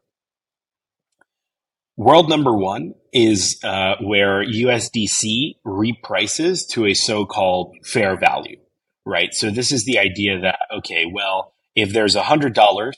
World 1.99 2.29
number 2.29 2.53
one 2.53 2.93
is 3.11 3.59
uh, 3.61 3.95
where 4.01 4.41
USDC 4.41 5.55
reprices 5.65 6.65
to 6.67 6.85
a 6.85 6.93
so-called 6.93 7.75
fair 7.83 8.17
value, 8.17 8.55
right? 9.05 9.33
So 9.33 9.51
this 9.51 9.73
is 9.73 9.83
the 9.83 9.99
idea 9.99 10.39
that 10.39 10.59
okay, 10.77 11.03
well, 11.13 11.53
if 11.75 11.91
there's 11.91 12.15
a 12.15 12.23
hundred 12.23 12.53
dollars 12.53 12.95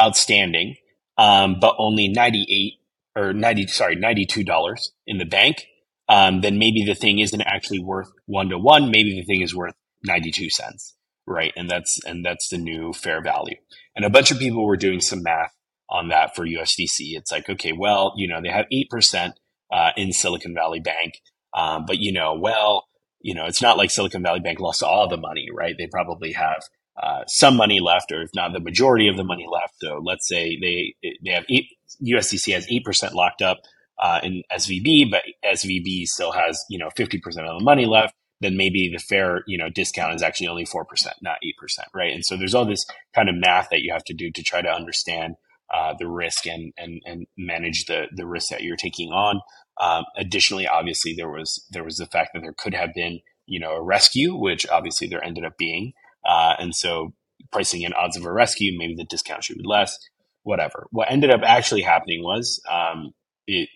outstanding, 0.00 0.76
um, 1.18 1.56
but 1.60 1.74
only 1.80 2.06
ninety 2.06 2.46
eight 2.48 3.20
or 3.20 3.32
ninety 3.32 3.66
sorry 3.66 3.96
ninety 3.96 4.24
two 4.24 4.44
dollars 4.44 4.92
in 5.04 5.18
the 5.18 5.24
bank, 5.24 5.66
um, 6.08 6.40
then 6.40 6.56
maybe 6.56 6.84
the 6.84 6.94
thing 6.94 7.18
isn't 7.18 7.42
actually 7.42 7.80
worth 7.80 8.12
one 8.26 8.50
to 8.50 8.58
one. 8.58 8.92
Maybe 8.92 9.20
the 9.20 9.24
thing 9.24 9.42
is 9.42 9.52
worth 9.52 9.74
92 10.04 10.50
cents, 10.50 10.94
right? 11.26 11.52
And 11.56 11.68
that's 11.68 11.98
and 12.06 12.24
that's 12.24 12.50
the 12.50 12.58
new 12.58 12.92
fair 12.92 13.20
value. 13.20 13.56
And 13.96 14.04
a 14.04 14.10
bunch 14.10 14.30
of 14.30 14.38
people 14.38 14.64
were 14.64 14.76
doing 14.76 15.00
some 15.00 15.24
math 15.24 15.52
on 15.94 16.08
that 16.08 16.34
for 16.34 16.44
USDC. 16.44 17.16
It's 17.16 17.30
like, 17.30 17.48
okay, 17.48 17.72
well, 17.72 18.12
you 18.16 18.26
know, 18.26 18.40
they 18.42 18.48
have 18.48 18.66
eight 18.72 18.90
percent 18.90 19.38
uh, 19.72 19.90
in 19.96 20.12
Silicon 20.12 20.54
Valley 20.54 20.80
Bank, 20.80 21.20
um, 21.54 21.84
but 21.86 21.98
you 21.98 22.12
know, 22.12 22.34
well, 22.34 22.88
you 23.20 23.34
know, 23.34 23.46
it's 23.46 23.62
not 23.62 23.78
like 23.78 23.90
Silicon 23.90 24.22
Valley 24.22 24.40
Bank 24.40 24.60
lost 24.60 24.82
all 24.82 25.08
the 25.08 25.16
money, 25.16 25.46
right? 25.54 25.76
They 25.78 25.86
probably 25.86 26.32
have 26.32 26.62
uh, 27.00 27.24
some 27.26 27.56
money 27.56 27.80
left, 27.80 28.10
or 28.10 28.22
if 28.22 28.30
not 28.34 28.52
the 28.52 28.60
majority 28.60 29.08
of 29.08 29.16
the 29.16 29.24
money 29.24 29.46
left. 29.50 29.74
So 29.80 30.00
let's 30.04 30.28
say 30.28 30.58
they 30.60 30.94
they 31.24 31.30
have 31.30 31.44
eight, 31.48 31.66
USDC 32.04 32.52
has 32.52 32.66
eight 32.68 32.84
percent 32.84 33.14
locked 33.14 33.40
up 33.40 33.60
uh, 34.02 34.20
in 34.24 34.42
SVB, 34.52 35.10
but 35.10 35.22
SVB 35.44 36.06
still 36.06 36.32
has 36.32 36.62
you 36.68 36.78
know 36.78 36.90
fifty 36.96 37.18
percent 37.18 37.46
of 37.46 37.58
the 37.58 37.64
money 37.64 37.86
left 37.86 38.14
then 38.40 38.56
maybe 38.56 38.90
the 38.92 38.98
fair, 38.98 39.42
you 39.46 39.56
know, 39.56 39.70
discount 39.70 40.14
is 40.14 40.22
actually 40.22 40.48
only 40.48 40.64
4%, 40.64 40.84
not 41.22 41.38
8%, 41.42 41.78
right? 41.94 42.12
And 42.12 42.24
so 42.24 42.36
there's 42.36 42.54
all 42.54 42.64
this 42.64 42.84
kind 43.14 43.28
of 43.28 43.36
math 43.36 43.68
that 43.70 43.80
you 43.80 43.92
have 43.92 44.04
to 44.04 44.14
do 44.14 44.30
to 44.30 44.42
try 44.42 44.60
to 44.60 44.68
understand 44.68 45.36
uh, 45.72 45.94
the 45.98 46.08
risk 46.08 46.46
and, 46.46 46.72
and, 46.76 47.00
and 47.04 47.26
manage 47.36 47.86
the, 47.86 48.06
the 48.14 48.26
risk 48.26 48.50
that 48.50 48.62
you're 48.62 48.76
taking 48.76 49.10
on. 49.10 49.40
Um, 49.80 50.04
additionally, 50.16 50.66
obviously 50.66 51.14
there 51.16 51.30
was, 51.30 51.66
there 51.70 51.84
was 51.84 51.96
the 51.96 52.06
fact 52.06 52.30
that 52.34 52.40
there 52.40 52.54
could 52.56 52.74
have 52.74 52.94
been, 52.94 53.20
you 53.46 53.58
know, 53.58 53.72
a 53.72 53.82
rescue, 53.82 54.34
which 54.34 54.66
obviously 54.68 55.08
there 55.08 55.24
ended 55.24 55.44
up 55.44 55.58
being. 55.58 55.92
Uh, 56.26 56.54
and 56.58 56.74
so 56.74 57.14
pricing 57.52 57.82
in 57.82 57.92
odds 57.92 58.16
of 58.16 58.24
a 58.24 58.32
rescue, 58.32 58.76
maybe 58.76 58.94
the 58.94 59.04
discount 59.04 59.44
should 59.44 59.58
be 59.58 59.64
less, 59.64 59.98
whatever. 60.42 60.86
What 60.90 61.10
ended 61.10 61.30
up 61.30 61.40
actually 61.44 61.82
happening 61.82 62.22
was, 62.22 62.60
um, 62.70 63.12
it, 63.46 63.68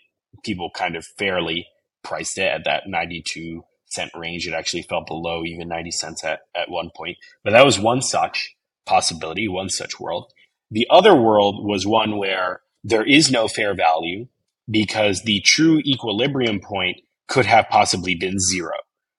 people 0.44 0.70
kind 0.74 0.96
of 0.96 1.04
fairly 1.18 1.66
priced 2.02 2.38
it 2.38 2.46
at 2.46 2.64
that 2.64 2.84
92 2.86 3.62
cent 3.86 4.10
range. 4.14 4.46
It 4.46 4.54
actually 4.54 4.82
fell 4.82 5.04
below 5.04 5.44
even 5.44 5.68
90 5.68 5.90
cents 5.90 6.24
at, 6.24 6.40
at 6.54 6.70
one 6.70 6.90
point. 6.94 7.16
But 7.44 7.52
that 7.52 7.64
was 7.64 7.78
one 7.78 8.02
such 8.02 8.54
possibility, 8.86 9.48
one 9.48 9.68
such 9.68 9.98
world. 9.98 10.32
The 10.70 10.86
other 10.90 11.14
world 11.14 11.64
was 11.66 11.86
one 11.86 12.18
where 12.18 12.60
there 12.84 13.04
is 13.04 13.30
no 13.30 13.48
fair 13.48 13.74
value 13.74 14.28
because 14.70 15.22
the 15.22 15.40
true 15.40 15.78
equilibrium 15.78 16.60
point 16.60 16.98
could 17.26 17.46
have 17.46 17.68
possibly 17.68 18.14
been 18.14 18.38
zero 18.38 18.74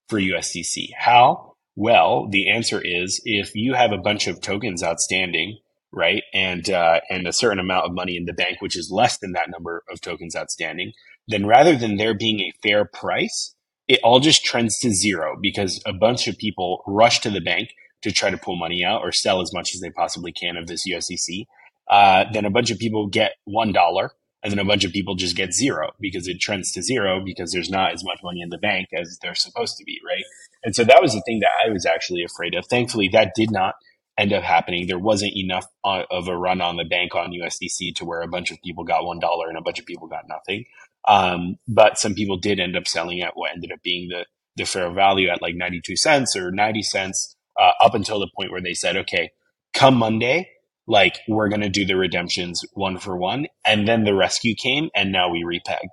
for 0.07 0.19
USDC. 0.19 0.89
How? 0.97 1.55
Well, 1.75 2.27
the 2.29 2.49
answer 2.49 2.81
is 2.83 3.21
if 3.25 3.55
you 3.55 3.73
have 3.73 3.91
a 3.91 3.97
bunch 3.97 4.27
of 4.27 4.41
tokens 4.41 4.83
outstanding, 4.83 5.59
right, 5.91 6.23
and 6.33 6.69
uh, 6.69 6.99
and 7.09 7.27
a 7.27 7.33
certain 7.33 7.59
amount 7.59 7.85
of 7.85 7.93
money 7.93 8.17
in 8.17 8.25
the 8.25 8.33
bank, 8.33 8.61
which 8.61 8.77
is 8.77 8.91
less 8.91 9.17
than 9.17 9.31
that 9.31 9.49
number 9.49 9.83
of 9.91 10.01
tokens 10.01 10.35
outstanding, 10.35 10.91
then 11.27 11.45
rather 11.45 11.75
than 11.75 11.97
there 11.97 12.13
being 12.13 12.41
a 12.41 12.53
fair 12.61 12.85
price, 12.85 13.55
it 13.87 13.99
all 14.03 14.19
just 14.19 14.43
trends 14.43 14.77
to 14.79 14.91
zero 14.91 15.37
because 15.41 15.81
a 15.85 15.93
bunch 15.93 16.27
of 16.27 16.37
people 16.37 16.83
rush 16.85 17.19
to 17.21 17.29
the 17.29 17.41
bank 17.41 17.69
to 18.01 18.11
try 18.11 18.29
to 18.29 18.37
pull 18.37 18.55
money 18.55 18.83
out 18.83 19.01
or 19.01 19.11
sell 19.11 19.41
as 19.41 19.53
much 19.53 19.73
as 19.73 19.81
they 19.81 19.89
possibly 19.89 20.31
can 20.31 20.57
of 20.57 20.67
this 20.67 20.87
USDC. 20.87 21.45
Uh, 21.89 22.25
then 22.31 22.45
a 22.45 22.49
bunch 22.49 22.71
of 22.71 22.77
people 22.77 23.07
get 23.07 23.33
one 23.45 23.71
dollar, 23.71 24.11
and 24.43 24.51
then 24.51 24.59
a 24.59 24.65
bunch 24.65 24.85
of 24.85 24.91
people 24.91 25.15
just 25.15 25.35
get 25.35 25.53
zero 25.53 25.91
because 25.99 26.27
it 26.27 26.39
trends 26.39 26.71
to 26.71 26.81
zero 26.81 27.21
because 27.23 27.51
there's 27.51 27.69
not 27.69 27.93
as 27.93 28.03
much 28.03 28.19
money 28.23 28.41
in 28.41 28.49
the 28.49 28.57
bank 28.57 28.87
as 28.93 29.17
there's 29.21 29.41
supposed 29.41 29.75
to 29.77 29.83
be, 29.83 29.99
right? 30.07 30.23
And 30.63 30.75
so 30.75 30.83
that 30.83 31.01
was 31.01 31.13
the 31.13 31.23
thing 31.25 31.39
that 31.39 31.49
I 31.65 31.71
was 31.71 31.85
actually 31.85 32.23
afraid 32.23 32.53
of. 32.53 32.65
Thankfully, 32.67 33.09
that 33.13 33.33
did 33.35 33.51
not 33.51 33.75
end 34.17 34.33
up 34.33 34.43
happening. 34.43 34.85
There 34.85 34.99
wasn't 34.99 35.35
enough 35.35 35.65
uh, 35.83 36.03
of 36.11 36.27
a 36.27 36.37
run 36.37 36.61
on 36.61 36.77
the 36.77 36.83
bank 36.83 37.15
on 37.15 37.31
USDC 37.31 37.95
to 37.95 38.05
where 38.05 38.21
a 38.21 38.27
bunch 38.27 38.51
of 38.51 38.61
people 38.61 38.83
got 38.83 39.05
one 39.05 39.19
dollar 39.19 39.47
and 39.47 39.57
a 39.57 39.61
bunch 39.61 39.79
of 39.79 39.85
people 39.85 40.07
got 40.07 40.25
nothing. 40.27 40.65
Um, 41.07 41.55
but 41.67 41.97
some 41.97 42.13
people 42.13 42.37
did 42.37 42.59
end 42.59 42.75
up 42.75 42.87
selling 42.87 43.21
at 43.21 43.35
what 43.35 43.51
ended 43.51 43.71
up 43.71 43.81
being 43.81 44.09
the, 44.09 44.25
the 44.57 44.65
fair 44.65 44.91
value 44.91 45.29
at 45.29 45.41
like 45.41 45.55
92 45.55 45.95
cents 45.95 46.35
or 46.35 46.51
90 46.51 46.83
cents 46.83 47.35
uh, 47.59 47.73
up 47.81 47.93
until 47.93 48.19
the 48.19 48.29
point 48.35 48.51
where 48.51 48.61
they 48.61 48.73
said, 48.73 48.95
okay, 48.95 49.31
come 49.73 49.95
Monday, 49.95 50.49
like 50.87 51.19
we're 51.27 51.49
going 51.49 51.61
to 51.61 51.69
do 51.69 51.85
the 51.85 51.97
redemptions 51.97 52.63
one 52.73 52.97
for 52.97 53.15
one. 53.15 53.47
And 53.65 53.87
then 53.87 54.05
the 54.05 54.15
rescue 54.15 54.55
came 54.55 54.89
and 54.95 55.11
now 55.11 55.29
we 55.29 55.43
repegged. 55.43 55.89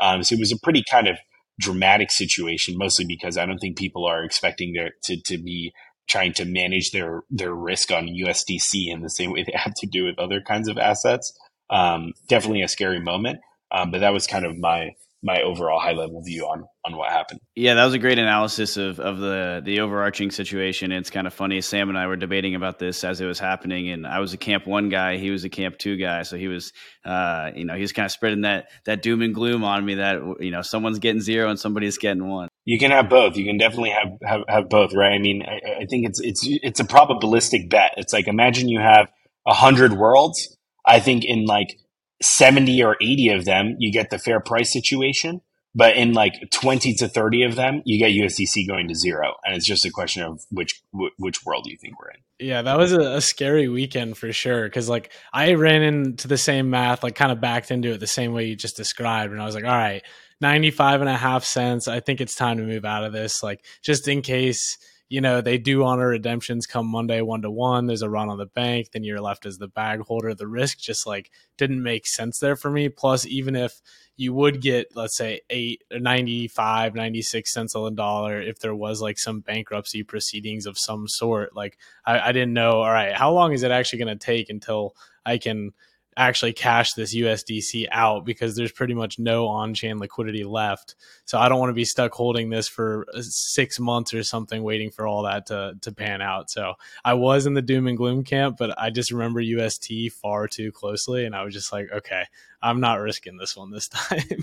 Um, 0.00 0.22
so 0.22 0.34
it 0.34 0.38
was 0.38 0.52
a 0.52 0.58
pretty 0.62 0.84
kind 0.88 1.08
of 1.08 1.18
dramatic 1.60 2.10
situation, 2.12 2.78
mostly 2.78 3.04
because 3.04 3.36
I 3.36 3.44
don't 3.44 3.58
think 3.58 3.76
people 3.76 4.06
are 4.06 4.22
expecting 4.22 4.74
to, 5.02 5.20
to 5.20 5.38
be 5.38 5.72
trying 6.08 6.32
to 6.34 6.44
manage 6.44 6.92
their, 6.92 7.22
their 7.28 7.52
risk 7.52 7.90
on 7.90 8.06
USDC 8.06 8.86
in 8.86 9.02
the 9.02 9.10
same 9.10 9.32
way 9.32 9.42
they 9.42 9.58
have 9.58 9.74
to 9.74 9.86
do 9.86 10.04
with 10.04 10.18
other 10.18 10.40
kinds 10.40 10.68
of 10.68 10.78
assets. 10.78 11.36
Um, 11.68 12.12
definitely 12.28 12.62
a 12.62 12.68
scary 12.68 13.00
moment. 13.00 13.40
Um, 13.70 13.90
but 13.90 14.00
that 14.00 14.14
was 14.14 14.26
kind 14.26 14.46
of 14.46 14.56
my 14.56 14.92
my 15.22 15.42
overall 15.42 15.80
high 15.80 15.92
level 15.92 16.22
view 16.22 16.44
on 16.44 16.64
on 16.84 16.96
what 16.96 17.10
happened. 17.10 17.40
Yeah, 17.56 17.74
that 17.74 17.84
was 17.84 17.94
a 17.94 17.98
great 17.98 18.18
analysis 18.18 18.76
of 18.76 19.00
of 19.00 19.18
the 19.18 19.60
the 19.64 19.80
overarching 19.80 20.30
situation. 20.30 20.92
It's 20.92 21.10
kind 21.10 21.26
of 21.26 21.34
funny. 21.34 21.60
Sam 21.60 21.88
and 21.88 21.98
I 21.98 22.06
were 22.06 22.16
debating 22.16 22.54
about 22.54 22.78
this 22.78 23.02
as 23.02 23.20
it 23.20 23.26
was 23.26 23.38
happening, 23.38 23.90
and 23.90 24.06
I 24.06 24.20
was 24.20 24.32
a 24.32 24.36
camp 24.36 24.66
one 24.66 24.88
guy, 24.88 25.16
he 25.16 25.30
was 25.30 25.44
a 25.44 25.48
camp 25.48 25.78
two 25.78 25.96
guy. 25.96 26.22
So 26.22 26.36
he 26.36 26.46
was, 26.46 26.72
uh, 27.04 27.50
you 27.54 27.64
know, 27.64 27.74
he 27.74 27.80
was 27.80 27.92
kind 27.92 28.06
of 28.06 28.12
spreading 28.12 28.42
that 28.42 28.68
that 28.86 29.02
doom 29.02 29.22
and 29.22 29.34
gloom 29.34 29.64
on 29.64 29.84
me 29.84 29.96
that 29.96 30.20
you 30.40 30.50
know 30.50 30.62
someone's 30.62 31.00
getting 31.00 31.20
zero 31.20 31.50
and 31.50 31.58
somebody's 31.58 31.98
getting 31.98 32.28
one. 32.28 32.48
You 32.64 32.78
can 32.78 32.90
have 32.90 33.08
both. 33.08 33.36
You 33.36 33.44
can 33.44 33.58
definitely 33.58 33.90
have 33.90 34.12
have, 34.22 34.40
have 34.48 34.68
both, 34.68 34.94
right? 34.94 35.12
I 35.12 35.18
mean, 35.18 35.42
I, 35.42 35.80
I 35.82 35.86
think 35.86 36.06
it's 36.06 36.20
it's 36.20 36.42
it's 36.44 36.80
a 36.80 36.84
probabilistic 36.84 37.68
bet. 37.68 37.94
It's 37.96 38.12
like 38.12 38.28
imagine 38.28 38.68
you 38.68 38.80
have 38.80 39.10
a 39.46 39.54
hundred 39.54 39.94
worlds. 39.94 40.56
I 40.86 41.00
think 41.00 41.24
in 41.24 41.44
like 41.44 41.78
70 42.22 42.82
or 42.82 42.96
80 43.00 43.28
of 43.30 43.44
them, 43.44 43.76
you 43.78 43.92
get 43.92 44.10
the 44.10 44.18
fair 44.18 44.40
price 44.40 44.72
situation. 44.72 45.40
But 45.74 45.96
in 45.96 46.12
like 46.12 46.34
20 46.50 46.94
to 46.94 47.08
30 47.08 47.42
of 47.44 47.54
them, 47.54 47.82
you 47.84 47.98
get 47.98 48.10
USDC 48.10 48.66
going 48.66 48.88
to 48.88 48.94
zero. 48.94 49.34
And 49.44 49.54
it's 49.54 49.66
just 49.66 49.84
a 49.84 49.90
question 49.90 50.22
of 50.22 50.40
which 50.50 50.82
which 50.92 51.44
world 51.44 51.64
do 51.64 51.70
you 51.70 51.76
think 51.80 52.00
we're 52.00 52.10
in. 52.10 52.46
Yeah, 52.48 52.62
that 52.62 52.78
was 52.78 52.92
a, 52.92 53.00
a 53.00 53.20
scary 53.20 53.68
weekend 53.68 54.16
for 54.16 54.32
sure. 54.32 54.68
Cause 54.70 54.88
like 54.88 55.12
I 55.32 55.54
ran 55.54 55.82
into 55.82 56.26
the 56.26 56.38
same 56.38 56.70
math, 56.70 57.02
like 57.02 57.14
kind 57.14 57.30
of 57.30 57.40
backed 57.40 57.70
into 57.70 57.92
it 57.92 58.00
the 58.00 58.06
same 58.06 58.32
way 58.32 58.46
you 58.46 58.56
just 58.56 58.76
described. 58.76 59.32
And 59.32 59.40
I 59.40 59.44
was 59.44 59.54
like, 59.54 59.64
all 59.64 59.70
right, 59.70 60.02
95 60.40 61.02
and 61.02 61.10
a 61.10 61.16
half 61.16 61.44
cents. 61.44 61.86
I 61.86 62.00
think 62.00 62.20
it's 62.20 62.34
time 62.34 62.56
to 62.56 62.64
move 62.64 62.84
out 62.84 63.04
of 63.04 63.12
this. 63.12 63.42
Like 63.42 63.64
just 63.84 64.08
in 64.08 64.22
case 64.22 64.78
you 65.08 65.22
know, 65.22 65.40
they 65.40 65.56
do 65.56 65.84
honor 65.84 66.08
redemptions 66.08 66.66
come 66.66 66.86
Monday 66.86 67.22
one 67.22 67.40
to 67.42 67.50
one. 67.50 67.86
There's 67.86 68.02
a 68.02 68.10
run 68.10 68.28
on 68.28 68.36
the 68.36 68.46
bank, 68.46 68.90
then 68.92 69.04
you're 69.04 69.20
left 69.20 69.46
as 69.46 69.56
the 69.56 69.68
bag 69.68 70.00
holder. 70.00 70.34
The 70.34 70.46
risk 70.46 70.78
just 70.78 71.06
like 71.06 71.30
didn't 71.56 71.82
make 71.82 72.06
sense 72.06 72.38
there 72.38 72.56
for 72.56 72.70
me. 72.70 72.90
Plus, 72.90 73.26
even 73.26 73.56
if 73.56 73.80
you 74.16 74.34
would 74.34 74.60
get, 74.60 74.94
let's 74.94 75.16
say, 75.16 75.40
eight, 75.48 75.82
95, 75.90 76.94
96 76.94 77.50
cents 77.50 77.74
on 77.74 77.84
the 77.84 77.90
dollar, 77.90 78.40
if 78.40 78.58
there 78.58 78.74
was 78.74 79.00
like 79.00 79.18
some 79.18 79.40
bankruptcy 79.40 80.02
proceedings 80.02 80.66
of 80.66 80.78
some 80.78 81.08
sort, 81.08 81.56
like 81.56 81.78
I, 82.04 82.20
I 82.20 82.32
didn't 82.32 82.52
know, 82.52 82.82
all 82.82 82.90
right, 82.90 83.14
how 83.14 83.32
long 83.32 83.52
is 83.52 83.62
it 83.62 83.70
actually 83.70 84.00
going 84.00 84.18
to 84.18 84.26
take 84.26 84.50
until 84.50 84.94
I 85.24 85.38
can 85.38 85.72
actually 86.18 86.52
cash 86.52 86.92
this 86.94 87.14
USDC 87.14 87.86
out 87.92 88.24
because 88.26 88.56
there's 88.56 88.72
pretty 88.72 88.92
much 88.92 89.18
no 89.18 89.46
on 89.46 89.72
chain 89.72 89.98
liquidity 89.98 90.42
left. 90.42 90.96
So 91.24 91.38
I 91.38 91.48
don't 91.48 91.60
want 91.60 91.70
to 91.70 91.74
be 91.74 91.84
stuck 91.84 92.12
holding 92.12 92.50
this 92.50 92.66
for 92.66 93.06
uh, 93.14 93.22
six 93.22 93.78
months 93.78 94.12
or 94.12 94.24
something, 94.24 94.62
waiting 94.64 94.90
for 94.90 95.06
all 95.06 95.22
that 95.22 95.46
to, 95.46 95.74
to 95.80 95.92
pan 95.92 96.20
out. 96.20 96.50
So 96.50 96.74
I 97.04 97.14
was 97.14 97.46
in 97.46 97.54
the 97.54 97.62
doom 97.62 97.86
and 97.86 97.96
gloom 97.96 98.24
camp, 98.24 98.56
but 98.58 98.76
I 98.78 98.90
just 98.90 99.12
remember 99.12 99.40
UST 99.40 100.12
far 100.20 100.48
too 100.48 100.72
closely. 100.72 101.24
And 101.24 101.36
I 101.36 101.44
was 101.44 101.54
just 101.54 101.72
like, 101.72 101.88
okay, 101.92 102.24
I'm 102.60 102.80
not 102.80 103.00
risking 103.00 103.36
this 103.36 103.56
one 103.56 103.70
this 103.70 103.88
time. 103.88 104.42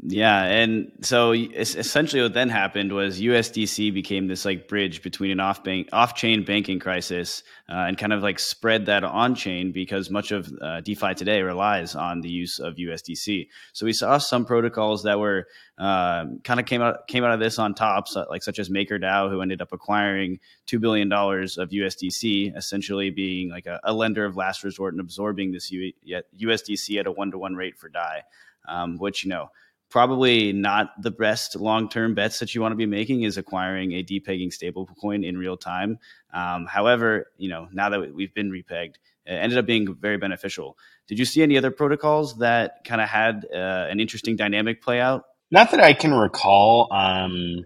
Yeah, 0.00 0.44
and 0.44 0.92
so 1.00 1.32
essentially, 1.32 2.22
what 2.22 2.32
then 2.32 2.50
happened 2.50 2.92
was 2.92 3.20
USDC 3.20 3.92
became 3.92 4.28
this 4.28 4.44
like 4.44 4.68
bridge 4.68 5.02
between 5.02 5.32
an 5.32 5.40
off 5.40 5.64
bank, 5.64 5.88
off 5.92 6.14
chain 6.14 6.44
banking 6.44 6.78
crisis, 6.78 7.42
uh, 7.68 7.86
and 7.88 7.98
kind 7.98 8.12
of 8.12 8.22
like 8.22 8.38
spread 8.38 8.86
that 8.86 9.02
on 9.02 9.34
chain 9.34 9.72
because 9.72 10.08
much 10.08 10.30
of 10.30 10.52
uh, 10.62 10.82
DeFi 10.82 11.14
today 11.14 11.42
relies 11.42 11.96
on 11.96 12.20
the 12.20 12.28
use 12.28 12.60
of 12.60 12.76
USDC. 12.76 13.48
So 13.72 13.86
we 13.86 13.92
saw 13.92 14.18
some 14.18 14.44
protocols 14.44 15.02
that 15.02 15.18
were 15.18 15.48
uh, 15.78 16.26
kind 16.44 16.60
of 16.60 16.66
came 16.66 16.80
out 16.80 17.08
came 17.08 17.24
out 17.24 17.32
of 17.32 17.40
this 17.40 17.58
on 17.58 17.74
top, 17.74 18.06
so 18.06 18.24
like 18.30 18.44
such 18.44 18.60
as 18.60 18.70
MakerDAO, 18.70 19.30
who 19.30 19.42
ended 19.42 19.60
up 19.60 19.72
acquiring 19.72 20.38
two 20.66 20.78
billion 20.78 21.08
dollars 21.08 21.58
of 21.58 21.70
USDC, 21.70 22.56
essentially 22.56 23.10
being 23.10 23.50
like 23.50 23.66
a, 23.66 23.80
a, 23.82 23.92
lender 23.92 24.24
of 24.24 24.36
last 24.36 24.62
resort 24.62 24.94
and 24.94 25.00
absorbing 25.00 25.50
this 25.50 25.72
U- 25.72 25.92
USDC 26.40 27.00
at 27.00 27.08
a 27.08 27.10
one 27.10 27.32
to 27.32 27.38
one 27.38 27.56
rate 27.56 27.76
for 27.76 27.88
Dai, 27.88 28.22
um, 28.68 28.96
which 28.98 29.24
you 29.24 29.30
know 29.30 29.50
probably 29.90 30.52
not 30.52 30.90
the 31.00 31.10
best 31.10 31.56
long 31.56 31.88
term 31.88 32.14
bets 32.14 32.38
that 32.40 32.54
you 32.54 32.60
want 32.60 32.72
to 32.72 32.76
be 32.76 32.86
making 32.86 33.22
is 33.22 33.36
acquiring 33.36 33.92
a 33.92 34.02
depegging 34.02 34.52
stablecoin 34.52 35.26
in 35.26 35.38
real 35.38 35.56
time. 35.56 35.98
Um, 36.32 36.66
however, 36.66 37.26
you 37.36 37.48
know 37.48 37.68
now 37.72 37.88
that 37.90 38.14
we've 38.14 38.34
been 38.34 38.50
repegged, 38.50 38.96
it 39.24 39.32
ended 39.32 39.58
up 39.58 39.66
being 39.66 39.94
very 39.94 40.18
beneficial. 40.18 40.76
Did 41.06 41.18
you 41.18 41.24
see 41.24 41.42
any 41.42 41.56
other 41.56 41.70
protocols 41.70 42.38
that 42.38 42.84
kind 42.84 43.00
of 43.00 43.08
had 43.08 43.46
uh, 43.52 43.86
an 43.90 44.00
interesting 44.00 44.36
dynamic 44.36 44.82
play 44.82 45.00
out? 45.00 45.24
Not 45.50 45.70
that 45.70 45.80
I 45.80 45.94
can 45.94 46.12
recall 46.12 46.92
um, 46.92 47.64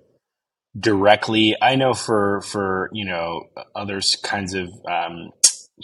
directly. 0.78 1.56
I 1.60 1.74
know 1.74 1.94
for 1.94 2.40
for 2.42 2.88
you 2.92 3.04
know 3.04 3.44
other 3.74 4.00
kinds 4.22 4.54
of 4.54 4.68
um, 4.88 5.30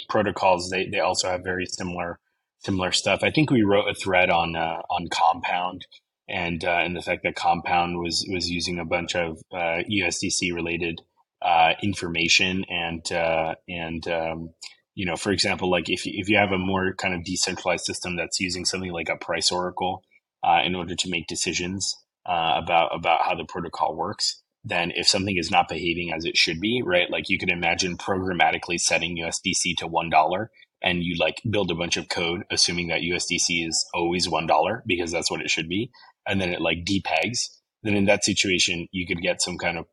protocols, 0.08 0.70
they 0.70 0.86
they 0.86 1.00
also 1.00 1.28
have 1.28 1.42
very 1.42 1.66
similar 1.66 2.18
similar 2.60 2.92
stuff. 2.92 3.20
I 3.22 3.30
think 3.30 3.50
we 3.50 3.62
wrote 3.62 3.88
a 3.88 3.94
thread 3.94 4.30
on 4.30 4.54
uh, 4.54 4.82
on 4.88 5.08
Compound 5.10 5.86
and 6.28 6.64
uh, 6.64 6.80
and 6.82 6.96
the 6.96 7.02
fact 7.02 7.22
that 7.22 7.34
Compound 7.34 7.98
was 7.98 8.26
was 8.30 8.50
using 8.50 8.78
a 8.78 8.84
bunch 8.84 9.14
of 9.14 9.38
uh, 9.52 9.82
USDC 9.90 10.54
related 10.54 11.00
uh, 11.42 11.72
information 11.82 12.64
and 12.68 13.10
uh, 13.12 13.54
and 13.68 14.06
um, 14.08 14.50
you 14.94 15.06
know 15.06 15.16
for 15.16 15.30
example 15.30 15.70
like 15.70 15.88
if 15.88 16.04
you, 16.04 16.12
if 16.16 16.28
you 16.28 16.36
have 16.36 16.52
a 16.52 16.58
more 16.58 16.94
kind 16.94 17.14
of 17.14 17.24
decentralized 17.24 17.84
system 17.84 18.16
that's 18.16 18.40
using 18.40 18.64
something 18.64 18.92
like 18.92 19.08
a 19.08 19.16
price 19.16 19.50
oracle 19.52 20.02
uh, 20.42 20.60
in 20.64 20.74
order 20.74 20.94
to 20.94 21.10
make 21.10 21.26
decisions 21.26 21.96
uh, 22.26 22.54
about 22.62 22.94
about 22.94 23.22
how 23.22 23.34
the 23.34 23.44
protocol 23.44 23.96
works 23.96 24.42
then 24.64 24.90
if 24.96 25.06
something 25.06 25.36
is 25.38 25.50
not 25.50 25.68
behaving 25.68 26.12
as 26.12 26.24
it 26.24 26.36
should 26.36 26.60
be 26.60 26.82
right 26.84 27.10
like 27.10 27.28
you 27.28 27.38
could 27.38 27.50
imagine 27.50 27.96
programmatically 27.96 28.78
setting 28.78 29.16
USDC 29.16 29.76
to 29.78 29.86
one 29.86 30.10
dollar 30.10 30.50
and 30.82 31.02
you 31.02 31.16
like 31.18 31.40
build 31.48 31.70
a 31.70 31.76
bunch 31.76 31.96
of 31.96 32.08
code 32.08 32.42
assuming 32.50 32.88
that 32.88 33.00
USDC 33.00 33.66
is 33.66 33.86
always 33.94 34.28
one 34.28 34.48
dollar 34.48 34.82
because 34.86 35.12
that's 35.12 35.30
what 35.30 35.40
it 35.40 35.50
should 35.50 35.68
be 35.68 35.90
and 36.28 36.40
then 36.40 36.50
it 36.50 36.60
like 36.60 36.84
depegs, 36.84 37.48
then 37.82 37.94
in 37.94 38.04
that 38.04 38.24
situation, 38.24 38.86
you 38.92 39.06
could 39.06 39.20
get 39.20 39.42
some 39.42 39.56
kind 39.56 39.78
of 39.78 39.86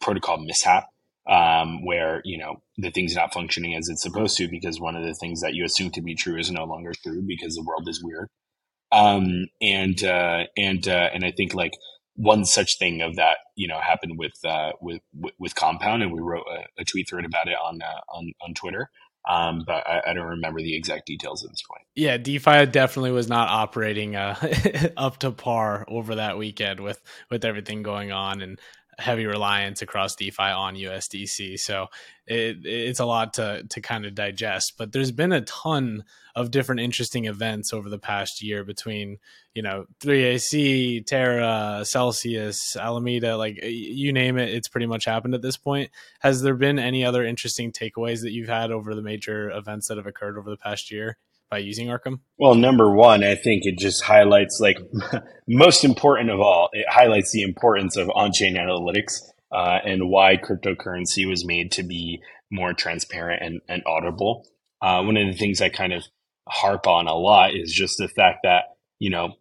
protocol 0.00 0.38
mishap 0.38 0.86
um, 1.28 1.84
where, 1.84 2.22
you 2.24 2.38
know, 2.38 2.62
the 2.78 2.90
thing's 2.90 3.14
not 3.14 3.34
functioning 3.34 3.74
as 3.74 3.88
it's 3.88 4.02
supposed 4.02 4.36
to 4.36 4.48
because 4.48 4.80
one 4.80 4.96
of 4.96 5.04
the 5.04 5.14
things 5.14 5.40
that 5.40 5.54
you 5.54 5.64
assume 5.64 5.90
to 5.92 6.02
be 6.02 6.14
true 6.14 6.38
is 6.38 6.50
no 6.50 6.64
longer 6.64 6.92
true 7.02 7.22
because 7.26 7.54
the 7.54 7.64
world 7.64 7.88
is 7.88 8.02
weird. 8.02 8.28
Um, 8.92 9.46
and, 9.60 10.02
uh, 10.04 10.44
and, 10.56 10.86
uh, 10.86 11.10
and 11.12 11.24
I 11.24 11.32
think 11.32 11.54
like 11.54 11.72
one 12.14 12.44
such 12.44 12.78
thing 12.78 13.02
of 13.02 13.16
that, 13.16 13.38
you 13.56 13.66
know, 13.66 13.80
happened 13.80 14.18
with, 14.18 14.34
uh, 14.44 14.72
with, 14.80 15.00
with 15.38 15.54
Compound 15.56 16.02
and 16.02 16.12
we 16.12 16.20
wrote 16.20 16.46
a, 16.48 16.82
a 16.82 16.84
tweet 16.84 17.08
thread 17.08 17.24
about 17.24 17.48
it 17.48 17.56
on, 17.62 17.82
uh, 17.82 18.00
on, 18.08 18.32
on 18.40 18.54
Twitter. 18.54 18.88
Um, 19.26 19.64
but 19.66 19.86
I, 19.86 20.02
I, 20.06 20.12
don't 20.12 20.26
remember 20.26 20.60
the 20.60 20.76
exact 20.76 21.06
details 21.06 21.44
at 21.44 21.50
this 21.50 21.62
point. 21.62 21.82
Yeah, 21.96 22.16
DeFi 22.16 22.66
definitely 22.66 23.10
was 23.10 23.28
not 23.28 23.48
operating 23.48 24.14
uh, 24.14 24.36
up 24.96 25.18
to 25.18 25.32
par 25.32 25.84
over 25.88 26.14
that 26.14 26.38
weekend 26.38 26.78
with 26.78 27.02
with 27.28 27.44
everything 27.44 27.82
going 27.82 28.12
on, 28.12 28.40
and 28.40 28.60
heavy 28.98 29.26
reliance 29.26 29.82
across 29.82 30.14
DeFi 30.16 30.42
on 30.42 30.74
USDC. 30.74 31.58
So 31.58 31.88
it, 32.26 32.58
it's 32.64 33.00
a 33.00 33.04
lot 33.04 33.34
to 33.34 33.64
to 33.68 33.80
kind 33.80 34.06
of 34.06 34.14
digest. 34.14 34.74
But 34.78 34.92
there's 34.92 35.12
been 35.12 35.32
a 35.32 35.42
ton 35.42 36.04
of 36.34 36.50
different 36.50 36.80
interesting 36.80 37.26
events 37.26 37.72
over 37.72 37.88
the 37.88 37.98
past 37.98 38.42
year 38.42 38.64
between 38.64 39.18
you 39.54 39.62
know 39.62 39.86
3AC, 40.00 41.06
Terra, 41.06 41.84
Celsius, 41.84 42.76
Alameda, 42.76 43.36
like 43.36 43.58
you 43.62 44.12
name 44.12 44.38
it, 44.38 44.48
it's 44.48 44.68
pretty 44.68 44.86
much 44.86 45.04
happened 45.04 45.34
at 45.34 45.42
this 45.42 45.56
point. 45.56 45.90
Has 46.20 46.42
there 46.42 46.54
been 46.54 46.78
any 46.78 47.04
other 47.04 47.24
interesting 47.24 47.72
takeaways 47.72 48.22
that 48.22 48.32
you've 48.32 48.48
had 48.48 48.70
over 48.70 48.94
the 48.94 49.02
major 49.02 49.50
events 49.50 49.88
that 49.88 49.98
have 49.98 50.06
occurred 50.06 50.38
over 50.38 50.50
the 50.50 50.56
past 50.56 50.90
year? 50.90 51.18
By 51.50 51.58
using 51.58 51.88
Arkham? 51.88 52.20
Well, 52.38 52.54
number 52.54 52.94
one, 52.94 53.22
I 53.24 53.34
think 53.34 53.62
it 53.64 53.78
just 53.78 54.02
highlights, 54.02 54.58
like, 54.60 54.78
most 55.48 55.84
important 55.84 56.30
of 56.30 56.40
all, 56.40 56.68
it 56.72 56.86
highlights 56.88 57.32
the 57.32 57.42
importance 57.42 57.96
of 57.96 58.10
on 58.14 58.32
chain 58.32 58.56
analytics 58.56 59.20
uh, 59.52 59.78
and 59.84 60.08
why 60.08 60.36
cryptocurrency 60.36 61.28
was 61.28 61.44
made 61.44 61.72
to 61.72 61.82
be 61.82 62.20
more 62.50 62.72
transparent 62.72 63.42
and, 63.42 63.60
and 63.68 63.82
audible. 63.86 64.46
Uh, 64.82 65.02
one 65.02 65.16
of 65.16 65.26
the 65.26 65.38
things 65.38 65.60
I 65.60 65.68
kind 65.68 65.92
of 65.92 66.04
harp 66.48 66.86
on 66.86 67.08
a 67.08 67.14
lot 67.14 67.54
is 67.54 67.72
just 67.72 67.98
the 67.98 68.08
fact 68.08 68.40
that, 68.44 68.76
you 68.98 69.10
know, 69.10 69.34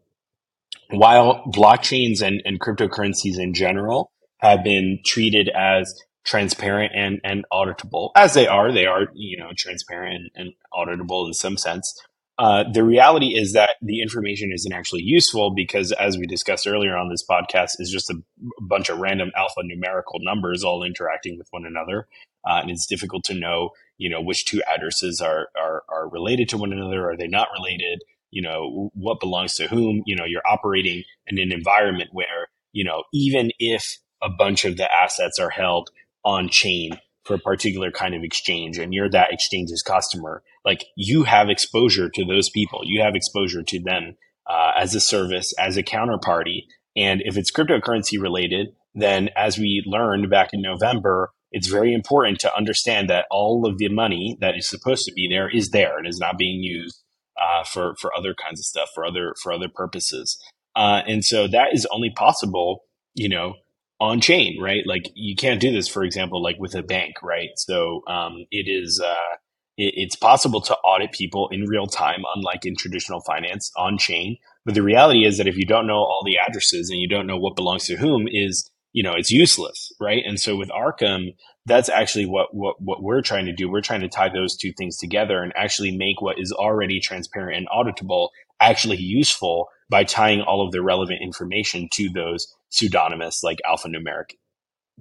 while 0.90 1.44
blockchains 1.48 2.22
and, 2.22 2.42
and 2.46 2.60
cryptocurrencies 2.60 3.40
in 3.40 3.54
general 3.54 4.12
have 4.38 4.64
been 4.64 5.00
treated 5.06 5.50
as 5.50 5.94
transparent 6.26 6.92
and, 6.96 7.20
and 7.24 7.46
auditable 7.54 8.12
as 8.16 8.34
they 8.34 8.48
are. 8.48 8.72
They 8.72 8.86
are, 8.86 9.08
you 9.14 9.38
know, 9.38 9.52
transparent 9.56 10.16
and, 10.16 10.30
and 10.36 10.54
auditable 10.74 11.28
in 11.28 11.34
some 11.34 11.58
sense. 11.58 11.94
Uh, 12.38 12.66
the 12.74 12.84
reality 12.84 13.28
is 13.28 13.54
that 13.54 13.76
the 13.82 14.02
information 14.02 14.52
isn't 14.54 14.74
actually 14.74 15.04
useful 15.04 15.54
because, 15.56 15.94
as 15.94 16.18
we 16.18 16.26
discussed 16.26 16.68
earlier 16.68 16.98
on 16.98 17.10
this 17.10 17.24
podcast, 17.30 17.70
is 17.80 17.90
just 17.90 18.10
a 18.10 18.16
bunch 18.60 18.90
of 18.90 18.98
random 18.98 19.32
alphanumerical 19.38 20.20
numbers 20.20 20.62
all 20.62 20.84
interacting 20.84 21.38
with 21.38 21.48
one 21.52 21.66
another, 21.66 22.08
uh, 22.46 22.60
and 22.62 22.70
it's 22.70 22.88
difficult 22.88 23.24
to 23.24 23.34
know, 23.34 23.70
you 23.98 24.10
know, 24.10 24.22
which 24.22 24.44
two 24.44 24.62
addresses 24.68 25.22
are, 25.22 25.48
are 25.58 25.84
are 25.88 26.10
related 26.10 26.50
to 26.50 26.58
one 26.58 26.74
another. 26.74 27.10
Are 27.10 27.16
they 27.16 27.28
not 27.28 27.48
related? 27.58 28.02
You 28.32 28.42
know, 28.42 28.92
what 28.96 29.22
belongs 29.22 29.54
to 29.54 29.68
whom? 29.68 30.04
You 30.06 30.18
know, 30.18 30.26
you're 30.26 30.46
operating 30.46 31.04
in 31.28 31.40
an 31.40 31.54
environment 31.54 32.10
where, 32.12 32.50
you 32.74 32.84
know, 32.84 33.04
even 33.14 33.52
if 33.60 34.00
a 34.22 34.30
bunch 34.30 34.66
of 34.66 34.76
the 34.76 34.92
assets 34.92 35.40
are 35.40 35.52
held 35.52 35.90
on 36.26 36.50
chain 36.50 37.00
for 37.24 37.36
a 37.36 37.40
particular 37.40 37.92
kind 37.92 38.14
of 38.14 38.24
exchange 38.24 38.78
and 38.78 38.94
you're 38.94 39.10
that 39.10 39.32
exchange's 39.32 39.82
customer, 39.82 40.44
like 40.64 40.86
you 40.96 41.24
have 41.24 41.50
exposure 41.50 42.10
to 42.10 42.26
those 42.26 42.50
people. 42.50 42.82
You 42.84 43.02
have 43.02 43.16
exposure 43.16 43.64
to 43.64 43.80
them 43.82 44.16
uh, 44.48 44.72
as 44.78 44.94
a 44.94 45.00
service, 45.00 45.54
as 45.58 45.78
a 45.78 45.84
counterparty. 45.84 46.64
And 46.96 47.22
if 47.26 47.38
it's 47.38 47.52
cryptocurrency 47.52 48.22
related, 48.22 48.68
then 48.94 49.30
as 49.36 49.58
we 49.58 49.84
learned 49.86 50.30
back 50.30 50.50
in 50.54 50.62
November, 50.62 51.32
it's 51.52 51.68
very 51.68 51.94
important 51.94 52.40
to 52.40 52.56
understand 52.56 53.10
that 53.10 53.26
all 53.32 53.66
of 53.66 53.78
the 53.78 53.90
money 53.90 54.38
that 54.42 54.56
is 54.58 54.70
supposed 54.70 55.06
to 55.06 55.14
be 55.14 55.28
there 55.30 55.50
is 55.50 55.70
there 55.70 55.98
and 55.98 56.08
is 56.08 56.20
not 56.20 56.38
being 56.38 56.62
used 56.62 57.02
uh, 57.42 57.64
for 57.64 57.96
for 58.00 58.12
other 58.18 58.34
kinds 58.34 58.60
of 58.60 58.66
stuff, 58.66 58.90
for 58.94 59.06
other 59.06 59.34
for 59.42 59.52
other 59.52 59.70
purposes. 59.74 60.38
Uh, 60.76 61.02
and 61.08 61.24
so 61.24 61.48
that 61.48 61.70
is 61.74 61.88
only 61.92 62.10
possible, 62.10 62.84
you 63.14 63.30
know, 63.30 63.54
on 64.00 64.20
chain, 64.20 64.62
right? 64.62 64.84
Like 64.86 65.10
you 65.16 65.36
can't 65.36 65.62
do 65.62 65.72
this, 65.72 65.88
for 65.88 66.04
example, 66.04 66.42
like 66.42 66.58
with 66.60 66.76
a 66.76 66.84
bank, 66.84 67.16
right? 67.24 67.50
So 67.56 68.02
um, 68.08 68.46
it 68.52 68.68
is 68.68 69.02
uh, 69.04 69.36
it, 69.78 69.94
it's 69.96 70.16
possible 70.16 70.62
to 70.62 70.76
audit 70.78 71.12
people 71.12 71.50
in 71.52 71.66
real 71.66 71.88
time, 71.88 72.24
unlike 72.36 72.66
in 72.66 72.76
traditional 72.76 73.22
finance 73.22 73.72
on 73.78 73.98
chain. 73.98 74.38
But 74.66 74.76
the 74.76 74.84
reality 74.84 75.26
is 75.26 75.38
that 75.38 75.48
if 75.48 75.58
you 75.58 75.66
don't 75.66 75.88
know 75.88 75.96
all 76.00 76.24
the 76.26 76.38
addresses 76.38 76.90
and 76.90 77.00
you 77.00 77.08
don't 77.08 77.28
know 77.28 77.38
what 77.38 77.56
belongs 77.56 77.86
to 77.86 77.96
whom, 77.96 78.28
is 78.30 78.70
you 78.94 79.04
know 79.04 79.14
it's 79.14 79.32
useless, 79.32 79.92
right? 80.00 80.24
And 80.26 80.40
so 80.40 80.56
with 80.56 80.70
Arkham, 80.70 81.36
that's 81.66 81.90
actually 81.90 82.26
what 82.26 82.54
what 82.54 82.82
what 82.82 83.02
we're 83.02 83.22
trying 83.22 83.46
to 83.46 83.54
do. 83.54 83.70
We're 83.70 83.82
trying 83.82 84.02
to 84.02 84.10
tie 84.10 84.30
those 84.30 84.58
two 84.58 84.74
things 84.78 84.98
together 84.98 85.42
and 85.42 85.54
actually 85.56 85.96
make 85.96 86.22
what 86.22 86.40
is 86.40 86.52
already 86.52 87.00
transparent 87.00 87.58
and 87.58 87.68
auditable 87.70 88.30
actually 88.62 88.98
useful 88.98 89.68
by 89.90 90.04
tying 90.04 90.42
all 90.42 90.66
of 90.66 90.72
the 90.72 90.82
relevant 90.82 91.20
information 91.22 91.88
to 91.94 92.10
those 92.10 92.48
pseudonymous, 92.70 93.44
like 93.44 93.60
alphanumeric 93.70 94.36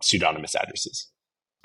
pseudonymous 0.02 0.54
addresses. 0.54 1.10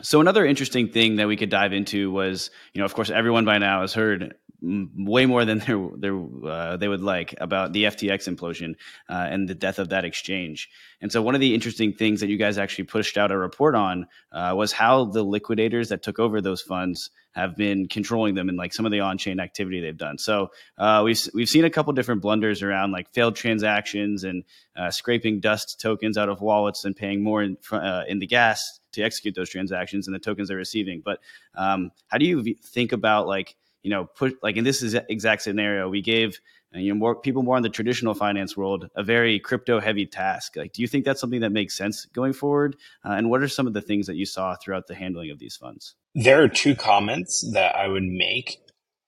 So 0.01 0.21
another 0.21 0.45
interesting 0.45 0.89
thing 0.89 1.17
that 1.17 1.27
we 1.27 1.35
could 1.35 1.49
dive 1.49 1.73
into 1.73 2.11
was, 2.11 2.51
you 2.73 2.79
know, 2.79 2.85
of 2.85 2.93
course, 2.93 3.09
everyone 3.09 3.43
by 3.43 3.57
now 3.57 3.81
has 3.81 3.93
heard 3.93 4.33
way 4.61 5.25
more 5.25 5.45
than 5.45 5.61
uh, 6.47 6.77
they 6.77 6.87
would 6.87 7.01
like 7.01 7.35
about 7.39 7.73
the 7.73 7.85
FTX 7.85 8.33
implosion 8.33 8.75
uh, 9.09 9.27
and 9.29 9.47
the 9.47 9.55
death 9.55 9.79
of 9.79 9.89
that 9.89 10.05
exchange. 10.05 10.69
And 11.01 11.11
so, 11.11 11.21
one 11.21 11.35
of 11.35 11.41
the 11.41 11.53
interesting 11.53 11.93
things 11.93 12.19
that 12.19 12.29
you 12.29 12.37
guys 12.37 12.57
actually 12.57 12.85
pushed 12.85 13.17
out 13.17 13.31
a 13.31 13.37
report 13.37 13.75
on 13.75 14.07
uh, 14.31 14.53
was 14.55 14.71
how 14.71 15.05
the 15.05 15.23
liquidators 15.23 15.89
that 15.89 16.03
took 16.03 16.19
over 16.19 16.41
those 16.41 16.61
funds 16.61 17.09
have 17.31 17.55
been 17.55 17.87
controlling 17.87 18.35
them 18.35 18.49
and 18.49 18.57
like 18.57 18.73
some 18.73 18.85
of 18.85 18.91
the 18.91 18.99
on-chain 18.99 19.39
activity 19.39 19.79
they've 19.79 19.95
done. 19.95 20.17
So 20.17 20.51
uh, 20.77 21.03
we've 21.05 21.21
we've 21.33 21.47
seen 21.47 21.63
a 21.63 21.69
couple 21.69 21.93
different 21.93 22.21
blunders 22.21 22.61
around 22.61 22.91
like 22.91 23.13
failed 23.13 23.35
transactions 23.35 24.23
and 24.23 24.43
uh, 24.75 24.91
scraping 24.91 25.39
dust 25.39 25.79
tokens 25.79 26.17
out 26.17 26.29
of 26.29 26.41
wallets 26.41 26.85
and 26.85 26.95
paying 26.95 27.23
more 27.23 27.43
in, 27.43 27.57
uh, 27.71 28.03
in 28.07 28.19
the 28.19 28.27
gas 28.27 28.79
to 28.93 29.03
execute 29.03 29.35
those 29.35 29.49
transactions 29.49 30.07
and 30.07 30.15
the 30.15 30.19
tokens 30.19 30.49
they're 30.49 30.57
receiving. 30.57 31.01
But 31.03 31.19
um, 31.55 31.91
how 32.07 32.17
do 32.17 32.25
you 32.25 32.55
think 32.63 32.91
about 32.91 33.27
like 33.27 33.55
you 33.83 33.89
know, 33.89 34.05
put 34.05 34.37
like 34.43 34.57
in 34.57 34.63
this 34.63 34.83
exact 35.09 35.41
scenario, 35.41 35.89
we 35.89 36.01
gave 36.01 36.39
uh, 36.75 36.79
you 36.79 36.93
know 36.93 36.99
more 36.99 37.15
people 37.15 37.43
more 37.43 37.57
in 37.57 37.63
the 37.63 37.69
traditional 37.69 38.13
finance 38.13 38.55
world 38.55 38.89
a 38.95 39.03
very 39.03 39.39
crypto 39.39 39.79
heavy 39.79 40.05
task. 40.05 40.55
Like, 40.55 40.73
do 40.73 40.81
you 40.81 40.87
think 40.87 41.05
that's 41.05 41.21
something 41.21 41.41
that 41.41 41.51
makes 41.51 41.77
sense 41.77 42.05
going 42.05 42.33
forward? 42.33 42.75
Uh, 43.05 43.11
and 43.11 43.29
what 43.29 43.41
are 43.41 43.47
some 43.47 43.67
of 43.67 43.73
the 43.73 43.81
things 43.81 44.07
that 44.07 44.15
you 44.15 44.25
saw 44.25 44.55
throughout 44.55 44.87
the 44.87 44.95
handling 44.95 45.31
of 45.31 45.39
these 45.39 45.55
funds? 45.55 45.95
There 46.15 46.43
are 46.43 46.49
two 46.49 46.75
comments 46.75 47.49
that 47.53 47.75
I 47.75 47.87
would 47.87 48.03
make 48.03 48.57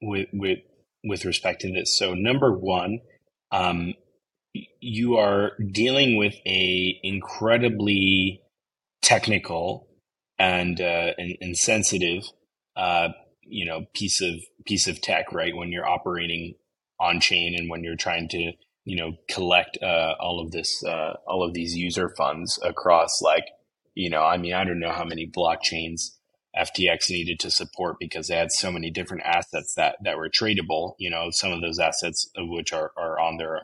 with 0.02 0.28
with 0.34 0.60
with 1.04 1.26
respect 1.26 1.62
to 1.62 1.72
this. 1.72 1.98
So, 1.98 2.14
number 2.14 2.58
one, 2.58 3.00
um, 3.52 3.94
you 4.80 5.18
are 5.18 5.52
dealing 5.72 6.18
with 6.18 6.36
a 6.46 7.00
incredibly 7.04 8.42
technical 9.02 9.88
and 10.40 10.80
uh, 10.80 11.14
and, 11.18 11.38
and 11.42 11.58
sensitive 11.58 12.24
uh, 12.76 13.10
you 13.44 13.66
know 13.66 13.86
piece 13.94 14.22
of 14.22 14.36
piece 14.66 14.88
of 14.88 15.02
tech 15.02 15.32
right? 15.32 15.56
When 15.56 15.72
you're 15.72 15.88
operating 15.88 16.56
on 17.00 17.20
chain 17.20 17.56
and 17.58 17.70
when 17.70 17.84
you're 17.84 17.96
trying 17.96 18.28
to 18.30 18.52
you 18.86 18.96
know 18.96 19.14
collect 19.30 19.78
uh, 19.82 20.16
all 20.20 20.40
of 20.40 20.52
this 20.52 20.84
uh, 20.84 21.18
all 21.28 21.44
of 21.44 21.54
these 21.54 21.76
user 21.76 22.10
funds 22.10 22.60
across 22.64 23.22
like 23.22 23.46
you 23.94 24.10
know 24.10 24.22
i 24.24 24.38
mean 24.38 24.54
i 24.54 24.64
don't 24.64 24.80
know 24.80 24.92
how 24.92 25.04
many 25.04 25.28
blockchains 25.28 26.12
ftx 26.58 27.10
needed 27.10 27.40
to 27.40 27.52
support 27.52 27.98
because 28.00 28.28
they 28.28 28.36
had 28.36 28.52
so 28.52 28.72
many 28.72 28.90
different 28.90 29.24
assets 29.24 29.74
that 29.76 29.98
that 30.02 30.18
were 30.18 30.30
tradable 30.30 30.94
you 30.98 31.10
know 31.10 31.30
some 31.30 31.52
of 31.52 31.62
those 31.62 31.78
assets 31.78 32.30
of 32.38 32.48
which 32.48 32.72
are, 32.72 32.92
are 32.98 33.20
on 33.20 33.38
their 33.38 33.64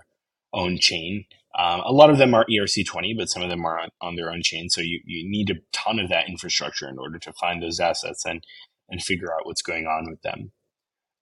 own 0.53 0.77
chain. 0.77 1.25
Um, 1.57 1.81
a 1.85 1.91
lot 1.91 2.09
of 2.09 2.17
them 2.17 2.33
are 2.33 2.45
erc20 2.49 3.17
but 3.17 3.29
some 3.29 3.41
of 3.41 3.49
them 3.49 3.65
are 3.65 3.79
on, 3.79 3.89
on 4.01 4.15
their 4.15 4.31
own 4.31 4.41
chain. 4.43 4.69
So 4.69 4.81
you, 4.81 5.01
you 5.05 5.27
need 5.29 5.49
a 5.49 5.55
ton 5.71 5.99
of 5.99 6.09
that 6.09 6.29
infrastructure 6.29 6.87
in 6.87 6.99
order 6.99 7.17
to 7.19 7.33
find 7.33 7.61
those 7.63 7.79
assets. 7.79 8.25
And 8.25 8.43
and 8.89 9.01
figure 9.01 9.31
out 9.33 9.45
what's 9.45 9.61
going 9.61 9.85
on 9.85 10.09
with 10.09 10.21
them. 10.21 10.51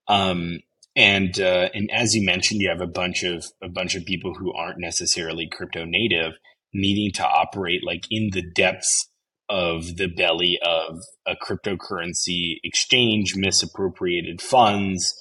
Um, 0.08 0.60
and 0.94 1.38
uh, 1.38 1.68
and 1.74 1.90
as 1.92 2.14
you 2.14 2.24
mentioned, 2.24 2.60
you 2.60 2.70
have 2.70 2.80
a 2.80 2.86
bunch 2.86 3.22
of 3.22 3.44
a 3.62 3.68
bunch 3.68 3.94
of 3.94 4.06
people 4.06 4.34
who 4.34 4.52
aren't 4.54 4.78
necessarily 4.78 5.48
crypto 5.50 5.84
native 5.84 6.32
needing 6.72 7.12
to 7.12 7.26
operate 7.26 7.80
like 7.84 8.04
in 8.10 8.30
the 8.32 8.42
depths 8.54 9.10
of 9.48 9.96
the 9.96 10.08
belly 10.08 10.58
of 10.62 10.98
a 11.26 11.36
cryptocurrency 11.36 12.56
exchange, 12.64 13.34
misappropriated 13.36 14.40
funds, 14.42 15.14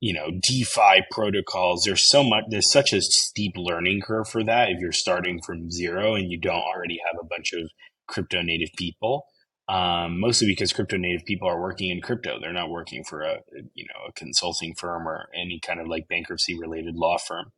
you 0.00 0.12
know, 0.12 0.30
DeFi 0.42 1.04
protocols. 1.10 1.84
There's 1.84 2.08
so 2.10 2.22
much. 2.22 2.44
There's 2.48 2.70
such 2.70 2.92
a 2.92 3.00
steep 3.00 3.52
learning 3.56 4.00
curve 4.02 4.28
for 4.28 4.42
that. 4.44 4.70
If 4.70 4.80
you're 4.80 4.92
starting 4.92 5.40
from 5.44 5.70
zero 5.70 6.14
and 6.14 6.30
you 6.30 6.38
don't 6.38 6.62
already 6.62 6.98
have 7.06 7.20
a 7.20 7.26
bunch 7.26 7.52
of 7.52 7.70
crypto 8.08 8.42
native 8.42 8.70
people, 8.76 9.24
um, 9.68 10.20
mostly 10.20 10.46
because 10.46 10.72
crypto 10.72 10.96
native 10.96 11.24
people 11.24 11.48
are 11.48 11.60
working 11.60 11.90
in 11.90 12.00
crypto. 12.00 12.38
They're 12.40 12.52
not 12.52 12.70
working 12.70 13.04
for 13.04 13.22
a 13.22 13.38
you 13.74 13.86
know 13.86 14.08
a 14.08 14.12
consulting 14.12 14.74
firm 14.74 15.08
or 15.08 15.28
any 15.34 15.60
kind 15.60 15.80
of 15.80 15.86
like 15.86 16.08
bankruptcy 16.08 16.58
related 16.58 16.96
law 16.96 17.16
firm. 17.18 17.52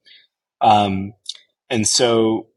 Um, 0.61 1.13
and 1.69 1.87
so 1.87 2.49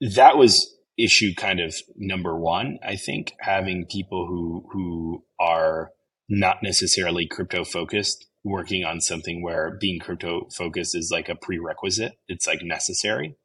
that 0.00 0.36
was 0.36 0.76
issue 0.98 1.34
kind 1.34 1.60
of 1.60 1.74
number 1.96 2.36
one. 2.36 2.78
I 2.86 2.96
think 2.96 3.32
having 3.40 3.86
people 3.90 4.26
who 4.26 4.68
who 4.72 5.24
are 5.40 5.90
not 6.28 6.58
necessarily 6.62 7.26
crypto 7.26 7.64
focused 7.64 8.26
working 8.44 8.84
on 8.84 9.00
something 9.00 9.42
where 9.42 9.76
being 9.80 10.00
crypto 10.00 10.48
focused 10.54 10.96
is 10.96 11.10
like 11.12 11.28
a 11.28 11.36
prerequisite. 11.36 12.12
It's 12.28 12.46
like 12.46 12.62
necessary. 12.62 13.36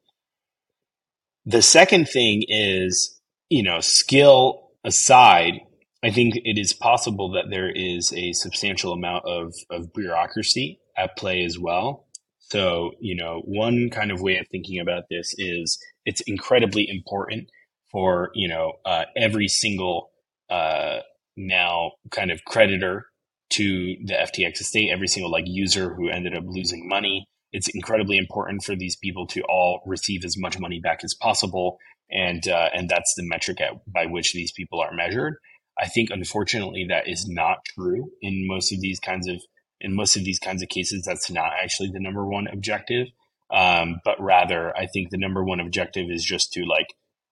The 1.46 1.62
second 1.62 2.08
thing 2.08 2.44
is, 2.48 3.20
you 3.48 3.62
know, 3.62 3.80
skill 3.80 4.67
aside, 4.84 5.60
I 6.02 6.10
think 6.10 6.36
it 6.36 6.58
is 6.58 6.72
possible 6.72 7.32
that 7.32 7.50
there 7.50 7.70
is 7.70 8.12
a 8.12 8.32
substantial 8.32 8.92
amount 8.92 9.24
of, 9.26 9.52
of 9.70 9.92
bureaucracy 9.92 10.80
at 10.96 11.16
play 11.16 11.44
as 11.44 11.58
well. 11.58 12.06
So, 12.38 12.92
you 13.00 13.14
know, 13.14 13.42
one 13.44 13.90
kind 13.90 14.10
of 14.10 14.22
way 14.22 14.38
of 14.38 14.46
thinking 14.48 14.80
about 14.80 15.04
this 15.10 15.34
is 15.36 15.78
it's 16.04 16.22
incredibly 16.22 16.88
important 16.88 17.48
for, 17.90 18.30
you 18.34 18.48
know, 18.48 18.74
uh, 18.86 19.04
every 19.16 19.48
single 19.48 20.10
uh, 20.48 21.00
now 21.36 21.92
kind 22.10 22.30
of 22.30 22.44
creditor 22.44 23.06
to 23.50 23.96
the 24.04 24.14
FTX 24.14 24.60
estate, 24.60 24.90
every 24.90 25.08
single 25.08 25.30
like 25.30 25.44
user 25.46 25.94
who 25.94 26.08
ended 26.08 26.34
up 26.34 26.44
losing 26.46 26.88
money. 26.88 27.26
It's 27.52 27.68
incredibly 27.68 28.18
important 28.18 28.62
for 28.62 28.76
these 28.76 28.96
people 28.96 29.26
to 29.28 29.42
all 29.42 29.80
receive 29.86 30.24
as 30.24 30.36
much 30.38 30.58
money 30.58 30.80
back 30.80 31.00
as 31.02 31.14
possible 31.14 31.78
and 32.10 32.46
uh, 32.48 32.68
and 32.74 32.88
that's 32.88 33.14
the 33.16 33.26
metric 33.26 33.60
at, 33.60 33.72
by 33.86 34.06
which 34.06 34.32
these 34.32 34.52
people 34.52 34.80
are 34.80 34.92
measured. 34.92 35.36
I 35.80 35.86
think 35.86 36.10
unfortunately 36.10 36.86
that 36.88 37.08
is 37.08 37.26
not 37.28 37.58
true 37.74 38.10
in 38.20 38.46
most 38.46 38.72
of 38.72 38.80
these 38.80 38.98
kinds 38.98 39.28
of 39.28 39.36
in 39.80 39.94
most 39.94 40.16
of 40.16 40.24
these 40.24 40.38
kinds 40.38 40.62
of 40.62 40.68
cases. 40.68 41.04
That's 41.06 41.30
not 41.30 41.52
actually 41.62 41.90
the 41.92 42.00
number 42.00 42.26
one 42.26 42.48
objective, 42.48 43.08
um, 43.52 44.00
but 44.04 44.20
rather 44.20 44.76
I 44.76 44.86
think 44.86 45.10
the 45.10 45.18
number 45.18 45.44
one 45.44 45.60
objective 45.60 46.06
is 46.10 46.24
just 46.24 46.52
to 46.54 46.64
like 46.64 46.88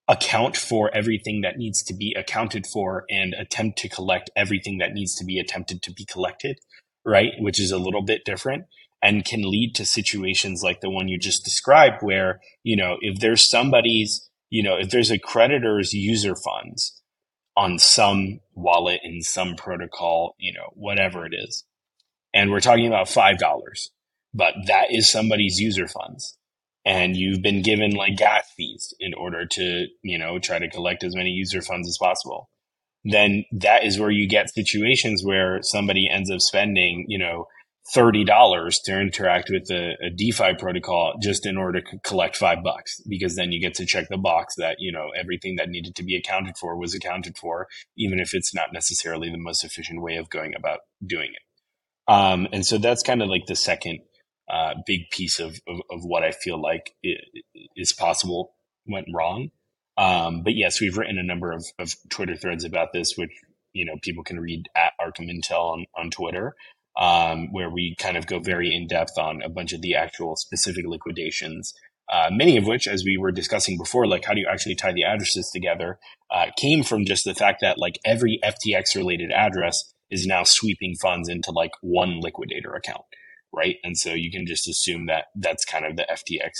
account 0.09 0.57
for 0.57 0.95
everything 0.95 1.41
that 1.41 1.57
needs 1.57 1.83
to 1.83 1.95
be 1.95 2.15
accounted 2.17 2.67
for 2.67 3.05
and 3.11 3.35
attempt 3.35 3.79
to 3.79 3.89
collect 3.89 4.31
everything 4.37 4.79
that 4.79 4.93
needs 4.93 5.17
to 5.17 5.25
be 5.25 5.41
attempted 5.41 5.83
to 5.83 5.93
be 5.93 6.05
collected, 6.05 6.59
right? 7.05 7.33
Which 7.41 7.61
is 7.61 7.73
a 7.73 7.79
little 7.79 8.03
bit 8.03 8.25
different 8.25 8.67
and 9.03 9.25
can 9.25 9.43
lead 9.43 9.75
to 9.75 9.85
situations 9.85 10.63
like 10.63 10.81
the 10.81 10.91
one 10.91 11.09
you 11.09 11.19
just 11.19 11.45
described 11.45 11.97
where, 12.01 12.41
you 12.63 12.77
know, 12.77 12.97
if 13.01 13.19
there's 13.21 13.51
somebody's 13.51 14.26
you 14.51 14.63
know, 14.63 14.77
if 14.77 14.91
there's 14.91 15.11
a 15.11 15.19
creditor's 15.19 15.93
user 15.93 16.35
funds 16.35 17.01
on 17.57 17.79
some 17.79 18.41
wallet 18.55 19.01
in 19.03 19.23
some 19.23 19.57
protocol, 19.57 20.35
you 20.39 20.53
know, 20.53 20.71
whatever 20.75 21.27
it 21.27 21.33
is, 21.35 21.65
and 22.35 22.51
we're 22.51 22.61
talking 22.61 22.87
about 22.87 23.07
$5, 23.07 23.39
but 24.35 24.55
that 24.67 24.87
is 24.91 25.11
somebody's 25.11 25.59
user 25.59 25.89
funds. 25.89 26.37
And 26.85 27.17
you've 27.17 27.43
been 27.43 27.63
given 27.63 27.93
like 27.93 28.17
gas 28.17 28.47
fees 28.57 28.95
in 29.01 29.15
order 29.15 29.45
to, 29.45 29.87
you 30.03 30.19
know, 30.19 30.39
try 30.39 30.59
to 30.59 30.71
collect 30.71 31.03
as 31.03 31.17
many 31.17 31.31
user 31.31 31.63
funds 31.63 31.89
as 31.89 31.99
possible. 32.01 32.49
Then 33.05 33.45
that 33.53 33.85
is 33.85 33.99
where 33.99 34.11
you 34.11 34.29
get 34.29 34.53
situations 34.53 35.23
where 35.25 35.61
somebody 35.63 36.09
ends 36.09 36.31
up 36.31 36.41
spending, 36.41 37.07
you 37.09 37.19
know, 37.19 37.47
$30 37.95 38.83
to 38.85 39.01
interact 39.01 39.51
with 39.51 39.71
a, 39.71 39.97
a, 40.05 40.11
DeFi 40.11 40.55
protocol 40.59 41.15
just 41.23 41.47
in 41.47 41.57
order 41.57 41.81
to 41.81 41.99
collect 42.01 42.37
five 42.37 42.63
bucks, 42.65 43.01
because 43.09 43.37
then 43.37 43.53
you 43.53 43.61
get 43.61 43.75
to 43.75 43.87
check 43.87 44.09
the 44.09 44.19
box 44.19 44.55
that, 44.57 44.77
you 44.81 44.91
know, 44.91 45.11
everything 45.17 45.57
that 45.57 45.69
needed 45.69 45.95
to 45.95 46.03
be 46.03 46.17
accounted 46.17 46.57
for 46.59 46.77
was 46.77 46.95
accounted 46.95 47.39
for, 47.39 47.69
even 47.97 48.19
if 48.19 48.35
it's 48.35 48.55
not 48.55 48.73
necessarily 48.73 49.31
the 49.31 49.39
most 49.39 49.65
efficient 49.65 50.03
way 50.03 50.17
of 50.17 50.29
going 50.31 50.53
about 50.57 50.81
doing 51.07 51.31
it. 51.33 52.13
Um, 52.13 52.49
and 52.53 52.67
so 52.67 52.79
that's 52.79 53.03
kind 53.03 53.23
of 53.23 53.29
like 53.29 53.47
the 53.47 53.57
second 53.57 54.01
uh, 54.49 54.75
big 54.87 55.11
piece 55.11 55.39
of, 55.39 55.61
of, 55.69 55.81
of, 55.91 56.05
what 56.05 56.23
I 56.23 56.31
feel 56.31 56.61
like 56.61 56.95
is 57.75 57.93
possible 57.93 58.55
went 58.87 59.07
wrong. 59.13 59.51
Um, 59.97 60.43
but 60.45 60.55
yes, 60.55 60.81
we've 60.81 60.97
written 60.97 61.19
a 61.19 61.25
number 61.25 61.53
of, 61.53 61.65
of 61.79 61.95
Twitter 62.11 62.37
threads 62.37 62.65
about 62.65 62.93
this, 62.93 63.15
which, 63.17 63.33
you 63.73 63.85
know, 63.85 63.95
people 64.03 64.23
can 64.23 64.39
read 64.39 64.69
at 64.77 64.93
Arkham 65.01 65.29
Intel 65.29 65.73
on, 65.73 65.87
on 65.97 66.11
Twitter 66.11 66.55
um, 66.97 67.53
where 67.53 67.71
we 67.71 67.95
kind 67.99 68.17
of 68.17 68.27
go 68.27 68.39
very 68.39 68.75
in 68.75 68.87
depth 68.87 69.19
on 69.19 69.43
a 69.43 69.49
bunch 69.49 69.73
of 69.73 69.83
the 69.83 69.95
actual 69.95 70.37
specific 70.37 70.85
liquidations. 70.87 71.75
Uh, 72.13 72.29
many 72.31 72.57
of 72.57 72.67
which, 72.67 72.87
as 72.87 73.05
we 73.05 73.17
were 73.17 73.33
discussing 73.33 73.77
before, 73.77 74.07
like 74.07 74.25
how 74.25 74.33
do 74.33 74.41
you 74.41 74.49
actually 74.51 74.77
tie 74.77 74.93
the 74.93 75.05
addresses 75.05 75.51
together, 75.53 75.99
uh, 76.31 76.47
came 76.57 76.83
from 76.83 77.05
just 77.05 77.25
the 77.25 77.35
fact 77.35 77.61
that 77.61 77.79
like 77.79 77.99
every 78.05 78.39
FTX 78.45 78.95
related 78.95 79.31
address 79.33 79.77
is 80.11 80.27
now 80.27 80.43
sweeping 80.45 80.95
funds 81.03 81.29
into 81.29 81.51
like 81.51 81.73
one 81.83 82.21
liquidator 82.21 82.73
account, 82.75 83.03
right? 83.53 83.77
And 83.83 83.97
so 83.97 84.15
you 84.15 84.31
can 84.31 84.47
just 84.47 84.69
assume 84.69 85.07
that 85.07 85.27
that's 85.35 85.65
kind 85.65 85.85
of 85.85 85.97
the 85.97 86.07
FTX, 86.09 86.51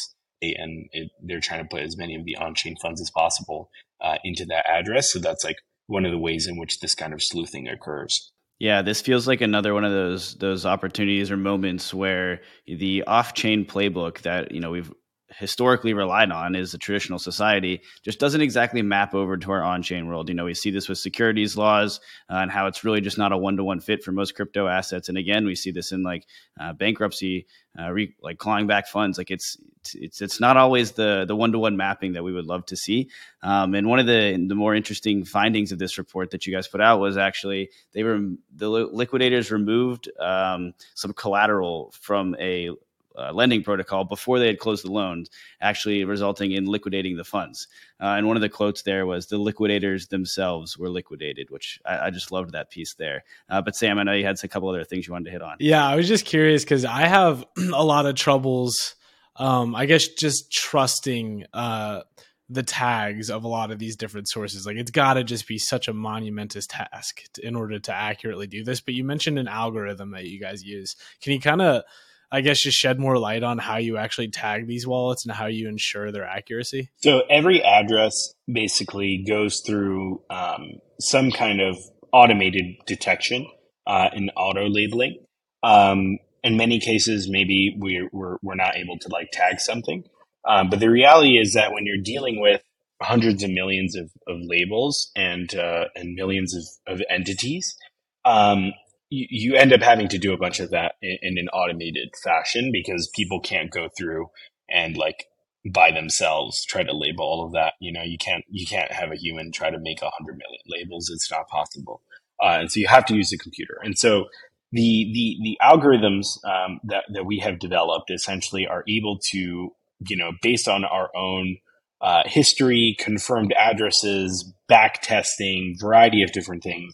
and 0.43 0.89
it, 0.93 1.11
they're 1.23 1.41
trying 1.41 1.63
to 1.63 1.69
put 1.69 1.83
as 1.83 1.97
many 1.97 2.17
of 2.17 2.25
the 2.25 2.37
on-chain 2.37 2.75
funds 2.83 3.01
as 3.01 3.11
possible 3.11 3.71
uh, 4.01 4.17
into 4.25 4.45
that 4.47 4.69
address. 4.69 5.13
So 5.13 5.21
that's 5.21 5.45
like 5.45 5.57
one 5.87 6.05
of 6.05 6.11
the 6.11 6.19
ways 6.19 6.49
in 6.49 6.59
which 6.59 6.81
this 6.81 6.97
kind 6.97 7.15
of 7.15 7.23
sleuthing 7.23 7.69
occurs. 7.69 8.33
Yeah, 8.59 8.81
this 8.83 9.03
feels 9.03 9.27
like 9.29 9.43
another 9.43 9.75
one 9.75 9.85
of 9.85 9.93
those 9.93 10.35
those 10.37 10.65
opportunities 10.65 11.31
or 11.31 11.37
moments 11.37 11.93
where 11.93 12.41
the 12.67 13.03
off-chain 13.05 13.67
playbook 13.67 14.23
that 14.23 14.53
you 14.53 14.61
know 14.61 14.71
we've 14.71 14.91
historically 15.39 15.93
relied 15.93 16.31
on 16.31 16.55
is 16.55 16.73
a 16.73 16.79
traditional 16.79 17.19
society 17.19 17.83
just 18.03 18.19
doesn't 18.19 18.41
exactly 18.41 18.81
map 18.81 19.15
over 19.15 19.37
to 19.37 19.51
our 19.51 19.63
on-chain 19.63 20.07
world. 20.07 20.29
You 20.29 20.35
know, 20.35 20.47
we 20.47 20.55
see 20.55 20.71
this 20.71 20.89
with 20.89 20.99
securities 20.99 21.57
laws 21.57 22.01
uh, 22.31 22.37
and 22.37 22.51
how 22.51 22.67
it's 22.67 22.85
really 22.85 23.03
just 23.03 23.19
not 23.19 23.33
a 23.33 23.37
one-to-one 23.37 23.81
fit 23.81 24.03
for 24.03 24.13
most 24.13 24.35
crypto 24.35 24.67
assets. 24.67 25.09
And 25.09 25.19
again, 25.19 25.45
we 25.45 25.55
see 25.55 25.71
this 25.71 25.93
in 25.93 26.03
like 26.03 26.27
uh, 26.59 26.73
bankruptcy, 26.73 27.47
uh, 27.79 27.91
re- 27.91 28.15
like 28.23 28.39
clawing 28.39 28.67
back 28.67 28.87
funds. 28.87 29.19
Like 29.19 29.31
it's 29.31 29.59
it's 29.95 30.23
it's 30.23 30.41
not 30.41 30.57
always 30.57 30.93
the 30.93 31.27
the 31.27 31.37
one-to-one 31.37 31.77
mapping 31.77 32.15
that 32.15 32.25
we 32.25 32.33
would 32.33 32.47
love 32.47 32.65
to 32.67 32.77
see. 32.77 33.11
Um, 33.43 33.75
and 33.75 33.87
one 33.87 33.99
of 33.99 34.07
the 34.07 34.43
the 34.49 34.55
more 34.55 34.75
interesting 34.75 35.25
findings 35.25 35.71
of 35.71 35.79
this 35.79 35.99
report 35.99 36.31
that 36.31 36.47
you 36.47 36.55
guys 36.55 36.67
put 36.67 36.81
out 36.81 36.99
was 36.99 37.19
actually 37.19 37.71
they 37.93 38.03
were 38.03 38.21
the 38.55 38.69
liquidators 38.71 39.53
removed 39.53 40.09
um, 40.19 40.73
some 40.95 41.13
collateral 41.13 41.93
from 42.01 42.35
a 42.41 42.71
uh, 43.17 43.33
lending 43.33 43.63
protocol 43.63 44.05
before 44.05 44.39
they 44.39 44.47
had 44.47 44.59
closed 44.59 44.85
the 44.85 44.93
loans, 44.93 45.31
actually 45.61 46.05
resulting 46.05 46.53
in 46.53 46.67
liquidating 46.67 47.17
the 47.17 47.25
funds. 47.25 47.69
Uh, 48.01 48.15
and 48.17 48.27
one 48.27 48.37
of 48.37 48.43
the 48.43 48.49
quotes 48.49 48.83
there 48.83 49.07
was 49.07 49.27
the 49.27 49.39
liquidators 49.39 50.09
themselves 50.09 50.77
were 50.79 50.89
liquidated, 50.89 51.51
which 51.51 51.81
I, 51.85 52.07
I 52.07 52.11
just 52.11 52.33
loved 52.33 52.53
that 52.53 52.71
piece 52.71 52.95
there. 52.95 53.25
Uh, 53.49 53.63
but 53.63 53.77
Sam, 53.77 53.99
I 53.99 54.03
know 54.03 54.13
you 54.13 54.25
had 54.25 54.37
a 54.43 54.49
couple 54.49 54.69
other 54.69 54.85
things 54.85 55.07
you 55.07 55.13
wanted 55.13 55.27
to 55.27 55.31
hit 55.31 55.43
on. 55.43 55.57
Yeah, 55.61 55.87
I 55.87 55.97
was 55.97 56.09
just 56.09 56.25
curious 56.25 56.65
because 56.65 56.85
I 56.85 57.07
have 57.07 57.45
a 57.57 57.85
lot 57.85 58.07
of 58.07 58.15
troubles. 58.15 58.95
Um, 59.37 59.75
I 59.75 59.87
guess 59.87 60.09
just 60.09 60.51
trusting 60.51 61.45
uh, 61.53 62.03
the 62.49 62.63
tags 62.63 63.29
of 63.29 63.45
a 63.45 63.49
lot 63.49 63.71
of 63.71 63.79
these 63.79 63.97
different 63.97 64.29
sources. 64.29 64.67
Like 64.67 64.77
it's 64.77 64.91
got 64.91 65.15
to 65.15 65.25
just 65.25 65.49
be 65.49 65.59
such 65.59 65.89
a 65.89 65.93
monumentous 65.93 66.67
task 66.67 67.23
in 67.43 67.57
order 67.57 67.79
to 67.79 67.93
accurately 67.93 68.47
do 68.47 68.63
this. 68.63 68.81
But 68.81 68.95
you 68.95 69.05
mentioned 69.05 69.39
an 69.39 69.49
algorithm 69.49 70.13
that 70.13 70.27
you 70.27 70.41
guys 70.41 70.65
use. 70.65 70.95
Can 71.21 71.33
you 71.33 71.41
kind 71.41 71.61
of 71.61 71.83
I 72.31 72.41
guess 72.41 72.61
just 72.61 72.77
shed 72.77 72.99
more 72.99 73.19
light 73.19 73.43
on 73.43 73.59
how 73.59 73.77
you 73.77 73.97
actually 73.97 74.29
tag 74.29 74.67
these 74.67 74.87
wallets 74.87 75.25
and 75.25 75.35
how 75.35 75.47
you 75.47 75.69
ensure 75.69 76.11
their 76.11 76.27
accuracy? 76.27 76.91
So 76.97 77.23
every 77.31 77.63
address 77.63 78.35
basically 78.53 79.25
goes 79.27 79.61
through 79.61 80.23
um, 80.29 80.81
some 81.01 81.31
kind 81.31 81.61
of 81.61 81.77
automated 82.13 82.65
detection 82.87 83.47
uh, 83.87 84.09
and 84.13 84.33
auto 84.37 84.69
labeling. 84.69 85.19
Um, 85.63 86.19
in 86.43 86.57
many 86.57 86.81
cases, 86.81 87.29
maybe 87.31 87.77
we're, 87.79 88.09
we're, 88.13 88.37
we're 88.43 88.55
not 88.55 88.77
able 88.77 88.99
to 88.99 89.09
like 89.09 89.29
tag 89.33 89.61
something. 89.61 90.05
Um, 90.49 90.71
but 90.71 90.81
the 90.81 90.91
reality 90.91 91.39
is 91.39 91.55
that 91.55 91.73
when 91.73 91.87
you're 91.87 92.03
dealing 92.03 92.41
with 92.41 92.61
hundreds 93.03 93.43
of 93.43 93.51
millions 93.51 93.97
of, 93.97 94.11
of 94.27 94.37
labels 94.41 95.11
and 95.17 95.55
uh, 95.55 95.87
and 95.95 96.15
millions 96.15 96.55
of, 96.55 96.95
of 96.95 97.03
entities, 97.11 97.77
um, 98.25 98.73
you, 99.11 99.27
you 99.31 99.55
end 99.57 99.73
up 99.73 99.83
having 99.83 100.09
to 100.09 100.19
do 100.19 100.33
a 100.33 100.39
bunch 100.39 100.61
of 100.61 100.71
that 100.71 100.95
in, 101.03 101.19
in 101.23 101.39
an 101.39 101.49
automated 101.49 102.09
fashion 102.23 102.71
because 102.73 103.11
people 103.15 103.41
can't 103.41 103.71
go 103.71 103.89
through 103.97 104.29
and 104.69 104.97
like 104.97 105.27
by 105.73 105.91
themselves 105.91 106.65
try 106.65 106.83
to 106.83 106.93
label 106.93 107.25
all 107.25 107.45
of 107.45 107.53
that. 107.53 107.75
You 107.81 107.93
know, 107.93 108.03
you 108.03 108.19
can't 108.19 108.45
you 108.49 108.67
can't 108.67 108.93
have 108.93 109.11
a 109.13 109.17
human 109.17 109.53
try 109.53 109.71
to 109.71 109.79
make 109.79 110.03
a 110.03 110.11
hundred 110.11 110.39
million 110.39 110.63
labels. 110.67 111.11
It's 111.11 111.31
not 111.31 111.49
possible. 111.49 112.03
Uh, 112.43 112.59
and 112.61 112.71
so 112.71 112.81
you 112.81 112.87
have 112.89 113.07
to 113.07 113.15
use 113.15 113.33
a 113.33 113.39
computer. 113.39 113.79
And 113.83 113.99
so 113.99 114.27
the 114.73 115.11
the 115.13 115.37
the 115.43 115.59
algorithms 115.63 116.27
um, 116.45 116.81
that 116.85 117.05
that 117.13 117.27
we 117.27 117.39
have 117.39 117.59
developed 117.59 118.11
essentially 118.11 118.67
are 118.67 118.85
able 118.89 119.19
to 119.31 119.73
you 120.09 120.17
know 120.17 120.33
based 120.43 120.69
on 120.69 120.85
our 120.85 121.11
own 121.17 121.57
uh, 122.01 122.23
history, 122.27 122.95
confirmed 122.99 123.55
addresses, 123.59 124.53
back 124.69 125.01
testing, 125.01 125.77
variety 125.81 126.23
of 126.23 126.31
different 126.33 126.63
things 126.63 126.93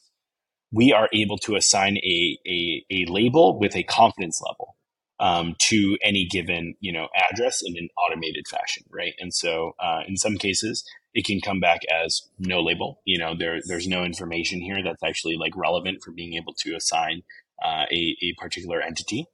we 0.72 0.92
are 0.92 1.08
able 1.12 1.36
to 1.38 1.54
assign 1.54 1.98
a, 1.98 2.38
a, 2.46 2.84
a 2.90 3.04
label 3.08 3.58
with 3.60 3.76
a 3.76 3.82
confidence 3.82 4.40
level 4.44 4.74
um, 5.20 5.54
to 5.68 5.96
any 6.02 6.26
given 6.28 6.74
you 6.80 6.92
know 6.92 7.08
address 7.30 7.62
in 7.64 7.76
an 7.76 7.88
automated 7.96 8.46
fashion, 8.48 8.82
right? 8.90 9.12
And 9.20 9.32
so 9.32 9.72
uh, 9.78 10.00
in 10.08 10.16
some 10.16 10.36
cases, 10.36 10.84
it 11.14 11.24
can 11.24 11.40
come 11.40 11.60
back 11.60 11.80
as 11.92 12.22
no 12.38 12.60
label. 12.60 13.00
You 13.04 13.18
know, 13.18 13.34
there 13.38 13.60
there's 13.64 13.86
no 13.86 14.02
information 14.02 14.60
here 14.60 14.82
that's 14.82 15.02
actually 15.02 15.36
like 15.36 15.56
relevant 15.56 16.02
for 16.02 16.10
being 16.10 16.34
able 16.34 16.54
to 16.60 16.74
assign 16.74 17.22
uh, 17.64 17.84
a, 17.90 18.16
a 18.22 18.34
particular 18.38 18.80
entity. 18.80 19.26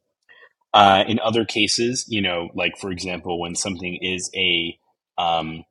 Uh, 0.74 1.04
in 1.08 1.18
other 1.20 1.46
cases, 1.46 2.04
you 2.08 2.20
know, 2.20 2.50
like 2.54 2.76
for 2.78 2.90
example, 2.90 3.40
when 3.40 3.54
something 3.54 3.98
is 4.02 4.30
a 4.36 4.78
um, 5.16 5.64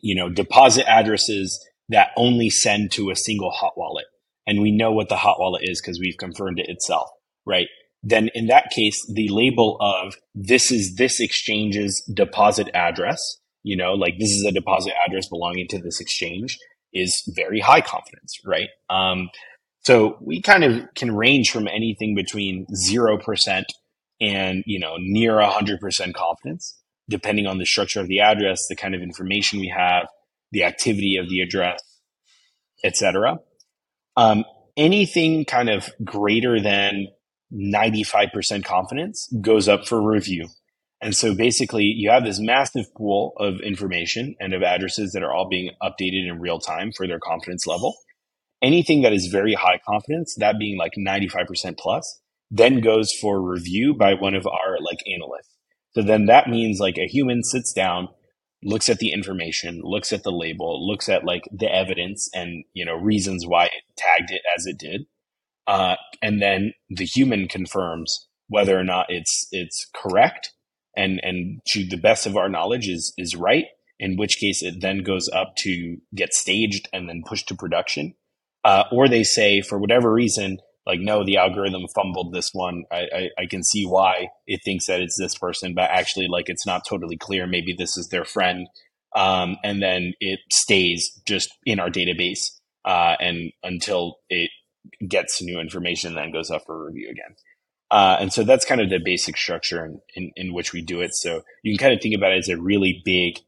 you 0.00 0.14
know 0.14 0.30
deposit 0.30 0.88
addresses 0.88 1.62
that 1.90 2.10
only 2.16 2.48
send 2.48 2.92
to 2.92 3.10
a 3.10 3.16
single 3.16 3.50
hot 3.50 3.72
wallet 3.76 4.06
and 4.46 4.60
we 4.60 4.72
know 4.72 4.92
what 4.92 5.08
the 5.08 5.16
hot 5.16 5.38
wallet 5.38 5.62
is 5.64 5.80
because 5.80 5.98
we've 6.00 6.16
confirmed 6.16 6.58
it 6.58 6.68
itself, 6.68 7.08
right? 7.46 7.68
Then 8.02 8.30
in 8.34 8.46
that 8.46 8.70
case, 8.70 9.04
the 9.12 9.28
label 9.28 9.76
of 9.80 10.14
this 10.34 10.70
is 10.70 10.96
this 10.96 11.20
exchange's 11.20 12.02
deposit 12.12 12.68
address, 12.74 13.20
you 13.62 13.76
know, 13.76 13.92
like 13.92 14.14
this 14.18 14.30
is 14.30 14.44
a 14.44 14.52
deposit 14.52 14.94
address 15.06 15.28
belonging 15.28 15.68
to 15.68 15.78
this 15.78 16.00
exchange 16.00 16.58
is 16.92 17.22
very 17.36 17.60
high 17.60 17.80
confidence, 17.80 18.38
right? 18.44 18.68
Um, 18.88 19.28
so 19.80 20.18
we 20.20 20.42
kind 20.42 20.64
of 20.64 20.94
can 20.94 21.14
range 21.14 21.50
from 21.50 21.68
anything 21.68 22.14
between 22.14 22.66
0% 22.90 23.64
and, 24.20 24.62
you 24.66 24.78
know, 24.78 24.96
near 24.98 25.34
100% 25.34 26.14
confidence, 26.14 26.78
depending 27.08 27.46
on 27.46 27.58
the 27.58 27.66
structure 27.66 28.00
of 28.00 28.08
the 28.08 28.20
address, 28.20 28.66
the 28.68 28.76
kind 28.76 28.94
of 28.94 29.02
information 29.02 29.60
we 29.60 29.72
have, 29.74 30.06
the 30.52 30.64
activity 30.64 31.16
of 31.16 31.28
the 31.28 31.40
address, 31.40 31.80
etc. 32.84 33.38
Um, 34.16 34.44
anything 34.76 35.44
kind 35.44 35.68
of 35.68 35.90
greater 36.04 36.60
than 36.60 37.08
95% 37.52 38.64
confidence 38.64 39.32
goes 39.40 39.68
up 39.68 39.86
for 39.86 40.00
review. 40.00 40.48
And 41.02 41.14
so 41.16 41.34
basically, 41.34 41.84
you 41.84 42.10
have 42.10 42.24
this 42.24 42.38
massive 42.38 42.94
pool 42.94 43.32
of 43.38 43.60
information 43.60 44.34
and 44.38 44.52
of 44.52 44.62
addresses 44.62 45.12
that 45.12 45.22
are 45.22 45.32
all 45.32 45.48
being 45.48 45.70
updated 45.82 46.28
in 46.28 46.40
real 46.40 46.58
time 46.58 46.92
for 46.94 47.06
their 47.06 47.18
confidence 47.18 47.66
level. 47.66 47.94
Anything 48.62 49.00
that 49.02 49.14
is 49.14 49.28
very 49.28 49.54
high 49.54 49.80
confidence, 49.88 50.34
that 50.38 50.58
being 50.58 50.76
like 50.76 50.92
95% 50.98 51.78
plus, 51.78 52.20
then 52.50 52.80
goes 52.80 53.12
for 53.18 53.40
review 53.40 53.94
by 53.94 54.12
one 54.14 54.34
of 54.34 54.46
our 54.46 54.76
like 54.82 54.98
analysts. 55.06 55.56
So 55.92 56.02
then 56.02 56.26
that 56.26 56.48
means 56.48 56.78
like 56.78 56.98
a 56.98 57.06
human 57.06 57.42
sits 57.42 57.72
down, 57.72 58.08
looks 58.62 58.88
at 58.88 58.98
the 58.98 59.12
information, 59.12 59.80
looks 59.82 60.12
at 60.12 60.22
the 60.22 60.32
label, 60.32 60.86
looks 60.86 61.08
at 61.08 61.24
like 61.24 61.44
the 61.52 61.72
evidence 61.72 62.28
and 62.34 62.64
you 62.72 62.84
know 62.84 62.94
reasons 62.94 63.46
why 63.46 63.66
it 63.66 63.82
tagged 63.96 64.30
it 64.30 64.42
as 64.56 64.66
it 64.66 64.78
did, 64.78 65.06
uh, 65.66 65.96
and 66.22 66.40
then 66.42 66.74
the 66.88 67.04
human 67.04 67.48
confirms 67.48 68.28
whether 68.48 68.78
or 68.78 68.84
not 68.84 69.06
it's 69.08 69.46
it's 69.52 69.86
correct 69.94 70.52
and 70.96 71.20
and 71.22 71.60
to 71.68 71.86
the 71.86 71.96
best 71.96 72.26
of 72.26 72.36
our 72.36 72.48
knowledge 72.48 72.88
is 72.88 73.12
is 73.16 73.36
right. 73.36 73.66
In 73.98 74.16
which 74.16 74.38
case, 74.38 74.62
it 74.62 74.80
then 74.80 75.02
goes 75.02 75.28
up 75.28 75.56
to 75.58 75.98
get 76.14 76.32
staged 76.32 76.88
and 76.90 77.06
then 77.06 77.22
pushed 77.26 77.48
to 77.48 77.54
production, 77.54 78.14
uh, 78.64 78.84
or 78.90 79.08
they 79.08 79.22
say 79.22 79.60
for 79.60 79.78
whatever 79.78 80.10
reason 80.10 80.58
like 80.90 81.00
no 81.00 81.24
the 81.24 81.36
algorithm 81.36 81.86
fumbled 81.94 82.32
this 82.32 82.50
one. 82.52 82.82
I, 82.90 83.08
I, 83.14 83.28
I 83.42 83.46
can 83.46 83.62
see 83.62 83.84
why 83.84 84.28
it 84.48 84.60
thinks 84.64 84.86
that 84.86 85.00
it's 85.00 85.16
this 85.16 85.38
person 85.38 85.72
but 85.72 85.88
actually 85.88 86.26
like 86.28 86.48
it's 86.48 86.66
not 86.66 86.82
totally 86.88 87.16
clear. 87.16 87.46
Maybe 87.46 87.72
this 87.72 87.96
is 87.96 88.08
their 88.08 88.24
friend. 88.24 88.66
Um, 89.14 89.56
and 89.62 89.80
then 89.80 90.14
it 90.20 90.40
stays 90.52 91.20
just 91.26 91.48
in 91.64 91.78
our 91.78 91.90
database 91.90 92.40
uh, 92.84 93.14
and 93.20 93.52
until 93.62 94.16
it 94.28 94.50
gets 95.06 95.40
new 95.40 95.60
information 95.60 96.14
then 96.14 96.32
goes 96.32 96.50
up 96.50 96.62
for 96.66 96.86
review 96.86 97.08
again. 97.10 97.36
Uh, 97.92 98.16
and 98.20 98.32
so 98.32 98.42
that's 98.42 98.64
kind 98.64 98.80
of 98.80 98.90
the 98.90 99.00
basic 99.04 99.36
structure 99.36 99.84
in, 99.84 100.00
in, 100.14 100.30
in, 100.36 100.52
which 100.52 100.72
we 100.72 100.80
do 100.80 101.00
it. 101.00 101.10
So 101.12 101.42
you 101.62 101.76
can 101.76 101.84
kind 101.84 101.94
of 101.94 102.00
think 102.00 102.16
about 102.16 102.32
it 102.32 102.38
as 102.38 102.48
a 102.48 102.60
really 102.60 103.02
big 103.04 103.38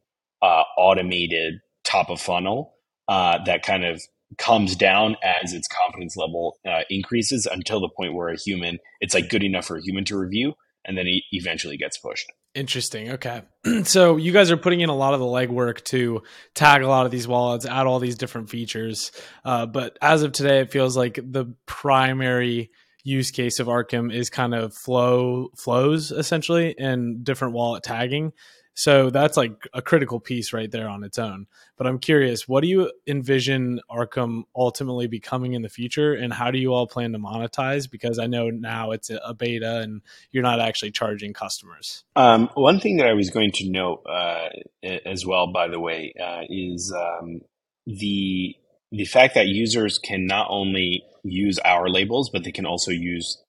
uh, 0.40 0.62
automated 0.76 1.61
top 1.84 2.11
of 2.11 2.20
funnel 2.20 2.74
uh, 3.09 3.38
that 3.47 3.62
kind 3.62 3.84
of 3.84 4.01
comes 4.38 4.76
down 4.76 5.16
as 5.22 5.52
its 5.52 5.68
confidence 5.68 6.16
level 6.16 6.58
uh, 6.66 6.80
increases 6.90 7.46
until 7.46 7.80
the 7.80 7.88
point 7.88 8.14
where 8.14 8.28
a 8.28 8.36
human 8.36 8.78
it's 9.00 9.14
like 9.14 9.28
good 9.28 9.42
enough 9.42 9.66
for 9.66 9.76
a 9.76 9.82
human 9.82 10.04
to 10.04 10.18
review 10.18 10.54
and 10.84 10.98
then 10.98 11.06
he 11.06 11.24
eventually 11.32 11.76
gets 11.76 11.98
pushed. 11.98 12.30
Interesting 12.54 13.12
okay. 13.12 13.42
So 13.84 14.16
you 14.16 14.32
guys 14.32 14.50
are 14.50 14.56
putting 14.56 14.80
in 14.80 14.88
a 14.88 14.96
lot 14.96 15.14
of 15.14 15.20
the 15.20 15.26
legwork 15.26 15.84
to 15.84 16.22
tag 16.54 16.82
a 16.82 16.88
lot 16.88 17.06
of 17.06 17.12
these 17.12 17.28
wallets 17.28 17.66
add 17.66 17.86
all 17.86 17.98
these 17.98 18.16
different 18.16 18.50
features 18.50 19.12
uh, 19.44 19.66
but 19.66 19.96
as 20.02 20.22
of 20.22 20.32
today 20.32 20.60
it 20.60 20.72
feels 20.72 20.96
like 20.96 21.18
the 21.22 21.54
primary 21.66 22.70
use 23.04 23.30
case 23.30 23.59
of 23.59 23.66
arkham 23.66 24.14
is 24.14 24.30
kind 24.30 24.54
of 24.54 24.74
flow 24.74 25.48
flows 25.56 26.12
essentially 26.12 26.74
and 26.78 27.24
different 27.24 27.54
wallet 27.54 27.82
tagging 27.82 28.32
So 28.74 29.11
that's 29.11 29.36
like 29.36 29.69
a 29.74 29.82
critical 29.82 30.19
piece 30.19 30.53
right 30.53 30.70
there 30.70 30.89
on 30.89 31.05
its 31.05 31.19
own. 31.19 31.47
But 31.77 31.86
I'm 31.86 31.99
curious, 31.99 32.49
what 32.49 32.62
do 32.62 32.69
you 32.69 32.90
envision 33.07 33.81
Arkham 33.90 34.44
ultimately 34.57 35.07
becoming 35.07 35.53
in 35.53 35.62
the 35.62 35.69
future, 35.69 36.15
and 36.15 36.32
how 36.32 36.51
do 36.51 36.59
you 36.59 36.73
all 36.73 36.86
plan 36.86 37.12
to 37.12 37.19
monetize? 37.19 37.90
Because 37.90 38.19
I 38.19 38.27
know 38.27 38.51
now 38.51 38.93
it's 38.93 39.11
a 39.11 39.35
beta 39.35 39.81
and 39.81 40.03
you're 40.31 40.43
not 40.43 40.61
actually 40.61 40.90
charging 40.90 41.32
customers. 41.32 42.05
Um, 42.16 42.49
one 42.55 42.81
thing 42.81 42.97
that 42.97 43.07
I 43.07 43.15
was 43.15 43.31
going 43.31 43.53
to 43.53 43.69
note 43.69 44.05
uh, 44.09 44.49
as 44.82 45.27
well, 45.27 45.53
by 45.53 45.69
the 45.69 45.81
way, 45.81 46.15
uh, 46.20 46.43
is 46.49 46.94
um, 46.97 47.40
the 47.86 48.57
the 48.90 49.05
fact 49.07 49.35
that 49.35 49.47
users 49.47 49.99
can 49.99 50.27
not 50.27 50.49
only 50.51 51.03
use 51.24 51.59
our 51.61 51.89
labels, 51.89 52.31
but 52.31 52.44
they 52.44 52.53
can 52.53 52.66
also 52.66 52.90
use 52.90 53.43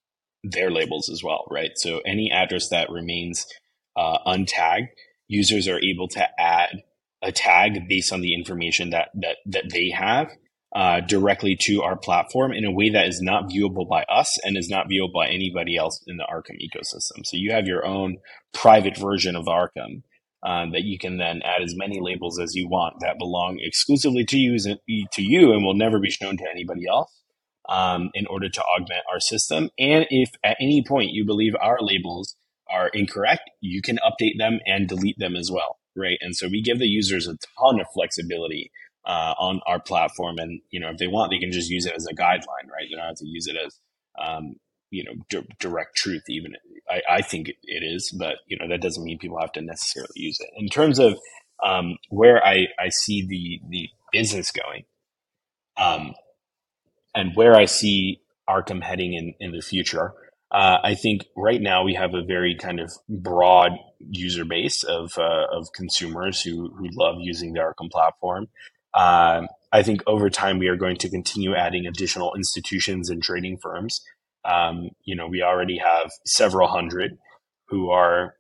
their 0.43 0.71
labels 0.71 1.09
as 1.09 1.23
well, 1.23 1.45
right? 1.49 1.71
So 1.75 2.01
any 2.05 2.31
address 2.31 2.69
that 2.69 2.89
remains 2.89 3.45
uh, 3.95 4.19
untagged, 4.25 4.89
users 5.33 5.67
are 5.67 5.79
able 5.79 6.07
to 6.09 6.27
add 6.39 6.83
a 7.21 7.31
tag 7.31 7.87
based 7.87 8.13
on 8.13 8.21
the 8.21 8.33
information 8.33 8.91
that 8.91 9.09
that 9.15 9.37
that 9.45 9.65
they 9.71 9.89
have 9.89 10.29
uh, 10.75 11.01
directly 11.01 11.55
to 11.55 11.83
our 11.83 11.95
platform 11.95 12.51
in 12.51 12.65
a 12.65 12.71
way 12.71 12.89
that 12.89 13.07
is 13.07 13.21
not 13.21 13.49
viewable 13.49 13.87
by 13.87 14.03
us 14.03 14.39
and 14.43 14.57
is 14.57 14.69
not 14.69 14.87
viewable 14.87 15.13
by 15.13 15.27
anybody 15.27 15.77
else 15.77 16.03
in 16.07 16.17
the 16.17 16.23
Arkham 16.23 16.57
ecosystem. 16.57 17.23
So 17.25 17.37
you 17.37 17.51
have 17.51 17.67
your 17.67 17.85
own 17.85 18.17
private 18.53 18.97
version 18.97 19.35
of 19.35 19.45
Arkham 19.45 20.01
um, 20.43 20.71
that 20.71 20.83
you 20.83 20.97
can 20.97 21.17
then 21.17 21.41
add 21.43 21.61
as 21.61 21.75
many 21.75 21.99
labels 22.01 22.39
as 22.39 22.55
you 22.55 22.67
want 22.67 22.95
that 22.99 23.19
belong 23.19 23.59
exclusively 23.61 24.25
to 24.25 24.37
you 24.37 24.57
to 24.57 25.21
you 25.21 25.53
and 25.53 25.63
will 25.63 25.75
never 25.75 25.99
be 25.99 26.09
shown 26.09 26.37
to 26.37 26.49
anybody 26.51 26.87
else 26.87 27.11
um, 27.69 28.09
in 28.13 28.27
order 28.27 28.49
to 28.49 28.63
augment 28.63 29.05
our 29.11 29.19
system. 29.19 29.69
And 29.79 30.05
if 30.09 30.31
at 30.43 30.57
any 30.59 30.83
point 30.83 31.11
you 31.11 31.25
believe 31.25 31.53
our 31.61 31.77
labels 31.79 32.35
are 32.73 32.89
incorrect, 32.89 33.49
you 33.61 33.81
can 33.81 33.99
update 33.99 34.37
them 34.39 34.59
and 34.65 34.89
delete 34.89 35.19
them 35.19 35.35
as 35.37 35.51
well, 35.51 35.79
right? 35.95 36.17
And 36.21 36.35
so 36.35 36.47
we 36.49 36.61
give 36.61 36.79
the 36.79 36.87
users 36.87 37.27
a 37.27 37.37
ton 37.59 37.79
of 37.79 37.87
flexibility 37.93 38.71
uh, 39.05 39.35
on 39.39 39.61
our 39.67 39.79
platform, 39.79 40.37
and 40.39 40.61
you 40.71 40.79
know 40.79 40.89
if 40.89 40.97
they 40.97 41.07
want, 41.07 41.31
they 41.31 41.39
can 41.39 41.51
just 41.51 41.69
use 41.69 41.85
it 41.85 41.93
as 41.95 42.07
a 42.07 42.15
guideline, 42.15 42.69
right? 42.71 42.87
They 42.89 42.95
don't 42.95 43.07
have 43.07 43.17
to 43.17 43.27
use 43.27 43.47
it 43.47 43.57
as 43.57 43.79
um, 44.23 44.55
you 44.91 45.03
know 45.03 45.43
direct 45.59 45.95
truth. 45.95 46.23
Even 46.29 46.53
I, 46.89 47.01
I 47.17 47.21
think 47.21 47.49
it 47.49 47.83
is, 47.83 48.15
but 48.17 48.37
you 48.47 48.57
know 48.57 48.67
that 48.69 48.81
doesn't 48.81 49.03
mean 49.03 49.19
people 49.19 49.39
have 49.39 49.51
to 49.53 49.61
necessarily 49.61 50.13
use 50.15 50.39
it. 50.39 50.49
In 50.57 50.69
terms 50.69 50.99
of 50.99 51.19
um, 51.63 51.97
where 52.09 52.45
I, 52.45 52.67
I 52.79 52.89
see 52.89 53.25
the 53.27 53.61
the 53.69 53.89
business 54.13 54.51
going, 54.51 54.85
um, 55.77 56.13
and 57.15 57.35
where 57.35 57.55
I 57.55 57.65
see 57.65 58.21
Arkham 58.49 58.83
heading 58.83 59.13
in, 59.13 59.33
in 59.39 59.51
the 59.51 59.61
future. 59.61 60.13
Uh, 60.53 60.77
I 60.83 60.93
think 60.93 61.25
right 61.35 61.61
now 61.61 61.83
we 61.83 61.95
have 61.95 62.13
a 62.13 62.23
very 62.23 62.55
kind 62.55 62.79
of 62.79 62.91
broad 63.09 63.71
user 63.99 64.45
base 64.45 64.83
of, 64.83 65.17
uh, 65.17 65.47
of 65.51 65.67
consumers 65.73 66.41
who, 66.41 66.71
who 66.77 66.87
love 66.93 67.15
using 67.19 67.53
the 67.53 67.59
Arkham 67.59 67.89
platform. 67.89 68.47
Uh, 68.93 69.47
I 69.71 69.81
think 69.81 70.03
over 70.05 70.29
time 70.29 70.59
we 70.59 70.67
are 70.67 70.75
going 70.75 70.97
to 70.97 71.09
continue 71.09 71.55
adding 71.55 71.87
additional 71.87 72.35
institutions 72.35 73.09
and 73.09 73.23
trading 73.23 73.57
firms. 73.57 74.01
Um, 74.45 74.91
you 75.03 75.15
know, 75.15 75.27
we 75.27 75.41
already 75.41 75.79
have 75.79 76.11
several 76.25 76.67
hundred 76.67 77.17
who 77.69 77.89
are 77.89 78.35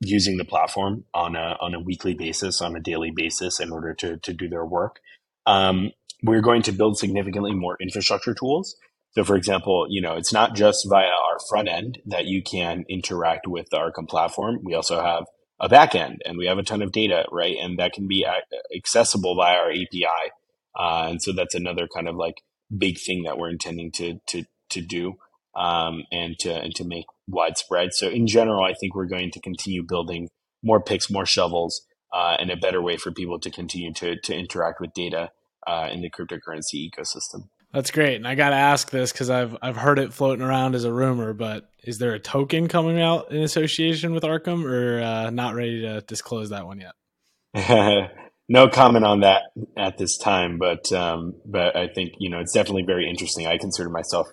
using 0.00 0.36
the 0.36 0.44
platform 0.44 1.04
on 1.14 1.36
a 1.36 1.56
on 1.60 1.74
a 1.74 1.80
weekly 1.80 2.12
basis, 2.12 2.60
on 2.60 2.76
a 2.76 2.80
daily 2.80 3.10
basis, 3.10 3.58
in 3.60 3.70
order 3.70 3.94
to 3.94 4.18
to 4.18 4.34
do 4.34 4.48
their 4.48 4.66
work. 4.66 5.00
Um, 5.46 5.92
we're 6.22 6.42
going 6.42 6.62
to 6.62 6.72
build 6.72 6.98
significantly 6.98 7.54
more 7.54 7.76
infrastructure 7.80 8.34
tools. 8.34 8.76
So, 9.12 9.24
for 9.24 9.36
example, 9.36 9.86
you 9.88 10.02
know, 10.02 10.14
it's 10.14 10.32
not 10.32 10.54
just 10.54 10.86
via 10.88 11.06
our 11.06 11.38
front 11.48 11.68
end 11.68 11.98
that 12.06 12.26
you 12.26 12.42
can 12.42 12.84
interact 12.88 13.46
with 13.46 13.68
the 13.70 13.78
Arkham 13.78 14.08
platform. 14.08 14.58
We 14.62 14.74
also 14.74 15.02
have 15.02 15.24
a 15.58 15.68
back 15.68 15.94
end 15.94 16.20
and 16.26 16.36
we 16.36 16.46
have 16.46 16.58
a 16.58 16.62
ton 16.62 16.82
of 16.82 16.92
data, 16.92 17.24
right? 17.32 17.56
And 17.60 17.78
that 17.78 17.92
can 17.92 18.06
be 18.06 18.26
accessible 18.74 19.34
by 19.36 19.56
our 19.56 19.70
API. 19.70 20.32
Uh, 20.78 21.06
and 21.10 21.22
so 21.22 21.32
that's 21.32 21.54
another 21.54 21.88
kind 21.92 22.08
of 22.08 22.16
like 22.16 22.42
big 22.76 22.98
thing 22.98 23.22
that 23.22 23.38
we're 23.38 23.48
intending 23.48 23.90
to, 23.92 24.20
to, 24.28 24.44
to 24.70 24.82
do 24.82 25.14
um, 25.54 26.02
and, 26.12 26.38
to, 26.40 26.52
and 26.52 26.74
to 26.74 26.84
make 26.84 27.06
widespread. 27.26 27.94
So, 27.94 28.08
in 28.08 28.26
general, 28.26 28.64
I 28.64 28.74
think 28.74 28.94
we're 28.94 29.06
going 29.06 29.30
to 29.30 29.40
continue 29.40 29.82
building 29.82 30.28
more 30.62 30.82
picks, 30.82 31.10
more 31.10 31.24
shovels, 31.24 31.86
uh, 32.12 32.36
and 32.38 32.50
a 32.50 32.56
better 32.56 32.82
way 32.82 32.96
for 32.96 33.10
people 33.10 33.38
to 33.40 33.50
continue 33.50 33.92
to, 33.94 34.16
to 34.20 34.34
interact 34.34 34.80
with 34.80 34.92
data 34.92 35.30
uh, 35.66 35.88
in 35.90 36.02
the 36.02 36.10
cryptocurrency 36.10 36.90
ecosystem. 36.90 37.48
That's 37.76 37.90
great, 37.90 38.16
and 38.16 38.26
I 38.26 38.36
got 38.36 38.50
to 38.50 38.56
ask 38.56 38.88
this 38.88 39.12
because 39.12 39.28
I've 39.28 39.54
I've 39.60 39.76
heard 39.76 39.98
it 39.98 40.14
floating 40.14 40.42
around 40.42 40.74
as 40.74 40.84
a 40.84 40.92
rumor. 40.92 41.34
But 41.34 41.68
is 41.84 41.98
there 41.98 42.14
a 42.14 42.18
token 42.18 42.68
coming 42.68 42.98
out 42.98 43.30
in 43.30 43.42
association 43.42 44.14
with 44.14 44.22
Arkham, 44.22 44.64
or 44.64 45.02
uh, 45.02 45.28
not 45.28 45.54
ready 45.54 45.82
to 45.82 46.00
disclose 46.00 46.48
that 46.48 46.64
one 46.64 46.80
yet? 46.80 48.10
no 48.48 48.68
comment 48.70 49.04
on 49.04 49.20
that 49.20 49.42
at 49.76 49.98
this 49.98 50.16
time, 50.16 50.56
but 50.56 50.90
um, 50.90 51.34
but 51.44 51.76
I 51.76 51.88
think 51.88 52.14
you 52.18 52.30
know 52.30 52.38
it's 52.38 52.54
definitely 52.54 52.84
very 52.86 53.10
interesting. 53.10 53.46
I 53.46 53.58
consider 53.58 53.90
myself 53.90 54.26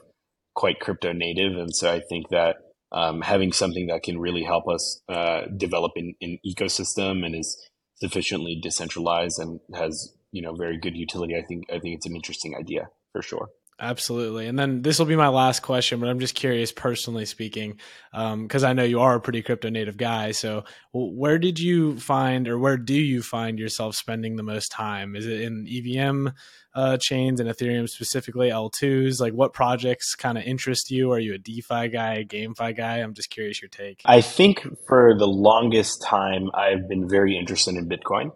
quite 0.56 0.80
crypto 0.80 1.12
native, 1.12 1.58
and 1.58 1.76
so 1.76 1.92
I 1.92 2.00
think 2.08 2.30
that 2.30 2.56
um, 2.94 3.20
having 3.20 3.52
something 3.52 3.88
that 3.88 4.04
can 4.04 4.20
really 4.20 4.44
help 4.44 4.70
us 4.70 5.02
uh, 5.10 5.48
develop 5.58 5.92
an, 5.98 6.16
an 6.22 6.38
ecosystem 6.48 7.26
and 7.26 7.36
is 7.36 7.62
sufficiently 7.96 8.58
decentralized 8.64 9.38
and 9.38 9.60
has 9.76 10.16
you 10.32 10.42
know 10.42 10.56
very 10.56 10.80
good 10.80 10.96
utility. 10.96 11.36
I 11.36 11.44
think 11.46 11.66
I 11.70 11.80
think 11.80 11.96
it's 11.96 12.06
an 12.06 12.16
interesting 12.16 12.56
idea 12.58 12.88
for 13.14 13.22
sure. 13.22 13.50
Absolutely. 13.80 14.48
And 14.48 14.58
then 14.58 14.82
this 14.82 15.00
will 15.00 15.08
be 15.08 15.16
my 15.16 15.30
last 15.30 15.62
question, 15.62 16.00
but 16.00 16.08
I'm 16.08 16.20
just 16.20 16.36
curious, 16.36 16.72
personally 16.72 17.26
speaking, 17.26 17.80
because 18.12 18.64
um, 18.64 18.70
I 18.70 18.74
know 18.74 18.84
you 18.84 19.02
are 19.02 19.16
a 19.16 19.20
pretty 19.20 19.42
crypto 19.42 19.70
native 19.70 19.98
guy. 19.98 20.32
So, 20.32 20.64
where 20.94 21.40
did 21.40 21.60
you 21.60 22.00
find, 22.00 22.48
or 22.48 22.60
where 22.60 22.78
do 22.78 22.94
you 22.94 23.22
find 23.24 23.58
yourself 23.58 23.96
spending 23.96 24.36
the 24.36 24.44
most 24.44 24.72
time? 24.72 25.16
Is 25.16 25.26
it 25.26 25.42
in 25.42 25.68
EVM 25.68 26.30
uh, 26.76 26.98
chains 26.98 27.40
and 27.40 27.50
Ethereum 27.50 27.90
specifically, 27.90 28.50
L2s? 28.50 29.20
Like, 29.20 29.34
what 29.34 29.54
projects 29.54 30.14
kind 30.16 30.38
of 30.38 30.44
interest 30.44 30.92
you? 30.92 31.12
Are 31.12 31.20
you 31.20 31.34
a 31.34 31.40
DeFi 31.40 31.90
guy, 31.90 32.14
a 32.16 32.26
GameFi 32.26 32.78
guy? 32.78 32.98
I'm 32.98 33.14
just 33.14 33.32
curious 33.32 33.62
your 33.62 33.70
take. 33.70 34.02
I 34.06 34.22
think 34.22 34.66
for 34.88 35.16
the 35.18 35.28
longest 35.28 36.04
time, 36.04 36.52
I've 36.54 36.88
been 36.88 37.10
very 37.10 37.38
interested 37.38 37.76
in 37.76 37.90
Bitcoin. 37.90 38.32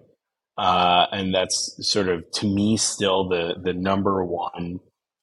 Uh, 0.57 1.05
and 1.11 1.33
that's 1.33 1.75
sort 1.81 2.09
of 2.09 2.29
to 2.31 2.47
me 2.47 2.77
still 2.77 3.29
the 3.29 3.55
the 3.61 3.73
number 3.73 4.25
one 4.25 4.79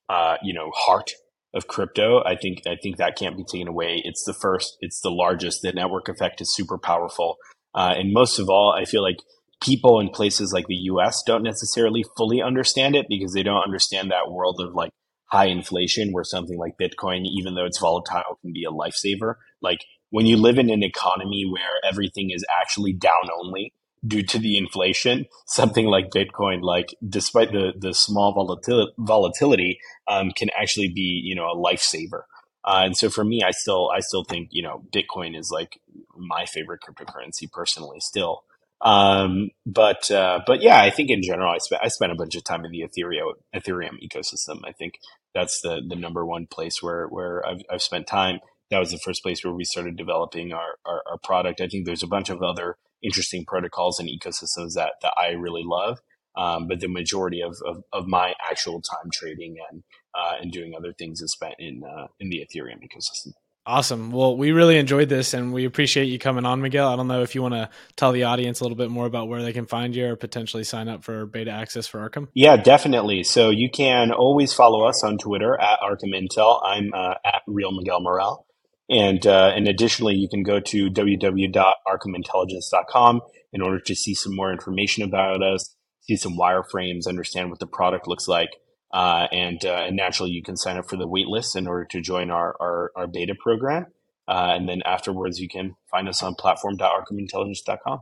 uh, 0.09 0.37
you 0.43 0.55
know 0.55 0.71
heart 0.75 1.13
of 1.55 1.67
crypto. 1.67 2.23
I 2.25 2.37
think 2.37 2.63
I 2.67 2.77
think 2.81 2.99
that 2.99 3.17
can't 3.17 3.37
be 3.37 3.45
taken 3.45 3.69
away. 3.69 4.01
It's 4.05 4.25
the 4.25 4.35
first. 4.35 4.77
It's 4.81 5.01
the 5.01 5.11
largest. 5.11 5.63
The 5.63 5.73
network 5.73 6.09
effect 6.09 6.41
is 6.41 6.55
super 6.55 6.79
powerful, 6.79 7.37
uh, 7.75 7.95
and 7.97 8.13
most 8.13 8.39
of 8.39 8.49
all, 8.49 8.75
I 8.77 8.85
feel 8.85 9.03
like 9.03 9.19
people 9.61 9.99
in 9.99 10.11
places 10.11 10.53
like 10.53 10.67
the 10.67 10.75
U.S. 10.75 11.23
don't 11.27 11.43
necessarily 11.43 12.05
fully 12.17 12.43
understand 12.43 12.95
it 12.95 13.07
because 13.09 13.33
they 13.33 13.43
don't 13.43 13.63
understand 13.63 14.11
that 14.11 14.31
world 14.31 14.61
of 14.61 14.75
like 14.75 14.91
high 15.27 15.47
inflation 15.47 16.13
where 16.13 16.25
something 16.25 16.59
like 16.59 16.75
Bitcoin, 16.81 17.25
even 17.25 17.55
though 17.55 17.65
it's 17.65 17.79
volatile, 17.79 18.39
can 18.43 18.53
be 18.53 18.65
a 18.65 18.71
lifesaver. 18.71 19.35
Like 19.63 19.81
when 20.11 20.27
you 20.27 20.37
live 20.37 20.59
in 20.59 20.71
an 20.71 20.83
economy 20.83 21.45
where 21.51 21.81
everything 21.89 22.31
is 22.31 22.45
actually 22.61 22.93
down 22.93 23.31
only 23.43 23.73
due 24.07 24.23
to 24.23 24.39
the 24.39 24.57
inflation, 24.57 25.27
something 25.47 25.87
like 25.87 26.11
Bitcoin, 26.11 26.63
like 26.63 26.95
despite 27.07 27.53
the 27.53 27.73
the 27.77 27.95
small 27.95 28.33
volatility, 28.33 28.93
volatility 28.99 29.79
um, 30.09 30.31
can 30.31 30.51
actually 30.59 30.89
be 30.89 31.21
you 31.25 31.35
know 31.35 31.47
a 31.47 31.57
lifesaver. 31.57 32.23
Uh, 32.65 32.83
and 32.85 32.97
so 32.97 33.11
for 33.11 33.25
me, 33.25 33.43
I 33.43 33.51
still 33.51 33.91
I 33.91 34.01
still 34.01 34.25
think 34.25 34.49
you 34.51 34.63
know 34.63 34.83
Bitcoin 34.93 35.37
is 35.39 35.51
like 35.51 35.81
my 36.17 36.47
favorite 36.47 36.81
cryptocurrency 36.81 37.51
personally 37.51 38.01
still. 38.01 38.45
Um, 38.81 39.51
but 39.65 40.11
uh, 40.11 40.41
but 40.47 40.63
yeah, 40.63 40.81
I 40.81 40.91
think 40.91 41.11
in 41.11 41.23
general, 41.23 41.53
I 41.53 41.59
spent 41.59 41.83
I 41.85 41.89
spent 41.89 42.13
a 42.13 42.17
bunch 42.17 42.35
of 42.35 42.45
time 42.45 42.65
in 42.65 42.73
the 42.73 42.83
Ethereum 42.83 43.33
Ethereum 43.55 43.99
ecosystem. 44.03 44.61
I 44.65 44.73
think 44.73 44.99
that's 45.35 45.61
the 45.63 45.81
the 45.87 45.97
number 45.97 46.25
one 46.25 46.47
place 46.47 46.83
where 46.83 47.07
where 47.07 47.47
I've 47.47 47.63
I've 47.71 47.83
spent 47.83 48.07
time. 48.07 48.41
That 48.71 48.79
was 48.79 48.91
the 48.91 48.99
first 48.99 49.23
place 49.23 49.45
where 49.45 49.53
we 49.53 49.65
started 49.65 49.95
developing 49.97 50.53
our, 50.53 50.79
our, 50.87 51.03
our 51.07 51.19
product. 51.19 51.61
I 51.61 51.69
think 51.69 51.85
there's 51.85 52.03
a 52.03 52.09
bunch 52.09 52.31
of 52.31 52.43
other 52.43 52.77
interesting 53.05 53.45
protocols 53.47 54.01
and 54.01 54.09
ecosystems 54.09 54.75
that, 54.75 54.93
that 55.03 55.15
I 55.17 55.33
really 55.33 55.63
love. 55.65 55.99
Um, 56.37 56.67
but 56.67 56.81
the 56.81 56.89
majority 56.89 57.43
of, 57.43 57.55
of, 57.65 57.85
of, 57.93 58.09
my 58.09 58.35
actual 58.51 58.83
time 58.83 59.09
trading 59.13 59.55
and 59.71 59.85
uh, 60.17 60.33
and 60.41 60.51
doing 60.51 60.73
other 60.77 60.93
things 60.93 61.21
is 61.21 61.33
spent 61.33 61.55
in 61.61 61.83
uh, 61.85 62.09
in 62.19 62.29
the 62.29 62.39
Ethereum 62.39 62.79
ecosystem. 62.83 63.35
Awesome. 63.67 64.11
Well, 64.11 64.37
we 64.37 64.53
really 64.53 64.77
enjoyed 64.77 65.09
this 65.09 65.33
and 65.33 65.55
we 65.55 65.65
appreciate 65.65 66.05
you 66.05 66.19
coming 66.19 66.45
on, 66.45 66.61
Miguel. 66.61 66.87
I 66.87 66.97
don't 66.97 67.09
know 67.09 67.23
if 67.23 67.35
you 67.35 67.41
want 67.41 67.55
to 67.55 67.71
tell 67.97 68.13
the 68.13 68.25
audience 68.25 68.61
a 68.61 68.65
little 68.65 68.77
bit 68.77 68.91
more 68.91 69.07
about 69.07 69.27
where 69.29 69.43
they 69.43 69.55
can 69.55 69.65
find 69.65 69.97
you 69.97 70.07
or 70.09 70.17
potentially 70.17 70.65
sign 70.65 70.87
up 70.87 71.03
for 71.03 71.25
beta 71.25 71.51
access 71.51 71.87
for 71.87 72.07
Arkham. 72.07 72.29
Yeah, 72.35 72.59
definitely. 72.59 73.25
So 73.25 73.49
you 73.49 73.71
can 73.71 74.13
always 74.13 74.53
follow 74.53 74.85
us 74.87 75.03
on 75.03 75.17
Twitter 75.17 75.59
at 75.59 75.79
Arkham 75.81 76.13
Intel. 76.15 76.61
I'm 76.63 76.93
uh, 76.93 77.15
at 77.25 77.41
Real 77.47 77.73
Miguel 77.73 78.03
Morel. 78.03 78.47
And, 78.91 79.27
uh, 79.27 79.53
and 79.55 79.67
additionally, 79.67 80.15
you 80.15 80.29
can 80.29 80.43
go 80.43 80.61
to 80.61 80.91
www.arkhamintelligence.com 80.91 83.21
in 83.53 83.63
order 83.63 83.81
to 83.81 83.95
see 83.95 84.13
some 84.15 84.37
more 84.37 84.53
information 84.53 85.03
about 85.03 85.43
us, 85.43 85.75
see 86.01 86.17
some 86.17 86.37
wireframes, 86.37 87.07
understand 87.07 87.49
what 87.51 87.61
the 87.61 87.67
product 87.67 88.07
looks 88.07 88.29
like. 88.29 88.51
Uh, 88.93 89.27
and, 89.33 89.65
uh, 89.65 89.85
and 89.87 89.97
naturally, 89.97 90.33
you 90.33 90.43
can 90.43 90.57
sign 90.57 90.77
up 90.77 90.87
for 90.89 90.97
the 90.97 91.09
waitlist 91.09 91.57
in 91.57 91.67
order 91.67 91.87
to 91.87 92.01
join 92.01 92.31
our, 92.31 92.55
our, 92.61 92.93
our 92.95 93.07
beta 93.07 93.35
program. 93.35 93.87
Uh, 94.29 94.53
and 94.55 94.69
then 94.69 94.83
afterwards, 94.85 95.41
you 95.41 95.49
can 95.49 95.77
find 95.91 96.07
us 96.09 96.23
on 96.23 96.35
platform.arkhamintelligence.com. 96.35 98.01